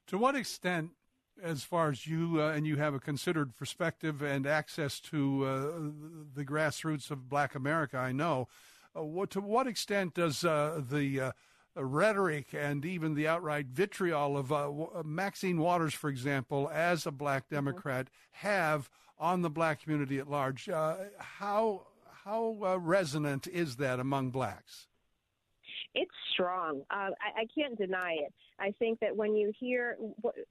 To 0.08 0.18
what 0.18 0.36
extent 0.36 0.89
as 1.42 1.64
far 1.64 1.89
as 1.89 2.08
you 2.08 2.42
uh, 2.42 2.52
and 2.52 2.66
you 2.66 2.78
have 2.78 2.94
a 2.94 3.00
considered 3.00 3.56
perspective 3.56 4.22
and 4.22 4.46
access 4.46 5.00
to 5.00 5.46
uh, 5.46 5.62
the 6.36 6.46
grassroots 6.46 7.12
of 7.12 7.30
Black 7.30 7.56
America, 7.56 7.98
I 7.98 8.12
know. 8.12 8.48
Uh, 8.96 9.04
what, 9.04 9.30
to 9.32 9.42
what 9.42 9.68
extent 9.68 10.14
does 10.14 10.44
uh, 10.44 10.82
the 10.89 11.20
uh, 11.20 11.32
rhetoric 11.76 12.54
and 12.54 12.86
even 12.86 13.16
the 13.16 13.28
outright 13.28 13.68
vitriol 13.68 14.38
of 14.38 14.52
uh, 14.52 14.70
Maxine 15.04 15.60
Waters, 15.60 15.94
for 15.94 16.10
example, 16.10 16.70
as 16.74 17.06
a 17.06 17.12
Black 17.12 17.46
mm-hmm. 17.46 17.56
Democrat, 17.56 18.06
mm-hmm. 18.06 18.48
have 18.48 18.89
on 19.18 19.42
the 19.42 19.50
Black 19.50 19.82
community 19.84 20.20
at 20.20 20.30
large? 20.30 20.68
how 21.18 21.88
how 22.26 22.78
resonant 22.80 23.48
is 23.48 23.78
that 23.78 24.00
among 24.00 24.30
blacks? 24.30 24.88
It's 25.94 26.12
strong. 26.34 26.82
Uh, 26.89 27.10
I, 27.20 27.42
I 27.42 27.46
can't 27.54 27.78
deny 27.78 28.14
it. 28.20 28.34
I 28.60 28.74
think 28.80 29.00
that 29.02 29.16
when 29.16 29.36
you 29.36 29.52
hear 29.60 29.98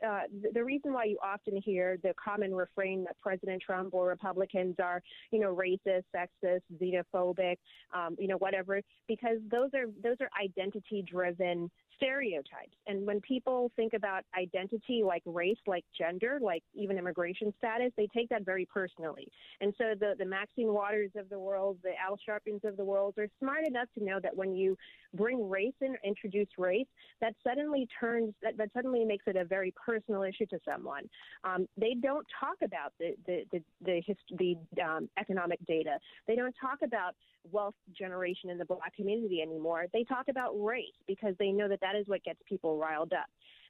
uh, 0.07 0.21
the 0.53 0.63
reason 0.63 0.93
why 0.93 1.05
you 1.05 1.19
often 1.23 1.61
hear 1.63 1.97
the 2.03 2.13
common 2.23 2.55
refrain 2.55 3.05
that 3.05 3.17
President 3.23 3.63
Trump 3.63 3.95
or 3.95 4.07
Republicans 4.07 4.77
are, 4.83 5.03
you 5.31 5.39
know, 5.39 5.55
racist, 5.55 6.05
sexist, 6.15 6.61
xenophobic, 6.81 7.57
um, 7.95 8.17
you 8.19 8.29
know, 8.29 8.37
whatever, 8.37 8.83
because 9.09 9.39
those 9.51 9.71
are 9.75 9.87
those 10.03 10.17
are 10.21 10.29
identity 10.43 11.03
driven 11.11 11.71
stereotypes. 12.01 12.75
And 12.87 13.07
when 13.07 13.21
people 13.21 13.71
think 13.77 13.93
about 13.93 14.23
identity 14.39 15.03
like 15.05 15.23
race, 15.27 15.59
like 15.67 15.85
gender, 15.97 16.39
like 16.41 16.63
even 16.75 16.99
immigration 16.99 17.53
status, 17.59 17.93
they 17.97 18.09
take 18.15 18.29
that 18.31 18.45
very 18.45 18.67
personally. 18.67 19.29
And 19.61 19.75
so 19.77 19.95
the, 19.99 20.15
the 20.19 20.25
Maxine 20.25 20.73
Waters 20.73 21.11
of 21.17 21.29
the 21.29 21.39
world, 21.39 21.79
the 21.83 21.91
Al 22.01 22.19
Sharptons 22.27 22.65
of 22.65 22.77
the 22.77 22.85
world 22.85 23.15
are 23.19 23.29
smart 23.39 23.67
enough 23.67 23.89
to 23.99 24.05
know 24.05 24.19
that 24.23 24.35
when 24.35 24.55
you 24.55 24.77
bring 25.15 25.49
race 25.49 25.75
in, 25.81 25.97
introduce 26.05 26.49
race, 26.57 26.87
that 27.21 27.35
suddenly 27.45 27.87
turns, 27.99 28.33
that, 28.43 28.57
that 28.57 28.71
suddenly 28.73 29.05
makes 29.05 29.25
it 29.27 29.37
a 29.37 29.45
very 29.45 29.75
personal 29.85 30.23
issue 30.23 30.47
to 30.47 30.59
someone. 30.65 31.09
Um, 31.45 31.67
they 31.77 31.95
don't 32.01 32.27
talk 32.39 32.57
about 32.63 32.93
the, 32.99 33.15
the, 33.27 33.45
the, 33.53 33.63
the, 33.85 34.03
hist- 34.07 34.39
the 34.39 34.57
um, 34.83 35.09
economic 35.19 35.65
data. 35.67 35.99
They 36.27 36.37
don't 36.37 36.55
talk 36.61 36.79
about 36.83 37.15
wealth 37.51 37.75
generation 37.97 38.51
in 38.51 38.59
the 38.59 38.65
black 38.65 38.95
community 38.95 39.41
anymore. 39.43 39.87
They 39.93 40.05
talk 40.05 40.29
about 40.29 40.53
race 40.63 40.87
because 41.07 41.35
they 41.39 41.51
know 41.51 41.69
that 41.69 41.81
that 41.81 41.90
is 41.97 42.07
what 42.09 42.23
gets 42.25 42.41
people 42.49 42.79
riled 42.79 43.13
up. 43.13 43.27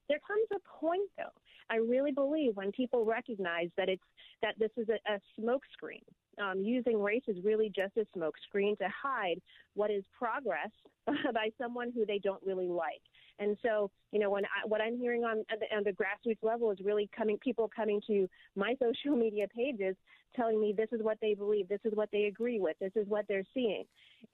There 0.08 0.18
comes 0.26 0.46
a 0.52 0.78
point, 0.80 1.08
though. 1.16 1.32
I 1.70 1.76
really 1.76 2.10
believe 2.10 2.56
when 2.56 2.72
people 2.72 3.04
recognize 3.04 3.68
that 3.76 3.88
it's 3.88 4.02
that 4.42 4.58
this 4.58 4.70
is 4.76 4.88
a, 4.88 4.98
a 5.12 5.20
smokescreen. 5.40 6.02
Um, 6.42 6.62
using 6.62 7.00
race 7.00 7.22
is 7.28 7.36
really 7.44 7.70
just 7.74 7.96
a 7.96 8.06
smokescreen 8.18 8.76
to 8.78 8.88
hide 8.88 9.40
what 9.74 9.90
is 9.90 10.02
progress 10.16 10.70
by 11.06 11.50
someone 11.58 11.92
who 11.94 12.06
they 12.06 12.18
don't 12.18 12.42
really 12.44 12.68
like. 12.68 13.02
And 13.38 13.56
so, 13.62 13.90
you 14.12 14.18
know, 14.18 14.30
when 14.30 14.44
I, 14.44 14.66
what 14.66 14.80
I'm 14.80 14.98
hearing 14.98 15.24
on 15.24 15.44
the, 15.48 15.76
on 15.76 15.82
the 15.84 15.92
grassroots 15.92 16.42
level 16.42 16.70
is 16.70 16.78
really 16.84 17.08
coming 17.16 17.38
people 17.38 17.70
coming 17.74 18.00
to 18.06 18.28
my 18.56 18.74
social 18.82 19.16
media 19.16 19.46
pages 19.54 19.96
telling 20.36 20.60
me 20.60 20.74
this 20.76 20.88
is 20.92 21.02
what 21.02 21.18
they 21.20 21.34
believe, 21.34 21.68
this 21.68 21.80
is 21.84 21.92
what 21.94 22.08
they 22.12 22.24
agree 22.24 22.60
with, 22.60 22.76
this 22.80 22.92
is 22.94 23.06
what 23.08 23.26
they're 23.28 23.46
seeing. 23.52 23.84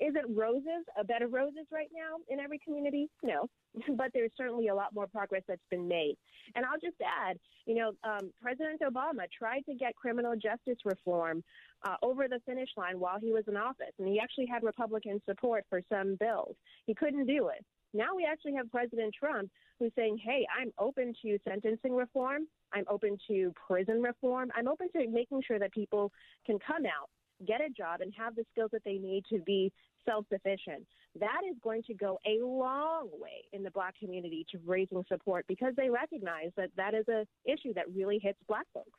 Is 0.01 0.15
it 0.15 0.25
roses, 0.29 0.85
a 0.99 1.05
bed 1.05 1.23
of 1.23 1.33
roses 1.33 1.67
right 1.73 1.89
now 1.95 2.17
in 2.29 2.41
every 2.41 2.59
community? 2.59 3.09
No, 3.23 3.49
but 3.97 4.11
there's 4.13 4.31
certainly 4.37 4.69
a 4.69 4.75
lot 4.75 4.95
more 4.95 5.07
progress 5.07 5.43
that's 5.49 5.61
been 5.71 5.89
made. 5.89 6.17
And 6.55 6.65
I'll 6.65 6.81
just 6.81 6.97
add, 7.01 7.39
you 7.67 7.75
know, 7.75 7.93
um, 8.05 8.33
President 8.41 8.81
Obama 8.83 9.25
tried 9.37 9.63
to 9.67 9.75
get 9.75 9.95
criminal 9.97 10.35
justice 10.35 10.79
reform 10.85 11.43
uh, 11.87 11.97
over 12.03 12.29
the 12.29 12.41
finish 12.47 12.71
line 12.77 12.99
while 12.99 13.19
he 13.21 13.33
was 13.33 13.45
in 13.49 13.57
office, 13.57 13.93
and 13.99 14.09
he 14.09 14.21
actually 14.21 14.47
had 14.47 14.63
Republican 14.63 15.21
support 15.29 15.65
for 15.69 15.81
some 15.93 16.17
bills. 16.19 16.57
He 16.87 16.95
couldn't 16.95 17.27
do 17.27 17.49
it. 17.49 17.65
Now 17.95 18.15
we 18.15 18.27
actually 18.31 18.55
have 18.55 18.71
President 18.71 19.15
Trump 19.19 19.51
who's 19.79 19.93
saying, 19.97 20.19
hey, 20.23 20.47
I'm 20.59 20.73
open 20.79 21.15
to 21.23 21.39
sentencing 21.49 21.95
reform. 21.95 22.47
I'm 22.73 22.85
open 22.89 23.19
to 23.29 23.53
prison 23.67 24.03
reform. 24.03 24.51
I'm 24.55 24.69
open 24.69 24.89
to 24.93 25.09
making 25.09 25.43
sure 25.47 25.59
that 25.59 25.73
people 25.73 26.13
can 26.47 26.59
come 26.59 26.87
out, 26.87 27.11
get 27.47 27.61
a 27.61 27.71
job, 27.71 28.01
and 28.01 28.13
have 28.17 28.35
the 28.35 28.45
skills 28.53 28.71
that 28.73 28.85
they 28.85 28.99
need 28.99 29.25
to 29.31 29.41
be 29.41 29.73
self 30.05 30.27
sufficient. 30.33 30.87
That 31.19 31.41
is 31.51 31.57
going 31.63 31.83
to 31.85 31.95
go 31.95 32.19
a 32.27 32.45
long 32.45 33.09
way 33.19 33.45
in 33.53 33.63
the 33.63 33.71
black 33.71 33.95
community 33.99 34.47
to 34.53 34.59
raising 34.65 35.05
support 35.09 35.47
because 35.49 35.75
they 35.77 35.89
recognize 35.89 36.51
that 36.57 36.71
that 36.77 36.95
is 36.95 37.05
an 37.09 37.25
issue 37.45 37.73
that 37.75 37.85
really 37.95 38.21
hits 38.23 38.39
black 38.47 38.67
folks. 38.73 38.91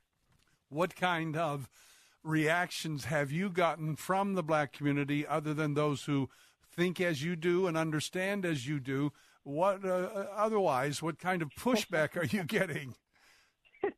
What 0.70 0.96
kind 0.96 1.38
of 1.38 1.70
reactions 2.24 3.06
have 3.06 3.32
you 3.32 3.50
gotten 3.50 3.96
from 3.96 4.34
the 4.34 4.44
black 4.44 4.74
community 4.74 5.26
other 5.26 5.54
than 5.54 5.76
those 5.76 6.04
who 6.04 6.30
think 6.78 7.02
as 7.02 7.24
you 7.24 7.36
do 7.36 7.68
and 7.68 7.76
understand 7.76 8.46
as 8.46 8.68
you 8.68 8.80
do. 8.80 9.12
What 9.44 9.84
uh, 9.84 9.88
uh 9.88 10.28
otherwise? 10.36 11.02
What 11.02 11.20
kind 11.20 11.42
of 11.42 11.50
pushback 11.50 12.16
are 12.16 12.26
you 12.26 12.44
getting? 12.58 12.96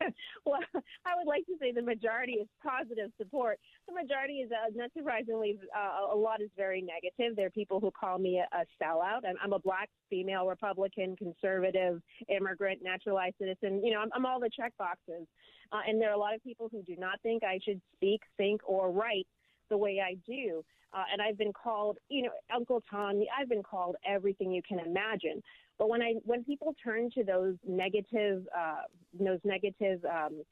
well, 0.46 0.60
I 1.06 1.16
would 1.18 1.28
like 1.28 1.46
to 1.48 1.54
say 1.60 1.72
the 1.72 1.82
majority 1.82 2.34
is 2.34 2.48
positive 2.64 3.12
support. 3.18 3.60
The 3.88 3.94
majority 3.94 4.40
is, 4.40 4.52
uh, 4.52 4.72
not 4.76 4.92
surprisingly, 4.96 5.58
uh, 5.76 6.14
a 6.14 6.16
lot 6.16 6.42
is 6.42 6.50
very 6.56 6.82
negative. 6.82 7.36
There 7.36 7.48
are 7.48 7.52
people 7.52 7.80
who 7.80 7.92
call 7.92 8.18
me 8.18 8.40
a, 8.40 8.58
a 8.58 8.66
sellout. 8.82 9.22
I'm, 9.28 9.36
I'm 9.44 9.54
a 9.54 9.60
black 9.60 9.90
female 10.10 10.48
Republican, 10.48 11.16
conservative, 11.16 12.02
immigrant, 12.28 12.82
naturalized 12.84 13.36
citizen. 13.40 13.84
You 13.84 13.94
know, 13.94 14.02
I'm, 14.02 14.10
I'm 14.14 14.26
all 14.26 14.40
the 14.40 14.50
check 14.50 14.74
boxes. 14.78 15.28
Uh, 15.72 15.82
and 15.88 16.02
there 16.02 16.10
are 16.10 16.16
a 16.16 16.20
lot 16.20 16.34
of 16.34 16.44
people 16.44 16.68
who 16.72 16.82
do 16.84 16.96
not 16.98 17.22
think 17.22 17.44
I 17.44 17.60
should 17.64 17.82
speak, 17.96 18.22
think, 18.38 18.62
or 18.66 18.92
write 18.92 19.28
the 19.70 19.78
way 19.78 20.02
I 20.04 20.16
do. 20.26 20.64
Uh, 20.92 21.04
and 21.12 21.22
I've 21.22 21.38
been 21.38 21.54
called, 21.54 22.00
you 22.10 22.24
know, 22.24 22.32
Uncle 22.54 22.82
Tom. 22.90 23.22
I've 23.40 23.50
been 23.50 23.64
called 23.64 23.96
everything 24.08 24.52
you 24.52 24.62
can 24.68 24.80
imagine. 24.80 25.42
But 25.80 25.90
when 25.90 26.02
I 26.02 26.16
when 26.26 26.44
people 26.44 26.76
turn 26.84 27.10
to 27.12 27.24
those 27.24 27.56
negative 27.66 28.46
uh, 28.56 28.84
those 29.18 29.40
negative 29.46 30.04
um, 30.06 30.44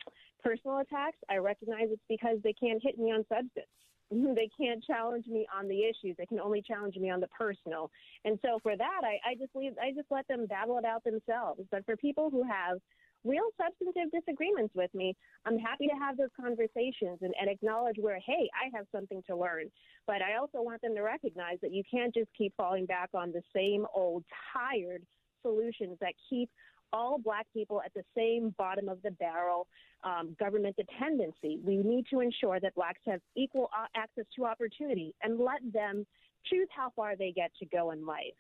personal 0.42 0.80
attacks, 0.80 1.18
I 1.30 1.36
recognize 1.36 1.90
it's 1.92 2.02
because 2.10 2.38
they 2.44 2.54
can't 2.54 2.82
hit 2.82 2.98
me 2.98 3.12
on 3.12 3.26
substance. 3.28 3.68
they 4.12 4.50
can't 4.58 4.82
challenge 4.86 5.28
me 5.28 5.46
on 5.56 5.68
the 5.68 5.84
issues. 5.84 6.16
They 6.18 6.26
can 6.26 6.40
only 6.40 6.62
challenge 6.62 6.96
me 6.96 7.10
on 7.10 7.20
the 7.20 7.28
personal. 7.28 7.92
And 8.24 8.40
so 8.42 8.60
for 8.64 8.78
that, 8.78 9.02
I, 9.04 9.32
I 9.32 9.36
just 9.36 9.54
leave. 9.54 9.74
I 9.82 9.92
just 9.94 10.08
let 10.10 10.26
them 10.30 10.46
battle 10.46 10.78
it 10.78 10.86
out 10.86 11.04
themselves. 11.04 11.62
But 11.72 11.86
for 11.86 11.98
people 11.98 12.30
who 12.30 12.44
have 12.44 12.80
real 13.26 13.50
substantive 13.62 14.10
disagreements 14.12 14.74
with 14.76 14.94
me, 14.94 15.14
I'm 15.46 15.58
happy 15.58 15.88
to 15.88 15.96
have 16.00 16.16
those 16.16 16.30
conversations 16.40 17.20
and, 17.22 17.34
and 17.40 17.50
acknowledge 17.50 17.98
where, 18.00 18.20
hey, 18.26 18.50
I 18.56 18.76
have 18.78 18.86
something 18.94 19.22
to 19.28 19.36
learn. 19.36 19.66
But 20.06 20.22
I 20.22 20.38
also 20.38 20.62
want 20.62 20.82
them 20.82 20.96
to 20.96 21.02
recognize 21.02 21.58
that 21.62 21.74
you 21.74 21.84
can't 21.90 22.14
just 22.14 22.30
keep 22.38 22.54
falling 22.56 22.86
back 22.86 23.10
on 23.14 23.34
the 23.34 23.42
same 23.54 23.86
old 23.94 24.24
tired 24.54 25.04
solutions 25.42 25.98
that 26.02 26.14
keep 26.30 26.50
all 26.94 27.18
black 27.18 27.46
people 27.54 27.82
at 27.84 27.94
the 27.94 28.04
same 28.16 28.54
bottom 28.58 28.88
of 28.88 29.02
the 29.04 29.12
barrel 29.12 29.68
um, 30.04 30.36
government 30.40 30.76
dependency. 30.78 31.60
We 31.64 31.78
need 31.78 32.06
to 32.12 32.22
ensure 32.22 32.60
that 32.60 32.76
blacks 32.76 33.02
have 33.06 33.20
equal 33.36 33.70
uh, 33.78 33.88
access 33.96 34.26
to 34.38 34.46
opportunity 34.46 35.14
and 35.22 35.40
let 35.40 35.60
them 35.74 36.06
choose 36.46 36.68
how 36.76 36.92
far 36.96 37.16
they 37.16 37.32
get 37.32 37.52
to 37.60 37.66
go 37.66 37.92
in 37.92 38.06
life. 38.06 38.34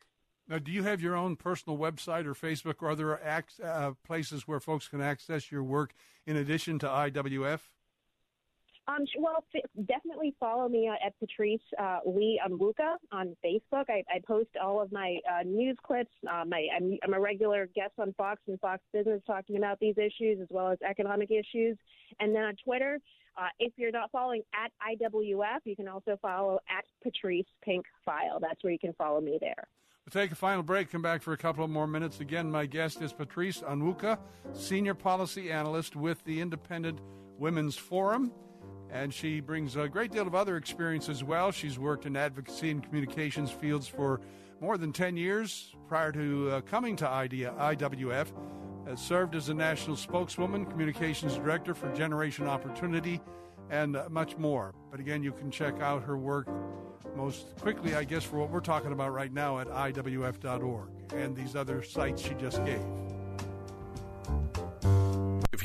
Now, 0.47 0.59
do 0.59 0.71
you 0.71 0.83
have 0.83 1.01
your 1.01 1.15
own 1.15 1.35
personal 1.35 1.77
website 1.77 2.25
or 2.25 2.33
Facebook, 2.33 2.75
or 2.79 2.91
are 2.91 2.95
there 2.95 3.19
ac- 3.21 3.61
uh, 3.61 3.91
places 4.05 4.47
where 4.47 4.61
folks 4.61 4.87
can 4.87 5.01
access 5.01 5.51
your 5.51 5.63
work 5.63 5.93
in 6.25 6.37
addition 6.37 6.79
to 6.79 6.87
IWF? 6.87 7.59
Um, 8.87 9.03
well, 9.19 9.43
f- 9.53 9.61
definitely 9.85 10.33
follow 10.39 10.69
me 10.69 10.87
uh, 10.87 11.05
at 11.05 11.13
Patrice 11.19 11.59
uh, 11.77 11.99
Lee 12.05 12.39
on 12.45 13.35
Facebook. 13.45 13.85
I, 13.89 14.03
I, 14.09 14.21
post 14.25 14.49
all 14.61 14.81
of 14.81 14.91
my 14.93 15.17
uh, 15.29 15.43
news 15.43 15.75
clips. 15.83 16.11
Um, 16.31 16.53
I, 16.53 16.67
I'm, 16.75 16.97
I'm, 17.03 17.13
a 17.13 17.19
regular 17.19 17.67
guest 17.75 17.93
on 17.97 18.13
Fox 18.13 18.41
and 18.47 18.57
Fox 18.61 18.81
Business 18.93 19.21
talking 19.27 19.57
about 19.57 19.79
these 19.81 19.95
issues 19.97 20.39
as 20.41 20.47
well 20.49 20.71
as 20.71 20.77
economic 20.87 21.31
issues. 21.31 21.77
And 22.21 22.33
then 22.33 22.43
on 22.43 22.55
Twitter, 22.63 22.99
uh, 23.37 23.47
if 23.59 23.73
you're 23.75 23.91
not 23.91 24.09
following 24.09 24.43
at 24.53 24.71
IWF, 24.95 25.59
you 25.65 25.75
can 25.75 25.89
also 25.89 26.17
follow 26.21 26.59
at 26.69 26.85
Patrice 27.03 27.45
Pink 27.63 27.85
File. 28.05 28.39
That's 28.39 28.63
where 28.63 28.71
you 28.71 28.79
can 28.79 28.93
follow 28.93 29.19
me 29.19 29.37
there. 29.41 29.67
We'll 30.05 30.23
take 30.23 30.31
a 30.31 30.35
final 30.35 30.63
break, 30.63 30.89
come 30.89 31.01
back 31.01 31.21
for 31.21 31.33
a 31.33 31.37
couple 31.37 31.65
of 31.65 31.69
more 31.69 31.87
minutes. 31.87 32.21
Again, 32.21 32.49
my 32.49 32.65
guest 32.65 33.01
is 33.01 33.11
Patrice 33.11 33.59
Onwuka, 33.59 34.17
Senior 34.53 34.93
Policy 34.93 35.51
Analyst 35.51 35.97
with 35.97 36.23
the 36.23 36.39
Independent 36.39 37.01
Women's 37.37 37.75
Forum. 37.75 38.31
And 38.91 39.13
she 39.13 39.39
brings 39.41 39.75
a 39.75 39.87
great 39.87 40.11
deal 40.11 40.25
of 40.25 40.35
other 40.35 40.57
experience 40.57 41.09
as 41.09 41.23
well. 41.23 41.51
She's 41.51 41.77
worked 41.77 42.05
in 42.05 42.15
advocacy 42.15 42.71
and 42.71 42.83
communications 42.83 43.51
fields 43.51 43.87
for 43.87 44.21
more 44.61 44.77
than 44.77 44.91
10 44.91 45.17
years 45.17 45.75
prior 45.87 46.11
to 46.11 46.51
uh, 46.51 46.61
coming 46.61 46.95
to 46.97 47.05
IWF. 47.05 48.27
Has 48.87 49.01
served 49.01 49.35
as 49.35 49.49
a 49.49 49.53
national 49.53 49.97
spokeswoman, 49.97 50.65
communications 50.65 51.35
director 51.35 51.75
for 51.75 51.91
Generation 51.93 52.47
Opportunity, 52.47 53.19
and 53.69 53.97
uh, 53.97 54.07
much 54.09 54.37
more. 54.37 54.73
But 54.89 55.01
again, 55.01 55.23
you 55.23 55.33
can 55.33 55.51
check 55.51 55.81
out 55.81 56.03
her 56.03 56.17
work 56.17 56.47
most 57.15 57.57
quickly, 57.59 57.95
I 57.95 58.05
guess, 58.05 58.23
for 58.23 58.37
what 58.37 58.49
we're 58.49 58.61
talking 58.61 58.93
about 58.93 59.11
right 59.11 59.33
now 59.33 59.59
at 59.59 59.67
IWF.org 59.67 60.89
and 61.13 61.35
these 61.35 61.55
other 61.55 61.83
sites 61.83 62.21
she 62.21 62.33
just 62.35 62.63
gave. 62.63 62.81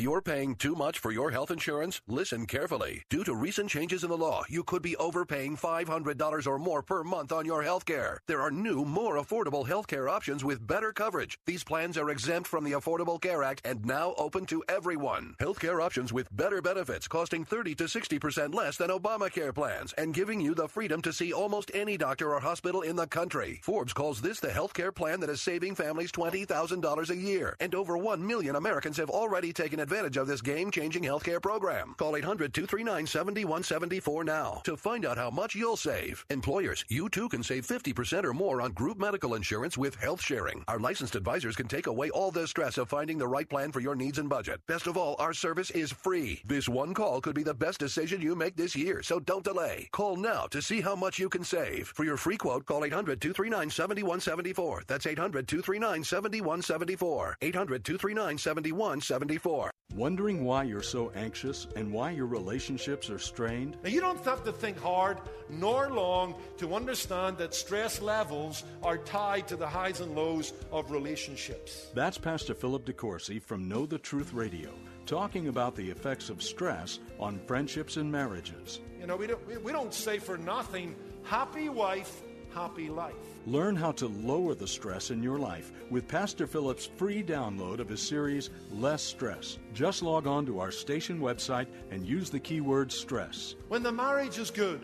You're 0.02 0.20
paying 0.20 0.56
too 0.56 0.74
much 0.74 0.98
for 0.98 1.12
your 1.12 1.30
health 1.30 1.52
insurance, 1.52 2.00
listen 2.08 2.44
carefully. 2.44 3.04
Due 3.08 3.22
to 3.22 3.36
recent 3.36 3.70
changes 3.70 4.02
in 4.02 4.10
the 4.10 4.16
law, 4.16 4.42
you 4.48 4.64
could 4.64 4.82
be 4.82 4.96
overpaying 4.96 5.56
$500 5.56 6.46
or 6.48 6.58
more 6.58 6.82
per 6.82 7.04
month 7.04 7.30
on 7.30 7.46
your 7.46 7.62
health 7.62 7.84
care. 7.84 8.18
There 8.26 8.40
are 8.40 8.50
new, 8.50 8.84
more 8.84 9.14
affordable 9.14 9.64
health 9.64 9.86
care 9.86 10.08
options 10.08 10.42
with 10.44 10.66
better 10.66 10.92
coverage. 10.92 11.38
These 11.46 11.62
plans 11.62 11.96
are 11.96 12.10
exempt 12.10 12.48
from 12.48 12.64
the 12.64 12.72
Affordable 12.72 13.20
Care 13.20 13.44
Act 13.44 13.60
and 13.64 13.86
now 13.86 14.14
open 14.18 14.44
to 14.46 14.64
everyone. 14.68 15.36
Health 15.38 15.60
care 15.60 15.80
options 15.80 16.12
with 16.12 16.34
better 16.34 16.60
benefits 16.60 17.06
costing 17.06 17.44
30 17.44 17.76
to 17.76 17.84
60% 17.84 18.52
less 18.52 18.76
than 18.76 18.90
Obamacare 18.90 19.54
plans 19.54 19.92
and 19.92 20.12
giving 20.12 20.40
you 20.40 20.52
the 20.56 20.66
freedom 20.66 21.00
to 21.02 21.12
see 21.12 21.32
almost 21.32 21.70
any 21.74 21.96
doctor 21.96 22.34
or 22.34 22.40
hospital 22.40 22.80
in 22.80 22.96
the 22.96 23.06
country. 23.06 23.60
Forbes 23.62 23.92
calls 23.92 24.20
this 24.20 24.40
the 24.40 24.50
health 24.50 24.74
care 24.74 24.90
plan 24.90 25.20
that 25.20 25.30
is 25.30 25.40
saving 25.40 25.76
families 25.76 26.10
$20,000 26.10 27.10
a 27.10 27.16
year. 27.16 27.56
And 27.60 27.72
over 27.76 27.96
1 27.96 28.26
million 28.26 28.56
Americans 28.56 28.96
have 28.96 29.08
already 29.08 29.52
taken 29.52 29.78
advantage 29.78 29.91
of 29.92 30.26
this 30.26 30.40
game 30.40 30.70
changing 30.70 31.02
healthcare 31.02 31.40
program. 31.40 31.94
Call 31.98 32.16
800 32.16 32.54
239 32.54 33.06
7174 33.06 34.24
now 34.24 34.62
to 34.64 34.74
find 34.74 35.04
out 35.04 35.18
how 35.18 35.28
much 35.28 35.54
you'll 35.54 35.76
save. 35.76 36.24
Employers, 36.30 36.84
you 36.88 37.10
too 37.10 37.28
can 37.28 37.42
save 37.42 37.66
50% 37.66 38.24
or 38.24 38.32
more 38.32 38.62
on 38.62 38.72
group 38.72 38.98
medical 38.98 39.34
insurance 39.34 39.76
with 39.76 39.94
health 39.96 40.22
sharing. 40.22 40.64
Our 40.66 40.78
licensed 40.78 41.14
advisors 41.14 41.56
can 41.56 41.68
take 41.68 41.88
away 41.88 42.08
all 42.08 42.30
the 42.30 42.48
stress 42.48 42.78
of 42.78 42.88
finding 42.88 43.18
the 43.18 43.28
right 43.28 43.48
plan 43.48 43.70
for 43.70 43.80
your 43.80 43.94
needs 43.94 44.18
and 44.18 44.30
budget. 44.30 44.60
Best 44.66 44.86
of 44.86 44.96
all, 44.96 45.14
our 45.18 45.34
service 45.34 45.70
is 45.70 45.92
free. 45.92 46.40
This 46.46 46.70
one 46.70 46.94
call 46.94 47.20
could 47.20 47.34
be 47.34 47.42
the 47.42 47.52
best 47.52 47.78
decision 47.78 48.22
you 48.22 48.34
make 48.34 48.56
this 48.56 48.74
year, 48.74 49.02
so 49.02 49.20
don't 49.20 49.44
delay. 49.44 49.90
Call 49.92 50.16
now 50.16 50.46
to 50.52 50.62
see 50.62 50.80
how 50.80 50.96
much 50.96 51.18
you 51.18 51.28
can 51.28 51.44
save. 51.44 51.88
For 51.88 52.04
your 52.04 52.16
free 52.16 52.38
quote, 52.38 52.64
call 52.64 52.86
800 52.86 53.20
239 53.20 53.68
7174. 53.68 54.84
That's 54.86 55.06
800 55.06 55.46
239 55.46 56.02
7174. 56.02 57.36
800 57.42 57.84
239 57.84 58.38
7174. 58.38 59.71
Wondering 59.94 60.42
why 60.42 60.62
you're 60.62 60.80
so 60.80 61.10
anxious 61.14 61.66
and 61.76 61.92
why 61.92 62.12
your 62.12 62.24
relationships 62.24 63.10
are 63.10 63.18
strained? 63.18 63.76
Now, 63.82 63.90
you 63.90 64.00
don't 64.00 64.24
have 64.24 64.42
to 64.44 64.52
think 64.52 64.78
hard 64.78 65.18
nor 65.50 65.90
long 65.90 66.34
to 66.56 66.74
understand 66.74 67.36
that 67.38 67.54
stress 67.54 68.00
levels 68.00 68.64
are 68.82 68.96
tied 68.96 69.46
to 69.48 69.56
the 69.56 69.66
highs 69.68 70.00
and 70.00 70.14
lows 70.14 70.54
of 70.70 70.90
relationships. 70.90 71.90
That's 71.94 72.16
Pastor 72.16 72.54
Philip 72.54 72.86
DeCourcy 72.86 73.42
from 73.42 73.68
Know 73.68 73.84
the 73.84 73.98
Truth 73.98 74.32
Radio, 74.32 74.70
talking 75.04 75.48
about 75.48 75.76
the 75.76 75.90
effects 75.90 76.30
of 76.30 76.42
stress 76.42 76.98
on 77.20 77.38
friendships 77.40 77.98
and 77.98 78.10
marriages. 78.10 78.80
You 78.98 79.06
know, 79.06 79.16
we 79.16 79.26
don't, 79.26 79.62
we 79.62 79.72
don't 79.72 79.92
say 79.92 80.18
for 80.18 80.38
nothing, 80.38 80.96
happy 81.22 81.68
wife, 81.68 82.22
happy 82.54 82.88
life. 82.88 83.12
Learn 83.46 83.74
how 83.74 83.90
to 83.92 84.06
lower 84.06 84.54
the 84.54 84.68
stress 84.68 85.10
in 85.10 85.22
your 85.22 85.38
life 85.38 85.72
with 85.90 86.06
Pastor 86.06 86.46
Philip's 86.46 86.86
free 86.96 87.24
download 87.24 87.80
of 87.80 87.88
his 87.88 88.00
series, 88.00 88.50
Less 88.70 89.02
Stress. 89.02 89.58
Just 89.74 90.02
log 90.02 90.28
on 90.28 90.46
to 90.46 90.60
our 90.60 90.70
station 90.70 91.20
website 91.20 91.66
and 91.90 92.06
use 92.06 92.30
the 92.30 92.38
keyword 92.38 92.92
stress. 92.92 93.56
When 93.68 93.82
the 93.82 93.90
marriage 93.90 94.38
is 94.38 94.50
good, 94.50 94.80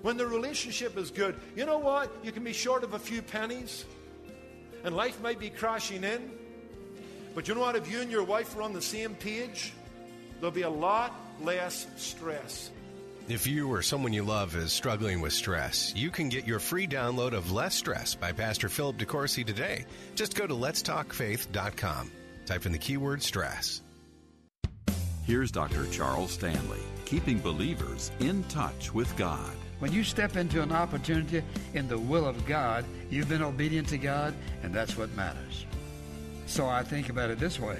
when 0.00 0.16
the 0.16 0.26
relationship 0.26 0.96
is 0.96 1.10
good, 1.10 1.36
you 1.54 1.66
know 1.66 1.78
what? 1.78 2.10
You 2.22 2.32
can 2.32 2.44
be 2.44 2.54
short 2.54 2.82
of 2.82 2.94
a 2.94 2.98
few 2.98 3.20
pennies 3.20 3.84
and 4.84 4.96
life 4.96 5.20
might 5.20 5.38
be 5.38 5.50
crashing 5.50 6.04
in. 6.04 6.30
But 7.34 7.46
you 7.46 7.54
know 7.54 7.60
what? 7.60 7.76
If 7.76 7.90
you 7.90 8.00
and 8.00 8.10
your 8.10 8.24
wife 8.24 8.56
are 8.56 8.62
on 8.62 8.72
the 8.72 8.82
same 8.82 9.14
page, 9.16 9.74
there'll 10.40 10.50
be 10.50 10.62
a 10.62 10.70
lot 10.70 11.14
less 11.42 11.86
stress. 11.96 12.70
If 13.28 13.46
you 13.46 13.70
or 13.70 13.82
someone 13.82 14.14
you 14.14 14.22
love 14.22 14.56
is 14.56 14.72
struggling 14.72 15.20
with 15.20 15.34
stress, 15.34 15.92
you 15.94 16.10
can 16.10 16.30
get 16.30 16.46
your 16.46 16.58
free 16.58 16.86
download 16.86 17.34
of 17.34 17.52
Less 17.52 17.74
Stress 17.74 18.14
by 18.14 18.32
Pastor 18.32 18.70
Philip 18.70 18.96
DeCourcy 18.96 19.44
today. 19.44 19.84
Just 20.14 20.34
go 20.34 20.46
to 20.46 20.54
letstalkfaith.com. 20.54 22.10
Type 22.46 22.64
in 22.64 22.72
the 22.72 22.78
keyword 22.78 23.22
stress. 23.22 23.82
Here's 25.26 25.50
Dr. 25.50 25.86
Charles 25.88 26.32
Stanley, 26.32 26.80
keeping 27.04 27.38
believers 27.38 28.10
in 28.20 28.44
touch 28.44 28.94
with 28.94 29.14
God. 29.18 29.52
When 29.78 29.92
you 29.92 30.04
step 30.04 30.36
into 30.36 30.62
an 30.62 30.72
opportunity 30.72 31.42
in 31.74 31.86
the 31.86 31.98
will 31.98 32.26
of 32.26 32.46
God, 32.46 32.86
you've 33.10 33.28
been 33.28 33.42
obedient 33.42 33.88
to 33.88 33.98
God, 33.98 34.32
and 34.62 34.72
that's 34.72 34.96
what 34.96 35.14
matters. 35.14 35.66
So 36.46 36.66
I 36.66 36.82
think 36.82 37.10
about 37.10 37.28
it 37.28 37.38
this 37.38 37.60
way 37.60 37.76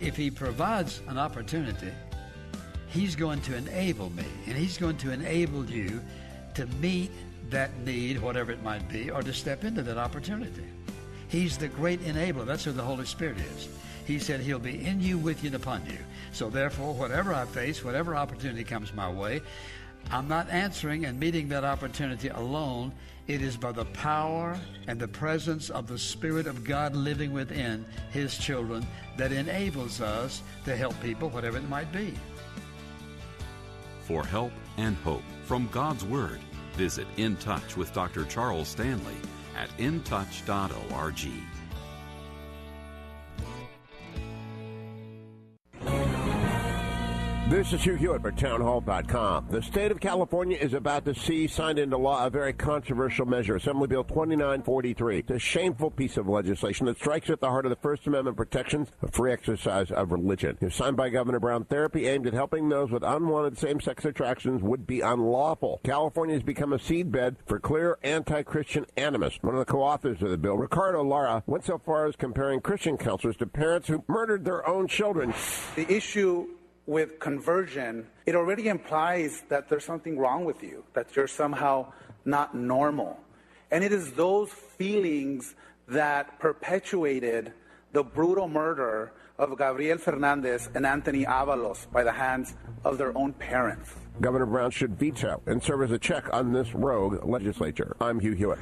if 0.00 0.16
He 0.16 0.32
provides 0.32 1.00
an 1.06 1.16
opportunity, 1.16 1.92
He's 2.88 3.16
going 3.16 3.40
to 3.42 3.56
enable 3.56 4.10
me, 4.10 4.24
and 4.46 4.56
He's 4.56 4.78
going 4.78 4.96
to 4.98 5.12
enable 5.12 5.64
you 5.66 6.00
to 6.54 6.66
meet 6.80 7.10
that 7.50 7.76
need, 7.80 8.20
whatever 8.20 8.52
it 8.52 8.62
might 8.62 8.88
be, 8.88 9.10
or 9.10 9.22
to 9.22 9.32
step 9.32 9.64
into 9.64 9.82
that 9.82 9.98
opportunity. 9.98 10.64
He's 11.28 11.58
the 11.58 11.68
great 11.68 12.00
enabler. 12.02 12.46
That's 12.46 12.64
who 12.64 12.72
the 12.72 12.82
Holy 12.82 13.06
Spirit 13.06 13.38
is. 13.38 13.68
He 14.06 14.18
said 14.18 14.40
He'll 14.40 14.58
be 14.58 14.84
in 14.84 15.00
you, 15.00 15.18
with 15.18 15.42
you, 15.42 15.48
and 15.48 15.56
upon 15.56 15.84
you. 15.86 15.98
So 16.32 16.48
therefore, 16.48 16.94
whatever 16.94 17.34
I 17.34 17.44
face, 17.44 17.84
whatever 17.84 18.14
opportunity 18.14 18.64
comes 18.64 18.94
my 18.94 19.10
way, 19.10 19.42
I'm 20.10 20.28
not 20.28 20.48
answering 20.50 21.04
and 21.04 21.18
meeting 21.18 21.48
that 21.48 21.64
opportunity 21.64 22.28
alone. 22.28 22.92
It 23.26 23.42
is 23.42 23.56
by 23.56 23.72
the 23.72 23.86
power 23.86 24.56
and 24.86 25.00
the 25.00 25.08
presence 25.08 25.68
of 25.68 25.88
the 25.88 25.98
Spirit 25.98 26.46
of 26.46 26.62
God 26.62 26.94
living 26.94 27.32
within 27.32 27.84
His 28.12 28.38
children 28.38 28.86
that 29.16 29.32
enables 29.32 30.00
us 30.00 30.42
to 30.64 30.76
help 30.76 31.00
people, 31.02 31.28
whatever 31.30 31.58
it 31.58 31.68
might 31.68 31.90
be. 31.90 32.14
For 34.06 34.24
help 34.24 34.52
and 34.76 34.96
hope 34.98 35.24
from 35.46 35.68
God's 35.72 36.04
Word, 36.04 36.38
visit 36.74 37.08
In 37.16 37.34
Touch 37.38 37.76
with 37.76 37.92
Dr. 37.92 38.24
Charles 38.26 38.68
Stanley 38.68 39.16
at 39.56 39.68
intouch.org. 39.78 41.55
This 47.48 47.72
is 47.72 47.84
Hugh 47.84 47.94
Hewitt 47.94 48.22
for 48.22 48.32
townhall.com. 48.32 49.46
The 49.50 49.62
state 49.62 49.92
of 49.92 50.00
California 50.00 50.58
is 50.60 50.74
about 50.74 51.04
to 51.04 51.14
see 51.14 51.46
signed 51.46 51.78
into 51.78 51.96
law 51.96 52.26
a 52.26 52.28
very 52.28 52.52
controversial 52.52 53.24
measure, 53.24 53.54
Assembly 53.54 53.86
Bill 53.86 54.02
2943. 54.02 55.18
It's 55.20 55.30
a 55.30 55.38
shameful 55.38 55.92
piece 55.92 56.16
of 56.16 56.26
legislation 56.26 56.86
that 56.86 56.96
strikes 56.96 57.30
at 57.30 57.40
the 57.40 57.48
heart 57.48 57.64
of 57.64 57.70
the 57.70 57.76
First 57.76 58.04
Amendment 58.08 58.36
protections 58.36 58.88
of 59.00 59.14
free 59.14 59.32
exercise 59.32 59.92
of 59.92 60.10
religion. 60.10 60.58
It's 60.60 60.74
signed 60.74 60.96
by 60.96 61.08
Governor 61.08 61.38
Brown. 61.38 61.64
Therapy 61.66 62.08
aimed 62.08 62.26
at 62.26 62.34
helping 62.34 62.68
those 62.68 62.90
with 62.90 63.04
unwanted 63.04 63.56
same-sex 63.56 64.04
attractions 64.04 64.60
would 64.60 64.84
be 64.84 65.00
unlawful. 65.00 65.80
California 65.84 66.34
has 66.34 66.42
become 66.42 66.72
a 66.72 66.78
seedbed 66.78 67.36
for 67.46 67.60
clear 67.60 67.96
anti-Christian 68.02 68.86
animus. 68.96 69.38
One 69.42 69.54
of 69.54 69.60
the 69.60 69.72
co-authors 69.72 70.20
of 70.20 70.30
the 70.30 70.36
bill, 70.36 70.56
Ricardo 70.56 71.04
Lara, 71.04 71.44
went 71.46 71.64
so 71.64 71.78
far 71.78 72.06
as 72.06 72.16
comparing 72.16 72.60
Christian 72.60 72.96
counselors 72.96 73.36
to 73.36 73.46
parents 73.46 73.86
who 73.86 74.02
murdered 74.08 74.44
their 74.44 74.68
own 74.68 74.88
children. 74.88 75.32
The 75.76 75.88
issue 75.88 76.48
with 76.86 77.18
conversion, 77.18 78.06
it 78.26 78.34
already 78.34 78.68
implies 78.68 79.42
that 79.48 79.68
there's 79.68 79.84
something 79.84 80.18
wrong 80.18 80.44
with 80.44 80.62
you, 80.62 80.84
that 80.94 81.14
you're 81.16 81.26
somehow 81.26 81.92
not 82.24 82.54
normal. 82.54 83.18
And 83.70 83.82
it 83.82 83.92
is 83.92 84.12
those 84.12 84.50
feelings 84.50 85.54
that 85.88 86.38
perpetuated 86.38 87.52
the 87.92 88.04
brutal 88.04 88.48
murder 88.48 89.12
of 89.38 89.56
Gabriel 89.58 89.98
Fernandez 89.98 90.68
and 90.74 90.86
Anthony 90.86 91.24
Avalos 91.24 91.90
by 91.92 92.04
the 92.04 92.12
hands 92.12 92.54
of 92.84 92.98
their 92.98 93.16
own 93.16 93.32
parents. 93.34 93.94
Governor 94.20 94.46
Brown 94.46 94.70
should 94.70 94.98
veto 94.98 95.42
and 95.46 95.62
serve 95.62 95.82
as 95.82 95.90
a 95.90 95.98
check 95.98 96.32
on 96.32 96.52
this 96.52 96.74
rogue 96.74 97.22
legislature. 97.24 97.96
I'm 98.00 98.18
Hugh 98.18 98.32
Hewitt. 98.32 98.58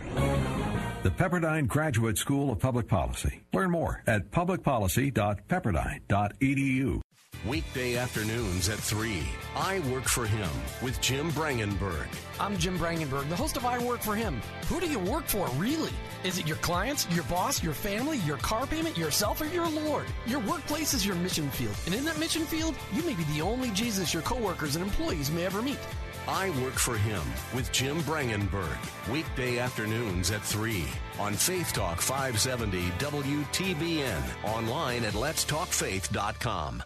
The 1.04 1.10
Pepperdine 1.10 1.68
Graduate 1.68 2.18
School 2.18 2.50
of 2.50 2.58
Public 2.58 2.88
Policy. 2.88 3.44
Learn 3.52 3.70
more 3.70 4.02
at 4.06 4.30
publicpolicy.pepperdine.edu. 4.30 7.03
Weekday 7.46 7.96
afternoons 7.98 8.70
at 8.70 8.78
3. 8.78 9.22
I 9.54 9.80
Work 9.90 10.04
for 10.04 10.24
Him 10.24 10.48
with 10.80 10.98
Jim 11.02 11.30
Brangenberg. 11.32 12.06
I'm 12.40 12.56
Jim 12.56 12.78
Brangenberg, 12.78 13.28
the 13.28 13.36
host 13.36 13.58
of 13.58 13.66
I 13.66 13.78
Work 13.84 14.00
for 14.00 14.16
Him. 14.16 14.40
Who 14.68 14.80
do 14.80 14.88
you 14.88 14.98
work 14.98 15.26
for, 15.26 15.46
really? 15.56 15.92
Is 16.24 16.38
it 16.38 16.46
your 16.46 16.56
clients, 16.56 17.06
your 17.10 17.24
boss, 17.24 17.62
your 17.62 17.74
family, 17.74 18.16
your 18.18 18.38
car 18.38 18.66
payment, 18.66 18.96
yourself, 18.96 19.42
or 19.42 19.46
your 19.46 19.68
Lord? 19.68 20.06
Your 20.24 20.40
workplace 20.40 20.94
is 20.94 21.04
your 21.04 21.16
mission 21.16 21.50
field. 21.50 21.76
And 21.84 21.94
in 21.94 22.06
that 22.06 22.18
mission 22.18 22.44
field, 22.46 22.74
you 22.94 23.02
may 23.02 23.12
be 23.12 23.24
the 23.24 23.42
only 23.42 23.70
Jesus 23.72 24.14
your 24.14 24.22
coworkers 24.22 24.76
and 24.76 24.84
employees 24.84 25.30
may 25.30 25.44
ever 25.44 25.60
meet. 25.60 25.78
I 26.26 26.48
Work 26.62 26.74
for 26.74 26.96
Him 26.96 27.22
with 27.54 27.70
Jim 27.72 27.98
Brangenberg. 28.04 28.78
Weekday 29.12 29.58
afternoons 29.58 30.30
at 30.30 30.40
3 30.40 30.86
on 31.18 31.34
Faith 31.34 31.74
Talk 31.74 32.00
570 32.00 32.88
WTBN. 32.92 34.22
Online 34.44 35.04
at 35.04 35.12
letstalkfaith.com. 35.12 36.82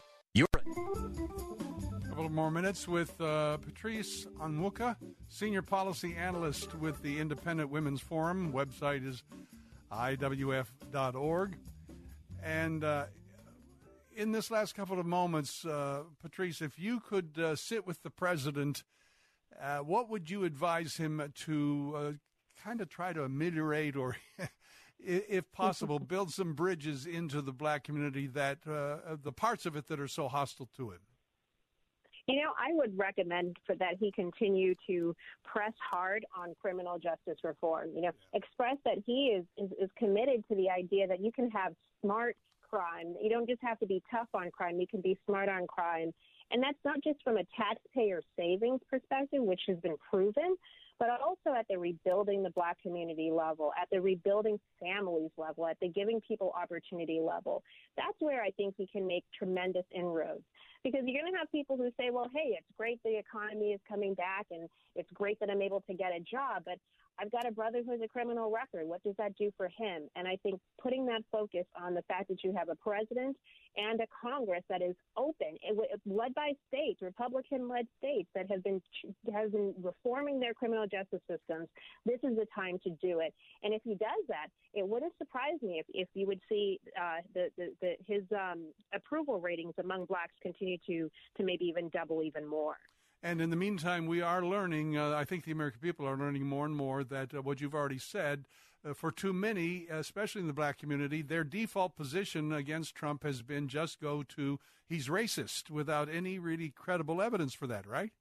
A 0.79 2.09
couple 2.09 2.29
more 2.29 2.51
minutes 2.51 2.87
with 2.87 3.21
uh, 3.21 3.57
Patrice 3.59 4.27
Onwuka, 4.41 4.97
Senior 5.29 5.63
Policy 5.63 6.15
Analyst 6.17 6.75
with 6.77 7.03
the 7.03 7.19
Independent 7.19 7.71
Women's 7.71 8.01
Forum. 8.01 8.53
Website 8.53 9.07
is 9.07 9.23
iwf.org. 9.91 11.57
And 12.43 12.85
uh, 12.85 13.07
in 14.17 14.33
this 14.33 14.51
last 14.51 14.75
couple 14.75 15.01
of 15.01 15.07
moments, 15.07 15.65
uh, 15.65 16.03
Patrice, 16.23 16.63
if 16.63 16.79
you 16.79 17.01
could 17.01 17.39
uh, 17.39 17.57
sit 17.57 17.87
with 17.87 18.03
the 18.03 18.11
president, 18.11 18.85
uh, 19.61 19.79
what 19.79 20.09
would 20.09 20.31
you 20.31 20.45
advise 20.45 20.97
him 20.97 21.33
to 21.47 21.95
uh, 21.97 22.13
kind 22.63 22.81
of 22.81 22.89
try 22.89 23.13
to 23.13 23.25
ameliorate 23.25 23.97
or 23.97 24.17
if 25.01 25.51
possible, 25.53 25.99
build 25.99 26.33
some 26.33 26.55
bridges 26.55 27.07
into 27.07 27.41
the 27.41 27.53
black 27.53 27.85
community 27.85 28.27
that 28.29 28.59
uh, 28.67 29.17
the 29.23 29.33
parts 29.33 29.67
of 29.67 29.77
it 29.77 29.87
that 29.89 30.01
are 30.01 30.09
so 30.09 30.29
hostile 30.29 30.69
to 30.77 30.91
him? 30.91 31.01
You 32.27 32.43
know, 32.43 32.53
I 32.59 32.75
would 32.75 32.97
recommend 32.99 33.57
for 33.67 33.75
that 33.77 33.95
he 33.99 34.13
continue 34.13 34.75
to 34.87 35.17
press 35.45 35.73
hard 35.91 36.27
on 36.37 36.55
criminal 36.61 36.99
justice 36.99 37.39
reform. 37.43 37.89
You 37.95 38.03
know, 38.03 38.11
express 38.35 38.77
that 38.85 38.99
he 39.07 39.29
is, 39.29 39.47
is, 39.57 39.71
is 39.81 39.91
committed 39.99 40.45
to 40.49 40.55
the 40.55 40.69
idea 40.69 41.07
that 41.07 41.21
you 41.21 41.33
can 41.33 41.51
have 41.51 41.73
smart 42.03 42.37
crime. 42.69 43.15
You 43.23 43.31
don't 43.31 43.49
just 43.49 43.63
have 43.63 43.79
to 43.79 43.87
be 43.87 44.03
tough 44.11 44.29
on 44.35 44.51
crime, 44.51 44.79
you 44.79 44.87
can 44.87 45.01
be 45.01 45.17
smart 45.27 45.49
on 45.49 45.67
crime. 45.67 46.13
And 46.51 46.63
that's 46.63 46.79
not 46.85 47.03
just 47.03 47.23
from 47.23 47.39
a 47.39 47.45
taxpayer 47.57 48.21
savings 48.37 48.81
perspective, 48.91 49.43
which 49.43 49.63
has 49.69 49.79
been 49.79 49.97
proven, 50.11 50.57
but 50.99 51.09
also 51.11 51.57
at 51.57 51.67
the 51.69 51.79
rebuilding 51.79 52.43
the 52.43 52.51
black 52.51 52.81
community 52.83 53.31
level, 53.33 53.73
at 53.81 53.89
the 53.91 54.01
rebuilding 54.01 54.59
families 54.81 55.31
level, 55.37 55.67
at 55.67 55.77
the 55.81 55.89
giving 55.89 56.21
people 56.27 56.53
opportunity 56.61 57.21
level. 57.21 57.63
That's 57.97 58.17
where 58.21 58.43
I 58.43 58.51
think 58.53 58.75
he 58.77 58.87
can 58.87 59.07
make 59.07 59.25
tremendous 59.37 59.85
inroads. 59.95 60.43
Because 60.85 61.03
you're 61.05 61.23
going 61.23 61.33
to 61.33 61.39
have 61.39 61.51
people 61.51 61.77
who 61.77 61.91
say, 61.99 62.11
well, 62.11 62.31
hey, 62.35 62.57
it's 62.57 62.67
great 62.77 63.01
the 63.05 63.19
economy 63.19 63.73
is 63.73 63.81
coming 63.89 64.15
back 64.15 64.47
and 64.51 64.69
it's 64.95 65.11
great 65.13 65.39
that 65.41 65.51
I'm 65.51 65.63
able 65.63 65.83
to 65.89 65.95
get 65.95 66.13
a 66.13 66.21
job, 66.21 66.63
but 66.65 66.79
I've 67.21 67.33
got 67.33 67.47
a 67.47 67.51
brother 67.51 67.83
who 67.85 67.93
has 67.93 68.01
a 68.03 68.09
criminal 68.09 68.51
record. 68.51 68.87
What 68.87 69.03
does 69.03 69.15
that 69.19 69.37
do 69.37 69.51
for 69.57 69.69
him? 69.77 70.09
And 70.15 70.29
I 70.29 70.37
think 70.43 70.61
putting 70.81 71.05
that 71.07 71.23
focus 71.33 71.65
on 71.81 71.95
the 71.95 72.03
fact 72.03 72.29
that 72.29 72.45
you 72.45 72.55
have 72.57 72.69
a 72.69 72.77
president 72.77 73.37
and 73.77 74.01
a 74.01 74.07
Congress 74.23 74.63
that 74.69 74.83
is 74.83 74.95
open, 75.17 75.57
led 76.07 76.35
by 76.35 76.53
states, 76.69 77.01
Republican-led 77.03 77.87
states 77.99 78.29
that 78.35 78.51
have 78.51 78.63
been 78.63 78.81
has 79.33 79.51
been 79.51 79.75
reforming 79.83 80.41
their 80.41 80.55
criminal 80.55 80.87
justice 80.87 81.21
systems. 81.31 81.69
This 82.07 82.19
is 82.23 82.37
the 82.37 82.47
time 82.55 82.79
to 82.85 82.91
do 83.03 83.21
it. 83.21 83.35
And 83.63 83.75
if 83.75 83.83
he 83.85 83.95
does 83.95 84.25
that, 84.29 84.49
it 84.75 84.87
wouldn't 84.87 85.13
surprise 85.19 85.61
me 85.63 85.81
if, 85.81 85.87
if 85.93 86.09
you 86.15 86.27
would 86.27 86.41
see 86.49 86.81
uh, 87.01 87.19
the, 87.35 87.49
the, 87.57 87.67
the, 87.81 87.93
his 88.07 88.23
um, 88.33 88.73
approval 88.95 89.41
ratings 89.41 89.75
among 89.79 90.07
blacks 90.07 90.35
continue 90.43 90.79
to 90.87 91.11
to 91.37 91.43
maybe 91.43 91.65
even 91.65 91.89
double 91.91 92.23
even 92.23 92.47
more. 92.47 92.77
And 93.23 93.41
in 93.41 93.51
the 93.51 93.57
meantime, 93.57 94.07
we 94.07 94.23
are 94.23 94.45
learning, 94.45 94.97
uh, 94.97 95.17
I 95.17 95.25
think 95.25 95.45
the 95.45 95.53
American 95.53 95.81
people 95.81 96.07
are 96.07 96.17
learning 96.17 96.47
more 96.47 96.65
and 96.65 96.77
more 96.77 97.03
that 97.05 97.35
uh, 97.35 97.43
what 97.43 97.61
you've 97.61 97.75
already 97.75 97.99
said, 97.99 98.45
uh, 98.89 98.95
for 98.95 99.11
too 99.11 99.33
many, 99.33 99.87
especially 99.91 100.41
in 100.41 100.47
the 100.47 100.53
black 100.53 100.79
community, 100.79 101.23
their 101.23 101.43
default 101.43 101.97
position 101.97 102.53
against 102.53 102.95
Trump 102.95 103.25
has 103.25 103.43
been 103.43 103.67
just 103.67 104.01
go 104.01 104.23
to 104.23 104.61
he's 104.89 105.09
racist 105.09 105.69
without 105.69 106.09
any 106.09 106.39
really 106.39 106.71
credible 106.71 107.21
evidence 107.21 107.55
for 107.55 107.67
that, 107.67 107.87
right? 107.87 108.13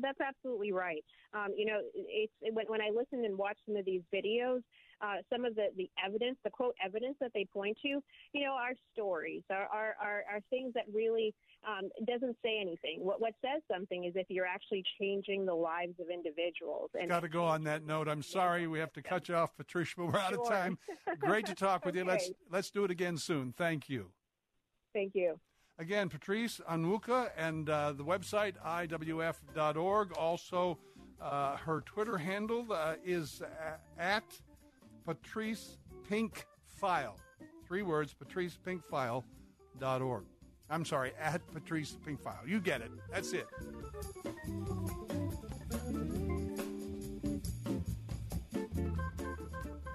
That's 0.00 0.20
absolutely 0.20 0.70
right. 0.70 1.04
Um, 1.34 1.48
you 1.56 1.66
know, 1.66 1.80
it's 1.94 2.32
when, 2.52 2.66
when 2.66 2.80
I 2.80 2.90
listen 2.94 3.24
and 3.24 3.36
watch 3.36 3.58
some 3.66 3.76
of 3.76 3.84
these 3.84 4.02
videos, 4.14 4.62
uh, 5.02 5.16
some 5.30 5.44
of 5.44 5.54
the, 5.56 5.66
the 5.76 5.90
evidence, 6.04 6.38
the 6.44 6.50
quote 6.50 6.74
evidence 6.84 7.16
that 7.20 7.32
they 7.34 7.44
point 7.44 7.76
to, 7.82 7.88
you 7.88 8.44
know, 8.44 8.52
are 8.52 8.72
stories, 8.92 9.42
are, 9.50 9.66
are, 9.72 9.96
are, 10.00 10.24
are 10.30 10.40
things 10.48 10.72
that 10.74 10.84
really 10.92 11.34
um, 11.66 11.90
doesn't 12.06 12.36
say 12.42 12.58
anything. 12.60 13.00
What, 13.00 13.20
what 13.20 13.34
says 13.42 13.62
something 13.70 14.04
is 14.04 14.12
if 14.14 14.26
you're 14.30 14.46
actually 14.46 14.84
changing 15.00 15.44
the 15.44 15.54
lives 15.54 15.94
of 16.00 16.06
individuals. 16.08 16.90
And 16.98 17.08
Got 17.08 17.20
to 17.20 17.28
go 17.28 17.44
on 17.44 17.64
that 17.64 17.84
note. 17.84 18.08
I'm 18.08 18.22
sorry 18.22 18.66
we 18.66 18.78
have 18.78 18.92
to 18.92 19.02
cut 19.02 19.28
you 19.28 19.34
off, 19.34 19.56
Patricia, 19.56 19.94
but 19.96 20.06
we're 20.06 20.18
out 20.18 20.34
sure. 20.34 20.42
of 20.42 20.48
time. 20.48 20.78
Great 21.18 21.46
to 21.46 21.54
talk 21.54 21.84
with 21.84 21.96
okay. 21.96 22.04
you. 22.04 22.10
Let's 22.10 22.30
let's 22.50 22.70
do 22.70 22.84
it 22.84 22.90
again 22.90 23.16
soon. 23.16 23.52
Thank 23.52 23.88
you. 23.88 24.06
Thank 24.94 25.14
you. 25.14 25.38
Again, 25.78 26.08
Patrice 26.08 26.60
Onwuka 26.70 27.30
and 27.36 27.68
uh, 27.68 27.92
the 27.92 28.04
website 28.04 28.54
iwf.org. 28.64 30.12
Also, 30.12 30.78
uh, 31.20 31.56
her 31.56 31.80
Twitter 31.80 32.18
handle 32.18 32.66
uh, 32.70 32.94
is 33.04 33.42
at 33.98 34.24
Patrice 35.04 35.76
Pink 36.08 36.46
File. 36.66 37.16
Three 37.66 37.82
words, 37.82 38.14
patricepinkfile.org. 38.14 40.24
I'm 40.70 40.84
sorry, 40.84 41.12
at 41.20 41.46
Patrice 41.52 41.96
Pink 42.04 42.20
File. 42.20 42.40
You 42.46 42.60
get 42.60 42.80
it. 42.80 42.90
That's 43.10 43.32
it. 43.32 43.46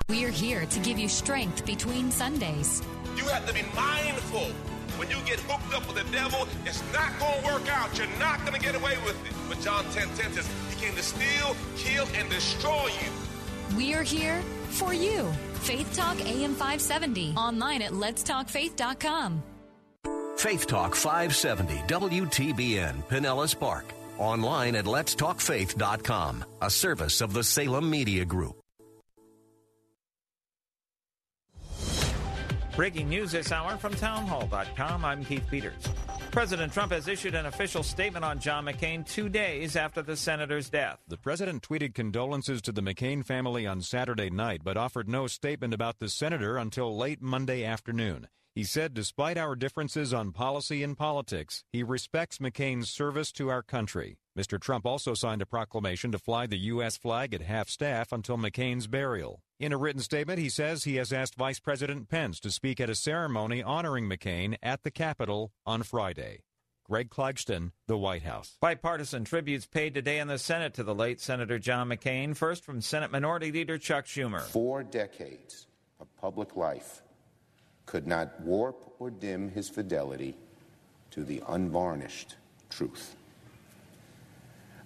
We're 0.09 0.31
here 0.31 0.65
to 0.65 0.79
give 0.79 0.97
you 0.97 1.09
strength 1.09 1.65
between 1.65 2.11
Sundays. 2.11 2.81
You 3.15 3.25
have 3.25 3.45
to 3.47 3.53
be 3.53 3.63
mindful. 3.75 4.51
When 4.97 5.09
you 5.09 5.17
get 5.25 5.39
hooked 5.41 5.73
up 5.75 5.87
with 5.87 6.03
the 6.03 6.11
devil, 6.11 6.47
it's 6.65 6.81
not 6.91 7.17
going 7.19 7.39
to 7.39 7.45
work 7.45 7.69
out. 7.69 7.95
You're 7.97 8.07
not 8.19 8.39
going 8.41 8.53
to 8.53 8.59
get 8.59 8.75
away 8.75 8.97
with 9.05 9.15
it. 9.27 9.33
But 9.47 9.61
John 9.61 9.85
10 9.91 10.07
10 10.15 10.33
says, 10.33 10.49
He 10.69 10.83
came 10.83 10.95
to 10.95 11.03
steal, 11.03 11.55
kill, 11.75 12.07
and 12.15 12.27
destroy 12.29 12.87
you. 12.87 13.11
We're 13.75 14.01
here 14.01 14.41
for 14.77 14.93
you. 14.93 15.31
Faith 15.61 15.95
Talk 15.95 16.19
AM 16.21 16.53
570. 16.53 17.33
Online 17.35 17.81
at 17.81 17.91
letstalkfaith.com. 17.91 19.43
Faith 20.37 20.67
Talk 20.67 20.95
570 20.95 21.75
WTBN 21.87 23.03
Pinellas 23.09 23.57
Park. 23.57 23.85
Online 24.19 24.75
at 24.75 24.85
letstalkfaith.com. 24.85 26.45
A 26.61 26.69
service 26.69 27.21
of 27.21 27.33
the 27.33 27.43
Salem 27.43 27.89
Media 27.89 28.23
Group. 28.23 28.56
Breaking 32.77 33.09
news 33.09 33.31
this 33.31 33.51
hour 33.51 33.75
from 33.75 33.95
townhall.com. 33.95 35.03
I'm 35.03 35.25
Keith 35.25 35.47
Peters. 35.49 35.81
President 36.29 36.71
Trump 36.71 36.91
has 36.91 37.07
issued 37.07 37.33
an 37.33 37.47
official 37.47 37.81
statement 37.81 38.23
on 38.23 38.39
John 38.39 38.65
McCain 38.65 39.03
two 39.03 39.29
days 39.29 39.75
after 39.75 40.03
the 40.03 40.15
senator's 40.15 40.69
death. 40.69 40.99
The 41.07 41.17
president 41.17 41.67
tweeted 41.67 41.95
condolences 41.95 42.61
to 42.61 42.71
the 42.71 42.83
McCain 42.83 43.25
family 43.25 43.65
on 43.65 43.81
Saturday 43.81 44.29
night, 44.29 44.61
but 44.63 44.77
offered 44.77 45.09
no 45.09 45.25
statement 45.25 45.73
about 45.73 45.97
the 45.97 46.07
senator 46.07 46.57
until 46.57 46.95
late 46.95 47.19
Monday 47.19 47.65
afternoon. 47.65 48.27
He 48.53 48.63
said, 48.63 48.93
despite 48.93 49.39
our 49.39 49.55
differences 49.55 50.13
on 50.13 50.31
policy 50.31 50.83
and 50.83 50.95
politics, 50.95 51.63
he 51.71 51.81
respects 51.81 52.37
McCain's 52.37 52.91
service 52.91 53.31
to 53.33 53.49
our 53.49 53.63
country. 53.63 54.19
Mr. 54.37 54.59
Trump 54.59 54.85
also 54.85 55.15
signed 55.15 55.41
a 55.41 55.47
proclamation 55.47 56.11
to 56.11 56.19
fly 56.19 56.45
the 56.45 56.57
U.S. 56.57 56.95
flag 56.95 57.33
at 57.33 57.41
half 57.41 57.69
staff 57.69 58.11
until 58.11 58.37
McCain's 58.37 58.85
burial. 58.85 59.41
In 59.59 59.73
a 59.73 59.77
written 59.77 60.01
statement, 60.01 60.37
he 60.37 60.49
says 60.49 60.83
he 60.83 60.97
has 60.97 61.11
asked 61.11 61.33
Vice 61.33 61.59
President 61.59 62.07
Pence 62.07 62.39
to 62.41 62.51
speak 62.51 62.79
at 62.79 62.89
a 62.89 62.93
ceremony 62.93 63.63
honoring 63.63 64.07
McCain 64.07 64.55
at 64.61 64.83
the 64.83 64.91
Capitol 64.91 65.51
on 65.65 65.81
Friday. 65.81 66.43
Greg 66.87 67.09
Clugston, 67.09 67.71
The 67.87 67.97
White 67.97 68.21
House. 68.21 68.55
Bipartisan 68.61 69.25
tributes 69.25 69.65
paid 69.65 69.95
today 69.95 70.19
in 70.19 70.27
the 70.27 70.37
Senate 70.37 70.75
to 70.75 70.83
the 70.83 70.95
late 70.95 71.19
Senator 71.19 71.57
John 71.57 71.89
McCain, 71.89 72.37
first 72.37 72.63
from 72.63 72.79
Senate 72.79 73.11
Minority 73.11 73.51
Leader 73.51 73.79
Chuck 73.79 74.05
Schumer. 74.05 74.41
Four 74.41 74.83
decades 74.83 75.65
of 75.99 76.15
public 76.15 76.55
life 76.55 77.01
could 77.87 78.05
not 78.05 78.39
warp 78.41 78.93
or 78.99 79.09
dim 79.09 79.49
his 79.49 79.67
fidelity 79.67 80.37
to 81.11 81.25
the 81.25 81.41
unvarnished 81.49 82.35
truth. 82.69 83.16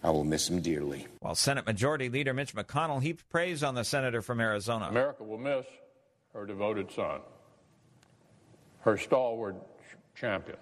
I 0.04 0.10
will 0.10 0.24
miss 0.24 0.50
him 0.50 0.62
dearly. 0.62 1.08
While 1.20 1.36
Senate 1.36 1.66
Majority 1.66 2.10
Leader 2.10 2.34
Mitch 2.34 2.56
McConnell 2.56 3.02
heaped 3.02 3.30
praise 3.30 3.64
on 3.64 3.76
the 3.76 3.84
senator 3.84 4.22
from 4.22 4.40
Arizona. 4.40 4.88
America 4.88 5.24
will 5.24 5.38
miss 5.38 5.66
her 6.34 6.46
devoted 6.46 6.92
son, 6.92 7.22
her 8.80 8.98
stalwart 8.98 9.56
champion, 10.16 10.58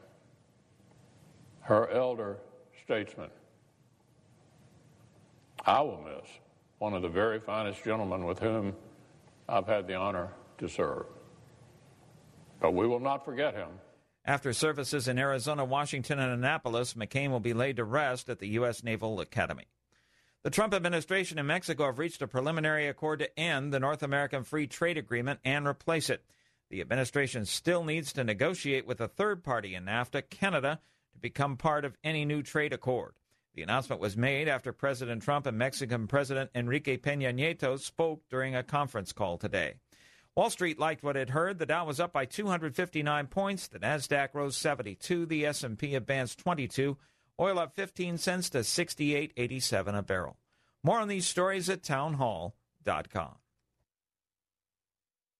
her 1.62 1.90
elder 1.90 2.38
statesman. 2.84 3.30
I 5.66 5.82
will 5.82 6.02
miss 6.02 6.28
one 6.80 6.94
of 6.94 7.02
the 7.02 7.10
very 7.10 7.40
finest 7.40 7.84
gentlemen 7.84 8.26
with 8.26 8.40
whom 8.40 8.76
I've 9.48 9.68
had 9.68 9.88
the 9.88 9.96
honor 9.96 10.30
to 10.58 10.68
serve. 10.68 11.06
But 12.60 12.74
we 12.74 12.88
will 12.88 13.00
not 13.00 13.24
forget 13.24 13.54
him. 13.54 13.70
After 14.30 14.54
services 14.54 15.08
in 15.08 15.18
Arizona, 15.18 15.66
Washington, 15.66 16.20
and 16.20 16.32
Annapolis, 16.32 16.94
McCain 16.94 17.32
will 17.32 17.40
be 17.40 17.56
laid 17.56 17.78
to 17.78 17.84
rest 17.84 18.30
at 18.30 18.38
the 18.38 18.50
U.S. 18.50 18.84
Naval 18.84 19.20
Academy. 19.20 19.66
The 20.44 20.52
Trump 20.52 20.76
administration 20.76 21.40
and 21.40 21.48
Mexico 21.48 21.88
have 21.88 21.98
reached 21.98 22.22
a 22.22 22.28
preliminary 22.28 22.88
accord 22.88 23.18
to 23.22 23.40
end 23.40 23.74
the 23.74 23.80
North 23.80 24.04
American 24.04 24.44
Free 24.44 24.68
Trade 24.68 25.00
Agreement 25.00 25.40
and 25.44 25.68
replace 25.68 26.12
it. 26.12 26.24
The 26.70 26.80
administration 26.80 27.44
still 27.46 27.84
needs 27.84 28.14
to 28.14 28.24
negotiate 28.24 28.86
with 28.86 29.02
a 29.02 29.08
third 29.08 29.44
party 29.44 29.74
in 29.74 29.86
NAFTA, 29.86 30.30
Canada, 30.30 30.80
to 31.14 31.18
become 31.18 31.58
part 31.58 31.84
of 31.84 31.98
any 32.04 32.24
new 32.24 32.44
trade 32.44 32.72
accord. 32.72 33.16
The 33.56 33.64
announcement 33.64 34.00
was 34.00 34.16
made 34.16 34.48
after 34.48 34.72
President 34.72 35.24
Trump 35.24 35.48
and 35.48 35.58
Mexican 35.58 36.06
President 36.06 36.52
Enrique 36.54 36.98
Peña 36.98 37.34
Nieto 37.34 37.80
spoke 37.80 38.22
during 38.30 38.56
a 38.56 38.62
conference 38.62 39.12
call 39.12 39.40
today. 39.40 39.78
Wall 40.40 40.50
Street 40.50 40.80
liked 40.80 41.04
what 41.04 41.18
it 41.18 41.32
heard. 41.32 41.60
The 41.60 41.66
Dow 41.66 41.84
was 41.84 42.00
up 42.00 42.14
by 42.14 42.24
259 42.24 43.28
points. 43.28 43.68
The 43.68 43.80
Nasdaq 43.80 44.30
rose 44.32 44.56
72. 44.56 45.26
The 45.26 45.46
S&P 45.46 45.96
advanced 45.96 46.40
22. 46.40 46.96
Oil 47.42 47.60
up 47.60 47.76
15 47.76 48.18
cents 48.18 48.50
to 48.52 48.60
68.87 48.60 49.98
a 49.98 50.02
barrel. 50.02 50.38
More 50.82 51.00
on 51.00 51.10
these 51.10 51.28
stories 51.28 51.68
at 51.68 51.84
townhall.com. 51.84 53.36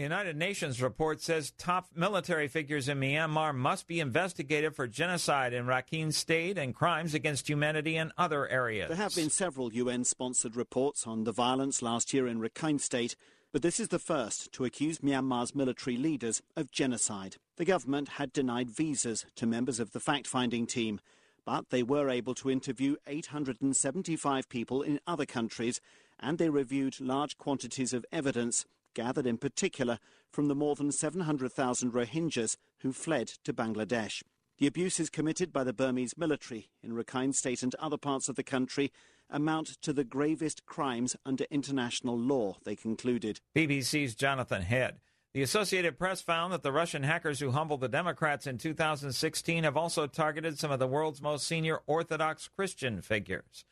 United 0.00 0.36
Nations 0.36 0.80
report 0.80 1.20
says 1.20 1.52
top 1.58 1.88
military 1.94 2.48
figures 2.48 2.88
in 2.88 2.98
Myanmar 2.98 3.54
must 3.54 3.86
be 3.86 4.00
investigated 4.00 4.74
for 4.74 4.86
genocide 4.86 5.52
in 5.52 5.66
Rakhine 5.66 6.12
State 6.12 6.56
and 6.56 6.74
crimes 6.74 7.12
against 7.12 7.48
humanity 7.48 7.96
in 7.96 8.12
other 8.16 8.48
areas. 8.48 8.88
There 8.88 8.96
have 8.96 9.14
been 9.14 9.30
several 9.30 9.72
UN 9.72 10.04
sponsored 10.04 10.56
reports 10.56 11.06
on 11.06 11.24
the 11.24 11.32
violence 11.32 11.82
last 11.82 12.14
year 12.14 12.26
in 12.26 12.40
Rakhine 12.40 12.80
State, 12.80 13.14
but 13.52 13.62
this 13.62 13.78
is 13.78 13.88
the 13.88 13.98
first 13.98 14.50
to 14.52 14.64
accuse 14.64 14.98
Myanmar's 14.98 15.54
military 15.54 15.96
leaders 15.96 16.40
of 16.56 16.70
genocide. 16.70 17.36
The 17.56 17.64
government 17.64 18.10
had 18.10 18.32
denied 18.32 18.70
visas 18.70 19.26
to 19.36 19.46
members 19.46 19.80
of 19.80 19.92
the 19.92 20.00
fact 20.00 20.26
finding 20.26 20.66
team, 20.66 21.00
but 21.44 21.70
they 21.70 21.82
were 21.82 22.08
able 22.08 22.34
to 22.36 22.50
interview 22.50 22.96
875 23.06 24.48
people 24.48 24.82
in 24.82 25.00
other 25.06 25.26
countries 25.26 25.80
and 26.20 26.38
they 26.38 26.50
reviewed 26.50 27.00
large 27.00 27.38
quantities 27.38 27.92
of 27.92 28.06
evidence 28.12 28.66
gathered 28.94 29.26
in 29.26 29.38
particular 29.38 29.98
from 30.30 30.48
the 30.48 30.54
more 30.54 30.74
than 30.74 30.92
700,000 30.92 31.92
Rohingyas 31.92 32.56
who 32.78 32.92
fled 32.92 33.28
to 33.44 33.52
Bangladesh. 33.52 34.22
The 34.58 34.66
abuses 34.66 35.08
committed 35.08 35.52
by 35.52 35.64
the 35.64 35.72
Burmese 35.72 36.18
military 36.18 36.68
in 36.82 36.92
Rakhine 36.92 37.34
State 37.34 37.62
and 37.62 37.74
other 37.76 37.96
parts 37.96 38.28
of 38.28 38.36
the 38.36 38.42
country 38.42 38.92
amount 39.30 39.80
to 39.82 39.92
the 39.92 40.04
gravest 40.04 40.66
crimes 40.66 41.16
under 41.24 41.44
international 41.50 42.18
law, 42.18 42.56
they 42.64 42.76
concluded. 42.76 43.40
BBC's 43.56 44.14
Jonathan 44.14 44.62
Head. 44.62 44.98
The 45.32 45.42
Associated 45.42 45.96
Press 45.96 46.20
found 46.20 46.52
that 46.52 46.64
the 46.64 46.72
Russian 46.72 47.04
hackers 47.04 47.38
who 47.38 47.52
humbled 47.52 47.80
the 47.80 47.88
Democrats 47.88 48.48
in 48.48 48.58
2016 48.58 49.62
have 49.62 49.76
also 49.76 50.08
targeted 50.08 50.58
some 50.58 50.72
of 50.72 50.80
the 50.80 50.88
world's 50.88 51.22
most 51.22 51.46
senior 51.46 51.78
Orthodox 51.86 52.48
Christian 52.48 53.00
figures. 53.00 53.64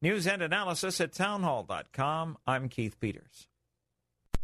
News 0.00 0.26
and 0.26 0.40
analysis 0.40 1.00
at 1.00 1.12
townhall.com. 1.12 2.38
I'm 2.46 2.68
Keith 2.68 2.98
Peters. 2.98 3.46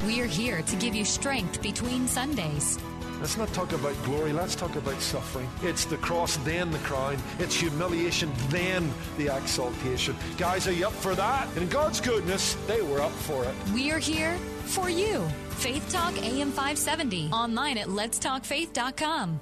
We're 0.05 0.27
here 0.27 0.63
to 0.63 0.77
give 0.77 0.95
you 0.95 1.05
strength 1.05 1.61
between 1.61 2.07
Sundays. 2.07 2.79
Let's 3.21 3.37
not 3.37 3.53
talk 3.53 3.73
about 3.73 4.01
glory, 4.05 4.33
let's 4.33 4.55
talk 4.55 4.77
about 4.77 5.01
suffering. 5.01 5.49
It's 5.63 5.85
the 5.87 5.97
cross, 5.97 6.37
then 6.39 6.71
the 6.71 6.79
crown. 6.79 7.17
It's 7.41 7.57
humiliation, 7.57 8.33
then 8.49 8.93
the 9.17 9.37
exaltation. 9.37 10.15
Guys, 10.37 10.69
are 10.69 10.73
you 10.73 10.87
up 10.87 10.93
for 10.93 11.17
that? 11.17 11.55
In 11.57 11.69
God's 11.69 12.01
goodness, 12.01 12.55
they 12.69 12.81
were 12.81 13.01
up 13.01 13.11
for 13.11 13.45
it. 13.45 13.55
We're 13.75 13.99
here 13.99 14.37
for 14.67 14.89
you. 14.89 15.27
Faith 15.51 15.91
Talk 15.91 16.17
AM 16.23 16.53
570, 16.53 17.31
online 17.33 17.79
at 17.79 17.89
letstalkfaith.com. 17.89 19.41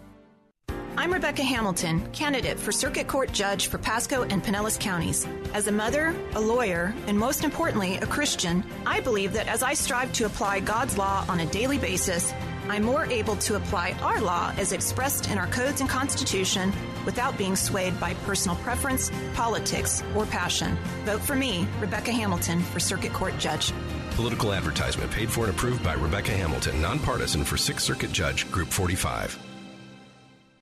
I'm 0.98 1.12
Rebecca 1.12 1.42
Hamilton, 1.42 2.10
candidate 2.12 2.58
for 2.58 2.72
Circuit 2.72 3.06
Court 3.06 3.30
Judge 3.30 3.66
for 3.66 3.76
Pasco 3.76 4.22
and 4.22 4.42
Pinellas 4.42 4.80
counties. 4.80 5.26
As 5.52 5.66
a 5.66 5.72
mother, 5.72 6.16
a 6.34 6.40
lawyer, 6.40 6.94
and 7.06 7.18
most 7.18 7.44
importantly, 7.44 7.98
a 7.98 8.06
Christian, 8.06 8.64
I 8.86 9.00
believe 9.00 9.34
that 9.34 9.46
as 9.46 9.62
I 9.62 9.74
strive 9.74 10.10
to 10.14 10.24
apply 10.24 10.60
God's 10.60 10.96
law 10.96 11.26
on 11.28 11.40
a 11.40 11.46
daily 11.46 11.76
basis, 11.76 12.32
I'm 12.68 12.82
more 12.82 13.04
able 13.04 13.36
to 13.36 13.56
apply 13.56 13.92
our 14.00 14.22
law 14.22 14.54
as 14.56 14.72
expressed 14.72 15.30
in 15.30 15.36
our 15.36 15.48
codes 15.48 15.82
and 15.82 15.90
Constitution 15.90 16.72
without 17.04 17.36
being 17.36 17.56
swayed 17.56 18.00
by 18.00 18.14
personal 18.24 18.56
preference, 18.56 19.12
politics, 19.34 20.02
or 20.16 20.24
passion. 20.24 20.78
Vote 21.04 21.20
for 21.20 21.36
me, 21.36 21.68
Rebecca 21.78 22.10
Hamilton, 22.10 22.62
for 22.62 22.80
Circuit 22.80 23.12
Court 23.12 23.36
Judge. 23.38 23.70
Political 24.12 24.54
advertisement 24.54 25.10
paid 25.10 25.30
for 25.30 25.44
and 25.44 25.54
approved 25.54 25.84
by 25.84 25.92
Rebecca 25.92 26.30
Hamilton, 26.30 26.80
nonpartisan 26.80 27.44
for 27.44 27.58
Sixth 27.58 27.84
Circuit 27.84 28.12
Judge, 28.12 28.50
Group 28.50 28.68
45. 28.68 29.45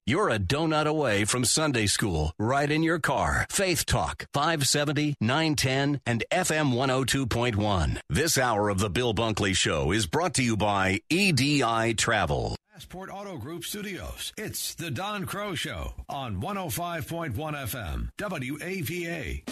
You're 0.06 0.28
a 0.28 0.38
donut 0.38 0.84
away 0.84 1.24
from 1.24 1.46
Sunday 1.46 1.86
school, 1.86 2.34
right 2.38 2.70
in 2.70 2.82
your 2.82 2.98
car. 2.98 3.46
Faith 3.48 3.86
Talk, 3.86 4.26
570, 4.34 5.16
910, 5.18 6.02
and 6.04 6.22
FM 6.30 6.74
102.1. 6.74 8.00
This 8.10 8.36
hour 8.36 8.68
of 8.68 8.80
the 8.80 8.90
Bill 8.90 9.14
Bunkley 9.14 9.56
Show 9.56 9.92
is 9.92 10.06
brought 10.06 10.34
to 10.34 10.42
you 10.42 10.58
by 10.58 11.00
EDI 11.08 11.94
Travel. 11.94 12.54
Passport 12.74 13.08
Auto 13.10 13.38
Group 13.38 13.64
Studios. 13.64 14.34
It's 14.36 14.74
the 14.74 14.90
Don 14.90 15.24
Kroah 15.24 15.56
Show 15.56 15.94
on 16.10 16.42
105.1 16.42 17.32
FM, 17.32 18.10
WAVA. 18.18 19.42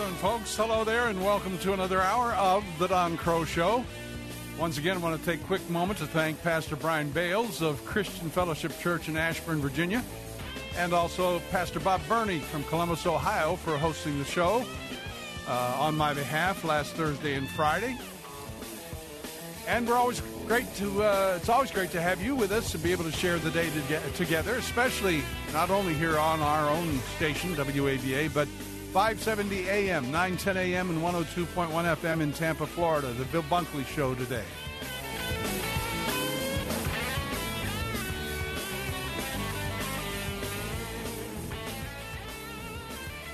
Doing, 0.00 0.14
folks? 0.14 0.56
Hello 0.56 0.82
there, 0.82 1.08
and 1.08 1.22
welcome 1.22 1.58
to 1.58 1.74
another 1.74 2.00
hour 2.00 2.32
of 2.32 2.64
the 2.78 2.86
Don 2.86 3.18
Kroah 3.18 3.46
Show. 3.46 3.84
Once 4.58 4.78
again, 4.78 4.96
I 4.96 4.98
want 4.98 5.20
to 5.20 5.26
take 5.26 5.42
a 5.42 5.44
quick 5.44 5.68
moment 5.68 5.98
to 5.98 6.06
thank 6.06 6.42
Pastor 6.42 6.74
Brian 6.74 7.10
Bales 7.10 7.60
of 7.60 7.84
Christian 7.84 8.30
Fellowship 8.30 8.72
Church 8.78 9.10
in 9.10 9.18
Ashburn, 9.18 9.60
Virginia, 9.60 10.02
and 10.78 10.94
also 10.94 11.40
Pastor 11.50 11.80
Bob 11.80 12.00
Burney 12.08 12.38
from 12.38 12.64
Columbus, 12.64 13.04
Ohio, 13.04 13.56
for 13.56 13.76
hosting 13.76 14.18
the 14.18 14.24
show 14.24 14.64
uh, 15.46 15.76
on 15.78 15.98
my 15.98 16.14
behalf 16.14 16.64
last 16.64 16.94
Thursday 16.94 17.34
and 17.34 17.46
Friday. 17.50 17.98
And 19.68 19.86
we're 19.86 19.96
always 19.96 20.22
great 20.46 20.74
to, 20.76 21.02
uh, 21.02 21.34
it's 21.36 21.50
always 21.50 21.70
great 21.70 21.90
to 21.90 22.00
have 22.00 22.22
you 22.22 22.34
with 22.34 22.52
us 22.52 22.72
and 22.72 22.82
be 22.82 22.92
able 22.92 23.04
to 23.04 23.12
share 23.12 23.36
the 23.36 23.50
day 23.50 23.68
to 23.68 24.10
together, 24.12 24.54
especially 24.54 25.20
not 25.52 25.68
only 25.68 25.92
here 25.92 26.18
on 26.18 26.40
our 26.40 26.70
own 26.70 27.00
station, 27.16 27.54
WAVA, 27.54 28.32
but 28.32 28.48
570 28.92 29.68
AM, 29.68 30.10
910 30.10 30.56
AM, 30.56 30.90
and 30.90 31.00
102.1 31.00 31.68
FM 31.96 32.20
in 32.22 32.32
Tampa, 32.32 32.66
Florida. 32.66 33.12
The 33.12 33.24
Bill 33.26 33.44
Bunkley 33.44 33.86
Show 33.86 34.16
today. 34.16 34.42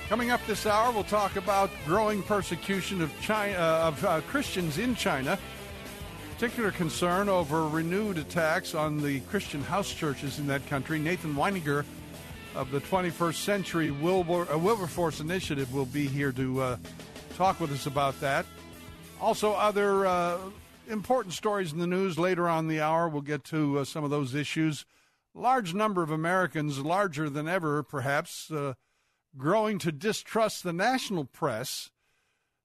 Coming 0.09 0.29
up 0.29 0.45
this 0.45 0.67
hour, 0.67 0.91
we'll 0.91 1.03
talk 1.03 1.37
about 1.37 1.71
growing 1.87 2.21
persecution 2.21 3.01
of 3.01 3.11
China 3.19 3.57
uh, 3.57 3.87
of 3.87 4.05
uh, 4.05 4.21
Christians 4.29 4.77
in 4.77 4.93
China. 4.93 5.39
Particular 6.35 6.69
concern 6.69 7.29
over 7.29 7.67
renewed 7.67 8.19
attacks 8.19 8.75
on 8.75 9.01
the 9.01 9.21
Christian 9.21 9.63
house 9.63 9.91
churches 9.91 10.37
in 10.37 10.45
that 10.47 10.67
country. 10.67 10.99
Nathan 10.99 11.33
Wineinger 11.33 11.83
of 12.57 12.71
the 12.71 12.81
21st 12.81 13.35
Century 13.35 13.91
Wilber, 13.91 14.51
uh, 14.51 14.57
Wilberforce 14.57 15.19
Initiative 15.19 15.71
will 15.71 15.85
be 15.85 16.07
here 16.07 16.31
to 16.31 16.59
uh, 16.59 16.77
talk 17.35 17.59
with 17.59 17.71
us 17.71 17.85
about 17.85 18.19
that. 18.19 18.47
Also, 19.21 19.53
other 19.53 20.07
uh, 20.07 20.39
important 20.89 21.35
stories 21.35 21.71
in 21.71 21.77
the 21.77 21.85
news 21.85 22.17
later 22.17 22.49
on 22.49 22.67
the 22.67 22.81
hour. 22.81 23.09
We'll 23.09 23.21
get 23.21 23.43
to 23.45 23.79
uh, 23.79 23.85
some 23.85 24.03
of 24.03 24.09
those 24.09 24.33
issues. 24.33 24.85
Large 25.35 25.75
number 25.75 26.01
of 26.01 26.09
Americans, 26.09 26.79
larger 26.79 27.29
than 27.29 27.47
ever, 27.47 27.83
perhaps, 27.83 28.49
uh, 28.49 28.73
growing 29.37 29.77
to 29.77 29.91
distrust 29.91 30.63
the 30.63 30.73
national 30.73 31.25
press. 31.25 31.91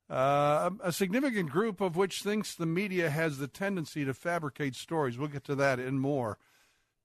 Uh, 0.09 0.71
a 0.83 0.91
significant 0.91 1.51
group 1.51 1.83
of 1.83 1.97
which 1.97 2.23
thinks 2.23 2.55
the 2.55 2.65
media 2.65 3.11
has 3.11 3.37
the 3.37 3.47
tendency 3.47 4.07
to 4.07 4.15
fabricate 4.15 4.75
stories. 4.75 5.19
We'll 5.19 5.29
get 5.29 5.45
to 5.45 5.55
that 5.57 5.79
and 5.79 6.01
more. 6.01 6.39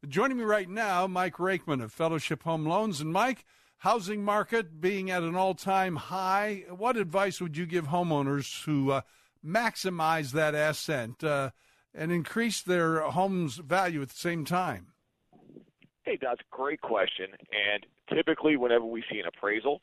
Joining 0.06 0.38
me 0.38 0.44
right 0.44 0.70
now, 0.70 1.08
Mike 1.08 1.38
Rakeman 1.38 1.82
of 1.82 1.92
Fellowship 1.92 2.44
Home 2.44 2.66
Loans. 2.66 3.02
And 3.02 3.12
Mike, 3.12 3.46
housing 3.80 4.24
market 4.24 4.80
being 4.80 5.10
at 5.10 5.24
an 5.24 5.36
all-time 5.36 5.96
high, 5.96 6.66
what 6.70 6.98
advice 6.98 7.42
would 7.42 7.58
you 7.58 7.66
give 7.66 7.88
homeowners 7.88 8.64
who 8.66 8.92
uh, 8.92 9.02
maximize 9.44 10.32
that 10.34 10.54
asset 10.54 11.24
uh, 11.24 11.50
and 11.96 12.12
increase 12.12 12.62
their 12.62 13.02
home's 13.02 13.56
value 13.56 14.04
at 14.04 14.10
the 14.10 14.16
same 14.16 14.46
time? 14.46 14.88
Hey, 16.04 16.20
that's 16.22 16.42
a 16.42 16.56
great 16.56 16.82
question. 16.82 17.30
And 17.52 17.86
typically, 18.16 18.56
whenever 18.56 18.86
we 18.86 19.04
see 19.12 19.20
an 19.20 19.26
appraisal 19.26 19.82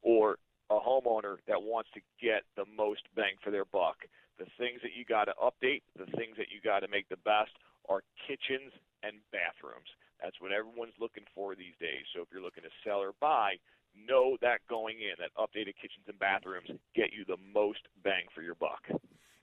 or 0.00 0.38
a 0.70 0.78
homeowner 0.78 1.38
that 1.48 1.60
wants 1.60 1.90
to 1.94 2.00
get 2.22 2.44
the 2.56 2.64
most 2.76 3.02
bang 3.16 3.34
for 3.42 3.50
their 3.50 3.64
buck, 3.64 3.96
the 4.38 4.46
things 4.58 4.80
that 4.82 4.92
you 4.96 5.04
got 5.04 5.24
to 5.24 5.34
update, 5.42 5.82
the 5.98 6.06
things 6.16 6.36
that 6.36 6.46
you 6.54 6.60
got 6.62 6.80
to 6.80 6.88
make 6.88 7.08
the 7.08 7.16
best 7.16 7.50
are 7.88 8.02
kitchens 8.28 8.72
and 9.02 9.16
bathrooms. 9.32 9.88
That's 10.22 10.40
what 10.40 10.52
everyone's 10.52 10.96
looking 11.00 11.24
for 11.34 11.54
these 11.54 11.76
days. 11.80 12.08
So 12.14 12.22
if 12.22 12.28
you're 12.32 12.42
looking 12.42 12.64
to 12.64 12.70
sell 12.84 12.98
or 12.98 13.12
buy, 13.20 13.56
know 13.94 14.36
that 14.40 14.60
going 14.68 14.96
in, 15.00 15.14
that 15.18 15.34
updated 15.36 15.76
kitchens 15.76 16.06
and 16.08 16.18
bathrooms 16.18 16.68
get 16.94 17.12
you 17.12 17.24
the 17.26 17.36
most 17.54 17.80
bang 18.02 18.24
for 18.34 18.42
your 18.42 18.54
buck. 18.54 18.84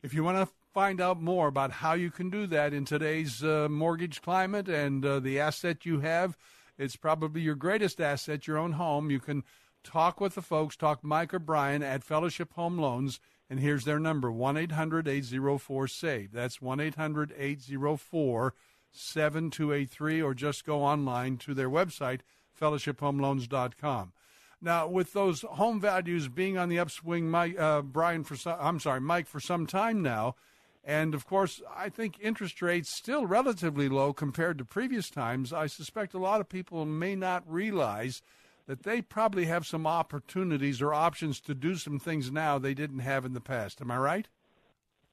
If 0.01 0.13
you 0.13 0.23
want 0.23 0.37
to 0.37 0.53
find 0.73 0.99
out 0.99 1.21
more 1.21 1.47
about 1.47 1.71
how 1.71 1.93
you 1.93 2.11
can 2.11 2.29
do 2.29 2.45
that 2.47 2.73
in 2.73 2.85
today's 2.85 3.43
uh, 3.43 3.67
mortgage 3.69 4.21
climate 4.21 4.67
and 4.67 5.05
uh, 5.05 5.19
the 5.19 5.39
asset 5.39 5.85
you 5.85 6.01
have, 6.01 6.35
it's 6.77 6.95
probably 6.95 7.41
your 7.41 7.55
greatest 7.55 8.01
asset, 8.01 8.47
your 8.47 8.57
own 8.57 8.73
home. 8.73 9.09
You 9.09 9.19
can 9.19 9.43
talk 9.83 10.19
with 10.19 10.35
the 10.35 10.41
folks, 10.41 10.75
talk 10.75 11.03
Mike 11.03 11.33
or 11.33 11.39
Brian 11.39 11.83
at 11.83 12.03
Fellowship 12.03 12.53
Home 12.53 12.77
Loans. 12.77 13.19
And 13.49 13.59
here's 13.59 13.85
their 13.85 13.99
number 13.99 14.31
1 14.31 14.57
800 14.57 15.07
804 15.07 15.87
SAVE. 15.87 16.31
That's 16.31 16.61
1 16.61 16.79
800 16.79 17.33
804 17.37 18.53
7283, 18.93 20.21
or 20.21 20.33
just 20.33 20.65
go 20.65 20.83
online 20.83 21.37
to 21.37 21.53
their 21.53 21.69
website, 21.69 22.21
fellowshiphomeloans.com. 22.59 24.13
Now, 24.61 24.87
with 24.87 25.11
those 25.11 25.41
home 25.41 25.81
values 25.81 26.29
being 26.29 26.57
on 26.57 26.69
the 26.69 26.79
upswing, 26.79 27.29
Mike, 27.29 27.59
uh, 27.59 27.81
Brian, 27.81 28.23
for 28.23 28.37
some, 28.37 28.57
I'm 28.61 28.79
sorry, 28.79 29.01
Mike, 29.01 29.27
for 29.27 29.41
some 29.41 29.67
time 29.67 30.01
now, 30.01 30.35
and 30.85 31.13
of 31.13 31.25
course, 31.25 31.61
I 31.75 31.89
think 31.89 32.17
interest 32.21 32.61
rates 32.61 32.95
still 32.95 33.25
relatively 33.25 33.89
low 33.89 34.13
compared 34.13 34.57
to 34.59 34.65
previous 34.65 35.09
times. 35.09 35.51
I 35.51 35.67
suspect 35.67 36.13
a 36.13 36.19
lot 36.19 36.41
of 36.41 36.47
people 36.47 36.85
may 36.85 37.15
not 37.15 37.43
realize 37.45 38.21
that 38.67 38.83
they 38.83 39.01
probably 39.01 39.45
have 39.45 39.65
some 39.65 39.85
opportunities 39.85 40.81
or 40.81 40.93
options 40.93 41.39
to 41.41 41.53
do 41.53 41.75
some 41.75 41.99
things 41.99 42.31
now 42.31 42.57
they 42.57 42.73
didn't 42.73 42.99
have 42.99 43.25
in 43.25 43.33
the 43.33 43.41
past. 43.41 43.81
Am 43.81 43.91
I 43.91 43.97
right? 43.97 44.27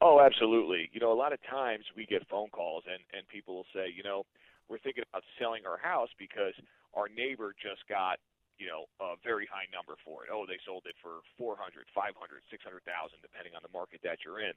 Oh, 0.01 0.20
absolutely. 0.20 0.88
You 0.92 1.01
know, 1.01 1.12
a 1.12 1.18
lot 1.18 1.32
of 1.32 1.40
times 1.44 1.84
we 1.96 2.07
get 2.07 2.26
phone 2.28 2.48
calls 2.48 2.84
and 2.88 3.01
and 3.12 3.28
people 3.28 3.55
will 3.57 3.70
say, 3.76 3.92
you 3.92 4.03
know, 4.03 4.24
we're 4.68 4.80
thinking 4.80 5.05
about 5.05 5.24
selling 5.38 5.68
our 5.68 5.76
house 5.76 6.09
because 6.16 6.57
our 6.96 7.09
neighbor 7.12 7.53
just 7.61 7.84
got, 7.84 8.16
you 8.57 8.64
know, 8.64 8.88
a 9.05 9.20
very 9.20 9.44
high 9.44 9.68
number 9.68 10.01
for 10.01 10.24
it. 10.24 10.32
Oh, 10.32 10.48
they 10.48 10.57
sold 10.64 10.88
it 10.88 10.96
for 11.05 11.20
400, 11.36 11.84
500, 11.92 12.16
600,000 12.16 13.20
depending 13.20 13.53
on 13.53 13.61
the 13.61 13.72
market 13.76 14.01
that 14.03 14.24
you're 14.24 14.40
in. 14.40 14.57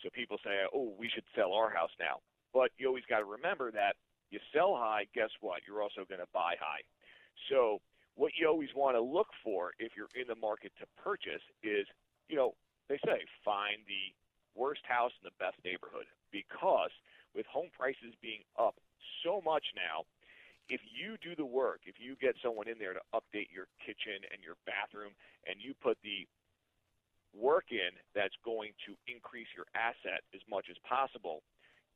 So 0.00 0.08
people 0.08 0.38
say, 0.40 0.64
"Oh, 0.72 0.94
we 0.96 1.08
should 1.12 1.26
sell 1.36 1.52
our 1.52 1.68
house 1.68 1.92
now." 2.00 2.24
But 2.54 2.72
you 2.80 2.88
always 2.88 3.04
got 3.12 3.20
to 3.20 3.28
remember 3.28 3.70
that 3.72 3.96
you 4.30 4.40
sell 4.52 4.76
high, 4.76 5.04
guess 5.12 5.30
what? 5.40 5.60
You're 5.66 5.82
also 5.82 6.04
going 6.08 6.20
to 6.20 6.32
buy 6.32 6.56
high. 6.60 6.80
So 7.52 7.80
what 8.16 8.32
you 8.38 8.48
always 8.48 8.72
want 8.74 8.96
to 8.96 9.00
look 9.00 9.28
for 9.44 9.72
if 9.78 9.92
you're 9.96 10.12
in 10.16 10.28
the 10.28 10.36
market 10.36 10.72
to 10.80 10.86
purchase 10.96 11.42
is, 11.62 11.86
you 12.28 12.36
know, 12.36 12.54
they 12.88 12.98
say 13.04 13.20
find 13.44 13.84
the 13.86 14.12
worst 14.58 14.82
house 14.82 15.14
in 15.22 15.24
the 15.30 15.38
best 15.38 15.56
neighborhood 15.62 16.10
because 16.34 16.90
with 17.34 17.46
home 17.46 17.70
prices 17.70 18.18
being 18.18 18.42
up 18.58 18.74
so 19.22 19.38
much 19.40 19.70
now, 19.78 20.02
if 20.68 20.82
you 20.84 21.16
do 21.22 21.32
the 21.38 21.46
work, 21.46 21.86
if 21.86 21.96
you 21.96 22.18
get 22.20 22.36
someone 22.42 22.68
in 22.68 22.76
there 22.76 22.92
to 22.92 23.00
update 23.16 23.48
your 23.48 23.70
kitchen 23.80 24.20
and 24.28 24.42
your 24.44 24.60
bathroom, 24.68 25.16
and 25.48 25.56
you 25.62 25.72
put 25.80 25.96
the 26.04 26.28
work 27.32 27.72
in 27.72 27.96
that's 28.12 28.36
going 28.44 28.76
to 28.84 28.92
increase 29.08 29.48
your 29.56 29.64
asset 29.72 30.20
as 30.36 30.44
much 30.44 30.68
as 30.68 30.76
possible, 30.84 31.40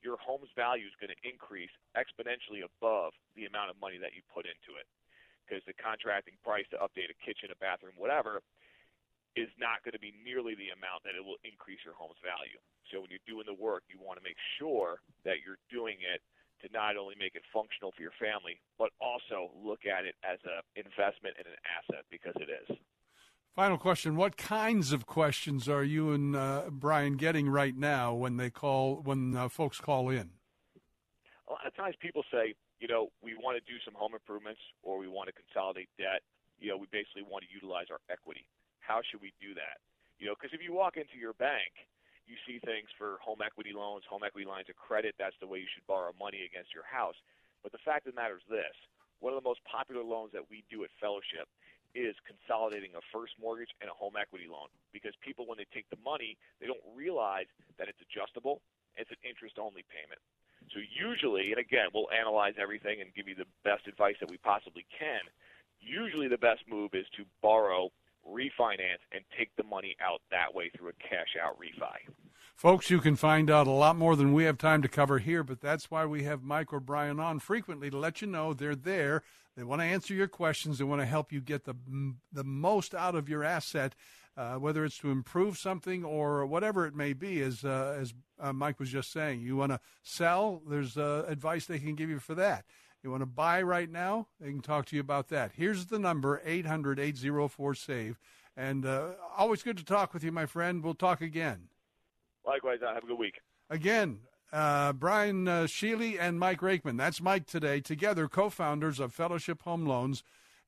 your 0.00 0.16
home's 0.18 0.50
value 0.56 0.88
is 0.88 0.96
going 0.98 1.12
to 1.12 1.20
increase 1.20 1.72
exponentially 1.94 2.64
above 2.64 3.12
the 3.36 3.44
amount 3.44 3.68
of 3.68 3.76
money 3.78 4.00
that 4.00 4.16
you 4.16 4.24
put 4.32 4.48
into 4.48 4.74
it. 4.80 4.88
Because 5.44 5.60
the 5.68 5.76
contracting 5.76 6.38
price 6.40 6.64
to 6.72 6.80
update 6.80 7.12
a 7.12 7.18
kitchen, 7.20 7.52
a 7.52 7.58
bathroom, 7.60 7.98
whatever, 8.00 8.40
is 9.36 9.48
not 9.56 9.80
going 9.84 9.96
to 9.96 10.02
be 10.02 10.12
nearly 10.20 10.52
the 10.54 10.72
amount 10.76 11.04
that 11.08 11.16
it 11.16 11.24
will 11.24 11.40
increase 11.44 11.80
your 11.84 11.96
home's 11.96 12.20
value. 12.20 12.60
So 12.92 13.00
when 13.00 13.08
you're 13.08 13.24
doing 13.24 13.48
the 13.48 13.56
work, 13.56 13.88
you 13.88 13.96
want 13.96 14.20
to 14.20 14.24
make 14.24 14.36
sure 14.60 15.00
that 15.24 15.40
you're 15.40 15.60
doing 15.72 15.96
it 16.04 16.20
to 16.60 16.70
not 16.72 16.96
only 16.96 17.16
make 17.18 17.34
it 17.34 17.42
functional 17.52 17.90
for 17.96 18.02
your 18.02 18.14
family, 18.20 18.60
but 18.78 18.92
also 19.00 19.50
look 19.56 19.88
at 19.88 20.04
it 20.04 20.14
as 20.22 20.38
an 20.44 20.62
investment 20.76 21.34
and 21.40 21.48
an 21.48 21.58
asset 21.64 22.04
because 22.12 22.36
it 22.36 22.48
is. 22.52 22.76
Final 23.54 23.76
question: 23.76 24.16
What 24.16 24.36
kinds 24.36 24.92
of 24.92 25.04
questions 25.04 25.68
are 25.68 25.84
you 25.84 26.12
and 26.12 26.34
uh, 26.34 26.70
Brian 26.70 27.16
getting 27.16 27.48
right 27.48 27.76
now 27.76 28.14
when 28.14 28.36
they 28.38 28.48
call 28.48 29.02
when 29.04 29.36
uh, 29.36 29.48
folks 29.48 29.80
call 29.80 30.08
in? 30.08 30.30
A 31.48 31.52
lot 31.52 31.66
of 31.66 31.76
times, 31.76 31.94
people 32.00 32.24
say, 32.32 32.54
you 32.80 32.88
know, 32.88 33.08
we 33.22 33.34
want 33.36 33.60
to 33.60 33.64
do 33.70 33.76
some 33.84 33.92
home 33.92 34.14
improvements 34.14 34.60
or 34.82 34.96
we 34.96 35.06
want 35.06 35.28
to 35.28 35.34
consolidate 35.36 35.88
debt. 35.98 36.22
You 36.58 36.70
know, 36.70 36.78
we 36.78 36.86
basically 36.92 37.24
want 37.28 37.44
to 37.44 37.50
utilize 37.52 37.86
our 37.90 38.00
equity. 38.08 38.46
How 38.82 39.00
should 39.00 39.22
we 39.22 39.32
do 39.40 39.54
that? 39.54 39.80
You 40.18 40.26
know, 40.28 40.34
because 40.34 40.52
if 40.52 40.62
you 40.62 40.74
walk 40.74 40.98
into 40.98 41.16
your 41.18 41.32
bank 41.38 41.72
you 42.26 42.36
see 42.46 42.62
things 42.62 42.86
for 42.98 43.18
home 43.18 43.42
equity 43.42 43.74
loans, 43.74 44.06
home 44.06 44.22
equity 44.22 44.46
lines 44.46 44.70
of 44.70 44.76
credit. 44.76 45.14
That's 45.18 45.36
the 45.40 45.46
way 45.46 45.58
you 45.58 45.70
should 45.70 45.86
borrow 45.86 46.14
money 46.18 46.46
against 46.46 46.74
your 46.74 46.86
house. 46.86 47.18
But 47.62 47.72
the 47.72 47.82
fact 47.82 48.06
of 48.06 48.14
the 48.14 48.20
matter 48.20 48.38
is 48.38 48.46
this 48.48 48.74
one 49.20 49.34
of 49.34 49.38
the 49.38 49.46
most 49.46 49.62
popular 49.68 50.02
loans 50.02 50.34
that 50.34 50.48
we 50.50 50.66
do 50.66 50.82
at 50.82 50.90
Fellowship 50.98 51.46
is 51.94 52.16
consolidating 52.24 52.96
a 52.96 53.04
first 53.12 53.36
mortgage 53.38 53.70
and 53.84 53.86
a 53.86 53.94
home 53.94 54.16
equity 54.18 54.48
loan 54.48 54.72
because 54.90 55.12
people, 55.20 55.44
when 55.46 55.60
they 55.60 55.68
take 55.70 55.86
the 55.92 56.00
money, 56.00 56.40
they 56.58 56.66
don't 56.66 56.82
realize 56.96 57.46
that 57.76 57.86
it's 57.86 58.00
adjustable. 58.00 58.64
It's 58.96 59.12
an 59.12 59.20
interest 59.22 59.60
only 59.60 59.84
payment. 59.92 60.18
So, 60.72 60.80
usually, 60.80 61.52
and 61.52 61.60
again, 61.60 61.92
we'll 61.92 62.10
analyze 62.10 62.54
everything 62.56 63.02
and 63.02 63.12
give 63.12 63.28
you 63.28 63.34
the 63.34 63.50
best 63.62 63.86
advice 63.86 64.16
that 64.24 64.30
we 64.30 64.38
possibly 64.40 64.86
can. 64.88 65.20
Usually, 65.82 66.28
the 66.28 66.40
best 66.40 66.62
move 66.70 66.94
is 66.94 67.04
to 67.18 67.26
borrow 67.42 67.90
refinance, 68.26 69.02
and 69.12 69.24
take 69.36 69.50
the 69.56 69.64
money 69.64 69.96
out 70.00 70.20
that 70.30 70.54
way 70.54 70.70
through 70.76 70.90
a 70.90 71.08
cash 71.08 71.36
out 71.42 71.58
refi. 71.58 72.12
Folks, 72.54 72.90
you 72.90 73.00
can 73.00 73.16
find 73.16 73.50
out 73.50 73.66
a 73.66 73.72
lot 73.72 73.96
more 73.96 74.14
than 74.14 74.32
we 74.32 74.44
have 74.44 74.58
time 74.58 74.82
to 74.82 74.88
cover 74.88 75.18
here, 75.18 75.42
but 75.42 75.60
that's 75.60 75.90
why 75.90 76.04
we 76.04 76.22
have 76.24 76.42
Mike 76.42 76.72
or 76.72 76.80
Brian 76.80 77.18
on 77.18 77.38
frequently 77.38 77.90
to 77.90 77.96
let 77.96 78.20
you 78.20 78.28
know 78.28 78.52
they're 78.52 78.76
there. 78.76 79.22
They 79.56 79.64
want 79.64 79.80
to 79.80 79.86
answer 79.86 80.14
your 80.14 80.28
questions. 80.28 80.78
They 80.78 80.84
want 80.84 81.00
to 81.00 81.06
help 81.06 81.32
you 81.32 81.40
get 81.40 81.64
the 81.64 81.74
the 82.32 82.44
most 82.44 82.94
out 82.94 83.14
of 83.14 83.28
your 83.28 83.44
asset, 83.44 83.94
uh, 84.36 84.54
whether 84.54 84.84
it's 84.84 84.98
to 84.98 85.10
improve 85.10 85.58
something 85.58 86.04
or 86.04 86.46
whatever 86.46 86.86
it 86.86 86.94
may 86.94 87.12
be. 87.12 87.42
As 87.42 87.64
uh, 87.64 87.96
as 88.00 88.14
uh, 88.40 88.52
Mike 88.52 88.78
was 88.78 88.90
just 88.90 89.12
saying, 89.12 89.40
you 89.40 89.56
want 89.56 89.72
to 89.72 89.80
sell. 90.02 90.62
There's 90.66 90.96
uh, 90.96 91.24
advice 91.28 91.66
they 91.66 91.78
can 91.78 91.94
give 91.94 92.08
you 92.08 92.18
for 92.18 92.34
that. 92.36 92.64
You 93.02 93.10
want 93.10 93.22
to 93.22 93.26
buy 93.26 93.62
right 93.62 93.90
now? 93.90 94.28
They 94.40 94.50
can 94.50 94.60
talk 94.60 94.86
to 94.86 94.96
you 94.96 95.00
about 95.00 95.28
that. 95.28 95.52
Here's 95.56 95.86
the 95.86 95.98
number 95.98 96.40
800 96.44 97.00
804 97.00 97.74
SAVE. 97.74 98.18
And 98.56 98.86
uh, 98.86 99.12
always 99.36 99.62
good 99.62 99.76
to 99.78 99.84
talk 99.84 100.14
with 100.14 100.22
you, 100.22 100.30
my 100.30 100.46
friend. 100.46 100.84
We'll 100.84 100.94
talk 100.94 101.20
again. 101.20 101.68
Likewise. 102.46 102.78
Uh, 102.86 102.94
have 102.94 103.04
a 103.04 103.06
good 103.06 103.18
week. 103.18 103.40
Again, 103.70 104.20
uh, 104.52 104.92
Brian 104.92 105.48
uh, 105.48 105.62
Sheely 105.64 106.16
and 106.20 106.38
Mike 106.38 106.60
Rakeman. 106.60 106.98
That's 106.98 107.20
Mike 107.20 107.46
today, 107.46 107.80
together 107.80 108.28
co 108.28 108.50
founders 108.50 109.00
of 109.00 109.12
Fellowship 109.12 109.62
Home 109.62 109.86
Loans. 109.86 110.22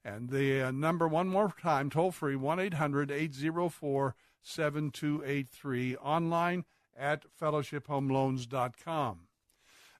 And 0.05 0.30
the 0.30 0.62
uh, 0.62 0.70
number, 0.70 1.07
one 1.07 1.28
more 1.28 1.55
time, 1.61 1.89
toll 1.89 2.11
free 2.11 2.37
1 2.37 2.59
800 2.59 3.11
804 3.11 4.14
7283, 4.43 5.97
online 5.97 6.64
at 6.97 7.24
fellowshiphomeloans.com. 7.41 9.20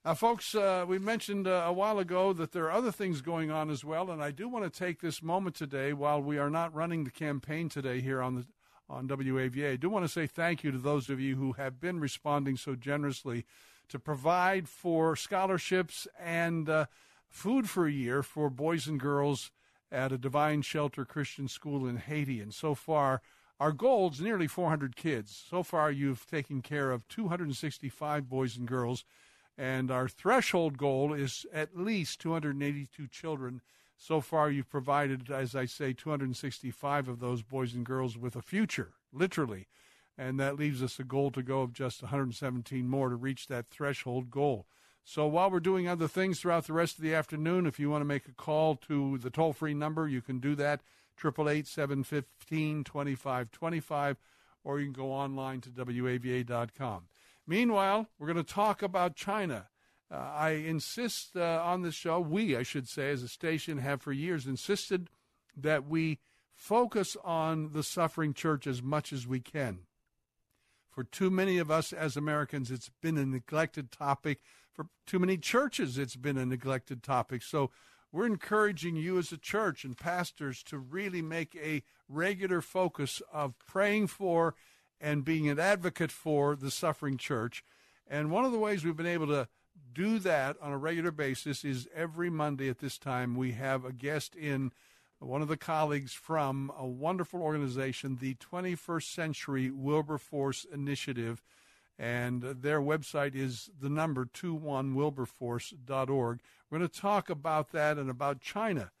Uh, 0.05 0.13
folks, 0.13 0.53
uh, 0.53 0.85
we 0.87 0.99
mentioned 0.99 1.47
uh, 1.47 1.63
a 1.65 1.73
while 1.73 1.97
ago 1.97 2.31
that 2.31 2.51
there 2.51 2.65
are 2.65 2.71
other 2.71 2.91
things 2.91 3.21
going 3.21 3.49
on 3.49 3.71
as 3.71 3.83
well, 3.83 4.11
and 4.11 4.21
I 4.21 4.29
do 4.29 4.47
want 4.47 4.63
to 4.63 4.79
take 4.79 5.01
this 5.01 5.23
moment 5.23 5.55
today, 5.55 5.93
while 5.93 6.21
we 6.21 6.37
are 6.37 6.51
not 6.51 6.75
running 6.75 7.05
the 7.05 7.09
campaign 7.09 7.69
today 7.69 8.01
here 8.01 8.21
on 8.21 8.35
the 8.35 8.45
on 8.87 9.07
WAVA, 9.07 9.71
I 9.71 9.75
do 9.77 9.89
want 9.89 10.05
to 10.05 10.11
say 10.11 10.27
thank 10.27 10.63
you 10.63 10.69
to 10.69 10.77
those 10.77 11.09
of 11.09 11.19
you 11.19 11.37
who 11.37 11.53
have 11.53 11.81
been 11.81 11.99
responding 11.99 12.55
so 12.55 12.75
generously 12.75 13.45
to 13.89 13.97
provide 13.97 14.69
for 14.69 15.15
scholarships 15.15 16.07
and 16.19 16.69
uh, 16.69 16.85
food 17.27 17.67
for 17.67 17.87
a 17.87 17.91
year 17.91 18.21
for 18.21 18.51
boys 18.51 18.85
and 18.85 18.99
girls 18.99 19.49
at 19.91 20.11
a 20.11 20.19
Divine 20.19 20.61
Shelter 20.61 21.03
Christian 21.03 21.47
school 21.47 21.87
in 21.87 21.97
Haiti. 21.97 22.39
And 22.39 22.53
so 22.53 22.75
far, 22.75 23.23
our 23.59 23.71
goal 23.71 24.11
is 24.11 24.21
nearly 24.21 24.45
400 24.45 24.95
kids. 24.95 25.45
So 25.49 25.63
far, 25.63 25.89
you've 25.89 26.27
taken 26.27 26.61
care 26.61 26.91
of 26.91 27.07
265 27.07 28.29
boys 28.29 28.55
and 28.55 28.67
girls 28.67 29.03
and 29.57 29.89
our 29.89 30.07
threshold 30.07 30.77
goal 30.77 31.13
is 31.13 31.45
at 31.53 31.77
least 31.77 32.19
282 32.19 33.07
children. 33.07 33.61
So 33.97 34.19
far, 34.19 34.51
you've 34.51 34.69
provided, 34.69 35.31
as 35.31 35.55
I 35.55 35.65
say, 35.65 35.93
265 35.93 37.07
of 37.07 37.19
those 37.19 37.41
boys 37.41 37.73
and 37.73 37.85
girls 37.85 38.17
with 38.17 38.35
a 38.35 38.41
future, 38.41 38.91
literally. 39.13 39.67
And 40.17 40.39
that 40.39 40.57
leaves 40.57 40.83
us 40.83 40.99
a 40.99 41.03
goal 41.03 41.31
to 41.31 41.41
go 41.41 41.61
of 41.61 41.73
just 41.73 42.01
117 42.01 42.87
more 42.87 43.09
to 43.09 43.15
reach 43.15 43.47
that 43.47 43.69
threshold 43.69 44.29
goal. 44.29 44.65
So 45.03 45.27
while 45.27 45.51
we're 45.51 45.59
doing 45.59 45.87
other 45.87 46.07
things 46.07 46.39
throughout 46.39 46.65
the 46.65 46.73
rest 46.73 46.97
of 46.97 47.03
the 47.03 47.13
afternoon, 47.13 47.67
if 47.67 47.79
you 47.79 47.89
want 47.89 48.01
to 48.01 48.05
make 48.05 48.27
a 48.27 48.33
call 48.33 48.75
to 48.87 49.17
the 49.19 49.29
toll 49.29 49.53
free 49.53 49.73
number, 49.73 50.07
you 50.07 50.21
can 50.21 50.39
do 50.39 50.55
that, 50.55 50.81
888 51.17 51.67
715 51.67 52.83
2525, 52.83 54.17
or 54.63 54.79
you 54.79 54.85
can 54.87 54.93
go 54.93 55.11
online 55.11 55.61
to 55.61 55.69
WAVA.com. 55.69 57.03
Meanwhile, 57.47 58.07
we're 58.17 58.27
going 58.27 58.43
to 58.43 58.53
talk 58.53 58.81
about 58.81 59.15
China. 59.15 59.67
Uh, 60.11 60.15
I 60.15 60.49
insist 60.51 61.35
uh, 61.35 61.61
on 61.63 61.81
this 61.81 61.95
show, 61.95 62.19
we, 62.19 62.55
I 62.55 62.63
should 62.63 62.87
say, 62.87 63.09
as 63.11 63.23
a 63.23 63.27
station, 63.27 63.79
have 63.79 64.01
for 64.01 64.11
years 64.11 64.45
insisted 64.45 65.09
that 65.55 65.87
we 65.87 66.19
focus 66.53 67.17
on 67.23 67.71
the 67.73 67.83
suffering 67.83 68.33
church 68.33 68.65
as 68.65 68.81
much 68.81 69.11
as 69.11 69.27
we 69.27 69.39
can. 69.39 69.79
For 70.89 71.03
too 71.03 71.29
many 71.29 71.57
of 71.57 71.69
us 71.69 71.91
as 71.91 72.15
Americans, 72.15 72.71
it's 72.71 72.89
been 73.01 73.17
a 73.17 73.25
neglected 73.25 73.91
topic. 73.91 74.39
For 74.71 74.87
too 75.05 75.19
many 75.19 75.37
churches, 75.37 75.97
it's 75.97 76.15
been 76.15 76.37
a 76.37 76.45
neglected 76.45 77.03
topic. 77.03 77.43
So 77.43 77.71
we're 78.11 78.27
encouraging 78.27 78.95
you 78.95 79.17
as 79.17 79.31
a 79.33 79.37
church 79.37 79.83
and 79.83 79.97
pastors 79.97 80.63
to 80.63 80.77
really 80.77 81.21
make 81.21 81.55
a 81.55 81.83
regular 82.07 82.61
focus 82.61 83.21
of 83.33 83.55
praying 83.59 84.07
for 84.07 84.55
and 84.99 85.25
being 85.25 85.49
an 85.49 85.59
advocate 85.59 86.11
for 86.11 86.55
the 86.55 86.71
suffering 86.71 87.17
church. 87.17 87.63
And 88.07 88.31
one 88.31 88.45
of 88.45 88.51
the 88.51 88.59
ways 88.59 88.83
we've 88.83 88.95
been 88.95 89.05
able 89.05 89.27
to 89.27 89.47
do 89.93 90.19
that 90.19 90.57
on 90.61 90.71
a 90.71 90.77
regular 90.77 91.11
basis 91.11 91.65
is 91.65 91.87
every 91.95 92.29
Monday 92.29 92.69
at 92.69 92.79
this 92.79 92.97
time 92.97 93.35
we 93.35 93.53
have 93.53 93.85
a 93.85 93.93
guest 93.93 94.35
in 94.35 94.71
one 95.19 95.41
of 95.41 95.47
the 95.47 95.57
colleagues 95.57 96.13
from 96.13 96.71
a 96.77 96.85
wonderful 96.85 97.41
organization, 97.41 98.17
the 98.19 98.35
21st 98.35 99.13
Century 99.13 99.71
Wilberforce 99.71 100.65
Initiative. 100.71 101.41
And 101.97 102.41
their 102.41 102.81
website 102.81 103.35
is 103.35 103.69
the 103.79 103.89
number 103.89 104.25
21wilberforce.org. 104.25 106.39
We're 106.69 106.77
going 106.77 106.89
to 106.89 106.99
talk 106.99 107.29
about 107.29 107.71
that 107.71 107.97
and 107.97 108.09
about 108.09 108.41
China 108.41 108.91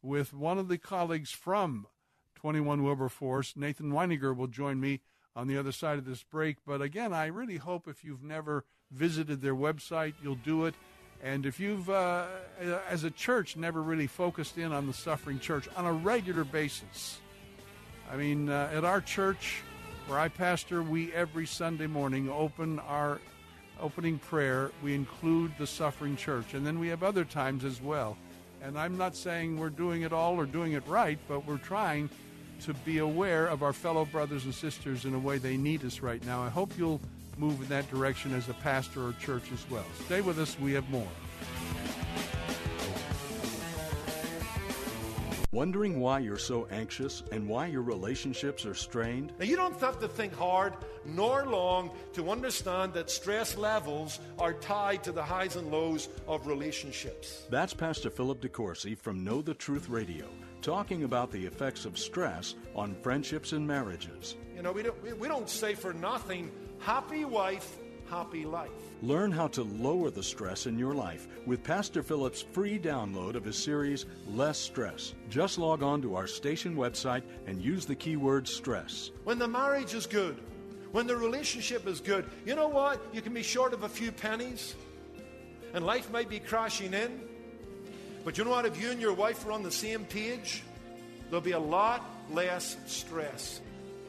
with 0.00 0.32
one 0.32 0.58
of 0.58 0.68
the 0.68 0.78
colleagues 0.78 1.32
from 1.32 1.88
21 2.36 2.84
Wilberforce. 2.84 3.56
Nathan 3.56 3.90
Wineinger 3.90 4.36
will 4.36 4.46
join 4.46 4.80
me 4.80 5.00
on 5.36 5.48
the 5.48 5.58
other 5.58 5.72
side 5.72 5.98
of 5.98 6.04
this 6.04 6.22
break. 6.22 6.56
But 6.66 6.82
again, 6.82 7.12
I 7.12 7.26
really 7.26 7.56
hope 7.56 7.88
if 7.88 8.04
you've 8.04 8.22
never 8.22 8.64
visited 8.90 9.40
their 9.40 9.54
website, 9.54 10.14
you'll 10.22 10.36
do 10.36 10.66
it. 10.66 10.74
And 11.22 11.46
if 11.46 11.58
you've, 11.58 11.88
uh, 11.88 12.26
as 12.88 13.04
a 13.04 13.10
church, 13.10 13.56
never 13.56 13.82
really 13.82 14.06
focused 14.06 14.58
in 14.58 14.72
on 14.72 14.86
the 14.86 14.92
suffering 14.92 15.38
church 15.38 15.68
on 15.76 15.86
a 15.86 15.92
regular 15.92 16.44
basis, 16.44 17.18
I 18.10 18.16
mean, 18.16 18.50
uh, 18.50 18.70
at 18.72 18.84
our 18.84 19.00
church 19.00 19.62
where 20.06 20.18
I 20.18 20.28
pastor, 20.28 20.82
we 20.82 21.12
every 21.12 21.46
Sunday 21.46 21.86
morning 21.86 22.28
open 22.28 22.78
our 22.80 23.20
opening 23.80 24.18
prayer. 24.18 24.70
We 24.82 24.94
include 24.94 25.52
the 25.58 25.66
suffering 25.66 26.16
church, 26.16 26.52
and 26.52 26.66
then 26.66 26.78
we 26.78 26.88
have 26.88 27.02
other 27.02 27.24
times 27.24 27.64
as 27.64 27.80
well. 27.80 28.16
And 28.62 28.78
I'm 28.78 28.96
not 28.96 29.16
saying 29.16 29.58
we're 29.58 29.70
doing 29.70 30.02
it 30.02 30.12
all 30.12 30.36
or 30.36 30.46
doing 30.46 30.72
it 30.72 30.86
right, 30.86 31.18
but 31.26 31.46
we're 31.46 31.58
trying 31.58 32.10
to 32.62 32.74
be 32.74 32.98
aware 32.98 33.46
of 33.46 33.62
our 33.62 33.72
fellow 33.72 34.04
brothers 34.04 34.44
and 34.44 34.54
sisters 34.54 35.04
in 35.04 35.14
a 35.14 35.18
way 35.18 35.38
they 35.38 35.56
need 35.56 35.84
us 35.84 36.00
right 36.00 36.24
now. 36.24 36.42
I 36.42 36.48
hope 36.48 36.72
you'll 36.78 37.00
move 37.36 37.60
in 37.62 37.68
that 37.68 37.90
direction 37.90 38.32
as 38.32 38.48
a 38.48 38.54
pastor 38.54 39.08
or 39.08 39.12
church 39.14 39.50
as 39.52 39.68
well. 39.70 39.84
Stay 40.06 40.20
with 40.20 40.38
us, 40.38 40.58
we 40.58 40.72
have 40.72 40.88
more. 40.90 41.08
Wondering 45.54 46.00
why 46.00 46.18
you're 46.18 46.36
so 46.36 46.66
anxious 46.72 47.22
and 47.30 47.48
why 47.48 47.66
your 47.66 47.82
relationships 47.82 48.66
are 48.66 48.74
strained? 48.74 49.32
Now, 49.38 49.44
you 49.44 49.54
don't 49.54 49.78
have 49.78 50.00
to 50.00 50.08
think 50.08 50.34
hard 50.34 50.74
nor 51.04 51.46
long 51.46 51.92
to 52.14 52.30
understand 52.30 52.92
that 52.94 53.08
stress 53.08 53.56
levels 53.56 54.18
are 54.40 54.54
tied 54.54 55.04
to 55.04 55.12
the 55.12 55.22
highs 55.22 55.54
and 55.54 55.70
lows 55.70 56.08
of 56.26 56.48
relationships. 56.48 57.44
That's 57.50 57.72
Pastor 57.72 58.10
Philip 58.10 58.40
DeCourcy 58.40 58.98
from 58.98 59.22
Know 59.22 59.42
the 59.42 59.54
Truth 59.54 59.88
Radio, 59.88 60.26
talking 60.64 61.04
about 61.04 61.30
the 61.30 61.44
effects 61.44 61.84
of 61.84 61.98
stress 61.98 62.54
on 62.74 62.96
friendships 63.02 63.52
and 63.52 63.66
marriages. 63.66 64.34
You 64.56 64.62
know, 64.62 64.72
we 64.72 64.82
don't, 64.82 65.20
we, 65.20 65.28
don't 65.28 65.48
say 65.48 65.74
for 65.74 65.92
nothing, 65.92 66.50
happy 66.78 67.26
wife, 67.26 67.76
happy 68.08 68.46
life. 68.46 68.70
Learn 69.02 69.30
how 69.30 69.48
to 69.48 69.62
lower 69.62 70.08
the 70.10 70.22
stress 70.22 70.64
in 70.64 70.78
your 70.78 70.94
life 70.94 71.28
with 71.44 71.62
Pastor 71.62 72.02
Philip's 72.02 72.40
free 72.40 72.78
download 72.78 73.34
of 73.34 73.44
his 73.44 73.62
series, 73.62 74.06
Less 74.26 74.58
Stress. 74.58 75.12
Just 75.28 75.58
log 75.58 75.82
on 75.82 76.00
to 76.00 76.16
our 76.16 76.26
station 76.26 76.74
website 76.76 77.24
and 77.46 77.60
use 77.60 77.84
the 77.84 77.94
keyword 77.94 78.48
stress. 78.48 79.10
When 79.24 79.38
the 79.38 79.48
marriage 79.48 79.92
is 79.92 80.06
good, 80.06 80.40
when 80.92 81.06
the 81.06 81.16
relationship 81.16 81.86
is 81.86 82.00
good, 82.00 82.24
you 82.46 82.54
know 82.54 82.68
what? 82.68 83.04
You 83.12 83.20
can 83.20 83.34
be 83.34 83.42
short 83.42 83.74
of 83.74 83.82
a 83.82 83.88
few 83.88 84.10
pennies, 84.10 84.76
and 85.74 85.84
life 85.84 86.10
might 86.10 86.30
be 86.30 86.38
crashing 86.38 86.94
in. 86.94 87.20
But 88.24 88.38
you 88.38 88.44
know 88.44 88.50
what? 88.50 88.64
If 88.64 88.80
you 88.80 88.90
and 88.90 89.00
your 89.00 89.12
wife 89.12 89.46
are 89.46 89.52
on 89.52 89.62
the 89.62 89.70
same 89.70 90.04
page, 90.04 90.62
there'll 91.28 91.42
be 91.42 91.52
a 91.52 91.58
lot 91.58 92.02
less 92.30 92.76
stress. 92.86 93.60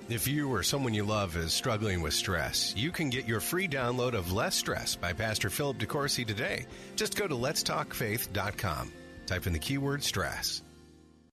If 0.07 0.27
you 0.27 0.49
or 0.53 0.61
someone 0.61 0.93
you 0.93 1.03
love 1.03 1.35
is 1.35 1.51
struggling 1.51 2.01
with 2.01 2.13
stress, 2.13 2.73
you 2.77 2.91
can 2.91 3.09
get 3.09 3.27
your 3.27 3.39
free 3.39 3.67
download 3.67 4.13
of 4.13 4.31
Less 4.31 4.55
Stress 4.55 4.95
by 4.95 5.13
Pastor 5.13 5.49
Philip 5.49 5.79
DeCourcy 5.79 6.25
today. 6.25 6.67
Just 6.95 7.17
go 7.17 7.27
to 7.27 7.33
letstalkfaith.com. 7.33 8.93
Type 9.25 9.47
in 9.47 9.53
the 9.53 9.59
keyword 9.59 10.03
stress. 10.03 10.61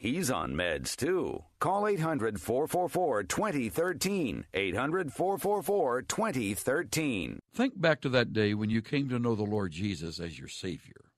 He's 0.00 0.30
on 0.30 0.54
meds 0.54 0.96
too. 0.96 1.44
Call 1.58 1.86
800 1.86 2.40
444 2.40 3.24
2013. 3.24 4.46
800 4.54 5.12
444 5.12 6.00
2013. 6.00 7.38
Think 7.52 7.78
back 7.78 8.00
to 8.00 8.08
that 8.08 8.32
day 8.32 8.54
when 8.54 8.70
you 8.70 8.80
came 8.80 9.10
to 9.10 9.18
know 9.18 9.34
the 9.34 9.42
Lord 9.42 9.72
Jesus 9.72 10.18
as 10.18 10.38
your 10.38 10.48
Savior. 10.48 11.10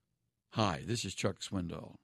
Hi, 0.54 0.82
this 0.84 1.04
is 1.04 1.14
Chuck 1.14 1.36
Swindoll. 1.38 1.94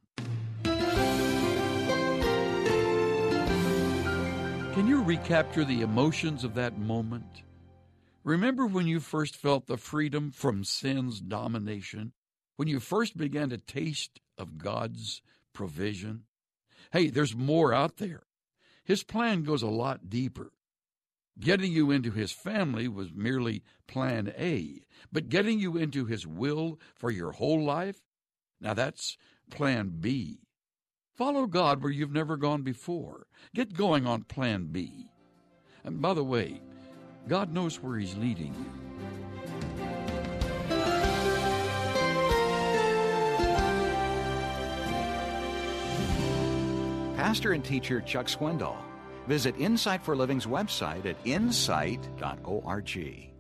Can 4.74 4.86
you 4.86 5.02
recapture 5.02 5.64
the 5.64 5.80
emotions 5.80 6.44
of 6.44 6.55
that 6.55 6.78
moment? 6.78 7.42
Remember 8.22 8.68
when 8.68 8.86
you 8.86 9.00
first 9.00 9.34
felt 9.34 9.66
the 9.66 9.78
freedom 9.78 10.30
from 10.30 10.62
sin's 10.62 11.18
domination? 11.18 12.12
When 12.55 12.68
you 12.68 12.78
first 12.78 13.16
began 13.16 13.50
to 13.50 13.59
taste 13.59 14.20
of 14.38 14.59
God's 14.59 15.22
provision? 15.52 16.22
Hey, 16.93 17.10
there's 17.10 17.36
more 17.36 17.73
out 17.73 17.98
there. 17.98 18.23
His 18.85 19.05
plan 19.05 19.43
goes 19.43 19.62
a 19.62 19.69
lot 19.69 20.09
deeper. 20.09 20.52
Getting 21.39 21.73
you 21.73 21.90
into 21.90 22.10
his 22.10 22.32
family 22.32 22.89
was 22.89 23.12
merely 23.12 23.62
plan 23.86 24.32
A, 24.36 24.81
but 25.12 25.28
getting 25.28 25.60
you 25.60 25.77
into 25.77 26.05
his 26.05 26.27
will 26.27 26.81
for 26.97 27.10
your 27.10 27.32
whole 27.32 27.62
life? 27.62 28.01
Now 28.60 28.74
that's 28.74 29.16
plan 29.51 29.93
B. 30.01 30.40
Follow 31.15 31.47
God 31.47 31.82
where 31.82 31.93
you've 31.93 32.12
never 32.12 32.36
gone 32.36 32.62
before. 32.62 33.27
Get 33.55 33.74
going 33.74 34.06
on 34.06 34.23
plan 34.24 34.69
B. 34.73 35.10
And 35.85 36.01
by 36.01 36.15
the 36.15 36.24
way, 36.24 36.60
God 37.28 37.52
knows 37.52 37.82
where 37.82 37.98
he's 37.98 38.16
leading 38.16 38.55
you. 38.55 39.27
Pastor 47.19 47.51
and 47.51 47.65
teacher 47.65 48.01
Chuck 48.01 48.27
Swindoll. 48.27 48.77
Visit 49.27 49.57
Insight 49.59 50.05
for 50.05 50.15
Living's 50.15 50.47
website 50.47 51.05
at 51.05 51.16
insight.org. 51.24 53.31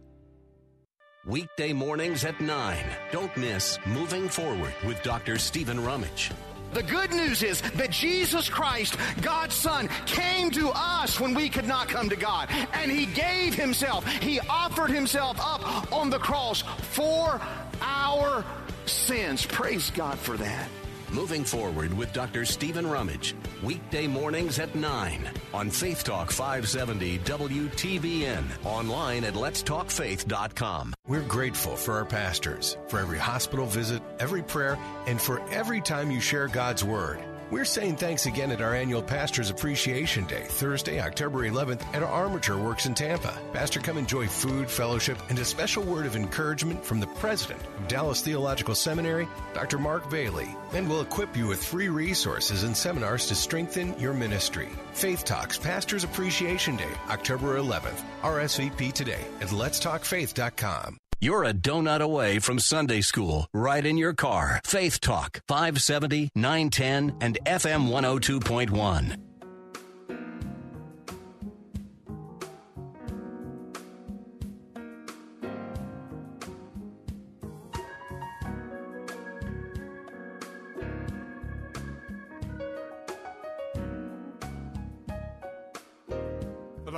Weekday 1.24 1.72
mornings 1.72 2.24
at 2.24 2.40
9. 2.40 2.76
Don't 3.12 3.36
miss 3.36 3.78
Moving 3.86 4.28
Forward 4.28 4.74
with 4.84 5.00
Dr. 5.04 5.38
Stephen 5.38 5.84
Rummage. 5.84 6.32
The 6.72 6.82
good 6.82 7.12
news 7.12 7.44
is 7.44 7.60
that 7.60 7.90
Jesus 7.90 8.48
Christ, 8.48 8.96
God's 9.22 9.54
Son, 9.54 9.88
came 10.06 10.50
to 10.50 10.72
us 10.74 11.20
when 11.20 11.32
we 11.32 11.48
could 11.48 11.68
not 11.68 11.88
come 11.88 12.08
to 12.08 12.16
God. 12.16 12.48
And 12.72 12.90
He 12.90 13.06
gave 13.06 13.54
Himself, 13.54 14.04
He 14.08 14.40
offered 14.40 14.90
Himself 14.90 15.38
up 15.40 15.92
on 15.92 16.10
the 16.10 16.18
cross 16.18 16.62
for 16.62 17.40
our 17.80 18.44
sins. 18.86 19.46
Praise 19.46 19.92
God 19.92 20.18
for 20.18 20.36
that. 20.36 20.68
Moving 21.12 21.44
Forward 21.44 21.96
with 21.96 22.12
Dr. 22.12 22.44
Stephen 22.44 22.86
Rummage. 22.86 23.34
Weekday 23.62 24.06
mornings 24.06 24.58
at 24.58 24.74
9 24.74 25.30
on 25.54 25.70
Faith 25.70 26.04
Talk 26.04 26.30
570 26.30 27.18
WTBN. 27.20 28.44
Online 28.64 29.24
at 29.24 29.34
letstalkfaith.com. 29.34 30.94
We're 31.06 31.22
grateful 31.22 31.76
for 31.76 31.94
our 31.94 32.04
pastors, 32.04 32.76
for 32.88 32.98
every 33.00 33.18
hospital 33.18 33.64
visit, 33.64 34.02
every 34.18 34.42
prayer, 34.42 34.78
and 35.06 35.20
for 35.20 35.40
every 35.50 35.80
time 35.80 36.10
you 36.10 36.20
share 36.20 36.48
God's 36.48 36.84
Word. 36.84 37.20
We're 37.50 37.64
saying 37.64 37.96
thanks 37.96 38.26
again 38.26 38.50
at 38.50 38.60
our 38.60 38.74
annual 38.74 39.02
Pastors 39.02 39.48
Appreciation 39.48 40.26
Day, 40.26 40.42
Thursday, 40.42 41.00
October 41.00 41.48
11th, 41.48 41.82
at 41.94 42.02
our 42.02 42.10
Armature 42.10 42.58
Works 42.58 42.84
in 42.84 42.92
Tampa. 42.92 43.34
Pastor, 43.54 43.80
come 43.80 43.96
enjoy 43.96 44.26
food, 44.26 44.70
fellowship, 44.70 45.16
and 45.30 45.38
a 45.38 45.44
special 45.46 45.82
word 45.82 46.04
of 46.04 46.14
encouragement 46.14 46.84
from 46.84 47.00
the 47.00 47.06
president 47.06 47.62
of 47.78 47.88
Dallas 47.88 48.20
Theological 48.20 48.74
Seminary, 48.74 49.26
Dr. 49.54 49.78
Mark 49.78 50.10
Bailey. 50.10 50.54
And 50.74 50.86
we'll 50.90 51.00
equip 51.00 51.34
you 51.38 51.46
with 51.46 51.64
free 51.64 51.88
resources 51.88 52.64
and 52.64 52.76
seminars 52.76 53.26
to 53.28 53.34
strengthen 53.34 53.98
your 53.98 54.12
ministry. 54.12 54.68
Faith 54.92 55.24
Talks 55.24 55.56
Pastors 55.56 56.04
Appreciation 56.04 56.76
Day, 56.76 56.92
October 57.08 57.58
11th. 57.58 58.02
RSVP 58.20 58.92
today 58.92 59.24
at 59.40 59.48
letstalkfaith.com. 59.48 60.98
You're 61.20 61.42
a 61.42 61.52
donut 61.52 62.00
away 62.00 62.38
from 62.38 62.60
Sunday 62.60 63.00
school, 63.00 63.48
right 63.52 63.84
in 63.84 63.98
your 63.98 64.14
car. 64.14 64.60
Faith 64.64 65.00
Talk, 65.00 65.40
570, 65.48 66.30
910, 66.36 67.16
and 67.20 67.36
FM 67.44 67.88
102.1. 67.88 69.27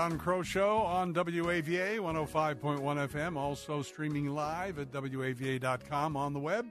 Don 0.01 0.18
Kroah 0.18 0.43
Show 0.43 0.78
on 0.78 1.12
WAVA 1.12 1.98
105.1 1.98 2.81
FM, 2.81 3.36
also 3.36 3.82
streaming 3.82 4.28
live 4.28 4.78
at 4.78 4.90
WAVA.com 4.90 6.16
on 6.16 6.32
the 6.32 6.40
web, 6.40 6.64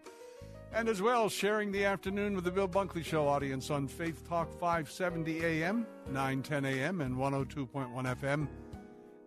and 0.74 0.90
as 0.90 1.00
well 1.00 1.30
sharing 1.30 1.72
the 1.72 1.86
afternoon 1.86 2.34
with 2.34 2.44
the 2.44 2.50
Bill 2.50 2.68
Bunkley 2.68 3.06
Show 3.06 3.28
audience 3.28 3.70
on 3.70 3.88
Faith 3.88 4.28
Talk 4.28 4.52
570 4.60 5.46
AM, 5.46 5.86
910 6.08 6.66
AM, 6.66 7.02
and 7.02 7.16
102.1 7.16 8.18
FM 8.18 8.48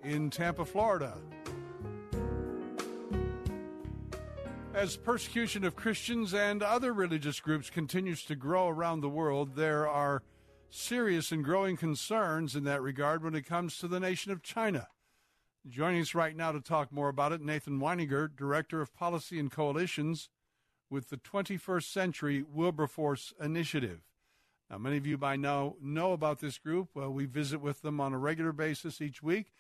in 0.03 0.31
Tampa, 0.31 0.65
Florida. 0.65 1.17
As 4.75 4.97
persecution 4.97 5.63
of 5.63 5.77
Christians 5.77 6.35
and 6.35 6.61
other 6.61 6.93
religious 6.93 7.39
groups 7.39 7.71
continues 7.71 8.25
to 8.25 8.35
grow 8.35 8.69
around 8.69 9.03
the 9.03 9.09
world, 9.09 9.55
there 9.55 9.89
are 9.89 10.25
serious 10.75 11.31
and 11.31 11.45
growing 11.45 11.77
concerns 11.77 12.57
in 12.57 12.65
that 12.65 12.81
regard 12.81 13.23
when 13.23 13.35
it 13.35 13.45
comes 13.45 13.77
to 13.77 13.87
the 13.87 14.01
nation 14.01 14.33
of 14.33 14.43
China. 14.43 14.89
Joining 15.69 16.01
us 16.01 16.15
right 16.15 16.35
now 16.35 16.51
to 16.51 16.61
talk 16.61 16.91
more 16.91 17.11
about 17.11 17.31
it, 17.31 17.43
Nathan 17.43 17.79
Wineinger, 17.79 18.35
Director 18.35 18.81
of 18.81 18.95
Policy 18.95 19.39
and 19.39 19.51
Coalitions 19.51 20.31
with 20.91 21.11
the 21.11 21.19
21st 21.19 21.85
Century 21.85 22.43
Wilberforce 22.43 23.35
Initiative. 23.39 24.01
Now, 24.71 24.79
many 24.79 24.97
of 24.97 25.07
you 25.07 25.19
by 25.19 25.37
now 25.37 25.75
know 25.81 26.15
about 26.15 26.41
this 26.41 26.57
group. 26.57 26.89
Uh, 26.97 27.11
we 27.11 27.27
visit 27.27 27.61
with 27.61 27.83
them 27.83 28.01
on 28.01 28.15
a 28.15 28.19
regular 28.19 28.53
basis 28.53 29.03
each 29.03 29.23
week, 29.23 29.53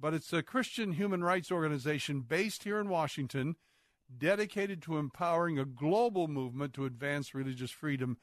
but 0.00 0.14
it's 0.14 0.32
a 0.32 0.42
Christian 0.42 0.92
human 0.92 1.22
rights 1.22 1.52
organization 1.52 2.20
based 2.22 2.64
here 2.64 2.80
in 2.80 2.88
Washington 2.88 3.54
dedicated 4.18 4.82
to 4.82 4.98
empowering 4.98 5.58
a 5.60 5.64
global 5.64 6.26
movement 6.26 6.74
to 6.74 6.84
advance 6.84 7.34
religious 7.34 7.70
freedom 7.70 8.18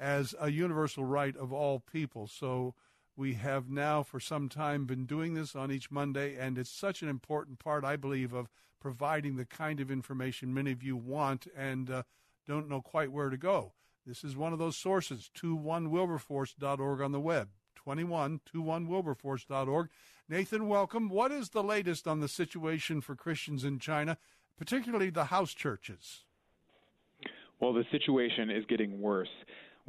as 0.00 0.34
a 0.40 0.50
universal 0.50 1.04
right 1.04 1.36
of 1.36 1.52
all 1.52 1.78
people. 1.78 2.26
So 2.26 2.74
we 3.16 3.34
have 3.34 3.68
now 3.68 4.02
for 4.02 4.18
some 4.18 4.48
time 4.48 4.86
been 4.86 5.04
doing 5.04 5.34
this 5.34 5.54
on 5.54 5.70
each 5.70 5.90
Monday, 5.90 6.36
and 6.36 6.56
it's 6.56 6.70
such 6.70 7.02
an 7.02 7.08
important 7.08 7.58
part, 7.58 7.84
I 7.84 7.96
believe, 7.96 8.32
of 8.32 8.48
providing 8.80 9.36
the 9.36 9.44
kind 9.44 9.78
of 9.78 9.90
information 9.90 10.54
many 10.54 10.72
of 10.72 10.82
you 10.82 10.96
want 10.96 11.46
and 11.54 11.90
uh, 11.90 12.02
don't 12.46 12.68
know 12.68 12.80
quite 12.80 13.12
where 13.12 13.28
to 13.28 13.36
go. 13.36 13.74
This 14.06 14.24
is 14.24 14.36
one 14.36 14.54
of 14.54 14.58
those 14.58 14.76
sources, 14.76 15.30
21wilberforce.org 15.36 17.02
on 17.02 17.12
the 17.12 17.20
web. 17.20 17.50
2121wilberforce.org. 17.86 19.88
Nathan, 20.28 20.68
welcome. 20.68 21.08
What 21.08 21.32
is 21.32 21.50
the 21.50 21.62
latest 21.62 22.08
on 22.08 22.20
the 22.20 22.28
situation 22.28 23.00
for 23.00 23.14
Christians 23.14 23.64
in 23.64 23.78
China, 23.78 24.18
particularly 24.58 25.10
the 25.10 25.26
house 25.26 25.54
churches? 25.54 26.24
Well, 27.60 27.74
the 27.74 27.84
situation 27.90 28.50
is 28.50 28.64
getting 28.66 29.00
worse. 29.00 29.28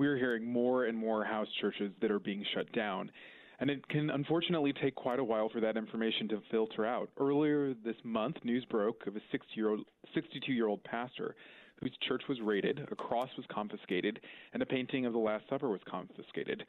We're 0.01 0.17
hearing 0.17 0.51
more 0.51 0.85
and 0.85 0.97
more 0.97 1.23
house 1.23 1.47
churches 1.61 1.91
that 2.01 2.09
are 2.09 2.17
being 2.17 2.43
shut 2.55 2.71
down. 2.73 3.11
And 3.59 3.69
it 3.69 3.87
can 3.87 4.09
unfortunately 4.09 4.73
take 4.73 4.95
quite 4.95 5.19
a 5.19 5.23
while 5.23 5.47
for 5.47 5.59
that 5.59 5.77
information 5.77 6.27
to 6.29 6.41
filter 6.49 6.87
out. 6.87 7.11
Earlier 7.19 7.75
this 7.85 7.97
month, 8.03 8.37
news 8.43 8.65
broke 8.65 9.05
of 9.05 9.15
a 9.15 9.19
62 9.31 10.51
year 10.51 10.67
old 10.67 10.83
pastor 10.83 11.35
whose 11.79 11.95
church 12.07 12.23
was 12.27 12.41
raided, 12.41 12.79
a 12.91 12.95
cross 12.95 13.29
was 13.37 13.45
confiscated, 13.51 14.19
and 14.53 14.63
a 14.63 14.65
painting 14.65 15.05
of 15.05 15.13
the 15.13 15.19
Last 15.19 15.43
Supper 15.47 15.69
was 15.69 15.81
confiscated. 15.87 16.63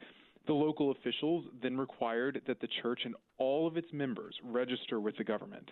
The 0.45 0.53
local 0.53 0.91
officials 0.91 1.45
then 1.59 1.75
required 1.75 2.39
that 2.45 2.61
the 2.61 2.69
church 2.83 2.99
and 3.03 3.15
all 3.39 3.65
of 3.65 3.77
its 3.77 3.91
members 3.91 4.35
register 4.43 4.99
with 4.99 5.17
the 5.17 5.23
government. 5.23 5.71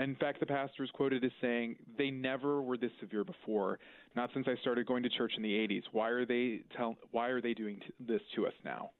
In 0.00 0.16
fact, 0.16 0.40
the 0.40 0.46
pastor 0.46 0.82
is 0.82 0.90
quoted 0.90 1.22
as 1.24 1.30
saying, 1.42 1.76
"They 1.98 2.10
never 2.10 2.62
were 2.62 2.78
this 2.78 2.92
severe 3.00 3.22
before. 3.22 3.78
Not 4.16 4.32
since 4.32 4.48
I 4.48 4.56
started 4.56 4.86
going 4.86 5.02
to 5.02 5.10
church 5.10 5.36
in 5.36 5.42
the 5.42 5.54
80s. 5.54 5.84
Why 5.92 6.08
are 6.08 6.24
they 6.24 6.62
tell, 6.74 6.96
Why 7.10 7.28
are 7.28 7.42
they 7.42 7.52
doing 7.52 7.80
t- 7.80 7.92
this 8.00 8.22
to 8.34 8.46
us 8.46 8.54
now?" 8.64 8.92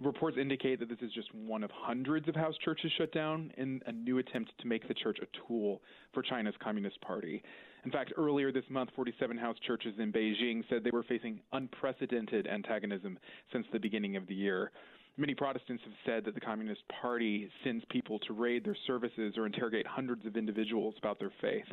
Reports 0.00 0.36
indicate 0.36 0.80
that 0.80 0.88
this 0.90 1.00
is 1.00 1.12
just 1.12 1.32
one 1.32 1.62
of 1.62 1.70
hundreds 1.70 2.28
of 2.28 2.34
house 2.34 2.56
churches 2.58 2.92
shut 2.98 3.12
down 3.12 3.50
in 3.56 3.80
a 3.86 3.92
new 3.92 4.18
attempt 4.18 4.52
to 4.58 4.66
make 4.66 4.86
the 4.88 4.94
church 4.94 5.18
a 5.22 5.26
tool 5.46 5.80
for 6.12 6.22
China's 6.22 6.56
Communist 6.58 7.00
Party. 7.00 7.42
In 7.84 7.90
fact, 7.90 8.12
earlier 8.16 8.52
this 8.52 8.68
month, 8.68 8.90
47 8.94 9.38
house 9.38 9.56
churches 9.60 9.94
in 9.98 10.12
Beijing 10.12 10.68
said 10.68 10.82
they 10.82 10.90
were 10.90 11.04
facing 11.04 11.40
unprecedented 11.52 12.46
antagonism 12.46 13.18
since 13.52 13.66
the 13.72 13.78
beginning 13.78 14.16
of 14.16 14.26
the 14.26 14.34
year. 14.34 14.72
Many 15.18 15.34
Protestants 15.34 15.82
have 15.84 15.94
said 16.04 16.24
that 16.26 16.34
the 16.34 16.40
Communist 16.40 16.82
Party 17.00 17.48
sends 17.64 17.82
people 17.90 18.18
to 18.20 18.34
raid 18.34 18.64
their 18.64 18.76
services 18.86 19.34
or 19.38 19.46
interrogate 19.46 19.86
hundreds 19.86 20.26
of 20.26 20.36
individuals 20.36 20.94
about 20.98 21.18
their 21.18 21.32
faith. 21.40 21.64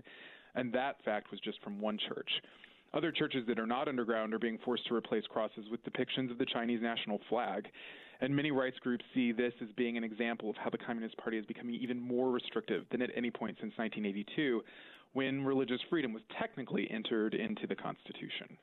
And 0.55 0.71
that 0.73 1.03
fact 1.03 1.29
was 1.29 1.41
just 1.41 1.61
from 1.61 1.81
one 1.81 1.97
church. 2.07 2.29
Other 2.93 3.11
churches 3.11 3.43
that 3.47 3.59
are 3.59 3.67
not 3.67 3.89
underground 3.89 4.33
are 4.33 4.39
being 4.39 4.59
forced 4.63 4.87
to 4.87 4.95
replace 4.95 5.25
crosses 5.27 5.65
with 5.69 5.83
depictions 5.83 6.31
of 6.31 6.37
the 6.37 6.45
Chinese 6.45 6.79
national 6.81 7.19
flag. 7.27 7.67
And 8.21 8.33
many 8.33 8.51
rights 8.51 8.77
groups 8.79 9.03
see 9.13 9.33
this 9.33 9.53
as 9.61 9.67
being 9.75 9.97
an 9.97 10.05
example 10.05 10.49
of 10.49 10.55
how 10.55 10.69
the 10.69 10.77
Communist 10.77 11.17
Party 11.17 11.37
is 11.37 11.45
becoming 11.45 11.75
even 11.75 11.99
more 11.99 12.31
restrictive 12.31 12.85
than 12.91 13.01
at 13.01 13.09
any 13.13 13.31
point 13.31 13.57
since 13.59 13.73
1982, 13.77 14.63
when 15.13 15.43
religious 15.43 15.81
freedom 15.89 16.13
was 16.13 16.23
technically 16.39 16.89
entered 16.89 17.33
into 17.33 17.67
the 17.67 17.75
Constitution. 17.75 18.57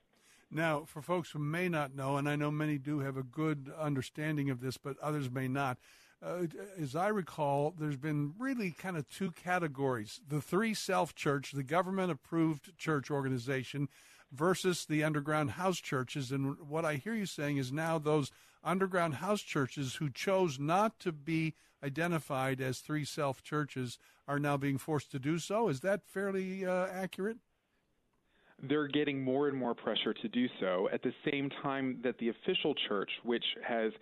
Now, 0.51 0.83
for 0.85 1.01
folks 1.01 1.31
who 1.31 1.39
may 1.39 1.69
not 1.69 1.95
know, 1.95 2.17
and 2.17 2.29
I 2.29 2.35
know 2.37 2.51
many 2.51 2.77
do 2.77 3.01
have 3.01 3.17
a 3.17 3.23
good 3.23 3.73
understanding 3.79 4.51
of 4.51 4.61
this, 4.61 4.77
but 4.77 4.99
others 4.99 5.31
may 5.31 5.47
not, 5.47 5.79
uh, 6.23 6.47
as 6.79 6.97
I 6.97 7.09
recall, 7.09 7.73
there's 7.79 7.97
been 7.97 8.35
really 8.39 8.73
kind 8.73 8.97
of 8.97 9.09
two 9.09 9.31
categories 9.31 10.21
the 10.29 10.41
Three 10.41 10.75
Self 10.75 11.15
Church, 11.15 11.53
the 11.53 11.63
government 11.63 12.11
approved 12.11 12.77
church 12.77 13.11
organization, 13.11 13.89
versus 14.33 14.85
the 14.85 15.05
underground 15.05 15.53
house 15.53 15.79
churches. 15.79 16.33
And 16.33 16.57
what 16.69 16.85
I 16.85 16.97
hear 16.97 17.15
you 17.15 17.27
saying 17.27 17.57
is 17.57 17.73
now 17.73 17.99
those 17.99 18.31
underground 18.63 19.17
house 19.17 19.41
churches 19.41 19.95
who 19.95 20.11
chose 20.11 20.59
not 20.59 20.99
to 21.01 21.13
be 21.13 21.55
identified 21.83 22.61
as 22.61 22.81
three 22.81 23.05
self 23.05 23.43
churches 23.43 23.99
are 24.29 24.39
now 24.39 24.57
being 24.57 24.79
forced 24.79 25.11
to 25.13 25.19
do 25.19 25.39
so. 25.39 25.69
Is 25.69 25.81
that 25.81 26.05
fairly 26.05 26.67
uh, 26.67 26.87
accurate? 26.87 27.39
They're 28.69 28.89
getting 28.89 29.23
more 29.23 29.49
and 29.49 29.57
more 29.57 29.75
pressure 29.75 30.13
to 30.13 30.29
do 30.29 30.47
so 30.61 30.89
at 30.93 31.03
the 31.03 31.13
same 31.31 31.51
time 31.63 31.99
that 32.03 32.19
the 32.19 32.29
official 32.29 32.75
church, 32.89 33.11
which 33.25 33.45
has 33.67 33.93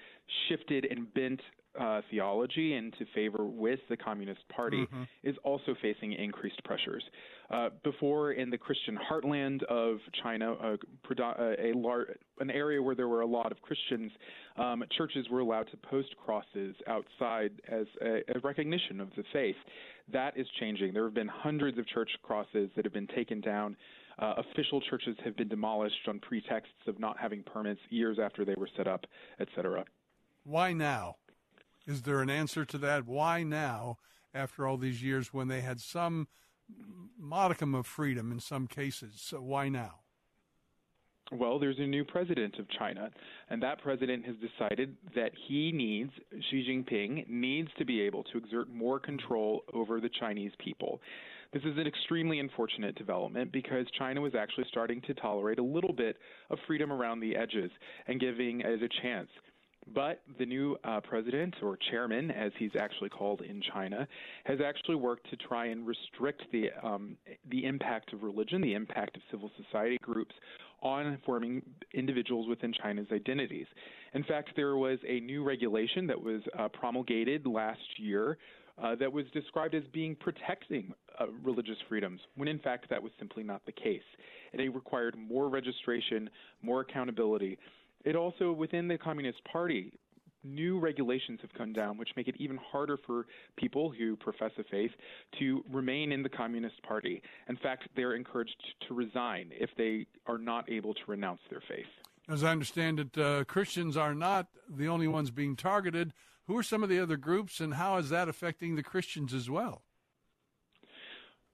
shifted 0.49 0.87
and 0.91 1.13
bent 1.15 1.41
uh, 1.79 2.01
theology 2.11 2.75
into 2.75 3.05
favor 3.15 3.45
with 3.45 3.79
the 3.89 3.97
Communist 3.97 4.41
Party 4.49 4.79
mm-hmm. 4.79 5.03
is 5.23 5.37
also 5.45 5.75
facing 5.81 6.13
increased 6.13 6.63
pressures. 6.65 7.03
Uh, 7.51 7.69
before, 7.85 8.33
in 8.33 8.51
the 8.51 8.59
Christian 8.59 8.99
heartland 9.11 9.63
of 9.65 9.99
China, 10.23 10.55
uh, 10.55 10.77
a 11.21 11.73
lar- 11.75 12.07
an 12.41 12.51
area 12.51 12.83
where 12.83 12.95
there 12.95 13.09
were 13.09 13.21
a 13.21 13.27
lot 13.27 13.53
of 13.53 13.61
Christians, 13.63 14.11
um, 14.57 14.83
churches 14.97 15.27
were 15.31 15.41
allowed 15.41 15.69
to 15.71 15.77
post 15.77 16.15
crosses 16.25 16.75
outside 16.87 17.53
as 17.69 17.87
a, 18.03 18.23
a 18.35 18.41
recognition 18.43 19.01
of 19.01 19.09
the 19.17 19.25
faith. 19.33 19.57
That 20.13 20.37
is 20.37 20.47
changing. 20.59 20.95
There 20.95 21.05
have 21.05 21.15
been 21.15 21.29
hundreds 21.29 21.79
of 21.79 21.87
church 21.87 22.11
crosses 22.23 22.71
that 22.77 22.85
have 22.85 22.95
been 22.95 23.09
taken 23.09 23.41
down. 23.41 23.77
Uh, 24.19 24.35
official 24.39 24.81
churches 24.81 25.17
have 25.25 25.37
been 25.37 25.49
demolished 25.49 26.09
on 26.09 26.19
pretexts 26.19 26.75
of 26.89 26.99
not 26.99 27.17
having 27.19 27.43
permits 27.43 27.81
years 27.89 28.19
after 28.23 28.45
they 28.45 28.55
were 28.57 28.69
set 28.77 28.89
up, 28.89 29.07
etc. 29.39 29.85
Why 30.45 30.73
now? 30.73 31.17
Is 31.87 32.03
there 32.03 32.21
an 32.21 32.29
answer 32.29 32.65
to 32.65 32.79
that? 32.79 33.07
Why 33.07 33.45
now, 33.45 33.99
after 34.35 34.67
all 34.67 34.77
these 34.77 35.03
years, 35.03 35.33
when 35.33 35.49
they 35.49 35.61
had 35.61 35.81
some 35.81 36.27
modicum 37.19 37.75
of 37.75 37.87
freedom 37.87 38.33
in 38.33 38.41
some 38.41 38.67
cases? 38.67 39.15
So 39.19 39.41
why 39.41 39.69
now? 39.69 40.01
Well, 41.31 41.59
there's 41.59 41.79
a 41.79 41.87
new 41.87 42.05
president 42.05 42.59
of 42.59 42.67
China, 42.79 43.11
and 43.51 43.63
that 43.63 43.83
president 43.83 44.25
has 44.25 44.35
decided 44.37 44.97
that 45.15 45.33
he 45.47 45.73
needs, 45.73 46.11
Xi 46.51 46.65
Jinping 46.67 47.29
needs 47.29 47.69
to 47.79 47.85
be 47.85 48.01
able 48.01 48.25
to 48.25 48.39
exert 48.39 48.71
more 48.73 48.99
control 48.99 49.63
over 49.75 50.01
the 50.01 50.09
Chinese 50.09 50.53
people. 50.59 51.01
This 51.53 51.63
is 51.63 51.79
an 51.79 51.87
extremely 51.87 52.41
unfortunate 52.41 52.95
development 52.95 53.53
because 53.53 53.87
China 53.99 54.21
was 54.21 54.35
actually 54.35 54.67
starting 54.69 55.01
to 55.03 55.15
tolerate 55.15 55.59
a 55.59 55.63
little 55.63 55.95
bit 55.95 56.19
of 56.51 56.59
freedom 56.67 56.93
around 56.93 57.21
the 57.21 57.35
edges 57.37 57.71
and 58.07 58.21
giving 58.21 58.61
it 58.61 58.83
a 58.83 58.89
chance. 59.03 59.31
But 59.95 60.21
the 60.39 60.45
new 60.45 60.77
uh, 60.85 61.01
president, 61.01 61.55
or 61.63 61.79
chairman, 61.91 62.31
as 62.31 62.53
he's 62.59 62.73
actually 62.79 63.09
called 63.09 63.41
in 63.41 63.63
China, 63.73 64.07
has 64.45 64.59
actually 64.61 64.97
worked 64.97 65.31
to 65.31 65.37
try 65.37 65.67
and 65.67 65.87
restrict 65.87 66.43
the 66.53 66.69
um, 66.83 67.17
the 67.51 67.65
impact 67.65 68.13
of 68.13 68.23
religion, 68.23 68.61
the 68.61 68.75
impact 68.75 69.17
of 69.17 69.23
civil 69.31 69.51
society 69.57 69.97
groups 70.03 70.35
on 70.83 71.17
forming 71.25 71.63
individuals 71.95 72.47
within 72.49 72.75
China's 72.75 73.07
identities. 73.11 73.67
In 74.13 74.23
fact, 74.25 74.51
there 74.57 74.77
was 74.77 74.99
a 75.09 75.21
new 75.21 75.43
regulation 75.43 76.07
that 76.07 76.23
was 76.23 76.43
uh, 76.59 76.69
promulgated 76.69 77.47
last 77.47 77.81
year 77.97 78.37
uh, 78.83 78.95
that 78.97 79.13
was 79.13 79.25
described 79.33 79.75
as 79.75 79.83
being 79.93 80.15
protecting 80.15 80.93
uh, 81.21 81.27
religious 81.43 81.77
freedoms, 81.89 82.21
when 82.37 82.49
in 82.49 82.59
fact 82.59 82.89
that 82.91 83.03
was 83.03 83.13
simply 83.19 83.43
not 83.43 83.65
the 83.67 83.73
case. 83.73 84.03
And 84.53 84.63
it 84.63 84.69
required 84.71 85.17
more 85.17 85.49
registration, 85.49 86.31
more 86.63 86.81
accountability, 86.81 87.59
it 88.05 88.17
also, 88.17 88.53
within 88.53 88.89
the 88.89 88.97
Communist 88.97 89.43
Party, 89.45 89.93
new 90.45 90.79
regulations 90.79 91.41
have 91.43 91.53
come 91.55 91.73
down 91.73 91.99
which 91.99 92.11
make 92.17 92.29
it 92.29 92.37
even 92.39 92.57
harder 92.57 92.97
for 93.07 93.27
people 93.57 93.91
who 93.91 94.17
profess 94.17 94.53
a 94.59 94.65
faith 94.65 94.93
to 95.39 95.65
remain 95.71 96.13
in 96.13 96.23
the 96.23 96.29
Communist 96.29 96.81
Party. 96.83 97.21
In 97.49 97.57
fact, 97.57 97.89
they're 97.97 98.15
encouraged 98.15 98.57
to 98.87 98.95
resign 98.95 99.51
if 99.53 99.71
they 99.77 100.07
are 100.27 100.39
not 100.39 100.71
able 100.71 100.95
to 100.95 101.01
renounce 101.07 101.41
their 101.51 101.63
faith. 101.69 101.87
As 102.29 102.45
I 102.45 102.51
understand 102.51 103.01
it, 103.01 103.19
uh, 103.19 103.45
Christians 103.45 103.97
are 103.97 104.15
not 104.15 104.47
the 104.69 104.89
only 104.89 105.09
ones 105.09 105.31
being 105.31 105.57
targeted. 105.57 106.13
Who 106.49 106.57
are 106.57 106.63
some 106.63 106.83
of 106.83 106.89
the 106.89 106.99
other 106.99 107.19
groups, 107.19 107.61
and 107.61 107.75
how 107.75 107.99
is 107.99 108.09
that 108.09 108.27
affecting 108.27 108.75
the 108.75 108.83
Christians 108.83 109.35
as 109.35 109.51
well? 109.51 109.83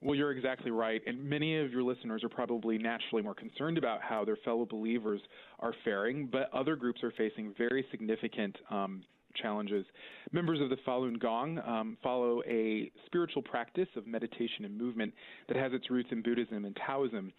Well, 0.00 0.14
you're 0.14 0.30
exactly 0.30 0.70
right. 0.70 1.02
And 1.04 1.24
many 1.24 1.58
of 1.58 1.72
your 1.72 1.82
listeners 1.82 2.22
are 2.22 2.28
probably 2.28 2.78
naturally 2.78 3.22
more 3.22 3.34
concerned 3.34 3.76
about 3.76 4.02
how 4.02 4.24
their 4.24 4.36
fellow 4.44 4.64
believers 4.64 5.20
are 5.58 5.74
faring, 5.82 6.28
but 6.30 6.48
other 6.52 6.76
groups 6.76 7.02
are 7.02 7.12
facing 7.18 7.52
very 7.58 7.84
significant 7.90 8.56
um, 8.70 9.02
challenges. 9.34 9.84
Members 10.30 10.60
of 10.60 10.70
the 10.70 10.76
Falun 10.86 11.18
Gong 11.18 11.58
um, 11.66 11.96
follow 12.00 12.42
a 12.46 12.92
spiritual 13.06 13.42
practice 13.42 13.88
of 13.96 14.06
meditation 14.06 14.64
and 14.64 14.78
movement 14.78 15.12
that 15.48 15.56
has 15.56 15.72
its 15.72 15.90
roots 15.90 16.10
in 16.12 16.22
Buddhism 16.22 16.64
and 16.64 16.78
Taoism. 16.86 17.32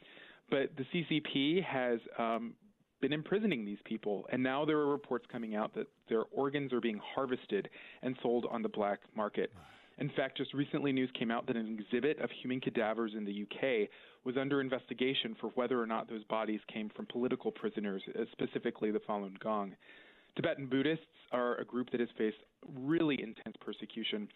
But 0.50 0.72
the 0.76 0.86
CCP 0.94 1.64
has 1.64 2.00
um, 2.20 2.54
been 3.06 3.14
imprisoning 3.14 3.64
these 3.64 3.78
people, 3.86 4.26
and 4.32 4.42
now 4.42 4.66
there 4.66 4.78
are 4.78 4.88
reports 4.88 5.28
coming 5.32 5.54
out 5.54 5.76
that 5.76 5.88
their 6.10 6.24
organs 6.32 6.74
are 6.74 6.82
being 6.82 7.00
harvested 7.14 7.70
and 8.02 8.16
sold 8.24 8.48
on 8.50 8.64
the 8.64 8.70
black 8.70 8.98
market. 9.16 9.52
In 10.00 10.10
fact, 10.16 10.38
just 10.38 10.56
recently 10.56 10.92
news 10.92 11.12
came 11.14 11.30
out 11.30 11.46
that 11.46 11.56
an 11.56 11.78
exhibit 11.80 12.18
of 12.20 12.32
human 12.42 12.60
cadavers 12.60 13.12
in 13.16 13.24
the 13.24 13.44
UK 13.44 13.88
was 14.24 14.38
under 14.38 14.60
investigation 14.60 15.36
for 15.40 15.52
whether 15.52 15.80
or 15.80 15.86
not 15.86 16.10
those 16.10 16.24
bodies 16.24 16.60
came 16.74 16.90
from 16.96 17.06
political 17.06 17.52
prisoners, 17.52 18.02
uh, 18.20 18.24
specifically 18.32 18.90
the 18.90 19.00
Falun 19.08 19.40
Gong. 19.40 19.76
Tibetan 20.36 20.68
Buddhists 20.68 21.06
are 21.32 21.56
a 21.58 21.66
group 21.66 21.90
that 21.92 22.00
has 22.00 22.10
faced 22.18 22.38
really 22.74 23.22
intense 23.22 23.56
persecution. 23.64 24.28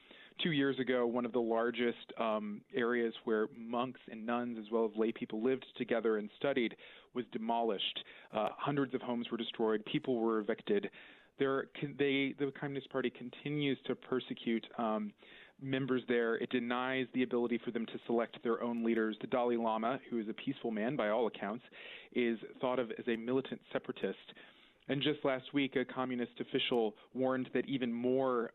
Two 0.42 0.52
years 0.52 0.80
ago, 0.80 1.06
one 1.06 1.26
of 1.26 1.34
the 1.34 1.40
largest 1.40 2.14
um, 2.20 2.62
areas 2.74 3.14
where 3.26 3.48
monks 3.58 4.00
and 4.10 4.26
nuns, 4.26 4.58
as 4.60 4.72
well 4.72 4.86
as 4.86 4.92
lay 4.98 5.12
people, 5.12 5.44
lived 5.44 5.66
together 5.78 6.18
and 6.18 6.30
studied, 6.38 6.76
was 7.14 7.26
demolished. 7.32 8.04
Uh, 8.34 8.50
hundreds 8.58 8.94
of 8.94 9.02
homes 9.02 9.28
were 9.30 9.38
destroyed. 9.38 9.84
People 9.86 10.20
were 10.20 10.40
evicted. 10.40 10.90
There, 11.38 11.66
they, 11.98 12.36
the 12.40 12.52
Communist 12.60 12.90
Party 12.90 13.10
continues 13.10 13.78
to 13.88 13.96
persecute 13.96 14.66
um, 14.78 15.12
members 15.62 16.04
there. 16.08 16.36
It 16.36 16.50
denies 16.50 17.08
the 17.14 17.24
ability 17.24 17.60
for 17.64 17.72
them 17.72 17.86
to 17.88 18.00
select 18.06 18.42
their 18.44 18.62
own 18.64 18.84
leaders. 18.84 19.18
The 19.20 19.28
Dalai 19.28 19.58
Lama, 19.58 20.00
who 20.10 20.20
is 20.20 20.28
a 20.30 20.34
peaceful 20.34 20.72
man 20.72 20.96
by 20.96 21.10
all 21.10 21.28
accounts, 21.28 21.64
is 22.14 22.38
thought 22.62 22.80
of 22.80 22.92
as 22.92 23.06
a 23.08 23.16
militant 23.16 23.62
separatist. 23.72 24.34
And 24.90 25.02
just 25.02 25.24
last 25.24 25.54
week, 25.54 25.76
a 25.76 25.86
communist 25.86 26.32
official 26.40 26.96
warned 27.14 27.50
that 27.54 27.68
even 27.68 27.94
more 27.94 28.52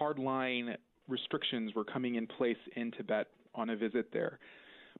hardline 0.00 0.74
restrictions 1.08 1.74
were 1.74 1.84
coming 1.84 2.14
in 2.14 2.26
place 2.26 2.56
in 2.76 2.90
Tibet 2.92 3.28
on 3.54 3.70
a 3.70 3.76
visit 3.76 4.06
there. 4.12 4.38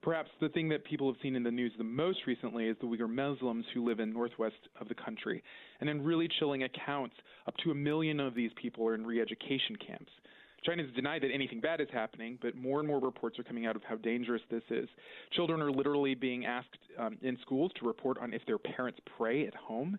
Perhaps 0.02 0.30
the 0.40 0.48
thing 0.50 0.68
that 0.68 0.84
people 0.84 1.10
have 1.10 1.20
seen 1.22 1.36
in 1.36 1.42
the 1.42 1.50
news 1.50 1.72
the 1.78 1.84
most 1.84 2.18
recently 2.26 2.66
is 2.66 2.76
the 2.80 2.86
Uyghur 2.86 3.08
Muslims 3.08 3.64
who 3.72 3.86
live 3.86 4.00
in 4.00 4.12
northwest 4.12 4.56
of 4.80 4.88
the 4.88 4.94
country. 4.94 5.42
And 5.80 5.88
in 5.88 6.02
really 6.02 6.28
chilling 6.38 6.64
accounts, 6.64 7.14
up 7.46 7.54
to 7.64 7.70
a 7.70 7.74
million 7.74 8.20
of 8.20 8.34
these 8.34 8.50
people 8.60 8.86
are 8.86 8.94
in 8.94 9.06
re-education 9.06 9.76
camps. 9.86 10.10
China 10.64 10.82
has 10.82 10.92
denied 10.94 11.22
that 11.22 11.30
anything 11.32 11.60
bad 11.60 11.80
is 11.80 11.88
happening, 11.92 12.38
but 12.40 12.54
more 12.56 12.78
and 12.78 12.88
more 12.88 13.00
reports 13.00 13.38
are 13.38 13.42
coming 13.42 13.66
out 13.66 13.74
of 13.74 13.82
how 13.84 13.96
dangerous 13.96 14.42
this 14.50 14.62
is. 14.70 14.88
Children 15.32 15.60
are 15.60 15.72
literally 15.72 16.14
being 16.14 16.46
asked 16.46 16.78
um, 16.98 17.16
in 17.22 17.38
schools 17.42 17.72
to 17.80 17.86
report 17.86 18.18
on 18.18 18.32
if 18.32 18.42
their 18.46 18.58
parents 18.58 19.00
pray 19.16 19.46
at 19.46 19.54
home. 19.54 19.98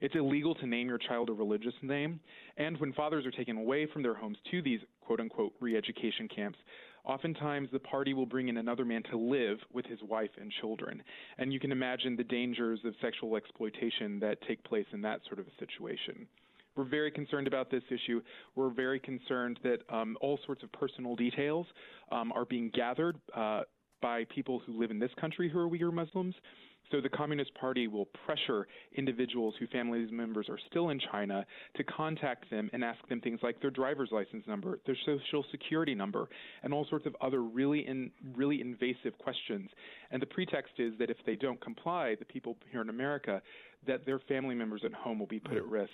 It's 0.00 0.14
illegal 0.14 0.54
to 0.56 0.66
name 0.66 0.88
your 0.88 0.98
child 0.98 1.28
a 1.28 1.32
religious 1.32 1.74
name. 1.82 2.20
And 2.56 2.78
when 2.78 2.92
fathers 2.92 3.26
are 3.26 3.30
taken 3.30 3.58
away 3.58 3.86
from 3.92 4.02
their 4.02 4.14
homes 4.14 4.38
to 4.50 4.62
these 4.62 4.80
quote 5.00 5.20
unquote 5.20 5.52
re 5.60 5.76
education 5.76 6.28
camps, 6.34 6.58
oftentimes 7.04 7.68
the 7.72 7.78
party 7.78 8.14
will 8.14 8.26
bring 8.26 8.48
in 8.48 8.56
another 8.56 8.84
man 8.84 9.02
to 9.10 9.18
live 9.18 9.58
with 9.72 9.84
his 9.86 9.98
wife 10.02 10.30
and 10.40 10.50
children. 10.60 11.02
And 11.38 11.52
you 11.52 11.60
can 11.60 11.72
imagine 11.72 12.16
the 12.16 12.24
dangers 12.24 12.80
of 12.84 12.94
sexual 13.02 13.36
exploitation 13.36 14.18
that 14.20 14.38
take 14.48 14.62
place 14.64 14.86
in 14.92 15.02
that 15.02 15.20
sort 15.26 15.38
of 15.38 15.46
a 15.46 15.58
situation. 15.58 16.26
We're 16.76 16.84
very 16.84 17.10
concerned 17.10 17.46
about 17.46 17.70
this 17.70 17.82
issue. 17.90 18.22
We're 18.54 18.70
very 18.70 19.00
concerned 19.00 19.58
that 19.64 19.78
um, 19.90 20.16
all 20.20 20.38
sorts 20.46 20.62
of 20.62 20.72
personal 20.72 21.16
details 21.16 21.66
um, 22.10 22.32
are 22.32 22.44
being 22.44 22.70
gathered 22.72 23.16
uh, 23.36 23.62
by 24.00 24.24
people 24.34 24.62
who 24.64 24.80
live 24.80 24.90
in 24.90 24.98
this 24.98 25.10
country 25.20 25.50
who 25.50 25.58
are 25.58 25.68
Uyghur 25.68 25.92
Muslims. 25.92 26.34
So 26.90 27.00
the 27.00 27.08
Communist 27.08 27.54
Party 27.54 27.86
will 27.86 28.06
pressure 28.26 28.66
individuals 28.96 29.54
whose 29.58 29.68
family 29.70 30.06
members 30.10 30.48
are 30.48 30.58
still 30.70 30.90
in 30.90 31.00
China 31.12 31.46
to 31.76 31.84
contact 31.84 32.50
them 32.50 32.68
and 32.72 32.82
ask 32.82 32.98
them 33.08 33.20
things 33.20 33.40
like 33.42 33.60
their 33.60 33.70
driver's 33.70 34.10
license 34.10 34.44
number, 34.48 34.80
their 34.86 34.96
social 35.06 35.44
security 35.50 35.94
number, 35.94 36.28
and 36.62 36.74
all 36.74 36.86
sorts 36.90 37.06
of 37.06 37.14
other 37.20 37.42
really 37.42 37.86
in, 37.86 38.10
really 38.34 38.60
invasive 38.60 39.16
questions. 39.18 39.70
And 40.10 40.20
the 40.20 40.26
pretext 40.26 40.72
is 40.78 40.94
that 40.98 41.10
if 41.10 41.16
they 41.26 41.36
don't 41.36 41.60
comply, 41.60 42.16
the 42.18 42.24
people 42.24 42.56
here 42.72 42.80
in 42.80 42.88
America, 42.88 43.40
that 43.86 44.04
their 44.04 44.18
family 44.28 44.54
members 44.54 44.82
at 44.84 44.92
home 44.92 45.18
will 45.18 45.26
be 45.26 45.40
put 45.40 45.56
at 45.56 45.62
mm-hmm. 45.62 45.72
risk. 45.72 45.90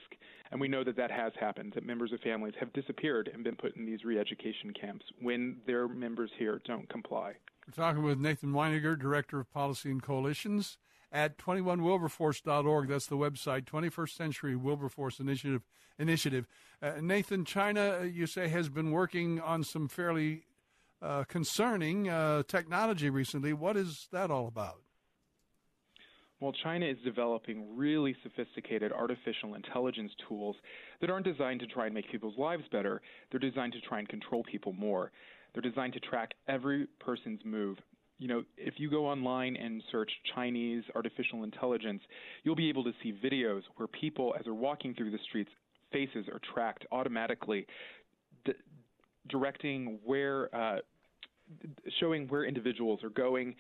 And 0.50 0.60
we 0.60 0.68
know 0.68 0.82
that 0.82 0.96
that 0.96 1.10
has 1.10 1.32
happened, 1.38 1.72
that 1.74 1.84
members 1.84 2.12
of 2.12 2.20
families 2.20 2.54
have 2.58 2.72
disappeared 2.72 3.30
and 3.32 3.44
been 3.44 3.56
put 3.56 3.76
in 3.76 3.84
these 3.84 4.04
re-education 4.04 4.72
camps 4.80 5.04
when 5.20 5.56
their 5.66 5.88
members 5.88 6.30
here 6.38 6.60
don't 6.64 6.88
comply. 6.88 7.34
We're 7.66 7.84
talking 7.84 8.02
with 8.02 8.18
Nathan 8.18 8.52
Wineinger, 8.52 8.98
Director 8.98 9.40
of 9.40 9.52
Policy 9.52 9.90
and 9.90 10.02
Coalitions 10.02 10.78
at 11.12 11.38
21wilberforce.org. 11.38 12.88
That's 12.88 13.06
the 13.06 13.16
website, 13.16 13.64
21st 13.64 14.10
Century 14.10 14.56
Wilberforce 14.56 15.20
Initiative. 15.20 15.62
Initiative. 15.98 16.46
Uh, 16.82 16.92
Nathan, 17.00 17.44
China, 17.46 17.98
uh, 18.00 18.04
you 18.04 18.26
say, 18.26 18.48
has 18.48 18.68
been 18.68 18.90
working 18.90 19.40
on 19.40 19.64
some 19.64 19.88
fairly 19.88 20.42
uh, 21.00 21.24
concerning 21.24 22.08
uh, 22.08 22.42
technology 22.46 23.08
recently. 23.08 23.54
What 23.54 23.78
is 23.78 24.08
that 24.12 24.30
all 24.30 24.46
about? 24.46 24.80
Well, 26.40 26.52
China 26.62 26.84
is 26.84 26.98
developing 27.02 27.76
really 27.76 28.14
sophisticated 28.22 28.92
artificial 28.92 29.54
intelligence 29.54 30.12
tools 30.28 30.56
that 31.00 31.08
aren't 31.08 31.24
designed 31.24 31.60
to 31.60 31.66
try 31.66 31.86
and 31.86 31.94
make 31.94 32.10
people's 32.10 32.36
lives 32.36 32.64
better. 32.70 33.00
They're 33.30 33.40
designed 33.40 33.72
to 33.72 33.80
try 33.80 34.00
and 34.00 34.08
control 34.08 34.44
people 34.44 34.74
more. 34.74 35.12
They're 35.54 35.62
designed 35.62 35.94
to 35.94 36.00
track 36.00 36.34
every 36.46 36.88
person's 37.00 37.40
move. 37.44 37.78
You 38.18 38.28
know, 38.28 38.44
if 38.56 38.74
you 38.78 38.90
go 38.90 39.06
online 39.06 39.56
and 39.56 39.82
search 39.92 40.10
Chinese 40.34 40.82
artificial 40.94 41.44
intelligence, 41.44 42.00
you'll 42.44 42.56
be 42.56 42.68
able 42.68 42.84
to 42.84 42.92
see 43.02 43.12
videos 43.12 43.62
where 43.76 43.86
people, 43.88 44.34
as 44.38 44.44
they're 44.44 44.54
walking 44.54 44.94
through 44.94 45.10
the 45.10 45.18
streets, 45.28 45.50
faces 45.92 46.26
are 46.28 46.40
tracked 46.54 46.86
automatically, 46.92 47.66
d- 48.44 48.52
directing 49.28 49.98
where, 50.04 50.54
uh, 50.54 50.78
showing 52.00 52.26
where 52.28 52.44
individuals 52.44 53.04
are 53.04 53.10
going, 53.10 53.54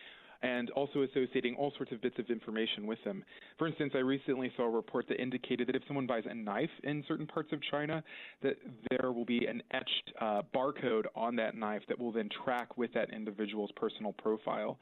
and 0.46 0.70
also 0.70 1.02
associating 1.02 1.56
all 1.56 1.72
sorts 1.76 1.90
of 1.90 2.00
bits 2.00 2.16
of 2.18 2.30
information 2.30 2.86
with 2.86 3.02
them. 3.04 3.24
For 3.58 3.66
instance, 3.66 3.92
I 3.94 3.98
recently 3.98 4.52
saw 4.56 4.64
a 4.64 4.70
report 4.70 5.06
that 5.08 5.20
indicated 5.20 5.66
that 5.66 5.74
if 5.74 5.82
someone 5.88 6.06
buys 6.06 6.22
a 6.28 6.34
knife 6.34 6.70
in 6.84 7.02
certain 7.08 7.26
parts 7.26 7.52
of 7.52 7.58
China, 7.70 8.02
that 8.42 8.56
there 8.90 9.10
will 9.10 9.24
be 9.24 9.46
an 9.46 9.60
etched 9.72 10.12
uh, 10.20 10.42
barcode 10.54 11.06
on 11.16 11.34
that 11.36 11.56
knife 11.56 11.82
that 11.88 11.98
will 11.98 12.12
then 12.12 12.28
track 12.44 12.76
with 12.78 12.92
that 12.94 13.12
individual's 13.12 13.70
personal 13.74 14.12
profile. 14.12 14.78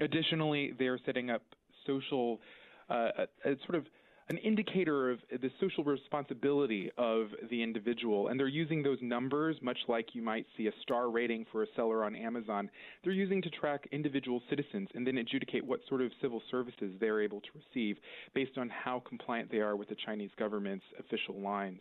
Additionally, 0.00 0.72
they 0.78 0.86
are 0.86 0.98
setting 1.04 1.28
up 1.28 1.42
social, 1.86 2.40
uh, 2.88 3.08
a, 3.44 3.50
a 3.50 3.56
sort 3.66 3.74
of 3.74 3.84
an 4.32 4.38
indicator 4.38 5.10
of 5.10 5.18
the 5.30 5.50
social 5.60 5.84
responsibility 5.84 6.90
of 6.96 7.26
the 7.50 7.62
individual. 7.62 8.28
And 8.28 8.40
they're 8.40 8.48
using 8.48 8.82
those 8.82 8.96
numbers, 9.02 9.56
much 9.60 9.76
like 9.88 10.14
you 10.14 10.22
might 10.22 10.46
see 10.56 10.68
a 10.68 10.72
star 10.80 11.10
rating 11.10 11.44
for 11.52 11.64
a 11.64 11.66
seller 11.76 12.02
on 12.02 12.16
Amazon. 12.16 12.70
They're 13.04 13.12
using 13.12 13.42
to 13.42 13.50
track 13.50 13.86
individual 13.92 14.40
citizens 14.48 14.88
and 14.94 15.06
then 15.06 15.18
adjudicate 15.18 15.66
what 15.66 15.80
sort 15.86 16.00
of 16.00 16.10
civil 16.22 16.40
services 16.50 16.94
they're 16.98 17.20
able 17.20 17.42
to 17.42 17.48
receive 17.54 17.98
based 18.34 18.56
on 18.56 18.70
how 18.70 19.02
compliant 19.06 19.50
they 19.50 19.58
are 19.58 19.76
with 19.76 19.90
the 19.90 19.96
Chinese 20.06 20.30
government's 20.38 20.86
official 20.98 21.38
lines. 21.38 21.80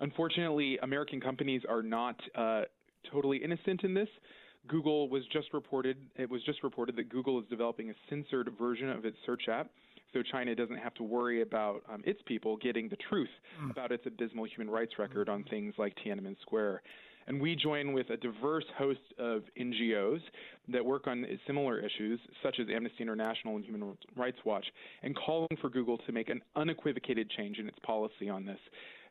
Unfortunately, 0.00 0.78
American 0.82 1.22
companies 1.22 1.62
are 1.66 1.82
not 1.82 2.16
uh, 2.34 2.64
totally 3.10 3.38
innocent 3.38 3.82
in 3.82 3.94
this. 3.94 4.08
Google 4.68 5.08
was 5.08 5.22
just 5.32 5.54
reported, 5.54 5.96
it 6.16 6.28
was 6.28 6.42
just 6.44 6.62
reported 6.62 6.96
that 6.96 7.08
Google 7.08 7.40
is 7.40 7.46
developing 7.48 7.88
a 7.88 7.94
censored 8.10 8.50
version 8.58 8.90
of 8.90 9.06
its 9.06 9.16
search 9.24 9.48
app 9.48 9.70
so 10.12 10.22
China 10.22 10.54
doesn't 10.54 10.76
have 10.76 10.94
to 10.94 11.02
worry 11.02 11.42
about 11.42 11.82
um, 11.92 12.02
its 12.04 12.20
people 12.26 12.56
getting 12.56 12.88
the 12.88 12.96
truth 13.08 13.30
mm. 13.62 13.70
about 13.70 13.92
its 13.92 14.04
abysmal 14.06 14.44
human 14.44 14.70
rights 14.70 14.92
record 14.98 15.28
on 15.28 15.44
things 15.44 15.74
like 15.78 15.94
Tiananmen 16.04 16.36
Square. 16.42 16.82
And 17.26 17.40
we 17.40 17.56
join 17.56 17.92
with 17.92 18.10
a 18.10 18.16
diverse 18.16 18.64
host 18.76 19.00
of 19.18 19.42
NGOs 19.58 20.20
that 20.68 20.84
work 20.84 21.06
on 21.06 21.26
similar 21.46 21.78
issues, 21.78 22.20
such 22.42 22.58
as 22.60 22.66
Amnesty 22.74 23.02
International 23.02 23.56
and 23.56 23.64
Human 23.64 23.96
Rights 24.16 24.38
Watch, 24.44 24.66
and 25.02 25.16
calling 25.16 25.56
for 25.60 25.70
Google 25.70 25.98
to 25.98 26.12
make 26.12 26.28
an 26.28 26.40
unequivocated 26.56 27.30
change 27.30 27.58
in 27.58 27.68
its 27.68 27.78
policy 27.80 28.28
on 28.28 28.44
this. 28.44 28.58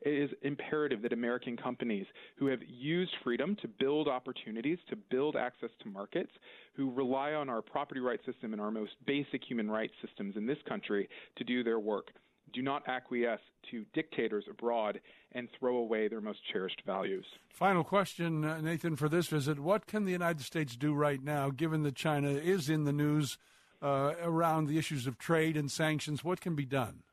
It 0.02 0.14
is 0.14 0.32
imperative 0.42 1.04
that 1.04 1.14
American 1.14 1.56
companies 1.56 2.08
who 2.38 2.48
have 2.48 2.60
used 2.68 3.12
freedom 3.24 3.56
to 3.62 3.68
build 3.68 4.08
opportunities, 4.08 4.80
to 4.90 4.96
build 4.96 5.36
access 5.36 5.70
to 5.84 5.90
markets, 5.90 6.32
who 6.74 6.92
rely 6.92 7.34
on 7.34 7.50
our 7.50 7.62
property 7.62 8.00
rights 8.00 8.26
system 8.26 8.54
and 8.54 8.62
our 8.62 8.72
most 8.72 8.94
basic 9.06 9.44
human 9.48 9.70
rights 9.70 9.94
systems 10.06 10.36
in 10.38 10.48
this 10.48 10.58
country 10.68 11.08
to 11.36 11.44
do 11.44 11.64
their 11.64 11.80
work, 11.80 12.12
do 12.54 12.62
not 12.62 12.88
acquiesce 12.88 13.42
to 13.72 13.86
dictators 13.94 14.46
abroad 14.50 15.00
and 15.34 15.48
throw 15.58 15.78
away 15.78 16.08
their 16.08 16.22
most 16.22 16.40
cherished 16.52 16.82
values. 16.86 17.26
Final 17.50 17.84
question, 17.84 18.44
uh, 18.44 18.60
Nathan, 18.60 18.96
for 18.96 19.08
this 19.08 19.28
visit. 19.28 19.60
What 19.60 19.88
can 19.88 20.06
the 20.06 20.12
United 20.12 20.44
States 20.44 20.76
do 20.76 20.94
right 20.94 21.24
now, 21.24 21.50
given 21.50 21.84
that 21.84 21.96
China 21.96 22.30
is 22.30 22.70
in 22.70 22.86
the 22.86 22.94
news 22.94 23.38
uh, 23.82 24.14
around 24.22 24.68
the 24.68 24.78
issues 24.78 25.08
of 25.08 25.18
trade 25.18 25.56
and 25.56 25.72
sanctions? 25.72 26.24
What 26.24 26.42
can 26.42 26.56
be 26.56 26.66
done? 26.66 27.04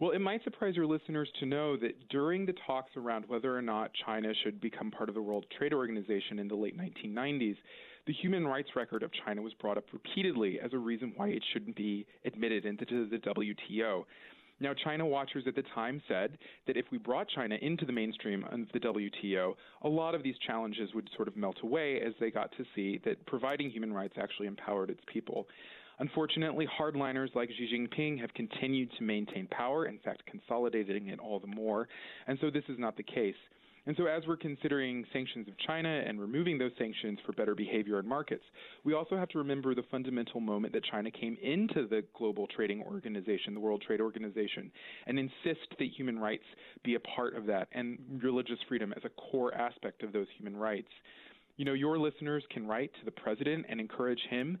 Well, 0.00 0.12
it 0.12 0.18
might 0.20 0.42
surprise 0.44 0.74
your 0.74 0.86
listeners 0.86 1.28
to 1.40 1.46
know 1.46 1.76
that 1.76 2.08
during 2.08 2.46
the 2.46 2.54
talks 2.66 2.92
around 2.96 3.26
whether 3.28 3.54
or 3.54 3.60
not 3.60 3.90
China 4.06 4.32
should 4.42 4.58
become 4.58 4.90
part 4.90 5.10
of 5.10 5.14
the 5.14 5.20
World 5.20 5.44
Trade 5.58 5.74
Organization 5.74 6.38
in 6.38 6.48
the 6.48 6.54
late 6.54 6.76
1990s, 6.76 7.56
the 8.06 8.12
human 8.12 8.46
rights 8.46 8.70
record 8.76 9.02
of 9.02 9.10
China 9.24 9.42
was 9.42 9.52
brought 9.54 9.76
up 9.76 9.84
repeatedly 9.92 10.58
as 10.60 10.72
a 10.72 10.78
reason 10.78 11.12
why 11.16 11.28
it 11.28 11.42
shouldn't 11.52 11.76
be 11.76 12.06
admitted 12.24 12.64
into 12.64 12.84
the 13.08 13.18
WTO. 13.18 14.04
Now, 14.62 14.74
China 14.74 15.06
watchers 15.06 15.44
at 15.46 15.54
the 15.54 15.64
time 15.74 16.02
said 16.06 16.36
that 16.66 16.76
if 16.76 16.84
we 16.92 16.98
brought 16.98 17.26
China 17.34 17.56
into 17.62 17.86
the 17.86 17.92
mainstream 17.92 18.44
of 18.44 18.60
the 18.74 18.80
WTO, 18.80 19.54
a 19.82 19.88
lot 19.88 20.14
of 20.14 20.22
these 20.22 20.34
challenges 20.46 20.90
would 20.94 21.08
sort 21.16 21.28
of 21.28 21.36
melt 21.36 21.56
away 21.62 22.00
as 22.06 22.12
they 22.20 22.30
got 22.30 22.52
to 22.58 22.64
see 22.74 23.00
that 23.04 23.24
providing 23.26 23.70
human 23.70 23.92
rights 23.92 24.14
actually 24.20 24.48
empowered 24.48 24.90
its 24.90 25.00
people. 25.10 25.46
Unfortunately, 25.98 26.66
hardliners 26.78 27.34
like 27.34 27.50
Xi 27.50 27.68
Jinping 27.74 28.20
have 28.20 28.32
continued 28.34 28.90
to 28.98 29.04
maintain 29.04 29.46
power, 29.46 29.86
in 29.86 29.98
fact, 29.98 30.24
consolidating 30.26 31.08
it 31.08 31.18
all 31.18 31.40
the 31.40 31.46
more, 31.46 31.88
and 32.26 32.38
so 32.40 32.50
this 32.50 32.64
is 32.68 32.78
not 32.78 32.96
the 32.96 33.02
case. 33.02 33.34
And 33.86 33.96
so, 33.96 34.06
as 34.06 34.22
we're 34.26 34.36
considering 34.36 35.04
sanctions 35.12 35.48
of 35.48 35.54
China 35.66 35.88
and 35.88 36.20
removing 36.20 36.58
those 36.58 36.72
sanctions 36.78 37.18
for 37.24 37.32
better 37.32 37.54
behavior 37.54 37.98
in 37.98 38.06
markets, 38.06 38.44
we 38.84 38.94
also 38.94 39.16
have 39.16 39.28
to 39.30 39.38
remember 39.38 39.74
the 39.74 39.84
fundamental 39.90 40.40
moment 40.40 40.74
that 40.74 40.84
China 40.84 41.10
came 41.10 41.36
into 41.42 41.88
the 41.88 42.04
global 42.16 42.46
trading 42.46 42.82
organization, 42.82 43.54
the 43.54 43.60
World 43.60 43.82
Trade 43.86 44.00
Organization, 44.00 44.70
and 45.06 45.18
insist 45.18 45.66
that 45.78 45.88
human 45.96 46.18
rights 46.18 46.44
be 46.84 46.94
a 46.94 47.00
part 47.00 47.36
of 47.36 47.46
that 47.46 47.68
and 47.72 47.98
religious 48.22 48.58
freedom 48.68 48.92
as 48.96 49.02
a 49.04 49.30
core 49.30 49.54
aspect 49.54 50.02
of 50.02 50.12
those 50.12 50.26
human 50.36 50.56
rights. 50.56 50.88
You 51.56 51.64
know, 51.64 51.74
your 51.74 51.98
listeners 51.98 52.42
can 52.50 52.66
write 52.66 52.90
to 53.00 53.04
the 53.04 53.10
president 53.10 53.66
and 53.68 53.80
encourage 53.80 54.20
him 54.30 54.58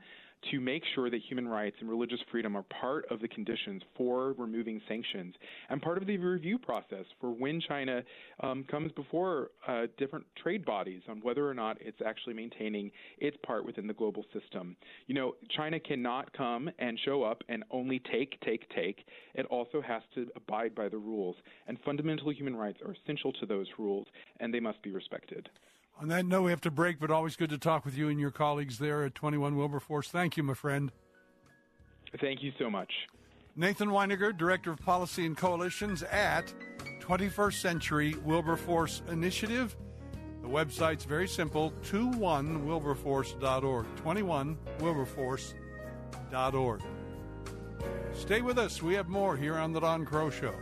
to 0.50 0.60
make 0.60 0.82
sure 0.94 1.10
that 1.10 1.20
human 1.28 1.46
rights 1.46 1.76
and 1.80 1.88
religious 1.88 2.20
freedom 2.30 2.56
are 2.56 2.64
part 2.80 3.04
of 3.10 3.20
the 3.20 3.28
conditions 3.28 3.82
for 3.96 4.34
removing 4.38 4.80
sanctions 4.88 5.34
and 5.68 5.82
part 5.82 5.98
of 5.98 6.06
the 6.06 6.16
review 6.16 6.58
process 6.58 7.04
for 7.20 7.30
when 7.30 7.60
China 7.60 8.02
um, 8.42 8.64
comes 8.70 8.90
before 8.92 9.50
uh, 9.68 9.82
different 9.98 10.24
trade 10.42 10.64
bodies 10.64 11.02
on 11.08 11.18
whether 11.18 11.48
or 11.48 11.54
not 11.54 11.76
it's 11.80 12.00
actually 12.04 12.34
maintaining 12.34 12.90
its 13.18 13.36
part 13.44 13.64
within 13.64 13.86
the 13.86 13.94
global 13.94 14.24
system. 14.32 14.76
You 15.06 15.14
know, 15.14 15.34
China 15.56 15.78
cannot 15.78 16.32
come 16.32 16.70
and 16.78 16.98
show 17.04 17.22
up 17.22 17.42
and 17.48 17.64
only 17.70 18.00
take, 18.10 18.40
take, 18.40 18.68
take. 18.74 19.04
It 19.34 19.46
also 19.46 19.80
has 19.80 20.02
to 20.14 20.28
abide 20.36 20.74
by 20.74 20.88
the 20.88 20.98
rules, 20.98 21.36
and 21.66 21.78
fundamental 21.84 22.32
human 22.32 22.56
rights 22.56 22.78
are 22.84 22.94
essential 23.04 23.32
to 23.34 23.46
those 23.46 23.66
rules, 23.78 24.06
and 24.40 24.52
they 24.52 24.60
must 24.60 24.82
be 24.82 24.90
respected. 24.90 25.48
On 26.00 26.08
that 26.08 26.24
note, 26.24 26.42
we 26.42 26.50
have 26.50 26.62
to 26.62 26.70
break, 26.70 26.98
but 26.98 27.10
always 27.10 27.36
good 27.36 27.50
to 27.50 27.58
talk 27.58 27.84
with 27.84 27.94
you 27.94 28.08
and 28.08 28.18
your 28.18 28.30
colleagues 28.30 28.78
there 28.78 29.04
at 29.04 29.14
21 29.14 29.54
Wilberforce. 29.56 30.08
Thank 30.08 30.38
you, 30.38 30.42
my 30.42 30.54
friend. 30.54 30.90
Thank 32.20 32.42
you 32.42 32.52
so 32.58 32.70
much. 32.70 32.90
Nathan 33.54 33.90
Wineinger, 33.90 34.36
Director 34.36 34.72
of 34.72 34.78
Policy 34.78 35.26
and 35.26 35.36
Coalitions 35.36 36.02
at 36.04 36.54
21st 37.00 37.60
Century 37.60 38.14
Wilberforce 38.24 39.02
Initiative. 39.10 39.76
The 40.40 40.48
website's 40.48 41.04
very 41.04 41.28
simple 41.28 41.74
21wilberforce.org. 41.82 43.86
21wilberforce.org. 43.96 46.82
Stay 48.14 48.40
with 48.40 48.58
us. 48.58 48.82
We 48.82 48.94
have 48.94 49.08
more 49.08 49.36
here 49.36 49.56
on 49.56 49.72
The 49.72 49.80
Don 49.80 50.06
Kroah 50.06 50.32
Show. 50.32 50.54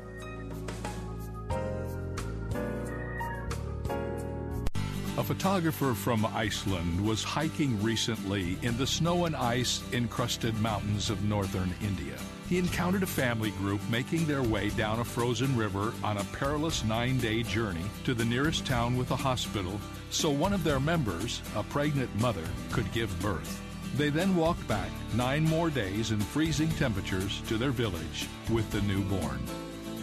A 5.19 5.24
photographer 5.24 5.95
from 5.95 6.24
Iceland 6.24 7.05
was 7.05 7.24
hiking 7.24 7.82
recently 7.82 8.57
in 8.62 8.78
the 8.78 8.86
snow 8.86 9.24
and 9.24 9.35
ice 9.35 9.82
encrusted 9.93 10.57
mountains 10.61 11.11
of 11.11 11.24
northern 11.24 11.74
India. 11.82 12.16
He 12.49 12.57
encountered 12.57 13.03
a 13.03 13.07
family 13.07 13.51
group 13.51 13.81
making 13.90 14.27
their 14.27 14.45
way 14.45 14.70
down 14.70 15.01
a 15.01 15.05
frozen 15.05 15.57
river 15.57 15.93
on 16.05 16.19
a 16.19 16.24
perilous 16.39 16.85
nine 16.85 17.19
day 17.19 17.43
journey 17.43 17.82
to 18.05 18.15
the 18.15 18.24
nearest 18.24 18.65
town 18.65 18.97
with 18.97 19.11
a 19.11 19.16
hospital 19.16 19.81
so 20.11 20.31
one 20.31 20.53
of 20.53 20.62
their 20.62 20.78
members, 20.78 21.43
a 21.57 21.65
pregnant 21.65 22.15
mother, 22.20 22.47
could 22.70 22.90
give 22.93 23.11
birth. 23.20 23.61
They 23.97 24.11
then 24.11 24.36
walked 24.36 24.69
back 24.69 24.90
nine 25.16 25.43
more 25.43 25.69
days 25.69 26.12
in 26.12 26.20
freezing 26.20 26.70
temperatures 26.70 27.43
to 27.49 27.59
their 27.59 27.73
village 27.73 28.28
with 28.51 28.70
the 28.70 28.82
newborn. 28.82 29.40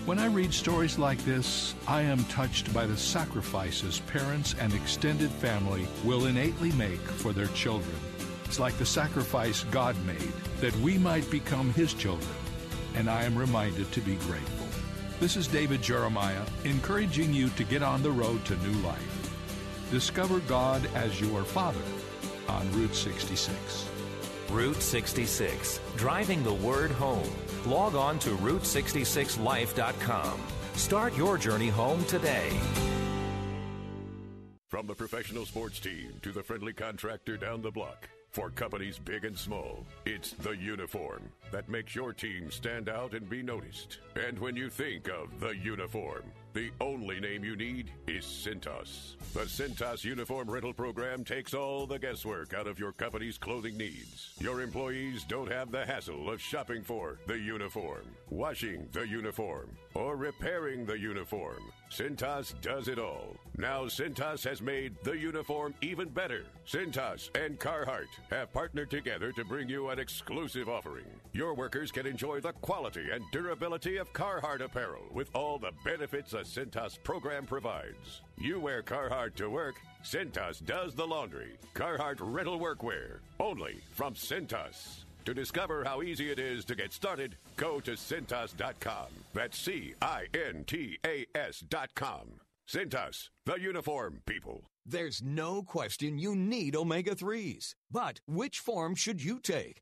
When 0.05 0.19
I 0.19 0.27
read 0.27 0.53
stories 0.53 0.99
like 0.99 1.17
this, 1.25 1.73
I 1.87 2.03
am 2.03 2.23
touched 2.25 2.71
by 2.71 2.85
the 2.85 2.95
sacrifices 2.95 4.01
parents 4.01 4.53
and 4.59 4.71
extended 4.71 5.31
family 5.31 5.87
will 6.03 6.27
innately 6.27 6.71
make 6.73 6.99
for 6.99 7.33
their 7.33 7.47
children. 7.47 7.95
It's 8.43 8.59
like 8.59 8.77
the 8.77 8.85
sacrifice 8.85 9.63
God 9.71 9.95
made 10.05 10.31
that 10.61 10.75
we 10.77 10.99
might 10.99 11.27
become 11.31 11.73
His 11.73 11.95
children, 11.95 12.29
and 12.93 13.09
I 13.09 13.23
am 13.23 13.35
reminded 13.35 13.91
to 13.93 14.01
be 14.01 14.13
grateful. 14.17 14.67
This 15.19 15.35
is 15.35 15.47
David 15.47 15.81
Jeremiah 15.81 16.45
encouraging 16.65 17.33
you 17.33 17.49
to 17.49 17.63
get 17.63 17.81
on 17.81 18.03
the 18.03 18.11
road 18.11 18.45
to 18.45 18.57
new 18.57 18.79
life. 18.81 19.35
Discover 19.89 20.41
God 20.41 20.87
as 20.93 21.19
your 21.19 21.43
Father 21.43 21.81
on 22.47 22.71
Route 22.73 22.93
66. 22.93 23.94
Route 24.55 24.81
66, 24.81 25.81
driving 25.97 26.41
the 26.41 26.53
word 26.53 26.89
home. 26.91 27.29
Log 27.65 27.93
on 27.93 28.17
to 28.19 28.29
Route66Life.com. 28.37 30.39
Start 30.75 31.17
your 31.17 31.37
journey 31.37 31.67
home 31.67 32.05
today. 32.05 32.49
From 34.69 34.87
the 34.87 34.95
professional 34.95 35.45
sports 35.45 35.81
team 35.81 36.13
to 36.21 36.31
the 36.31 36.41
friendly 36.41 36.71
contractor 36.71 37.35
down 37.35 37.61
the 37.61 37.71
block. 37.71 38.07
For 38.29 38.49
companies 38.49 38.97
big 38.97 39.25
and 39.25 39.37
small, 39.37 39.85
it's 40.05 40.31
the 40.31 40.55
uniform 40.55 41.23
that 41.51 41.67
makes 41.67 41.93
your 41.93 42.13
team 42.13 42.49
stand 42.49 42.87
out 42.87 43.13
and 43.13 43.29
be 43.29 43.43
noticed. 43.43 43.99
And 44.15 44.39
when 44.39 44.55
you 44.55 44.69
think 44.69 45.09
of 45.09 45.37
the 45.41 45.57
uniform, 45.57 46.23
the 46.55 46.71
only 46.79 47.19
name 47.19 47.43
you 47.43 47.57
need 47.57 47.91
is 48.07 48.23
Cintas. 48.23 49.15
The 49.33 49.41
Cintas 49.41 50.05
uniform 50.05 50.49
rental 50.49 50.71
program 50.71 51.25
takes 51.25 51.53
all 51.53 51.85
the 51.85 51.99
guesswork 51.99 52.53
out 52.53 52.65
of 52.65 52.79
your 52.79 52.93
company's 52.93 53.37
clothing 53.37 53.77
needs. 53.77 54.33
Your 54.39 54.61
employees 54.61 55.25
don't 55.25 55.51
have 55.51 55.69
the 55.69 55.85
hassle 55.85 56.29
of 56.29 56.39
shopping 56.39 56.81
for 56.81 57.19
the 57.27 57.37
uniform, 57.37 58.05
washing 58.29 58.87
the 58.91 59.07
uniform, 59.07 59.69
or 59.93 60.15
repairing 60.15 60.85
the 60.85 60.97
uniform. 60.97 61.71
Cintas 61.89 62.59
does 62.61 62.87
it 62.87 62.99
all. 62.99 63.35
Now 63.57 63.83
Cintas 63.83 64.43
has 64.43 64.61
made 64.61 64.95
the 65.03 65.17
uniform 65.17 65.73
even 65.81 66.09
better. 66.09 66.43
Cintas 66.67 67.29
and 67.37 67.59
Carhartt 67.59 68.07
have 68.31 68.51
partnered 68.51 68.89
together 68.89 69.31
to 69.33 69.45
bring 69.45 69.69
you 69.69 69.89
an 69.89 69.99
exclusive 69.99 70.67
offering. 70.67 71.05
Your 71.31 71.53
workers 71.53 71.91
can 71.91 72.05
enjoy 72.05 72.39
the 72.41 72.53
quality 72.53 73.11
and 73.13 73.23
durability 73.31 73.97
of 73.97 74.11
Carhartt 74.13 74.61
apparel 74.61 75.05
with 75.11 75.29
all 75.33 75.57
the 75.57 75.71
benefits 75.83 76.33
a 76.33 76.39
Cintas 76.39 77.01
program 77.01 77.45
provides. 77.45 78.21
You 78.37 78.59
wear 78.59 78.81
Carhartt 78.81 79.35
to 79.35 79.49
work, 79.49 79.75
Cintas 80.03 80.63
does 80.65 80.93
the 80.95 81.05
laundry. 81.07 81.57
Carhartt 81.73 82.17
rental 82.19 82.59
workwear, 82.59 83.19
only 83.39 83.77
from 83.91 84.15
Cintas. 84.15 85.04
To 85.25 85.33
discover 85.33 85.83
how 85.83 86.03
easy 86.03 86.29
it 86.29 86.37
is 86.37 86.63
to 86.65 86.75
get 86.75 86.93
started, 86.93 87.35
go 87.57 87.79
to 87.79 87.91
Cintas.com. 87.93 89.07
That's 89.33 89.57
C 89.57 89.95
I 89.99 90.27
N 90.35 90.63
T 90.65 90.99
A 91.03 91.25
S.com. 91.33 92.39
Cintas, 92.69 93.29
the 93.45 93.59
uniform 93.59 94.21
people. 94.27 94.65
There's 94.85 95.23
no 95.23 95.63
question 95.63 96.19
you 96.19 96.35
need 96.35 96.75
omega 96.75 97.15
3s. 97.15 97.73
But 97.89 98.21
which 98.27 98.59
form 98.59 98.93
should 98.93 99.23
you 99.23 99.39
take? 99.39 99.81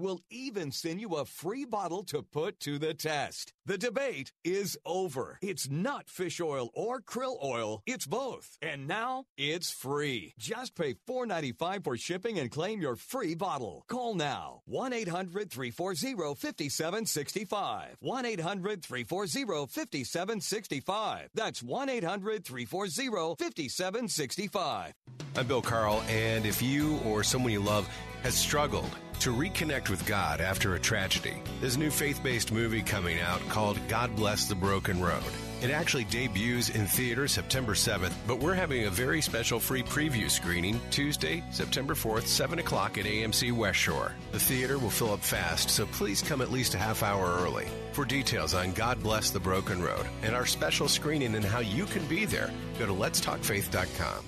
We'll 0.01 0.21
even 0.31 0.71
send 0.71 0.99
you 0.99 1.13
a 1.17 1.25
free 1.25 1.63
bottle 1.63 2.01
to 2.05 2.23
put 2.23 2.59
to 2.61 2.79
the 2.79 2.95
test. 2.95 3.53
The 3.67 3.77
debate 3.77 4.31
is 4.43 4.75
over. 4.83 5.37
It's 5.43 5.69
not 5.69 6.09
fish 6.09 6.41
oil 6.41 6.71
or 6.73 7.01
krill 7.01 7.37
oil, 7.43 7.83
it's 7.85 8.07
both. 8.07 8.57
And 8.63 8.87
now 8.87 9.25
it's 9.37 9.69
free. 9.69 10.33
Just 10.39 10.73
pay 10.73 10.95
$4.95 11.07 11.83
for 11.83 11.97
shipping 11.97 12.39
and 12.39 12.49
claim 12.49 12.81
your 12.81 12.95
free 12.95 13.35
bottle. 13.35 13.85
Call 13.87 14.15
now 14.15 14.61
1 14.65 14.91
800 14.91 15.51
340 15.51 16.33
5765. 16.33 17.97
1 17.99 18.25
800 18.25 18.83
340 18.83 19.67
5765. 19.67 21.29
That's 21.35 21.61
1 21.61 21.89
800 21.89 22.43
340 22.43 23.35
5765. 23.35 24.93
I'm 25.37 25.45
Bill 25.45 25.61
Carl, 25.61 26.01
and 26.09 26.47
if 26.47 26.59
you 26.59 26.97
or 27.05 27.23
someone 27.23 27.51
you 27.51 27.59
love 27.61 27.87
has 28.23 28.33
struggled 28.33 28.89
to 29.21 29.29
reconnect 29.31 29.89
with 29.89 30.03
God 30.07 30.41
after 30.41 30.73
a 30.73 30.79
tragedy, 30.79 31.35
there's 31.59 31.75
a 31.75 31.79
new 31.79 31.91
faith 31.91 32.23
based 32.23 32.51
movie 32.51 32.81
coming 32.81 33.19
out 33.19 33.39
called 33.49 33.79
God 33.87 34.15
Bless 34.15 34.45
the 34.45 34.55
Broken 34.55 34.99
Road. 34.99 35.23
It 35.61 35.69
actually 35.69 36.05
debuts 36.05 36.69
in 36.69 36.87
theaters 36.87 37.31
September 37.31 37.73
7th, 37.75 38.13
but 38.25 38.39
we're 38.39 38.55
having 38.55 38.87
a 38.87 38.89
very 38.89 39.21
special 39.21 39.59
free 39.59 39.83
preview 39.83 40.27
screening 40.27 40.81
Tuesday, 40.89 41.43
September 41.51 41.93
4th, 41.93 42.25
7 42.25 42.57
o'clock 42.57 42.97
at 42.97 43.05
AMC 43.05 43.51
West 43.51 43.77
Shore. 43.77 44.11
The 44.31 44.39
theater 44.39 44.79
will 44.79 44.89
fill 44.89 45.13
up 45.13 45.19
fast, 45.19 45.69
so 45.69 45.85
please 45.85 46.23
come 46.23 46.41
at 46.41 46.51
least 46.51 46.73
a 46.73 46.79
half 46.79 47.03
hour 47.03 47.37
early. 47.43 47.67
For 47.91 48.05
details 48.05 48.55
on 48.55 48.71
God 48.71 49.03
Bless 49.03 49.29
the 49.29 49.39
Broken 49.39 49.83
Road 49.83 50.07
and 50.23 50.33
our 50.33 50.47
special 50.47 50.87
screening 50.87 51.35
and 51.35 51.45
how 51.45 51.59
you 51.59 51.85
can 51.85 52.07
be 52.07 52.25
there, 52.25 52.49
go 52.79 52.87
to 52.87 52.93
letstalkfaith.com. 52.93 54.25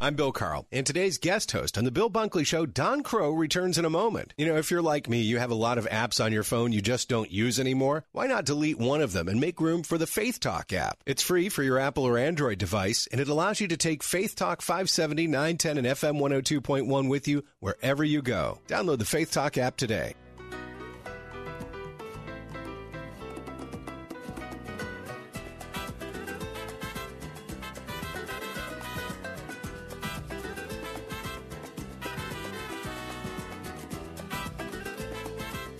I'm 0.00 0.14
Bill 0.14 0.30
Carl, 0.30 0.64
and 0.70 0.86
today's 0.86 1.18
guest 1.18 1.50
host 1.50 1.76
on 1.76 1.82
The 1.82 1.90
Bill 1.90 2.08
Bunkley 2.08 2.46
Show, 2.46 2.66
Don 2.66 3.02
Kroah, 3.02 3.36
returns 3.36 3.78
in 3.78 3.84
a 3.84 3.90
moment. 3.90 4.32
You 4.36 4.46
know, 4.46 4.54
if 4.54 4.70
you're 4.70 4.80
like 4.80 5.08
me, 5.08 5.22
you 5.22 5.38
have 5.38 5.50
a 5.50 5.56
lot 5.56 5.76
of 5.76 5.88
apps 5.88 6.24
on 6.24 6.32
your 6.32 6.44
phone 6.44 6.70
you 6.70 6.80
just 6.80 7.08
don't 7.08 7.32
use 7.32 7.58
anymore. 7.58 8.04
Why 8.12 8.28
not 8.28 8.44
delete 8.44 8.78
one 8.78 9.00
of 9.00 9.12
them 9.12 9.26
and 9.26 9.40
make 9.40 9.60
room 9.60 9.82
for 9.82 9.98
the 9.98 10.06
Faith 10.06 10.38
Talk 10.38 10.72
app? 10.72 10.98
It's 11.04 11.24
free 11.24 11.48
for 11.48 11.64
your 11.64 11.80
Apple 11.80 12.04
or 12.04 12.16
Android 12.16 12.58
device, 12.58 13.08
and 13.10 13.20
it 13.20 13.26
allows 13.26 13.60
you 13.60 13.66
to 13.66 13.76
take 13.76 14.04
Faith 14.04 14.36
Talk 14.36 14.62
570, 14.62 15.26
910, 15.26 15.78
and 15.78 15.86
FM 15.88 16.20
102.1 16.20 17.08
with 17.08 17.26
you 17.26 17.42
wherever 17.58 18.04
you 18.04 18.22
go. 18.22 18.60
Download 18.68 18.98
the 18.98 19.04
Faith 19.04 19.32
Talk 19.32 19.58
app 19.58 19.76
today. 19.76 20.14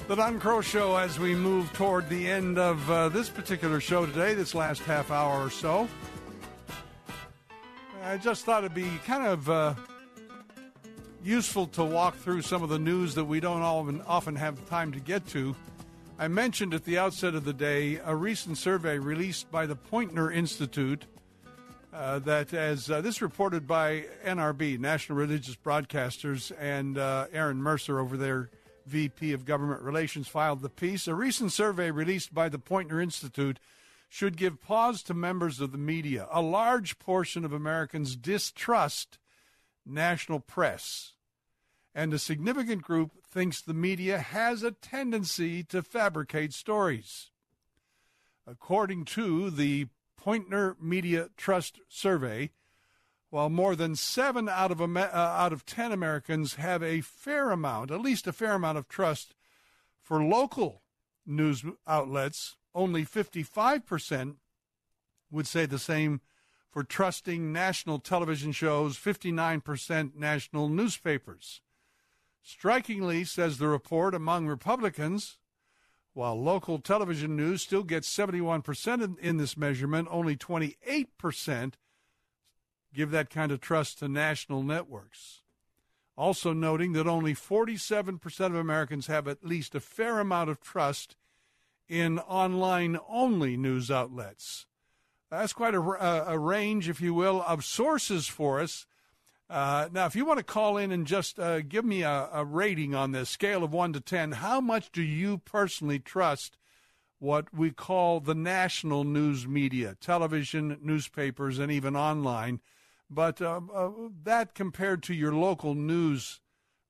The 0.08 0.16
Don 0.16 0.40
Kroah 0.40 0.62
Show 0.62 0.96
as 0.96 1.18
we 1.18 1.34
move 1.34 1.70
toward 1.74 2.08
the 2.08 2.30
end 2.30 2.56
of 2.56 2.90
uh, 2.90 3.10
this 3.10 3.28
particular 3.28 3.78
show 3.78 4.06
today, 4.06 4.32
this 4.32 4.54
last 4.54 4.80
half 4.84 5.10
hour 5.10 5.44
or 5.44 5.50
so. 5.50 5.86
I 8.02 8.16
just 8.16 8.46
thought 8.46 8.64
it'd 8.64 8.72
be 8.72 8.90
kind 9.04 9.26
of 9.26 9.50
uh, 9.50 9.74
useful 11.22 11.66
to 11.66 11.84
walk 11.84 12.16
through 12.16 12.40
some 12.40 12.62
of 12.62 12.70
the 12.70 12.78
news 12.78 13.14
that 13.16 13.26
we 13.26 13.38
don't 13.38 13.60
often, 13.60 14.00
often 14.06 14.34
have 14.36 14.66
time 14.70 14.92
to 14.92 14.98
get 14.98 15.26
to. 15.28 15.54
I 16.18 16.26
mentioned 16.26 16.72
at 16.72 16.86
the 16.86 16.96
outset 16.96 17.34
of 17.34 17.44
the 17.44 17.52
day 17.52 18.00
a 18.02 18.16
recent 18.16 18.56
survey 18.56 18.98
released 18.98 19.50
by 19.50 19.66
the 19.66 19.76
Poynter 19.76 20.30
Institute 20.30 21.04
uh, 21.92 22.18
that, 22.20 22.54
as 22.54 22.90
uh, 22.90 23.02
this 23.02 23.20
reported 23.20 23.66
by 23.66 24.06
NRB, 24.24 24.78
National 24.78 25.18
Religious 25.18 25.56
Broadcasters, 25.56 26.50
and 26.58 26.96
uh, 26.96 27.26
Aaron 27.30 27.58
Mercer 27.58 28.00
over 28.00 28.16
there 28.16 28.48
VP 28.88 29.32
of 29.32 29.44
Government 29.44 29.82
Relations, 29.82 30.28
filed 30.28 30.62
the 30.62 30.68
piece. 30.68 31.06
A 31.06 31.14
recent 31.14 31.52
survey 31.52 31.90
released 31.90 32.34
by 32.34 32.48
the 32.48 32.58
Poynter 32.58 33.00
Institute 33.00 33.60
should 34.08 34.36
give 34.36 34.60
pause 34.60 35.02
to 35.04 35.14
members 35.14 35.60
of 35.60 35.72
the 35.72 35.78
media. 35.78 36.26
A 36.30 36.40
large 36.40 36.98
portion 36.98 37.44
of 37.44 37.52
Americans 37.52 38.16
distrust 38.16 39.18
national 39.84 40.40
press, 40.40 41.12
and 41.94 42.12
a 42.12 42.18
significant 42.18 42.82
group 42.82 43.12
thinks 43.26 43.60
the 43.60 43.74
media 43.74 44.18
has 44.18 44.62
a 44.62 44.70
tendency 44.70 45.62
to 45.64 45.82
fabricate 45.82 46.52
stories. 46.52 47.30
According 48.46 49.04
to 49.06 49.50
the 49.50 49.86
Poynter 50.16 50.76
Media 50.80 51.28
Trust 51.36 51.80
Survey, 51.88 52.50
while 53.30 53.50
more 53.50 53.76
than 53.76 53.94
seven 53.94 54.48
out 54.48 54.70
of, 54.70 54.80
uh, 54.80 55.00
out 55.12 55.52
of 55.52 55.66
ten 55.66 55.92
Americans 55.92 56.54
have 56.54 56.82
a 56.82 57.00
fair 57.00 57.50
amount, 57.50 57.90
at 57.90 58.00
least 58.00 58.26
a 58.26 58.32
fair 58.32 58.54
amount 58.54 58.78
of 58.78 58.88
trust 58.88 59.34
for 60.02 60.22
local 60.22 60.82
news 61.26 61.64
outlets, 61.86 62.56
only 62.74 63.04
55% 63.04 64.36
would 65.30 65.46
say 65.46 65.66
the 65.66 65.78
same 65.78 66.20
for 66.70 66.82
trusting 66.82 67.52
national 67.52 67.98
television 67.98 68.52
shows, 68.52 68.96
59% 68.96 70.14
national 70.14 70.68
newspapers. 70.68 71.60
Strikingly, 72.42 73.24
says 73.24 73.58
the 73.58 73.68
report, 73.68 74.14
among 74.14 74.46
Republicans, 74.46 75.38
while 76.14 76.40
local 76.40 76.78
television 76.78 77.36
news 77.36 77.62
still 77.62 77.82
gets 77.82 78.08
71% 78.08 79.02
in, 79.02 79.16
in 79.20 79.36
this 79.36 79.56
measurement, 79.56 80.08
only 80.10 80.36
28% 80.36 81.74
give 82.98 83.12
that 83.12 83.30
kind 83.30 83.52
of 83.52 83.60
trust 83.60 84.00
to 84.00 84.08
national 84.08 84.60
networks. 84.60 85.42
Also, 86.16 86.52
noting 86.52 86.94
that 86.94 87.06
only 87.06 87.32
47% 87.32 88.46
of 88.46 88.56
Americans 88.56 89.06
have 89.06 89.28
at 89.28 89.44
least 89.46 89.76
a 89.76 89.80
fair 89.80 90.18
amount 90.18 90.50
of 90.50 90.60
trust 90.60 91.14
in 91.88 92.18
online 92.18 92.98
only 93.08 93.56
news 93.56 93.88
outlets. 93.88 94.66
That's 95.30 95.52
quite 95.52 95.76
a, 95.76 95.80
a, 96.28 96.36
range, 96.36 96.88
if 96.88 97.00
you 97.00 97.14
will, 97.14 97.44
of 97.46 97.64
sources 97.64 98.26
for 98.26 98.58
us. 98.58 98.84
Uh, 99.48 99.88
now, 99.92 100.06
if 100.06 100.16
you 100.16 100.24
want 100.24 100.38
to 100.38 100.44
call 100.44 100.76
in 100.76 100.90
and 100.90 101.06
just 101.06 101.38
uh, 101.38 101.60
give 101.60 101.84
me 101.84 102.02
a, 102.02 102.28
a 102.32 102.44
rating 102.44 102.96
on 102.96 103.12
this 103.12 103.30
scale 103.30 103.62
of 103.62 103.72
1 103.72 103.92
to 103.92 104.00
10, 104.00 104.32
how 104.32 104.60
much 104.60 104.90
do 104.90 105.02
you 105.02 105.38
personally 105.38 106.00
trust 106.00 106.56
what 107.20 107.54
we 107.54 107.70
call 107.70 108.18
the 108.18 108.34
national 108.34 109.04
news 109.04 109.46
media, 109.46 109.96
television, 110.00 110.78
newspapers, 110.82 111.60
and 111.60 111.70
even 111.70 111.94
online? 111.94 112.58
But 113.10 113.40
uh, 113.40 113.60
uh, 113.72 113.90
that 114.24 114.54
compared 114.54 115.02
to 115.04 115.14
your 115.14 115.32
local 115.32 115.74
news 115.74 116.40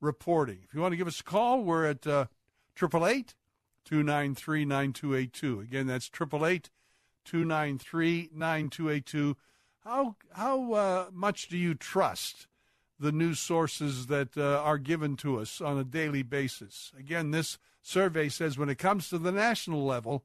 reporting. 0.00 0.60
If 0.64 0.74
you 0.74 0.80
want 0.80 0.92
to 0.92 0.96
give 0.96 1.06
us 1.06 1.20
a 1.20 1.24
call, 1.24 1.62
we're 1.62 1.86
at 1.86 2.06
uh, 2.06 2.26
triple 2.74 3.06
eight 3.06 3.34
two 3.84 4.02
nine 4.02 4.34
three 4.34 4.64
nine 4.64 4.92
two 4.92 5.14
eight 5.14 5.32
two. 5.32 5.60
Again, 5.60 5.86
that's 5.86 6.08
triple 6.08 6.44
eight 6.44 6.70
two 7.24 7.44
nine 7.44 7.78
three 7.78 8.30
nine 8.34 8.68
two 8.68 8.90
eight 8.90 9.06
two. 9.06 9.36
How 9.84 10.16
how 10.32 10.72
uh, 10.72 11.06
much 11.12 11.48
do 11.48 11.56
you 11.56 11.74
trust 11.74 12.46
the 13.00 13.12
news 13.12 13.38
sources 13.38 14.06
that 14.06 14.36
uh, 14.36 14.60
are 14.62 14.78
given 14.78 15.16
to 15.16 15.38
us 15.38 15.60
on 15.60 15.78
a 15.78 15.84
daily 15.84 16.22
basis? 16.22 16.92
Again, 16.98 17.30
this 17.30 17.58
survey 17.80 18.28
says 18.28 18.58
when 18.58 18.68
it 18.68 18.78
comes 18.78 19.08
to 19.08 19.18
the 19.18 19.32
national 19.32 19.84
level, 19.84 20.24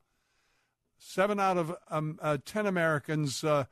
seven 0.98 1.40
out 1.40 1.58
of 1.58 1.76
um, 1.90 2.20
uh, 2.22 2.38
ten 2.44 2.66
Americans 2.66 3.44
uh, 3.44 3.66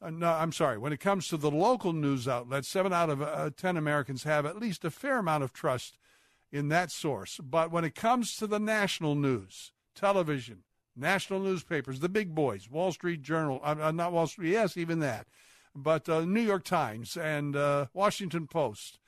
no, 0.00 0.28
I'm 0.28 0.52
sorry. 0.52 0.78
When 0.78 0.92
it 0.92 1.00
comes 1.00 1.28
to 1.28 1.36
the 1.36 1.50
local 1.50 1.92
news 1.92 2.28
outlets, 2.28 2.68
seven 2.68 2.92
out 2.92 3.10
of 3.10 3.22
uh, 3.22 3.50
ten 3.56 3.76
Americans 3.76 4.22
have 4.24 4.46
at 4.46 4.58
least 4.58 4.84
a 4.84 4.90
fair 4.90 5.18
amount 5.18 5.44
of 5.44 5.52
trust 5.52 5.98
in 6.52 6.68
that 6.68 6.90
source. 6.90 7.40
But 7.42 7.72
when 7.72 7.84
it 7.84 7.94
comes 7.94 8.36
to 8.36 8.46
the 8.46 8.60
national 8.60 9.14
news, 9.14 9.72
television, 9.94 10.62
national 10.94 11.40
newspapers, 11.40 12.00
the 12.00 12.08
big 12.08 12.34
boys, 12.34 12.70
Wall 12.70 12.92
Street 12.92 13.22
Journal, 13.22 13.60
uh, 13.64 13.74
uh 13.80 13.90
not 13.90 14.12
Wall 14.12 14.26
Street, 14.26 14.52
yes, 14.52 14.76
even 14.76 15.00
that, 15.00 15.26
but 15.74 16.08
uh, 16.08 16.24
New 16.24 16.40
York 16.40 16.64
Times 16.64 17.16
and 17.16 17.56
uh, 17.56 17.86
Washington 17.92 18.46
Post, 18.46 18.98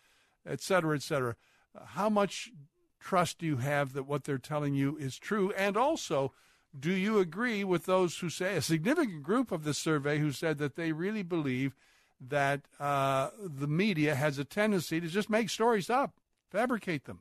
et 0.45 0.61
cetera, 0.61 0.97
et 0.97 1.03
cetera, 1.03 1.37
how 1.85 2.09
much 2.09 2.51
trust 2.99 3.39
do 3.39 3.47
you 3.47 3.59
have 3.59 3.93
that 3.93 4.05
what 4.05 4.25
they're 4.25 4.39
telling 4.39 4.75
you 4.75 4.97
is 4.97 5.19
true? 5.19 5.53
And 5.57 5.77
also, 5.77 6.33
do 6.79 6.93
you 6.93 7.19
agree 7.19 7.65
with 7.65 7.87
those 7.87 8.19
who 8.19 8.29
say, 8.29 8.57
a 8.57 8.63
significant 8.63 9.23
group 9.23 9.53
of 9.53 9.65
the 9.65 9.75
survey 9.75 10.19
who 10.19 10.33
said 10.33 10.59
that 10.59 10.77
they 10.77 10.93
really 10.93 11.23
believe 11.23 11.75
that 12.21 12.63
uh, 12.81 13.31
the 13.39 13.67
media 13.67 14.15
has 14.15 14.39
a 14.39 14.45
tendency 14.45 15.01
to 15.01 15.09
just 15.09 15.31
make 15.31 15.51
stories 15.51 15.91
up, 15.91 16.15
fabricate 16.51 17.05
them? 17.05 17.21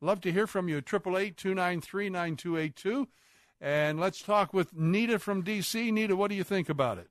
Love 0.00 0.20
to 0.20 0.32
hear 0.32 0.46
from 0.46 0.68
you 0.68 0.76
at 0.76 0.84
888 0.92 1.36
293 1.36 2.10
9282. 2.10 3.08
And 3.60 3.98
let's 3.98 4.20
talk 4.20 4.52
with 4.52 4.74
Nita 4.74 5.18
from 5.18 5.42
D.C. 5.42 5.90
Nita, 5.90 6.14
what 6.14 6.28
do 6.28 6.34
you 6.34 6.44
think 6.44 6.68
about 6.68 6.98
it? 6.98 7.08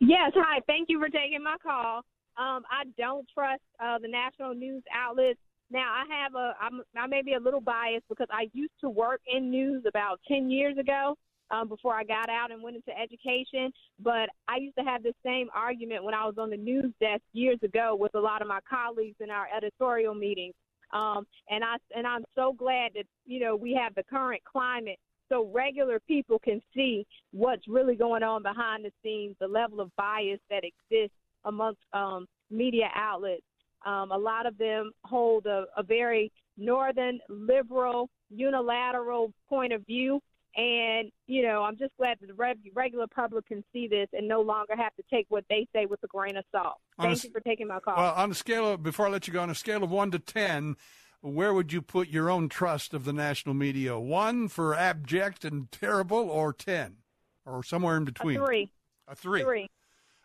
Yes, 0.00 0.32
hi. 0.34 0.60
Thank 0.66 0.88
you 0.88 0.98
for 0.98 1.08
taking 1.08 1.42
my 1.42 1.56
call. 1.62 1.98
Um, 2.36 2.64
I 2.68 2.84
don't 2.98 3.26
trust 3.32 3.62
uh, 3.78 3.98
the 3.98 4.08
national 4.08 4.54
news 4.54 4.82
outlets 4.92 5.38
now 5.70 5.92
I 5.92 6.04
have 6.22 6.34
a 6.34 6.54
I'm 6.60 6.80
I 6.96 7.06
may 7.06 7.22
be 7.22 7.34
a 7.34 7.40
little 7.40 7.60
biased 7.60 8.08
because 8.08 8.28
I 8.30 8.48
used 8.52 8.72
to 8.80 8.90
work 8.90 9.20
in 9.26 9.50
news 9.50 9.84
about 9.86 10.20
ten 10.28 10.50
years 10.50 10.78
ago. 10.78 11.16
Um, 11.50 11.68
before 11.68 11.92
I 11.92 12.04
got 12.04 12.30
out 12.30 12.50
and 12.50 12.62
went 12.62 12.74
into 12.74 12.98
education. 12.98 13.70
But 14.00 14.30
I 14.48 14.56
used 14.56 14.76
to 14.76 14.82
have 14.82 15.02
the 15.02 15.12
same 15.22 15.48
argument 15.54 16.02
when 16.02 16.14
I 16.14 16.24
was 16.24 16.36
on 16.38 16.48
the 16.48 16.56
news 16.56 16.90
desk 17.00 17.20
years 17.34 17.58
ago 17.62 17.94
with 18.00 18.14
a 18.14 18.18
lot 18.18 18.40
of 18.40 18.48
my 18.48 18.60
colleagues 18.68 19.16
in 19.20 19.30
our 19.30 19.46
editorial 19.54 20.14
meetings. 20.14 20.54
Um, 20.92 21.26
and 21.50 21.62
I 21.62 21.76
and 21.94 22.06
I'm 22.06 22.24
so 22.34 22.54
glad 22.54 22.92
that 22.94 23.04
you 23.26 23.40
know 23.40 23.56
we 23.56 23.74
have 23.74 23.94
the 23.94 24.04
current 24.04 24.42
climate 24.44 24.98
so 25.28 25.50
regular 25.52 26.00
people 26.00 26.38
can 26.38 26.60
see 26.74 27.06
what's 27.32 27.66
really 27.68 27.94
going 27.94 28.22
on 28.22 28.42
behind 28.42 28.84
the 28.84 28.92
scenes, 29.02 29.36
the 29.40 29.48
level 29.48 29.80
of 29.80 29.94
bias 29.96 30.40
that 30.50 30.64
exists 30.64 31.16
amongst 31.44 31.80
um, 31.92 32.26
media 32.50 32.88
outlets 32.94 33.42
um, 33.84 34.12
a 34.12 34.18
lot 34.18 34.46
of 34.46 34.56
them 34.58 34.92
hold 35.04 35.46
a, 35.46 35.64
a 35.76 35.82
very 35.82 36.32
northern, 36.56 37.20
liberal, 37.28 38.08
unilateral 38.30 39.32
point 39.48 39.72
of 39.72 39.84
view. 39.86 40.20
And, 40.56 41.10
you 41.26 41.42
know, 41.42 41.64
I'm 41.64 41.76
just 41.76 41.96
glad 41.96 42.18
that 42.20 42.28
the 42.28 42.54
regular 42.74 43.06
public 43.08 43.46
can 43.46 43.64
see 43.72 43.88
this 43.88 44.06
and 44.12 44.28
no 44.28 44.40
longer 44.40 44.76
have 44.76 44.94
to 44.94 45.02
take 45.10 45.26
what 45.28 45.44
they 45.50 45.66
say 45.74 45.86
with 45.86 46.00
a 46.04 46.06
grain 46.06 46.36
of 46.36 46.44
salt. 46.52 46.76
Thank 47.00 47.24
a, 47.24 47.26
you 47.26 47.32
for 47.32 47.40
taking 47.40 47.66
my 47.66 47.80
call. 47.80 47.96
Well, 47.96 48.14
on 48.14 48.30
a 48.30 48.34
scale 48.34 48.72
of, 48.72 48.82
before 48.82 49.06
I 49.06 49.10
let 49.10 49.26
you 49.26 49.32
go, 49.32 49.42
on 49.42 49.50
a 49.50 49.54
scale 49.54 49.82
of 49.82 49.90
1 49.90 50.12
to 50.12 50.20
10, 50.20 50.76
where 51.22 51.52
would 51.52 51.72
you 51.72 51.82
put 51.82 52.08
your 52.08 52.30
own 52.30 52.48
trust 52.48 52.94
of 52.94 53.04
the 53.04 53.12
national 53.12 53.54
media? 53.54 53.98
1 53.98 54.46
for 54.46 54.76
abject 54.76 55.44
and 55.44 55.72
terrible 55.72 56.30
or 56.30 56.52
10? 56.52 56.98
or 57.46 57.62
somewhere 57.62 57.96
in 57.96 58.04
between? 58.04 58.40
A 58.40 58.44
three. 58.44 58.70
A 59.08 59.16
three. 59.16 59.42
Three. 59.42 59.70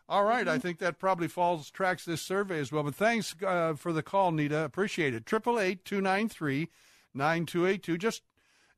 All 0.10 0.24
right, 0.24 0.48
I 0.48 0.58
think 0.58 0.80
that 0.80 0.98
probably 0.98 1.28
falls 1.28 1.70
tracks 1.70 2.04
this 2.04 2.24
survey 2.24 2.60
as 2.60 2.72
well. 2.72 2.82
But 2.82 2.96
thanks 2.96 3.36
uh, 3.46 3.76
for 3.76 3.94
the 3.94 4.02
call, 4.02 4.32
Nita. 4.32 4.64
Appreciate 4.64 5.14
it. 5.14 5.28
Triple 5.28 5.60
eight 5.60 5.86
two 5.86 6.02
nine 6.02 6.28
three 6.28 6.70
nine 7.14 7.46
two 7.46 7.68
eight 7.68 7.84
two. 7.84 7.96
Just, 7.96 8.24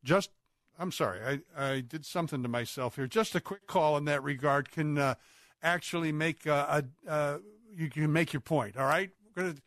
just. 0.03 0.29
I'm 0.77 0.91
sorry, 0.91 1.41
I 1.57 1.63
I 1.73 1.79
did 1.79 2.05
something 2.05 2.43
to 2.43 2.49
myself 2.49 2.97
here. 2.97 3.07
Just 3.07 3.33
a 3.33 3.39
quick 3.39 3.65
call 3.65 3.95
in 3.95 4.03
that 4.05 4.23
regard 4.23 4.71
can 4.71 4.97
uh, 4.97 5.15
actually 5.63 6.11
make 6.11 6.45
uh, 6.45 6.81
a. 7.07 7.09
Uh, 7.09 7.37
you 7.73 7.89
can 7.89 8.11
make 8.11 8.33
your 8.33 8.41
point. 8.41 8.75
All 8.75 8.87
right, 8.87 9.11
we're 9.23 9.43
going 9.43 9.55
to 9.55 9.61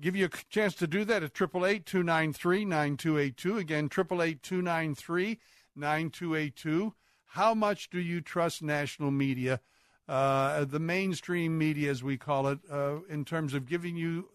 give 0.00 0.14
you 0.14 0.26
a 0.26 0.30
chance 0.50 0.76
to 0.76 0.86
do 0.86 1.04
that 1.04 1.24
at 1.24 1.34
triple 1.34 1.66
eight 1.66 1.84
two 1.84 2.04
nine 2.04 2.32
three 2.32 2.64
nine 2.64 2.96
two 2.96 3.18
eight 3.18 3.36
two. 3.36 3.58
Again, 3.58 3.88
triple 3.88 4.22
eight 4.22 4.40
two 4.42 4.62
nine 4.62 4.94
three 4.94 5.40
nine 5.74 6.10
two 6.10 6.36
eight 6.36 6.54
two. 6.54 6.94
How 7.32 7.54
much 7.54 7.90
do 7.90 7.98
you 7.98 8.20
trust 8.20 8.62
national 8.62 9.10
media? 9.10 9.60
Uh, 10.08 10.64
the 10.64 10.78
mainstream 10.78 11.58
media, 11.58 11.90
as 11.90 12.02
we 12.02 12.16
call 12.16 12.48
it, 12.48 12.58
uh, 12.70 13.00
in 13.08 13.24
terms 13.24 13.54
of 13.54 13.66
giving 13.66 13.96
you 13.96 14.28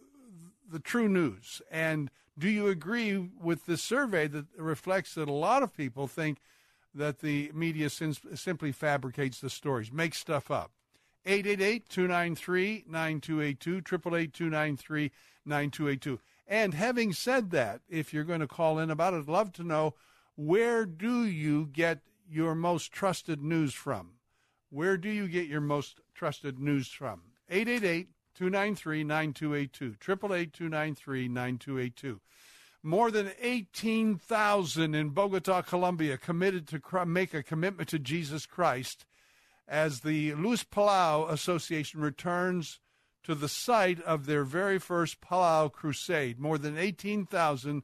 the 0.71 0.79
true 0.79 1.09
news. 1.09 1.61
And 1.71 2.11
do 2.37 2.49
you 2.49 2.67
agree 2.67 3.17
with 3.17 3.65
the 3.65 3.77
survey 3.77 4.27
that 4.27 4.45
reflects 4.57 5.15
that 5.15 5.29
a 5.29 5.33
lot 5.33 5.63
of 5.63 5.75
people 5.75 6.07
think 6.07 6.39
that 6.93 7.19
the 7.19 7.51
media 7.53 7.89
sim- 7.89 8.15
simply 8.35 8.71
fabricates 8.71 9.39
the 9.39 9.49
stories, 9.49 9.91
makes 9.91 10.19
stuff 10.19 10.51
up? 10.51 10.71
888 11.25 11.89
293 11.89 12.85
9282, 12.87 13.77
888 13.77 14.33
293 14.33 15.11
9282. 15.45 16.19
And 16.45 16.73
having 16.73 17.13
said 17.13 17.51
that, 17.51 17.81
if 17.87 18.13
you're 18.13 18.23
going 18.25 18.41
to 18.41 18.47
call 18.47 18.77
in 18.77 18.91
about 18.91 19.13
it, 19.13 19.19
I'd 19.19 19.27
love 19.27 19.53
to 19.53 19.63
know 19.63 19.95
where 20.35 20.85
do 20.85 21.25
you 21.25 21.67
get 21.71 21.99
your 22.29 22.55
most 22.55 22.91
trusted 22.91 23.41
news 23.41 23.73
from? 23.73 24.13
Where 24.73 24.97
do 24.97 25.07
you 25.07 25.27
get 25.27 25.45
your 25.45 25.61
most 25.61 25.99
trusted 26.15 26.57
news 26.57 26.87
from? 26.87 27.21
888 27.47 28.07
293 28.33 29.03
9282. 29.03 29.85
888 30.01 30.51
293 30.51 31.27
9282. 31.27 32.19
More 32.81 33.11
than 33.11 33.31
18,000 33.39 34.95
in 34.95 35.09
Bogota, 35.09 35.61
Colombia 35.61 36.17
committed 36.17 36.67
to 36.69 37.05
make 37.05 37.35
a 37.35 37.43
commitment 37.43 37.87
to 37.89 37.99
Jesus 37.99 38.47
Christ 38.47 39.05
as 39.67 39.99
the 39.99 40.33
Luis 40.33 40.63
Palau 40.63 41.29
Association 41.29 42.01
returns 42.01 42.79
to 43.25 43.35
the 43.35 43.47
site 43.47 44.01
of 44.01 44.25
their 44.25 44.43
very 44.43 44.79
first 44.79 45.21
Palau 45.21 45.71
crusade. 45.71 46.39
More 46.39 46.57
than 46.57 46.79
18,000 46.79 47.83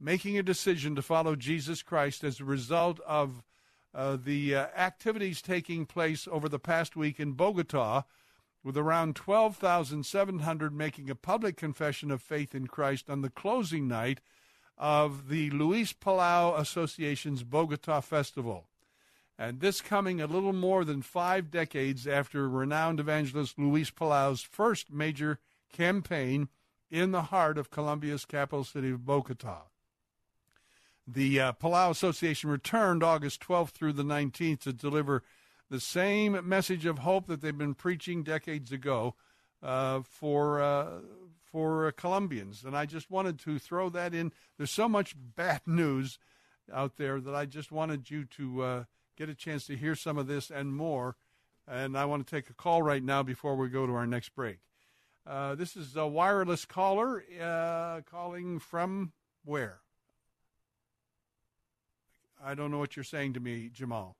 making 0.00 0.38
a 0.38 0.42
decision 0.42 0.96
to 0.96 1.02
follow 1.02 1.36
Jesus 1.36 1.82
Christ 1.82 2.24
as 2.24 2.40
a 2.40 2.44
result 2.44 3.00
of 3.00 3.42
uh, 3.94 4.16
the 4.22 4.54
uh, 4.54 4.66
activities 4.76 5.40
taking 5.40 5.86
place 5.86 6.26
over 6.30 6.48
the 6.48 6.58
past 6.58 6.96
week 6.96 7.20
in 7.20 7.32
Bogota, 7.32 8.02
with 8.62 8.76
around 8.76 9.14
12,700 9.14 10.74
making 10.74 11.10
a 11.10 11.14
public 11.14 11.56
confession 11.56 12.10
of 12.10 12.22
faith 12.22 12.54
in 12.54 12.66
Christ 12.66 13.10
on 13.10 13.20
the 13.20 13.30
closing 13.30 13.86
night 13.86 14.20
of 14.76 15.28
the 15.28 15.50
Luis 15.50 15.92
Palau 15.92 16.58
Association's 16.58 17.42
Bogota 17.44 18.00
Festival. 18.00 18.66
And 19.38 19.60
this 19.60 19.80
coming 19.80 20.20
a 20.20 20.26
little 20.26 20.52
more 20.52 20.84
than 20.84 21.02
five 21.02 21.50
decades 21.50 22.06
after 22.06 22.48
renowned 22.48 23.00
evangelist 23.00 23.58
Luis 23.58 23.90
Palau's 23.90 24.42
first 24.42 24.92
major 24.92 25.40
campaign 25.72 26.48
in 26.90 27.10
the 27.10 27.22
heart 27.22 27.58
of 27.58 27.70
Colombia's 27.70 28.24
capital 28.24 28.64
city 28.64 28.90
of 28.90 29.04
Bogota. 29.04 29.62
The 31.06 31.40
uh, 31.40 31.52
Palau 31.52 31.90
Association 31.90 32.48
returned 32.48 33.02
August 33.02 33.42
12th 33.42 33.70
through 33.70 33.92
the 33.92 34.02
19th 34.02 34.60
to 34.60 34.72
deliver 34.72 35.22
the 35.68 35.80
same 35.80 36.48
message 36.48 36.86
of 36.86 37.00
hope 37.00 37.26
that 37.26 37.40
they've 37.40 37.56
been 37.56 37.74
preaching 37.74 38.22
decades 38.22 38.72
ago 38.72 39.14
uh, 39.62 40.00
for 40.02 40.62
uh, 40.62 41.00
for 41.42 41.92
Colombians. 41.92 42.64
And 42.64 42.76
I 42.76 42.86
just 42.86 43.10
wanted 43.10 43.38
to 43.40 43.58
throw 43.58 43.88
that 43.90 44.14
in. 44.14 44.32
There's 44.56 44.70
so 44.70 44.88
much 44.88 45.14
bad 45.16 45.60
news 45.66 46.18
out 46.72 46.96
there 46.96 47.20
that 47.20 47.34
I 47.34 47.46
just 47.46 47.70
wanted 47.70 48.10
you 48.10 48.24
to 48.24 48.62
uh, 48.62 48.84
get 49.16 49.28
a 49.28 49.34
chance 49.34 49.66
to 49.66 49.76
hear 49.76 49.94
some 49.94 50.18
of 50.18 50.26
this 50.26 50.50
and 50.50 50.74
more. 50.74 51.16
And 51.66 51.96
I 51.96 52.04
want 52.06 52.26
to 52.26 52.36
take 52.36 52.50
a 52.50 52.54
call 52.54 52.82
right 52.82 53.02
now 53.02 53.22
before 53.22 53.56
we 53.56 53.68
go 53.68 53.86
to 53.86 53.94
our 53.94 54.06
next 54.06 54.34
break. 54.34 54.58
Uh, 55.26 55.54
this 55.54 55.76
is 55.76 55.96
a 55.96 56.06
wireless 56.06 56.64
caller 56.64 57.24
uh, 57.40 58.02
calling 58.02 58.58
from 58.58 59.12
where? 59.44 59.83
I 62.42 62.54
don't 62.54 62.70
know 62.70 62.78
what 62.78 62.96
you're 62.96 63.04
saying 63.04 63.34
to 63.34 63.40
me, 63.40 63.70
Jamal. 63.72 64.16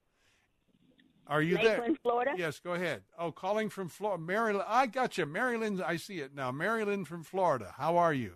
Are 1.27 1.41
you 1.41 1.57
Lakeland, 1.57 1.81
there? 1.81 1.97
Florida. 2.03 2.33
Yes, 2.37 2.59
go 2.59 2.75
ahead. 2.75 3.03
Oh, 3.19 3.33
calling 3.33 3.71
from 3.71 3.89
Florida, 3.89 4.23
Maryland. 4.23 4.67
I 4.69 4.87
got 4.87 5.17
you, 5.17 5.25
Maryland. 5.25 5.83
I 5.83 5.97
see 5.97 6.19
it 6.19 6.35
now. 6.35 6.53
Maryland 6.53 7.09
from 7.09 7.23
Florida. 7.23 7.75
How 7.79 7.97
are 7.97 8.13
you? 8.13 8.35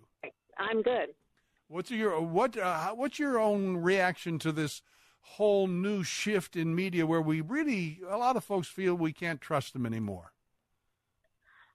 I'm 0.56 0.82
good. 0.82 1.10
What's 1.68 1.90
your 1.90 2.18
what? 2.20 2.56
Uh, 2.56 2.92
what's 2.92 3.18
your 3.18 3.38
own 3.38 3.76
reaction 3.76 4.38
to 4.38 4.52
this 4.52 4.80
whole 5.20 5.66
new 5.66 6.02
shift 6.02 6.56
in 6.56 6.74
media, 6.74 7.06
where 7.06 7.20
we 7.20 7.42
really 7.42 8.00
a 8.08 8.16
lot 8.16 8.36
of 8.36 8.44
folks 8.44 8.68
feel 8.68 8.94
we 8.94 9.12
can't 9.12 9.40
trust 9.40 9.74
them 9.74 9.84
anymore? 9.84 10.32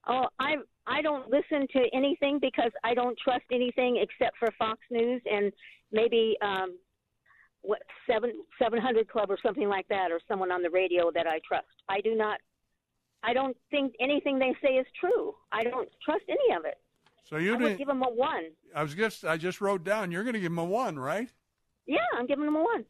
Oh, 0.08 0.26
I 0.40 0.56
I 0.88 1.04
don't 1.04 1.30
listen 1.30 1.68
to 1.74 1.86
anything 1.94 2.40
because 2.40 2.72
I 2.84 2.96
don't 2.96 3.18
trust 3.20 3.46
anything 3.52 3.98
except 4.02 4.38
for 4.38 4.50
Fox 4.58 4.80
News 4.90 5.22
and 5.32 5.54
maybe 5.92 6.36
um, 6.42 6.76
what 7.64 7.82
seven 8.08 8.32
seven 8.62 8.80
hundred 8.80 9.10
club 9.10 9.32
or 9.32 9.38
something 9.44 9.68
like 9.68 9.88
that, 9.88 10.12
or 10.12 10.20
someone 10.28 10.52
on 10.52 10.62
the 10.62 10.70
radio 10.70 11.12
that 11.12 11.26
I 11.28 11.40
trust. 11.48 11.66
I 11.90 12.02
do 12.02 12.16
not. 12.16 12.40
I 13.24 13.34
don't 13.34 13.56
think 13.72 13.96
anything 14.00 14.38
they 14.38 14.54
say 14.62 14.76
is 14.76 14.86
true. 15.00 15.34
I 15.52 15.64
don't 15.64 15.90
trust 16.06 16.26
any 16.28 16.56
of 16.56 16.66
it. 16.66 16.78
So 17.24 17.38
you 17.38 17.58
would 17.58 17.78
give 17.78 17.88
them 17.88 18.04
a 18.04 18.10
one. 18.10 18.50
I 18.76 18.84
was 18.84 18.94
just 18.94 19.26
I 19.26 19.38
just 19.38 19.62
wrote 19.62 19.84
down. 19.84 20.12
You're 20.12 20.24
going 20.24 20.34
to 20.34 20.40
give 20.40 20.52
them 20.52 20.60
a 20.60 20.66
one, 20.66 21.00
right? 21.00 21.30
Yeah, 21.88 21.98
I'm 22.18 22.28
giving 22.28 22.46
them 22.46 22.56
a 22.56 22.64
one. 22.64 22.86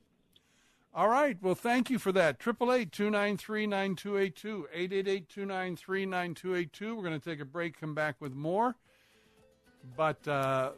All 0.95 1.07
right. 1.07 1.37
Well, 1.41 1.55
thank 1.55 1.89
you 1.89 1.97
for 1.97 2.11
that. 2.11 2.39
Triple 2.39 2.71
eight 2.71 2.91
two 2.91 3.09
nine 3.09 3.37
three 3.37 3.65
nine 3.65 3.95
two 3.95 4.17
eight 4.17 4.35
two 4.35 4.67
eight 4.73 4.91
eight 4.91 5.07
eight 5.07 5.29
two 5.29 5.45
nine 5.45 5.75
three 5.75 6.05
nine 6.05 6.33
two 6.35 6.55
eight 6.55 6.73
two. 6.73 6.95
We're 6.95 7.03
going 7.03 7.19
to 7.19 7.29
take 7.29 7.39
a 7.39 7.45
break. 7.45 7.79
Come 7.79 7.95
back 7.95 8.15
with 8.19 8.33
more. 8.33 8.75
But 9.97 10.27
uh, 10.27 10.71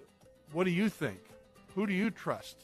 what 0.51 0.63
do 0.65 0.72
you 0.72 0.89
think? 0.89 1.19
Who 1.76 1.85
do 1.85 1.93
you 1.93 2.11
trust? 2.11 2.57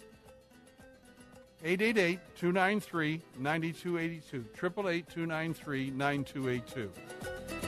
888 1.64 2.20
293 2.36 3.22
9282. 3.38 4.46
888 4.56 5.08
293 5.10 5.92
9282. 5.92 7.61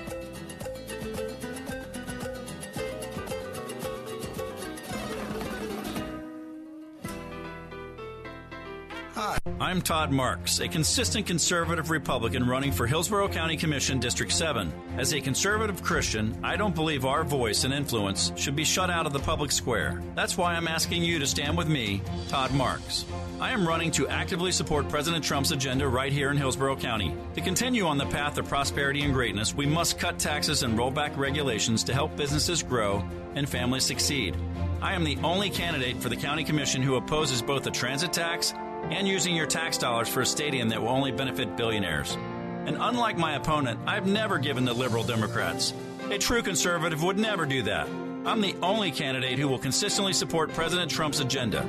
I'm 9.59 9.81
Todd 9.81 10.11
Marks, 10.11 10.59
a 10.59 10.67
consistent 10.67 11.27
conservative 11.27 11.91
Republican 11.91 12.47
running 12.47 12.71
for 12.71 12.87
Hillsborough 12.87 13.29
County 13.29 13.55
Commission 13.55 13.99
District 13.99 14.31
7. 14.31 14.73
As 14.97 15.13
a 15.13 15.21
conservative 15.21 15.83
Christian, 15.83 16.35
I 16.43 16.55
don't 16.57 16.73
believe 16.73 17.05
our 17.05 17.23
voice 17.23 17.63
and 17.63 17.73
influence 17.73 18.31
should 18.35 18.55
be 18.55 18.65
shut 18.65 18.89
out 18.89 19.05
of 19.05 19.13
the 19.13 19.19
public 19.19 19.51
square. 19.51 20.01
That's 20.15 20.37
why 20.37 20.55
I'm 20.55 20.67
asking 20.67 21.03
you 21.03 21.19
to 21.19 21.27
stand 21.27 21.55
with 21.55 21.69
me, 21.69 22.01
Todd 22.29 22.51
Marks. 22.51 23.05
I 23.39 23.51
am 23.51 23.67
running 23.67 23.91
to 23.91 24.07
actively 24.07 24.51
support 24.51 24.89
President 24.89 25.23
Trump's 25.23 25.51
agenda 25.51 25.87
right 25.87 26.11
here 26.11 26.31
in 26.31 26.37
Hillsborough 26.37 26.77
County. 26.77 27.15
To 27.35 27.41
continue 27.41 27.85
on 27.85 27.99
the 27.99 28.07
path 28.07 28.37
of 28.39 28.47
prosperity 28.47 29.03
and 29.03 29.13
greatness, 29.13 29.53
we 29.53 29.67
must 29.67 29.99
cut 29.99 30.17
taxes 30.17 30.63
and 30.63 30.77
roll 30.77 30.91
back 30.91 31.15
regulations 31.15 31.83
to 31.85 31.93
help 31.93 32.15
businesses 32.17 32.63
grow 32.63 33.03
and 33.35 33.47
families 33.47 33.85
succeed. 33.85 34.35
I 34.81 34.93
am 34.93 35.03
the 35.03 35.17
only 35.23 35.49
candidate 35.49 35.97
for 35.97 36.09
the 36.09 36.15
County 36.15 36.43
Commission 36.43 36.81
who 36.81 36.95
opposes 36.95 37.41
both 37.41 37.63
the 37.63 37.71
transit 37.71 38.11
tax 38.11 38.53
and 38.91 39.07
using 39.07 39.35
your 39.35 39.47
tax 39.47 39.77
dollars 39.77 40.09
for 40.09 40.21
a 40.21 40.25
stadium 40.25 40.69
that 40.69 40.81
will 40.81 40.89
only 40.89 41.11
benefit 41.11 41.55
billionaires. 41.55 42.17
And 42.65 42.77
unlike 42.79 43.17
my 43.17 43.35
opponent, 43.35 43.79
I've 43.85 44.07
never 44.07 44.37
given 44.37 44.65
to 44.65 44.73
liberal 44.73 45.03
Democrats. 45.03 45.73
A 46.09 46.17
true 46.17 46.41
conservative 46.41 47.03
would 47.03 47.17
never 47.17 47.45
do 47.45 47.63
that. 47.63 47.87
I'm 48.25 48.39
the 48.39 48.55
only 48.61 48.91
candidate 48.91 49.37
who 49.37 49.49
will 49.49 49.59
consistently 49.59 50.13
support 50.13 50.53
President 50.53 50.89
Trump's 50.89 51.19
agenda. 51.19 51.67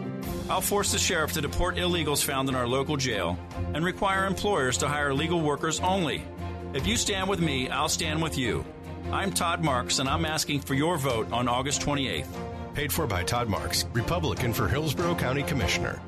I'll 0.48 0.60
force 0.60 0.92
the 0.92 0.98
sheriff 0.98 1.32
to 1.32 1.40
deport 1.40 1.76
illegals 1.76 2.22
found 2.22 2.48
in 2.48 2.54
our 2.54 2.68
local 2.68 2.96
jail 2.96 3.36
and 3.74 3.84
require 3.84 4.26
employers 4.26 4.78
to 4.78 4.88
hire 4.88 5.12
legal 5.12 5.40
workers 5.40 5.80
only. 5.80 6.22
If 6.72 6.86
you 6.86 6.96
stand 6.96 7.28
with 7.28 7.40
me, 7.40 7.68
I'll 7.68 7.88
stand 7.88 8.22
with 8.22 8.38
you. 8.38 8.64
I'm 9.10 9.32
Todd 9.32 9.64
Marks, 9.64 9.98
and 9.98 10.08
I'm 10.08 10.24
asking 10.24 10.60
for 10.60 10.74
your 10.74 10.96
vote 10.96 11.30
on 11.32 11.48
August 11.48 11.80
28th. 11.82 12.26
Paid 12.74 12.92
for 12.92 13.06
by 13.06 13.22
Todd 13.22 13.48
Marks, 13.48 13.84
Republican 13.92 14.52
for 14.52 14.68
Hillsborough 14.68 15.14
County 15.14 15.42
Commissioner. 15.42 16.00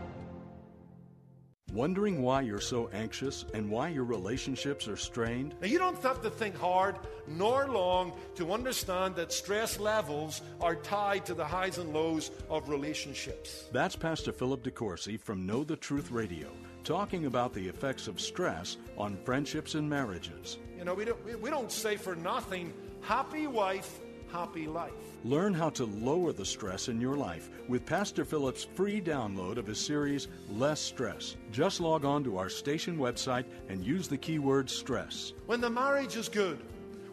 Wondering 1.77 2.23
why 2.23 2.41
you're 2.41 2.59
so 2.59 2.89
anxious 2.95 3.45
and 3.53 3.69
why 3.71 3.91
your 3.91 4.05
relationships 4.05 4.89
are 4.89 4.97
strained? 4.97 5.55
Now, 5.61 5.67
you 5.67 5.79
don't 5.79 6.03
have 6.03 6.23
to 6.23 6.31
think 6.31 6.57
hard 6.57 6.97
nor 7.27 7.69
long 7.69 8.15
to 8.37 8.55
understand 8.55 9.15
that 9.17 9.31
stress 9.31 9.79
levels 9.79 10.41
are 10.63 10.77
tied 10.77 11.27
to 11.27 11.35
the 11.35 11.45
highs 11.45 11.77
and 11.77 11.93
lows 11.93 12.31
of 12.49 12.71
relationships. 12.71 13.67
That's 13.73 13.95
Pastor 13.95 14.33
Philip 14.33 14.63
DeCourcy 14.63 15.21
from 15.21 15.45
Know 15.45 15.65
the 15.65 15.77
Truth 15.77 16.11
Radio 16.11 16.49
talking 16.83 17.27
about 17.27 17.53
the 17.53 17.69
effects 17.69 18.09
of 18.09 18.21
stress 18.21 18.79
on 18.97 19.19
friendships 19.25 19.75
and 19.75 19.91
marriages. 19.91 20.57
You 20.79 20.85
know, 20.87 20.95
we 20.95 21.05
don't, 21.05 21.23
we, 21.27 21.35
we 21.35 21.51
don't 21.51 21.71
say 21.71 21.97
for 21.97 22.17
nothing, 22.17 22.73
happy 23.03 23.47
wife, 23.49 23.99
happy 24.33 24.67
life. 24.67 24.93
Learn 25.27 25.55
how 25.55 25.71
to 25.71 25.87
lower 25.87 26.33
the 26.33 26.45
stress 26.45 26.87
in 26.87 27.01
your 27.01 27.17
life 27.17 27.51
with 27.67 27.85
Pastor 27.85 28.25
Philip's 28.25 28.63
free 28.63 29.01
download 29.01 29.57
of 29.57 29.67
his 29.67 29.85
series, 29.85 30.29
Less 30.49 30.81
Stress. 30.81 31.35
Just 31.51 31.81
log 31.81 32.05
on 32.05 32.23
to 32.23 32.39
our 32.39 32.49
station 32.49 32.97
website 32.97 33.45
and 33.69 33.85
use 33.85 34.07
the 34.07 34.17
keyword 34.17 34.71
stress. 34.71 35.33
When 35.47 35.61
the 35.61 35.69
marriage 35.69 36.15
is 36.15 36.29
good, 36.29 36.61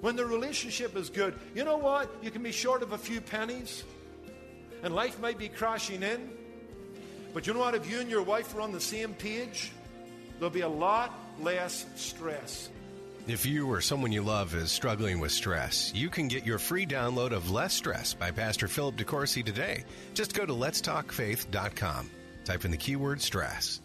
when 0.01 0.15
the 0.15 0.27
relationship 0.27 0.95
is 0.95 1.09
good, 1.09 1.33
you 1.55 1.63
know 1.63 1.77
what? 1.77 2.07
You 2.21 2.29
can 2.29 2.43
be 2.43 2.51
short 2.51 2.83
of 2.83 2.91
a 2.91 2.99
few 2.99 3.19
pennies 3.19 3.83
and 4.83 4.93
life 4.93 5.19
might 5.19 5.39
be 5.39 5.49
crashing 5.49 6.03
in. 6.03 6.29
But 7.33 7.47
you 7.47 7.55
know 7.55 7.61
what? 7.61 7.73
If 7.73 7.89
you 7.89 7.99
and 7.99 8.11
your 8.11 8.21
wife 8.21 8.53
are 8.53 8.61
on 8.61 8.71
the 8.71 8.81
same 8.81 9.15
page, 9.15 9.71
there'll 10.37 10.51
be 10.51 10.61
a 10.61 10.69
lot 10.69 11.11
less 11.39 11.87
stress. 11.95 12.69
If 13.25 13.45
you 13.45 13.71
or 13.71 13.79
someone 13.79 14.11
you 14.11 14.21
love 14.21 14.53
is 14.53 14.69
struggling 14.69 15.21
with 15.21 15.31
stress, 15.31 15.93
you 15.95 16.09
can 16.09 16.27
get 16.27 16.45
your 16.45 16.59
free 16.59 16.85
download 16.85 17.31
of 17.31 17.51
Less 17.51 17.73
Stress 17.73 18.13
by 18.13 18.31
Pastor 18.31 18.67
Philip 18.67 18.97
DeCourcy 18.97 19.45
today. 19.45 19.85
Just 20.13 20.33
go 20.33 20.45
to 20.45 20.51
letstalkfaith.com. 20.51 22.09
Type 22.43 22.65
in 22.65 22.71
the 22.71 22.75
keyword 22.75 23.21
stress. 23.21 23.79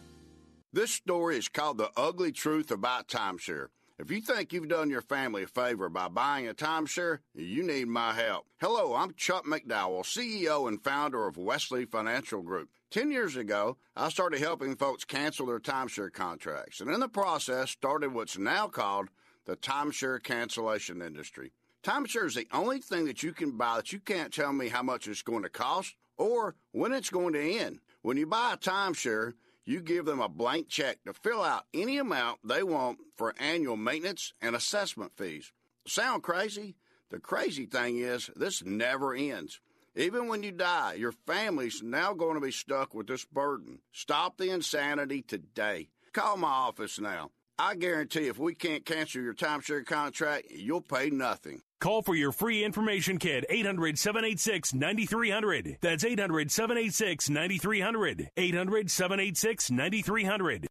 This 0.72 0.90
story 0.90 1.36
is 1.36 1.48
called 1.48 1.78
The 1.78 1.90
Ugly 1.96 2.32
Truth 2.32 2.72
About 2.72 3.06
Timeshare. 3.06 3.68
If 4.00 4.10
you 4.10 4.20
think 4.20 4.52
you've 4.52 4.68
done 4.68 4.90
your 4.90 5.02
family 5.02 5.44
a 5.44 5.46
favor 5.46 5.88
by 5.88 6.08
buying 6.08 6.48
a 6.48 6.54
timeshare, 6.54 7.18
you 7.32 7.62
need 7.62 7.86
my 7.86 8.14
help. 8.14 8.46
Hello, 8.60 8.96
I'm 8.96 9.14
Chuck 9.14 9.44
McDowell, 9.44 10.02
CEO 10.02 10.66
and 10.66 10.82
founder 10.82 11.28
of 11.28 11.36
Wesley 11.36 11.84
Financial 11.84 12.42
Group. 12.42 12.70
Ten 12.90 13.12
years 13.12 13.36
ago, 13.36 13.76
I 13.94 14.08
started 14.08 14.40
helping 14.40 14.74
folks 14.74 15.04
cancel 15.04 15.46
their 15.46 15.60
timeshare 15.60 16.12
contracts, 16.12 16.80
and 16.80 16.90
in 16.90 17.00
the 17.00 17.08
process, 17.08 17.70
started 17.70 18.14
what's 18.14 18.38
now 18.38 18.66
called 18.66 19.10
the 19.48 19.56
timeshare 19.56 20.22
cancellation 20.22 21.00
industry. 21.00 21.52
Timeshare 21.82 22.26
is 22.26 22.34
the 22.34 22.46
only 22.52 22.80
thing 22.80 23.06
that 23.06 23.22
you 23.22 23.32
can 23.32 23.56
buy 23.56 23.76
that 23.76 23.94
you 23.94 23.98
can't 23.98 24.32
tell 24.32 24.52
me 24.52 24.68
how 24.68 24.82
much 24.82 25.08
it's 25.08 25.22
going 25.22 25.42
to 25.42 25.48
cost 25.48 25.96
or 26.18 26.54
when 26.72 26.92
it's 26.92 27.08
going 27.08 27.32
to 27.32 27.58
end. 27.58 27.80
When 28.02 28.18
you 28.18 28.26
buy 28.26 28.52
a 28.52 28.58
timeshare, 28.58 29.32
you 29.64 29.80
give 29.80 30.04
them 30.04 30.20
a 30.20 30.28
blank 30.28 30.68
check 30.68 30.98
to 31.06 31.14
fill 31.14 31.42
out 31.42 31.64
any 31.72 31.96
amount 31.96 32.40
they 32.44 32.62
want 32.62 32.98
for 33.16 33.34
annual 33.40 33.78
maintenance 33.78 34.34
and 34.42 34.54
assessment 34.54 35.12
fees. 35.16 35.50
Sound 35.86 36.22
crazy? 36.22 36.76
The 37.08 37.18
crazy 37.18 37.64
thing 37.64 37.96
is, 37.98 38.28
this 38.36 38.62
never 38.62 39.14
ends. 39.14 39.60
Even 39.96 40.28
when 40.28 40.42
you 40.42 40.52
die, 40.52 40.92
your 40.94 41.12
family's 41.26 41.82
now 41.82 42.12
going 42.12 42.34
to 42.34 42.40
be 42.40 42.52
stuck 42.52 42.92
with 42.92 43.06
this 43.06 43.24
burden. 43.24 43.78
Stop 43.92 44.36
the 44.36 44.50
insanity 44.50 45.22
today. 45.22 45.88
Call 46.12 46.36
my 46.36 46.48
office 46.48 47.00
now. 47.00 47.30
I 47.60 47.74
guarantee 47.74 48.28
if 48.28 48.38
we 48.38 48.54
can't 48.54 48.84
cancel 48.84 49.20
your 49.20 49.34
timeshare 49.34 49.84
contract, 49.84 50.46
you'll 50.50 50.80
pay 50.80 51.10
nothing. 51.10 51.60
Call 51.80 52.02
for 52.02 52.14
your 52.14 52.30
free 52.30 52.64
information 52.64 53.18
kit 53.18 53.44
800 53.48 53.98
786 53.98 54.74
9300. 54.74 55.78
That's 55.80 56.04
800 56.04 56.52
786 56.52 57.30
9300. 57.30 58.30
800 58.36 58.90
786 58.90 59.70
9300. 59.72 60.68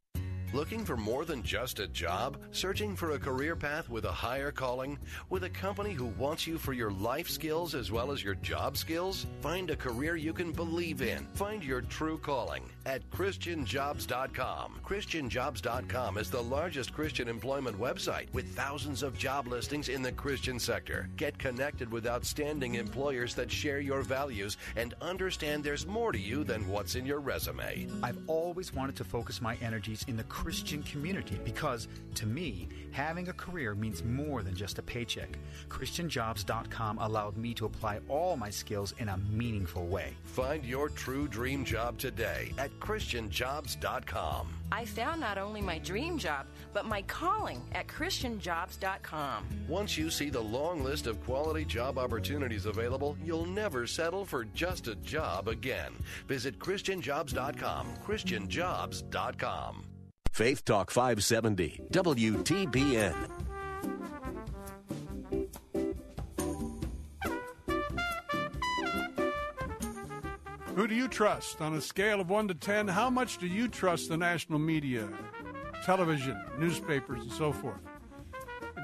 Looking 0.53 0.85
for 0.85 0.95
more 0.95 1.25
than 1.25 1.43
just 1.43 1.79
a 1.79 1.89
job? 1.89 2.37
Searching 2.51 2.95
for 2.95 3.11
a 3.11 3.19
career 3.19 3.57
path 3.57 3.89
with 3.89 4.05
a 4.05 4.11
higher 4.11 4.51
calling? 4.51 4.97
With 5.29 5.43
a 5.43 5.49
company 5.49 5.91
who 5.91 6.05
wants 6.05 6.47
you 6.47 6.57
for 6.57 6.71
your 6.71 6.89
life 6.89 7.29
skills 7.29 7.75
as 7.75 7.91
well 7.91 8.11
as 8.13 8.23
your 8.23 8.35
job 8.35 8.77
skills? 8.77 9.27
Find 9.41 9.69
a 9.69 9.75
career 9.75 10.15
you 10.15 10.31
can 10.31 10.53
believe 10.53 11.01
in. 11.01 11.27
Find 11.33 11.61
your 11.61 11.81
true 11.81 12.17
calling 12.17 12.63
at 12.87 13.07
ChristianJobs.com. 13.11 14.79
ChristianJobs.com 14.85 16.17
is 16.17 16.31
the 16.31 16.41
largest 16.41 16.93
Christian 16.93 17.27
employment 17.27 17.77
website 17.77 18.33
with 18.33 18.55
thousands 18.55 19.03
of 19.03 19.17
job 19.17 19.47
listings 19.47 19.89
in 19.89 20.01
the 20.01 20.13
Christian 20.13 20.57
sector. 20.57 21.09
Get 21.17 21.37
connected 21.37 21.91
with 21.91 22.07
outstanding 22.07 22.75
employers 22.75 23.35
that 23.35 23.51
share 23.51 23.81
your 23.81 24.03
values 24.03 24.55
and 24.77 24.93
understand 25.01 25.65
there's 25.65 25.85
more 25.85 26.13
to 26.13 26.17
you 26.17 26.45
than 26.45 26.67
what's 26.69 26.95
in 26.95 27.05
your 27.05 27.19
resume. 27.19 27.87
I've 28.01 28.17
always 28.27 28.73
wanted 28.73 28.95
to 28.95 29.03
focus 29.03 29.41
my 29.41 29.57
energies 29.61 30.05
in 30.07 30.15
the 30.15 30.23
Christian 30.23 30.81
community 30.83 31.37
because, 31.43 31.89
to 32.15 32.25
me, 32.25 32.69
having 32.91 33.27
a 33.27 33.33
career 33.33 33.75
means 33.75 34.01
more 34.01 34.43
than 34.43 34.55
just 34.55 34.79
a 34.79 34.81
paycheck. 34.81 35.37
ChristianJobs.com 35.67 36.99
allowed 36.99 37.35
me 37.35 37.53
to 37.55 37.65
apply 37.65 37.99
all 38.07 38.37
my 38.37 38.49
skills 38.49 38.93
in 38.99 39.09
a 39.09 39.17
meaningful 39.29 39.85
way. 39.87 40.13
Find 40.23 40.63
your 40.63 40.87
true 40.87 41.27
dream 41.27 41.65
job 41.65 41.97
today 41.97 42.53
at 42.57 42.71
ChristianJobs.com. 42.79 44.47
I 44.71 44.85
found 44.85 45.21
not 45.21 45.37
only 45.37 45.61
my 45.61 45.79
dream 45.79 46.17
job, 46.17 46.45
but 46.73 46.85
my 46.85 47.01
calling 47.03 47.61
at 47.73 47.87
ChristianJobs.com. 47.87 49.45
Once 49.67 49.97
you 49.97 50.09
see 50.09 50.29
the 50.29 50.41
long 50.41 50.83
list 50.83 51.07
of 51.07 51.23
quality 51.25 51.65
job 51.65 51.97
opportunities 51.97 52.65
available, 52.65 53.17
you'll 53.23 53.45
never 53.45 53.87
settle 53.87 54.25
for 54.25 54.45
just 54.45 54.87
a 54.87 54.95
job 54.95 55.47
again. 55.47 55.93
Visit 56.27 56.59
ChristianJobs.com. 56.59 57.93
ChristianJobs.com. 58.05 59.83
Faith 60.31 60.63
Talk 60.65 60.91
570, 60.91 61.81
WTBN. 61.91 63.46
Who 70.77 70.85
do 70.85 70.93
you 70.93 71.07
trust? 71.07 71.59
On 71.59 71.73
a 71.73 71.81
scale 71.81 72.21
of 72.21 72.29
1 72.29 72.49
to 72.49 72.53
10, 72.53 72.87
how 72.89 73.09
much 73.09 73.39
do 73.39 73.47
you 73.47 73.67
trust 73.67 74.09
the 74.09 74.15
national 74.15 74.59
media, 74.59 75.09
television, 75.83 76.39
newspapers, 76.59 77.23
and 77.23 77.31
so 77.31 77.51
forth? 77.51 77.79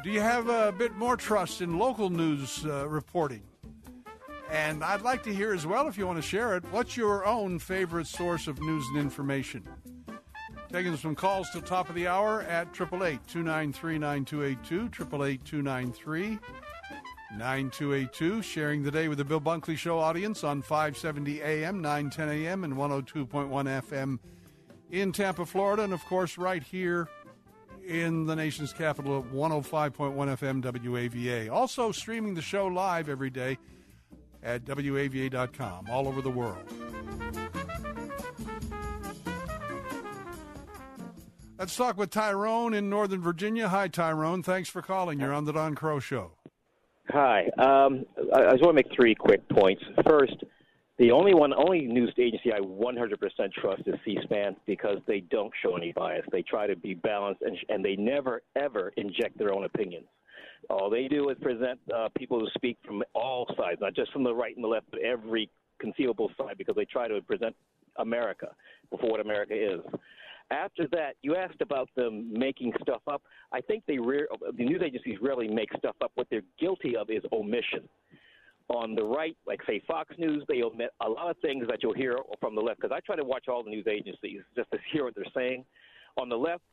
Do 0.03 0.09
you 0.09 0.19
have 0.19 0.49
a 0.49 0.71
bit 0.71 0.95
more 0.95 1.15
trust 1.15 1.61
in 1.61 1.77
local 1.77 2.09
news 2.09 2.65
uh, 2.65 2.87
reporting? 2.87 3.43
And 4.49 4.83
I'd 4.83 5.03
like 5.03 5.21
to 5.21 5.35
hear 5.35 5.53
as 5.53 5.67
well, 5.67 5.87
if 5.87 5.95
you 5.95 6.07
want 6.07 6.17
to 6.17 6.27
share 6.27 6.57
it, 6.57 6.63
what's 6.71 6.97
your 6.97 7.27
own 7.27 7.59
favorite 7.59 8.07
source 8.07 8.47
of 8.47 8.59
news 8.59 8.83
and 8.87 8.97
information? 8.97 9.63
Taking 10.71 10.97
some 10.97 11.13
calls 11.13 11.51
till 11.51 11.61
top 11.61 11.89
of 11.89 11.95
the 11.95 12.07
hour 12.07 12.41
at 12.41 12.69
888 12.69 13.19
293 13.27 13.99
9282, 13.99 14.85
888 14.85 15.45
293 15.45 16.39
9282, 17.37 18.41
sharing 18.41 18.83
the 18.83 18.91
day 18.91 19.07
with 19.07 19.17
the 19.17 19.25
Bill 19.25 19.41
Bunkley 19.41 19.77
Show 19.77 19.97
audience 19.99 20.43
on 20.43 20.61
570 20.61 21.41
AM, 21.41 21.81
910 21.81 22.29
AM, 22.29 22.63
and 22.63 22.75
102.1 22.75 23.49
FM 23.81 24.19
in 24.91 25.11
Tampa, 25.11 25.45
Florida, 25.45 25.83
and 25.83 25.93
of 25.93 26.03
course, 26.05 26.37
right 26.37 26.61
here 26.61 27.09
in 27.85 28.25
the 28.25 28.35
nation's 28.35 28.71
capital 28.71 29.19
at 29.19 29.25
105.1 29.33 30.15
FM 30.15 30.61
WAVA. 30.61 31.51
Also, 31.51 31.91
streaming 31.91 32.35
the 32.35 32.41
show 32.41 32.67
live 32.67 33.09
every 33.09 33.29
day 33.29 33.57
at 34.43 34.63
WAVA.com 34.65 35.87
all 35.89 36.07
over 36.07 36.21
the 36.21 36.29
world. 36.29 36.63
Let's 41.57 41.75
talk 41.75 41.97
with 41.97 42.09
Tyrone 42.09 42.73
in 42.73 42.89
Northern 42.89 43.21
Virginia. 43.21 43.69
Hi, 43.69 43.87
Tyrone. 43.87 44.43
Thanks 44.43 44.69
for 44.69 44.81
calling. 44.81 45.19
You're 45.19 45.33
on 45.33 45.45
the 45.45 45.53
Don 45.53 45.75
Kroah 45.75 46.01
Show. 46.01 46.31
Hi. 47.13 47.43
Um, 47.59 48.07
I, 48.33 48.39
I 48.39 48.51
just 48.53 48.63
want 48.63 48.75
to 48.75 48.83
make 48.83 48.91
three 48.95 49.13
quick 49.13 49.47
points. 49.49 49.83
First, 50.07 50.33
the 50.97 51.11
only 51.11 51.35
one, 51.35 51.53
only 51.53 51.81
news 51.81 52.11
agency 52.17 52.51
I 52.51 52.59
100% 52.59 53.53
trust 53.53 53.83
is 53.85 53.93
C-SPAN 54.03 54.55
because 54.65 54.97
they 55.05 55.19
don't 55.19 55.51
show 55.61 55.75
any 55.77 55.91
bias. 55.91 56.25
They 56.31 56.41
try 56.41 56.65
to 56.65 56.75
be 56.75 56.95
balanced, 56.95 57.43
and, 57.43 57.55
and 57.69 57.85
they 57.85 57.95
never 57.95 58.41
ever 58.55 58.91
inject 58.97 59.37
their 59.37 59.53
own 59.53 59.65
opinions. 59.65 60.07
All 60.71 60.89
they 60.89 61.07
do 61.07 61.29
is 61.29 61.37
present 61.39 61.79
uh, 61.95 62.09
people 62.17 62.39
who 62.39 62.47
speak 62.55 62.79
from 62.83 63.03
all 63.13 63.47
sides, 63.55 63.79
not 63.79 63.95
just 63.95 64.11
from 64.11 64.23
the 64.23 64.33
right 64.33 64.55
and 64.55 64.63
the 64.63 64.69
left, 64.69 64.87
but 64.89 64.99
every 65.01 65.51
conceivable 65.79 66.31
side, 66.35 66.57
because 66.57 66.75
they 66.75 66.85
try 66.85 67.07
to 67.07 67.21
present 67.21 67.55
America 67.97 68.55
for 68.89 69.11
what 69.11 69.19
America 69.19 69.53
is. 69.53 69.81
After 70.51 70.87
that, 70.91 71.15
you 71.21 71.35
asked 71.35 71.61
about 71.61 71.89
them 71.95 72.31
making 72.31 72.73
stuff 72.81 73.01
up. 73.07 73.23
I 73.51 73.61
think 73.61 73.83
they 73.87 73.97
re- 73.97 74.27
the 74.55 74.63
news 74.63 74.81
agencies 74.83 75.17
rarely 75.21 75.47
make 75.47 75.69
stuff 75.77 75.95
up. 76.01 76.11
What 76.15 76.27
they're 76.29 76.41
guilty 76.59 76.95
of 76.95 77.09
is 77.09 77.23
omission. 77.31 77.87
On 78.69 78.95
the 78.95 79.03
right, 79.03 79.35
like 79.45 79.59
say 79.67 79.81
Fox 79.87 80.15
News, 80.17 80.43
they 80.47 80.61
omit 80.61 80.91
a 81.01 81.09
lot 81.09 81.29
of 81.29 81.37
things 81.39 81.65
that 81.67 81.79
you'll 81.83 81.93
hear 81.93 82.17
from 82.39 82.55
the 82.55 82.61
left. 82.61 82.81
Because 82.81 82.95
I 82.95 82.99
try 83.01 83.15
to 83.15 83.23
watch 83.23 83.45
all 83.49 83.63
the 83.63 83.69
news 83.69 83.85
agencies 83.87 84.41
just 84.55 84.71
to 84.71 84.77
hear 84.91 85.03
what 85.03 85.15
they're 85.15 85.25
saying. 85.35 85.65
On 86.17 86.29
the 86.29 86.37
left, 86.37 86.63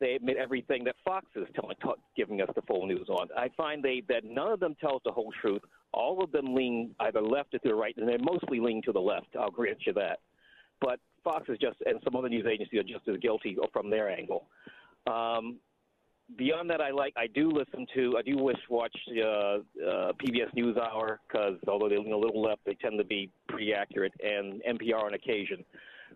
they 0.00 0.14
admit 0.14 0.36
everything 0.36 0.84
that 0.84 0.96
Fox 1.04 1.26
is 1.36 1.46
telling, 1.54 1.76
t- 1.82 1.90
giving 2.16 2.40
us 2.40 2.48
the 2.54 2.62
full 2.62 2.86
news 2.86 3.08
on. 3.08 3.28
I 3.36 3.48
find 3.56 3.82
they 3.82 4.02
that 4.08 4.24
none 4.24 4.52
of 4.52 4.60
them 4.60 4.74
tells 4.80 5.02
the 5.04 5.12
whole 5.12 5.32
truth. 5.40 5.62
All 5.92 6.22
of 6.22 6.32
them 6.32 6.54
lean 6.54 6.94
either 7.00 7.20
left 7.20 7.54
or 7.54 7.58
to 7.58 7.68
the 7.68 7.74
right, 7.74 7.96
and 7.96 8.08
they 8.08 8.16
mostly 8.18 8.60
lean 8.60 8.80
to 8.84 8.92
the 8.92 9.00
left. 9.00 9.26
I'll 9.38 9.50
grant 9.50 9.78
you 9.86 9.92
that. 9.94 10.20
But 10.80 11.00
Fox 11.22 11.48
is 11.48 11.58
just, 11.58 11.76
and 11.86 12.00
some 12.04 12.16
other 12.16 12.28
news 12.28 12.46
agencies 12.50 12.80
are 12.80 12.82
just 12.82 13.06
as 13.08 13.16
guilty 13.18 13.56
from 13.72 13.90
their 13.90 14.10
angle. 14.10 14.46
Um, 15.06 15.58
beyond 16.36 16.70
that, 16.70 16.80
I 16.80 16.90
like, 16.90 17.12
I 17.16 17.26
do 17.26 17.50
listen 17.50 17.86
to, 17.94 18.16
I 18.18 18.22
do 18.22 18.38
wish 18.38 18.58
watch 18.68 18.96
uh, 19.16 19.26
uh, 19.26 20.12
PBS 20.22 20.54
NewsHour 20.56 21.18
because 21.26 21.56
although 21.68 21.88
they 21.88 21.98
lean 21.98 22.12
a 22.12 22.18
little 22.18 22.42
left, 22.42 22.60
they 22.64 22.74
tend 22.74 22.98
to 22.98 23.04
be 23.04 23.30
pretty 23.48 23.72
accurate, 23.72 24.12
and 24.22 24.62
NPR 24.68 25.04
on 25.04 25.14
occasion. 25.14 25.64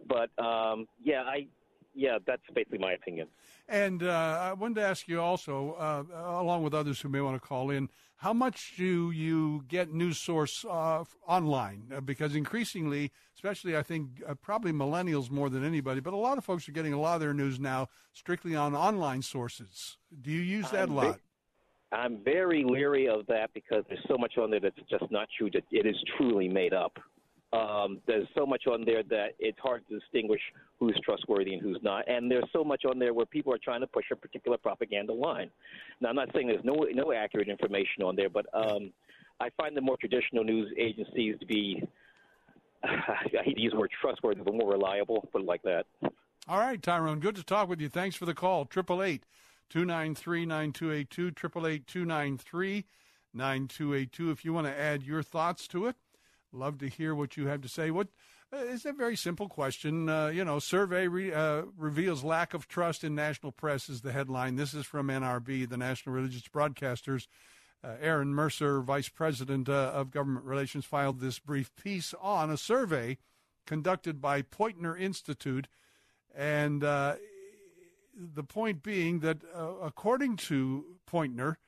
But 0.07 0.31
um, 0.43 0.87
yeah, 1.03 1.23
I 1.23 1.47
yeah, 1.95 2.19
that's 2.27 2.43
basically 2.55 2.79
my 2.79 2.93
opinion. 2.93 3.29
And 3.69 4.03
uh, 4.03 4.39
I 4.43 4.53
wanted 4.53 4.77
to 4.77 4.83
ask 4.83 5.09
you 5.09 5.21
also, 5.21 5.73
uh, 5.73 6.03
along 6.41 6.65
with 6.65 6.75
others 6.75 7.01
who 7.01 7.09
may 7.09 7.21
want 7.21 7.41
to 7.41 7.49
call 7.49 7.71
in, 7.71 7.89
how 8.25 8.33
much 8.33 8.73
do 8.79 9.11
you 9.11 9.63
get 9.69 9.93
news 9.93 10.17
source 10.17 10.65
uh, 10.65 11.05
online? 11.29 11.93
Uh, 11.95 12.01
because 12.01 12.35
increasingly, 12.35 13.13
especially 13.35 13.77
I 13.77 13.83
think 13.83 14.23
uh, 14.27 14.33
probably 14.33 14.73
millennials 14.73 15.31
more 15.31 15.51
than 15.51 15.63
anybody, 15.63 16.01
but 16.01 16.15
a 16.15 16.17
lot 16.17 16.39
of 16.39 16.45
folks 16.45 16.67
are 16.67 16.73
getting 16.73 16.95
a 16.95 16.99
lot 16.99 17.17
of 17.17 17.21
their 17.21 17.35
news 17.35 17.61
now 17.61 17.89
strictly 18.15 18.57
on 18.57 18.75
online 18.75 19.21
sources. 19.21 19.99
Do 20.23 20.31
you 20.31 20.41
use 20.41 20.71
that 20.71 20.85
I'm 20.85 20.93
a 20.93 20.95
lot? 20.95 21.21
I'm 21.93 22.25
very 22.25 22.65
leery 22.65 23.09
of 23.09 23.27
that 23.27 23.51
because 23.53 23.85
there's 23.89 24.05
so 24.09 24.17
much 24.17 24.39
on 24.39 24.51
there 24.51 24.61
that's 24.61 24.75
just 24.89 25.05
not 25.11 25.29
true. 25.37 25.51
That 25.53 25.65
it 25.71 25.85
is 25.85 25.97
truly 26.17 26.49
made 26.49 26.73
up. 26.73 26.97
Um, 27.55 28.01
there's 28.07 28.27
so 28.37 28.45
much 28.45 28.67
on 28.67 28.85
there 28.85 29.03
that 29.05 29.35
it's 29.39 29.59
hard 29.61 29.87
to 29.89 30.01
distinguish 30.01 30.41
who's 30.81 30.99
trustworthy 31.05 31.55
and 31.55 31.63
who's 31.63 31.79
not. 31.83 32.09
And 32.09 32.31
there's 32.31 32.49
so 32.53 32.65
much 32.65 32.85
on 32.85 32.99
there 32.99 33.15
where 33.15 33.27
people 33.27 33.53
are 33.53 33.59
trying 33.59 33.81
to 33.81 33.87
push 33.87 34.07
a 34.11 34.17
particular 34.17 34.57
propaganda 34.59 35.13
line. 35.13 35.51
Now, 36.01 36.09
I'm 36.09 36.17
not 36.17 36.31
saying 36.35 36.49
there's 36.49 36.65
no 36.65 36.75
no 36.93 37.13
accurate 37.13 37.49
information 37.49 38.03
on 38.03 38.17
there, 38.17 38.29
but 38.29 38.47
um, 38.55 38.91
I 39.41 39.51
find 39.57 39.77
the 39.77 39.81
more 39.81 39.97
traditional 39.97 40.43
news 40.43 40.73
agencies 40.79 41.37
to 41.39 41.47
be, 41.47 41.83
I 42.85 43.43
hate 43.45 43.57
to 43.57 43.63
use 43.63 43.73
the 43.73 43.79
word 43.79 43.93
trustworthy, 44.01 44.41
but 44.43 44.55
more 44.55 44.73
reliable. 44.73 45.29
Put 45.31 45.43
it 45.43 45.47
like 45.47 45.63
that. 45.63 45.87
All 46.49 46.59
right, 46.59 46.83
Tyrone. 46.83 47.21
Good 47.21 47.37
to 47.37 47.45
talk 47.45 47.69
with 47.69 47.81
you. 47.81 47.89
Thanks 47.89 48.17
for 48.17 48.27
the 48.27 48.35
call. 48.35 48.65
Triple 48.65 49.03
eight 49.03 49.25
two 49.71 49.85
nine 49.85 50.15
three 50.15 50.45
nine 50.45 50.73
two 50.73 50.93
eight 50.93 51.09
two. 51.09 51.31
Triple 51.31 51.67
eight 51.67 51.87
two 51.87 52.05
nine 52.05 52.37
three 52.37 52.85
nine 53.33 53.69
two 53.69 53.95
eight 53.95 54.13
two. 54.13 54.31
If 54.31 54.45
you 54.45 54.53
want 54.53 54.67
to 54.67 54.79
add 54.79 55.05
your 55.05 55.23
thoughts 55.23 55.69
to 55.69 55.87
it, 55.87 55.97
love 56.55 56.79
to 56.79 56.89
hear 56.89 57.15
what 57.15 57.37
you 57.37 57.47
have 57.47 57.61
to 57.63 57.69
say. 57.69 57.91
What 57.91 58.09
uh, 58.53 58.59
it's 58.67 58.85
a 58.85 58.93
very 58.93 59.17
simple 59.17 59.49
question. 59.49 60.09
Uh, 60.09 60.29
you 60.29 60.45
know, 60.45 60.59
survey 60.59 61.09
re, 61.09 61.33
uh, 61.33 61.63
reveals 61.77 62.23
lack 62.23 62.55
of 62.55 62.69
trust 62.69 63.03
in 63.03 63.15
national 63.15 63.53
press 63.53 63.89
is 63.89 64.03
the 64.03 64.13
headline. 64.13 64.57
This 64.57 64.75
is 64.75 64.87
from 64.87 65.09
NRB, 65.09 65.69
the 65.69 65.77
National 65.77 66.15
Religious 66.15 66.43
Broadcasters. 66.43 67.27
Uh, 67.83 67.97
Aaron 68.01 68.35
Mercer, 68.35 68.81
Vice 68.81 69.09
President 69.09 69.69
uh, 69.69 69.91
of 69.95 70.11
Government 70.11 70.47
Relations, 70.47 70.85
filed 70.85 71.21
this 71.21 71.39
brief 71.39 71.75
piece 71.77 72.15
on 72.21 72.51
a 72.51 72.57
survey 72.57 73.19
conducted 73.67 74.21
by 74.21 74.43
Poynter 74.43 74.97
Institute, 74.97 75.69
and 76.35 76.85
uh, 76.85 77.17
the 78.15 78.45
point 78.45 78.83
being 78.83 79.21
that 79.21 79.39
according 79.83 80.37
to 80.37 80.85
Poynter, 81.07 81.59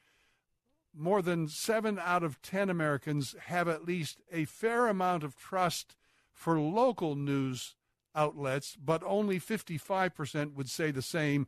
more 0.97 1.23
than 1.23 1.49
seven 1.49 1.99
out 1.99 2.23
of 2.23 2.41
ten 2.43 2.71
Americans 2.71 3.35
have 3.47 3.69
at 3.69 3.85
least 3.85 4.21
a 4.33 4.45
fair 4.45 4.89
amount 4.89 5.23
of 5.23 5.37
trust 5.37 5.95
for 6.33 6.59
local 6.59 7.15
news 7.15 7.75
outlets, 8.15 8.77
but 8.83 9.03
only 9.05 9.39
55% 9.39 10.55
would 10.55 10.71
say 10.71 10.91
the 10.91 11.03
same 11.03 11.47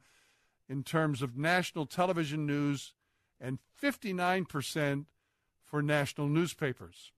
in 0.68 0.82
terms 0.82 1.22
of 1.22 1.36
national 1.36 1.86
television 1.86 2.46
news 2.46 2.92
and 3.40 3.58
59% 3.82 5.06
for 5.64 5.82
national 5.82 6.28
newspapers. 6.28 7.12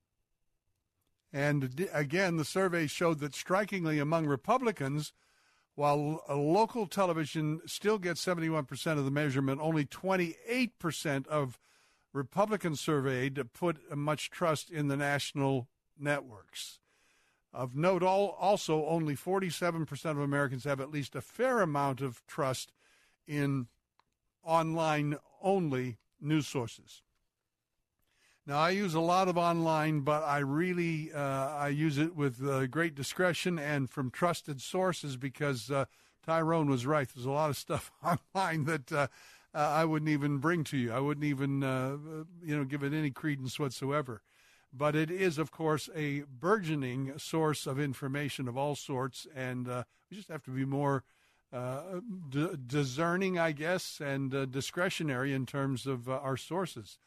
And 1.33 1.87
again, 1.93 2.37
the 2.37 2.45
survey 2.45 2.87
showed 2.87 3.19
that 3.19 3.33
strikingly 3.33 3.99
among 3.99 4.27
Republicans, 4.27 5.13
while 5.75 6.23
local 6.29 6.85
television 6.87 7.61
still 7.65 7.97
gets 7.97 8.23
71% 8.23 8.97
of 8.97 9.05
the 9.05 9.11
measurement, 9.11 9.61
only 9.61 9.85
28% 9.85 11.27
of 11.27 11.57
Republicans 12.13 12.79
surveyed 12.79 13.41
put 13.53 13.95
much 13.95 14.29
trust 14.29 14.69
in 14.69 14.87
the 14.87 14.97
national 14.97 15.67
networks. 15.97 16.79
Of 17.53 17.75
note, 17.75 18.01
all, 18.01 18.37
also, 18.39 18.85
only 18.85 19.15
47% 19.15 20.05
of 20.11 20.19
Americans 20.19 20.63
have 20.63 20.79
at 20.79 20.91
least 20.91 21.15
a 21.15 21.21
fair 21.21 21.61
amount 21.61 22.01
of 22.01 22.25
trust 22.25 22.71
in 23.27 23.67
online 24.43 25.17
only 25.41 25.97
news 26.19 26.47
sources. 26.47 27.01
Now, 28.47 28.57
I 28.57 28.71
use 28.71 28.93
a 28.93 29.01
lot 29.01 29.27
of 29.27 29.37
online, 29.37 30.01
but 30.01 30.23
I 30.23 30.39
really 30.39 31.11
uh, 31.13 31.19
I 31.19 31.67
use 31.67 31.97
it 31.97 32.15
with 32.15 32.43
uh, 32.43 32.67
great 32.67 32.95
discretion 32.95 33.59
and 33.59 33.89
from 33.89 34.09
trusted 34.09 34.61
sources 34.61 35.15
because 35.15 35.69
uh, 35.69 35.85
Tyrone 36.25 36.69
was 36.69 36.85
right. 36.85 37.07
There's 37.13 37.25
a 37.25 37.31
lot 37.31 37.49
of 37.49 37.57
stuff 37.57 37.91
online 38.03 38.63
that 38.65 39.09
uh, 39.53 39.57
uh, 39.57 39.61
I 39.61 39.85
wouldn't 39.85 40.09
even 40.09 40.37
bring 40.37 40.63
to 40.65 40.77
you. 40.77 40.91
I 40.91 40.99
wouldn't 40.99 41.25
even 41.25 41.63
uh, 41.63 41.97
you 42.43 42.57
know 42.57 42.63
give 42.63 42.83
it 42.83 42.93
any 42.93 43.11
credence 43.11 43.59
whatsoever. 43.59 44.21
But 44.73 44.95
it 44.95 45.11
is, 45.11 45.37
of 45.37 45.51
course, 45.51 45.89
a 45.93 46.21
burgeoning 46.21 47.13
source 47.17 47.67
of 47.67 47.77
information 47.79 48.47
of 48.47 48.57
all 48.57 48.75
sorts, 48.75 49.27
and 49.35 49.67
we 49.67 50.15
just 50.15 50.29
have 50.29 50.43
to 50.43 50.51
be 50.51 50.63
more 50.63 51.03
d- 52.29 52.55
discerning, 52.67 53.37
I 53.37 53.51
guess, 53.51 53.99
and 53.99 54.49
discretionary 54.49 55.33
in 55.33 55.45
terms 55.45 55.85
of 55.85 56.07
our 56.07 56.37
sources. 56.37 56.99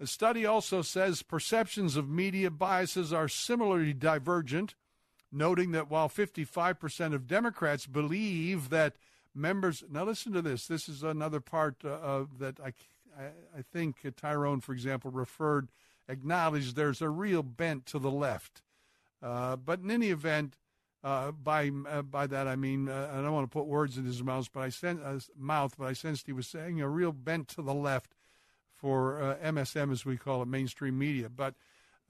The 0.00 0.06
study 0.06 0.46
also 0.46 0.80
says 0.80 1.22
perceptions 1.22 1.94
of 1.94 2.08
media 2.08 2.50
biases 2.50 3.12
are 3.12 3.28
similarly 3.28 3.92
divergent, 3.92 4.74
noting 5.30 5.72
that 5.72 5.90
while 5.90 6.08
55% 6.08 7.12
of 7.12 7.26
Democrats 7.26 7.86
believe 7.86 8.70
that 8.70 8.94
members. 9.34 9.84
Now, 9.90 10.04
listen 10.04 10.32
to 10.32 10.42
this. 10.42 10.66
This 10.66 10.88
is 10.88 11.02
another 11.02 11.40
part 11.40 11.84
uh, 11.84 12.24
that 12.38 12.58
I, 12.60 12.72
I, 13.18 13.24
I 13.58 13.62
think 13.72 13.96
Tyrone, 14.16 14.60
for 14.60 14.72
example, 14.72 15.10
referred, 15.10 15.68
acknowledged 16.08 16.76
there's 16.76 17.02
a 17.02 17.08
real 17.08 17.42
bent 17.42 17.86
to 17.86 17.98
the 17.98 18.10
left. 18.10 18.62
Uh, 19.22 19.56
but 19.56 19.80
in 19.80 19.90
any 19.90 20.10
event, 20.10 20.56
uh, 21.02 21.30
by 21.32 21.70
uh, 21.88 22.02
by 22.02 22.26
that 22.26 22.46
I 22.46 22.56
mean 22.56 22.88
uh, 22.88 23.10
I 23.12 23.22
don't 23.22 23.32
want 23.32 23.50
to 23.50 23.54
put 23.54 23.66
words 23.66 23.96
in 23.96 24.04
his 24.04 24.22
mouth, 24.22 24.50
but 24.52 24.60
I 24.60 24.68
sen- 24.68 25.00
uh, 25.02 25.18
mouth, 25.34 25.74
but 25.78 25.86
I 25.86 25.94
sensed 25.94 26.26
he 26.26 26.32
was 26.32 26.46
saying 26.46 26.80
a 26.80 26.88
real 26.88 27.12
bent 27.12 27.48
to 27.48 27.62
the 27.62 27.72
left 27.72 28.14
for 28.74 29.36
MSM, 29.42 29.92
as 29.92 30.06
we 30.06 30.16
call 30.16 30.40
it, 30.40 30.48
mainstream 30.48 30.98
media. 30.98 31.28
But 31.28 31.54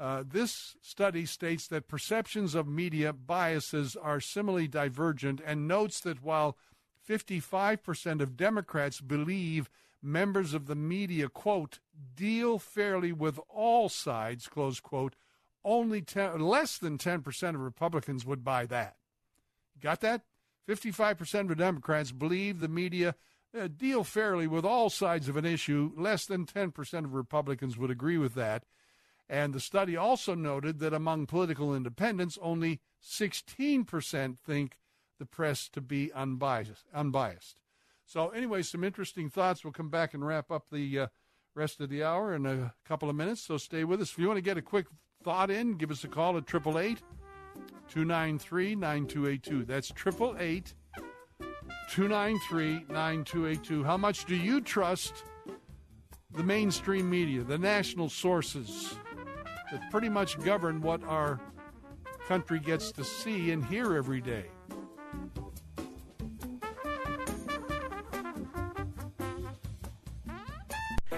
uh, 0.01 0.25
this 0.27 0.77
study 0.81 1.27
states 1.27 1.67
that 1.69 1.87
perceptions 1.87 2.55
of 2.55 2.67
media 2.67 3.13
biases 3.13 3.97
are 3.97 4.19
similarly 4.19 4.67
divergent 4.67 5.43
and 5.45 5.69
notes 5.69 6.01
that 6.01 6.23
while 6.23 6.57
55% 7.11 8.21
of 8.21 8.37
Democrats 8.37 9.01
believe 9.01 9.69
members 10.01 10.55
of 10.55 10.67
the 10.67 10.77
media, 10.77 11.29
quote, 11.29 11.81
deal 12.15 12.59
fairly 12.59 13.13
with 13.13 13.41
all 13.49 13.89
sides, 13.89 14.47
close 14.47 14.79
quote, 14.79 15.17
only 15.65 16.01
10, 16.03 16.41
less 16.41 16.79
than 16.79 16.99
10% 16.99 17.49
of 17.49 17.61
Republicans 17.61 18.25
would 18.25 18.45
buy 18.45 18.65
that. 18.67 18.97
Got 19.81 20.01
that? 20.03 20.23
55% 20.69 21.51
of 21.51 21.59
Democrats 21.59 22.13
believe 22.13 22.61
the 22.61 22.69
media 22.69 23.17
uh, 23.59 23.67
deal 23.67 24.05
fairly 24.05 24.47
with 24.47 24.65
all 24.65 24.89
sides 24.89 25.29
of 25.29 25.37
an 25.37 25.45
issue. 25.45 25.91
Less 25.97 26.25
than 26.27 26.47
10% 26.47 27.05
of 27.05 27.13
Republicans 27.13 27.77
would 27.77 27.91
agree 27.91 28.19
with 28.19 28.35
that. 28.35 28.65
And 29.29 29.53
the 29.53 29.61
study 29.61 29.97
also 29.97 30.35
noted 30.35 30.79
that 30.79 30.95
among 30.95 31.27
political 31.27 31.75
independents, 31.75 32.39
only 32.41 32.81
16% 33.03 34.39
think 34.39 34.77
the 35.21 35.27
press 35.27 35.69
to 35.69 35.81
be 35.81 36.13
unbiased. 36.13 36.87
unbiased. 36.93 37.61
So, 38.05 38.31
anyway, 38.31 38.63
some 38.63 38.83
interesting 38.83 39.31
thoughts. 39.31 39.63
We'll 39.63 39.73
come 39.73 39.91
back 39.91 40.15
and 40.15 40.27
wrap 40.27 40.51
up 40.51 40.67
the 40.73 40.99
uh, 40.99 41.07
rest 41.55 41.81
of 41.81 41.91
the 41.91 42.03
hour 42.03 42.35
in 42.35 42.45
a 42.45 42.75
couple 42.85 43.09
of 43.09 43.15
minutes. 43.15 43.43
So, 43.43 43.57
stay 43.57 43.85
with 43.85 44.01
us. 44.01 44.11
If 44.11 44.19
you 44.19 44.27
want 44.27 44.39
to 44.39 44.43
get 44.43 44.59
a 44.59 44.63
quick 44.63 44.87
thought 45.23 45.49
in, 45.49 45.75
give 45.75 45.93
us 45.93 46.03
a 46.03 46.09
call 46.09 46.37
at 46.37 46.43
888 46.43 47.03
293 47.89 48.75
9282. 48.75 49.65
That's 49.65 49.93
888 49.93 50.75
293 51.91 52.87
9282. 52.89 53.85
How 53.85 53.97
much 53.97 54.25
do 54.25 54.35
you 54.35 54.61
trust 54.61 55.25
the 56.33 56.43
mainstream 56.43 57.09
media, 57.09 57.43
the 57.43 57.59
national 57.59 58.09
sources 58.09 58.97
that 59.71 59.89
pretty 59.91 60.09
much 60.09 60.41
govern 60.41 60.81
what 60.81 61.05
our 61.05 61.41
country 62.27 62.59
gets 62.59 62.91
to 62.93 63.05
see 63.05 63.53
and 63.53 63.65
hear 63.65 63.95
every 63.95 64.21
day? 64.21 64.47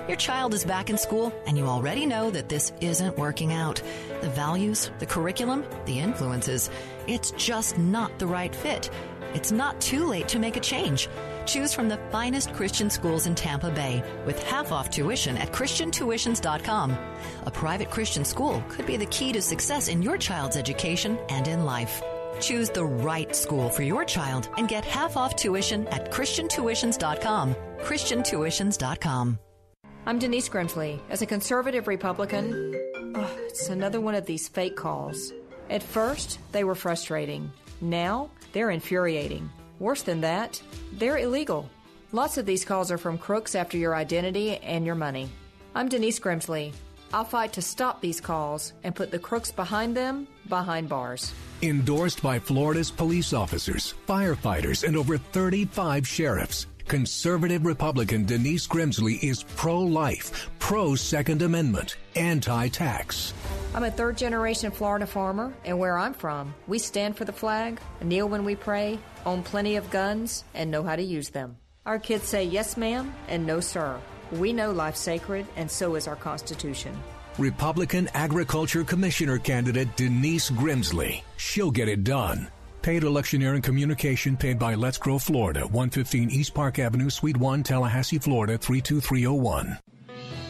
Your 0.08 0.16
child 0.16 0.52
is 0.52 0.64
back 0.64 0.90
in 0.90 0.98
school, 0.98 1.32
and 1.46 1.56
you 1.56 1.66
already 1.66 2.06
know 2.06 2.28
that 2.30 2.48
this 2.48 2.72
isn't 2.80 3.16
working 3.16 3.52
out. 3.52 3.80
The 4.20 4.30
values, 4.30 4.90
the 4.98 5.06
curriculum, 5.06 5.64
the 5.84 6.00
influences, 6.00 6.70
it's 7.06 7.30
just 7.32 7.78
not 7.78 8.18
the 8.18 8.26
right 8.26 8.54
fit. 8.54 8.90
It's 9.32 9.52
not 9.52 9.80
too 9.80 10.06
late 10.06 10.26
to 10.28 10.40
make 10.40 10.56
a 10.56 10.60
change. 10.60 11.08
Choose 11.46 11.72
from 11.72 11.88
the 11.88 12.00
finest 12.10 12.52
Christian 12.52 12.90
schools 12.90 13.26
in 13.26 13.36
Tampa 13.36 13.70
Bay 13.70 14.02
with 14.26 14.42
half 14.42 14.72
off 14.72 14.90
tuition 14.90 15.36
at 15.38 15.52
ChristianTuitions.com. 15.52 16.96
A 17.46 17.50
private 17.50 17.90
Christian 17.90 18.24
school 18.24 18.62
could 18.70 18.86
be 18.86 18.96
the 18.96 19.06
key 19.06 19.32
to 19.32 19.40
success 19.40 19.86
in 19.86 20.02
your 20.02 20.18
child's 20.18 20.56
education 20.56 21.16
and 21.28 21.46
in 21.46 21.64
life. 21.64 22.02
Choose 22.40 22.70
the 22.70 22.84
right 22.84 23.34
school 23.36 23.70
for 23.70 23.84
your 23.84 24.04
child 24.04 24.48
and 24.58 24.68
get 24.68 24.84
half 24.84 25.16
off 25.16 25.36
tuition 25.36 25.86
at 25.88 26.10
ChristianTuitions.com. 26.10 27.54
ChristianTuitions.com. 27.82 29.38
I'm 30.04 30.18
Denise 30.18 30.48
Grimsley. 30.48 30.98
As 31.10 31.22
a 31.22 31.26
conservative 31.26 31.86
Republican, 31.86 32.74
oh, 33.14 33.36
it's 33.46 33.68
another 33.68 34.00
one 34.00 34.16
of 34.16 34.26
these 34.26 34.48
fake 34.48 34.74
calls. 34.74 35.32
At 35.70 35.80
first, 35.80 36.40
they 36.50 36.64
were 36.64 36.74
frustrating. 36.74 37.52
Now, 37.80 38.28
they're 38.52 38.72
infuriating. 38.72 39.48
Worse 39.78 40.02
than 40.02 40.20
that, 40.22 40.60
they're 40.94 41.18
illegal. 41.18 41.70
Lots 42.10 42.36
of 42.36 42.46
these 42.46 42.64
calls 42.64 42.90
are 42.90 42.98
from 42.98 43.16
crooks 43.16 43.54
after 43.54 43.78
your 43.78 43.94
identity 43.94 44.56
and 44.56 44.84
your 44.84 44.96
money. 44.96 45.30
I'm 45.72 45.88
Denise 45.88 46.18
Grimsley. 46.18 46.72
I'll 47.14 47.24
fight 47.24 47.52
to 47.52 47.62
stop 47.62 48.00
these 48.00 48.20
calls 48.20 48.72
and 48.82 48.96
put 48.96 49.12
the 49.12 49.20
crooks 49.20 49.52
behind 49.52 49.96
them 49.96 50.26
behind 50.48 50.88
bars. 50.88 51.32
Endorsed 51.62 52.22
by 52.22 52.40
Florida's 52.40 52.90
police 52.90 53.32
officers, 53.32 53.94
firefighters, 54.08 54.82
and 54.82 54.96
over 54.96 55.16
35 55.16 56.08
sheriffs. 56.08 56.66
Conservative 56.86 57.64
Republican 57.64 58.24
Denise 58.24 58.66
Grimsley 58.66 59.22
is 59.22 59.42
pro 59.42 59.78
life, 59.80 60.50
pro 60.58 60.94
Second 60.94 61.42
Amendment, 61.42 61.96
anti 62.16 62.68
tax. 62.68 63.32
I'm 63.74 63.84
a 63.84 63.90
third 63.90 64.16
generation 64.16 64.70
Florida 64.70 65.06
farmer, 65.06 65.52
and 65.64 65.78
where 65.78 65.98
I'm 65.98 66.14
from, 66.14 66.54
we 66.66 66.78
stand 66.78 67.16
for 67.16 67.24
the 67.24 67.32
flag, 67.32 67.80
kneel 68.02 68.28
when 68.28 68.44
we 68.44 68.54
pray, 68.54 68.98
own 69.24 69.42
plenty 69.42 69.76
of 69.76 69.90
guns, 69.90 70.44
and 70.54 70.70
know 70.70 70.82
how 70.82 70.96
to 70.96 71.02
use 71.02 71.30
them. 71.30 71.56
Our 71.86 71.98
kids 71.98 72.24
say 72.24 72.44
yes, 72.44 72.76
ma'am, 72.76 73.12
and 73.28 73.46
no, 73.46 73.60
sir. 73.60 73.98
We 74.32 74.52
know 74.52 74.70
life's 74.70 75.00
sacred, 75.00 75.46
and 75.56 75.70
so 75.70 75.94
is 75.94 76.06
our 76.06 76.16
Constitution. 76.16 76.96
Republican 77.38 78.08
Agriculture 78.14 78.84
Commissioner 78.84 79.38
candidate 79.38 79.96
Denise 79.96 80.50
Grimsley. 80.50 81.22
She'll 81.38 81.70
get 81.70 81.88
it 81.88 82.04
done. 82.04 82.48
Paid 82.82 83.04
electioneering 83.04 83.62
communication 83.62 84.36
paid 84.36 84.58
by 84.58 84.74
Let's 84.74 84.98
Grow 84.98 85.16
Florida, 85.16 85.60
115 85.60 86.32
East 86.32 86.52
Park 86.52 86.80
Avenue, 86.80 87.10
Suite 87.10 87.36
1, 87.36 87.62
Tallahassee, 87.62 88.18
Florida, 88.18 88.58
32301. 88.58 89.78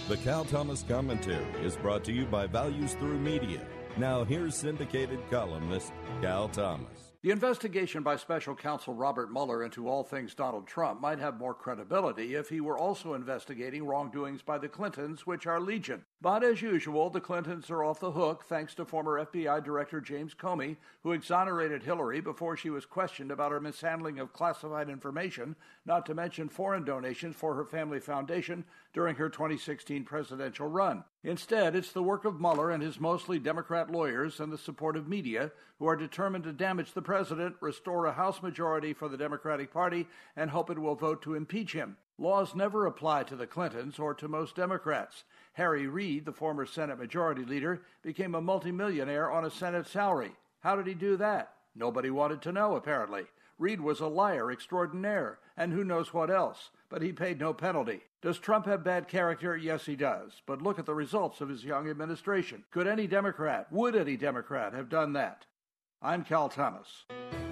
The 0.08 0.16
Cal 0.16 0.46
Thomas 0.46 0.82
Commentary 0.88 1.44
is 1.62 1.76
brought 1.76 2.04
to 2.04 2.12
you 2.12 2.24
by 2.24 2.46
Values 2.46 2.94
Through 2.94 3.18
Media. 3.18 3.60
Now, 3.98 4.24
here's 4.24 4.56
syndicated 4.56 5.20
columnist 5.30 5.92
Cal 6.22 6.48
Thomas. 6.48 7.12
The 7.22 7.32
investigation 7.32 8.02
by 8.02 8.16
special 8.16 8.56
counsel 8.56 8.94
Robert 8.94 9.30
Mueller 9.30 9.62
into 9.62 9.86
all 9.86 10.02
things 10.02 10.34
Donald 10.34 10.66
Trump 10.66 11.02
might 11.02 11.18
have 11.18 11.38
more 11.38 11.52
credibility 11.52 12.34
if 12.34 12.48
he 12.48 12.62
were 12.62 12.78
also 12.78 13.12
investigating 13.12 13.84
wrongdoings 13.84 14.40
by 14.40 14.56
the 14.56 14.70
Clintons, 14.70 15.26
which 15.26 15.46
are 15.46 15.60
legion. 15.60 16.06
But 16.22 16.44
as 16.44 16.62
usual, 16.62 17.10
the 17.10 17.20
Clintons 17.20 17.68
are 17.68 17.82
off 17.82 17.98
the 17.98 18.12
hook 18.12 18.44
thanks 18.44 18.76
to 18.76 18.84
former 18.84 19.26
FBI 19.26 19.64
Director 19.64 20.00
James 20.00 20.34
Comey, 20.34 20.76
who 21.02 21.10
exonerated 21.10 21.82
Hillary 21.82 22.20
before 22.20 22.56
she 22.56 22.70
was 22.70 22.86
questioned 22.86 23.32
about 23.32 23.50
her 23.50 23.58
mishandling 23.58 24.20
of 24.20 24.32
classified 24.32 24.88
information, 24.88 25.56
not 25.84 26.06
to 26.06 26.14
mention 26.14 26.48
foreign 26.48 26.84
donations 26.84 27.34
for 27.34 27.56
her 27.56 27.64
family 27.64 27.98
foundation 27.98 28.64
during 28.92 29.16
her 29.16 29.28
2016 29.28 30.04
presidential 30.04 30.68
run. 30.68 31.02
Instead, 31.24 31.74
it's 31.74 31.90
the 31.90 32.04
work 32.04 32.24
of 32.24 32.40
Mueller 32.40 32.70
and 32.70 32.84
his 32.84 33.00
mostly 33.00 33.40
Democrat 33.40 33.90
lawyers 33.90 34.38
and 34.38 34.52
the 34.52 34.58
supportive 34.58 35.08
media 35.08 35.50
who 35.80 35.88
are 35.88 35.96
determined 35.96 36.44
to 36.44 36.52
damage 36.52 36.92
the 36.92 37.02
president, 37.02 37.56
restore 37.60 38.06
a 38.06 38.12
House 38.12 38.40
majority 38.40 38.92
for 38.92 39.08
the 39.08 39.16
Democratic 39.16 39.72
Party, 39.72 40.06
and 40.36 40.50
hope 40.50 40.70
it 40.70 40.78
will 40.78 40.94
vote 40.94 41.20
to 41.22 41.34
impeach 41.34 41.72
him. 41.72 41.96
Laws 42.16 42.54
never 42.54 42.86
apply 42.86 43.24
to 43.24 43.34
the 43.34 43.48
Clintons 43.48 43.98
or 43.98 44.14
to 44.14 44.28
most 44.28 44.54
Democrats. 44.54 45.24
Harry 45.52 45.86
Reid, 45.86 46.24
the 46.24 46.32
former 46.32 46.64
Senate 46.64 46.98
Majority 46.98 47.44
Leader, 47.44 47.82
became 48.02 48.34
a 48.34 48.40
multimillionaire 48.40 49.30
on 49.30 49.44
a 49.44 49.50
Senate 49.50 49.86
salary. 49.86 50.32
How 50.60 50.76
did 50.76 50.86
he 50.86 50.94
do 50.94 51.16
that? 51.18 51.54
Nobody 51.74 52.10
wanted 52.10 52.42
to 52.42 52.52
know, 52.52 52.76
apparently. 52.76 53.24
Reid 53.58 53.80
was 53.80 54.00
a 54.00 54.06
liar 54.06 54.50
extraordinaire, 54.50 55.38
and 55.56 55.72
who 55.72 55.84
knows 55.84 56.12
what 56.12 56.30
else, 56.30 56.70
but 56.88 57.02
he 57.02 57.12
paid 57.12 57.38
no 57.38 57.52
penalty. 57.52 58.00
Does 58.22 58.38
Trump 58.38 58.66
have 58.66 58.84
bad 58.84 59.08
character? 59.08 59.56
Yes, 59.56 59.86
he 59.86 59.96
does. 59.96 60.42
But 60.46 60.62
look 60.62 60.78
at 60.78 60.86
the 60.86 60.94
results 60.94 61.40
of 61.40 61.48
his 61.48 61.64
young 61.64 61.88
administration. 61.88 62.64
Could 62.70 62.86
any 62.86 63.06
Democrat, 63.06 63.66
would 63.70 63.94
any 63.94 64.16
Democrat 64.16 64.72
have 64.72 64.88
done 64.88 65.12
that? 65.12 65.46
I'm 66.00 66.24
Cal 66.24 66.48
Thomas. 66.48 67.04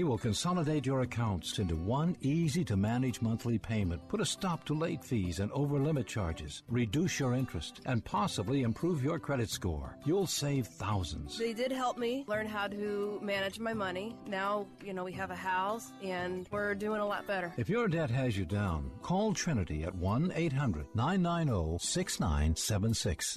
will 0.00 0.16
consolidate 0.16 0.86
your 0.86 1.02
accounts 1.02 1.58
into 1.58 1.76
one 1.76 2.16
easy 2.22 2.64
to 2.64 2.76
manage 2.76 3.20
monthly 3.20 3.58
payment, 3.58 4.00
put 4.08 4.22
a 4.22 4.24
stop 4.24 4.64
to 4.64 4.74
late 4.74 5.04
fees 5.04 5.38
and 5.40 5.52
over 5.52 5.78
limit 5.78 6.06
charges, 6.06 6.62
reduce 6.68 7.20
your 7.20 7.34
interest, 7.34 7.80
and 7.84 8.02
possibly 8.04 8.62
improve 8.62 9.04
your 9.04 9.18
credit 9.18 9.50
score. 9.50 9.98
You'll 10.06 10.26
save 10.26 10.66
thousands. 10.66 11.38
They 11.38 11.52
did 11.52 11.70
help 11.70 11.98
me 11.98 12.24
learn 12.26 12.46
how 12.46 12.68
to 12.68 13.20
manage 13.22 13.58
my 13.58 13.74
money. 13.74 14.16
Now, 14.26 14.66
you 14.82 14.94
know, 14.94 15.04
we 15.04 15.12
have 15.12 15.30
a 15.30 15.36
house 15.36 15.92
and 16.02 16.48
we're 16.50 16.74
doing 16.74 17.00
a 17.00 17.06
lot 17.06 17.26
better. 17.26 17.52
If 17.58 17.68
your 17.68 17.86
debt 17.86 18.10
has 18.10 18.36
you 18.38 18.46
down, 18.46 18.90
call 19.02 19.34
Trinity 19.34 19.84
at 19.84 19.94
1 19.94 20.32
800 20.34 20.86
990 20.94 21.78
6976. 21.78 23.36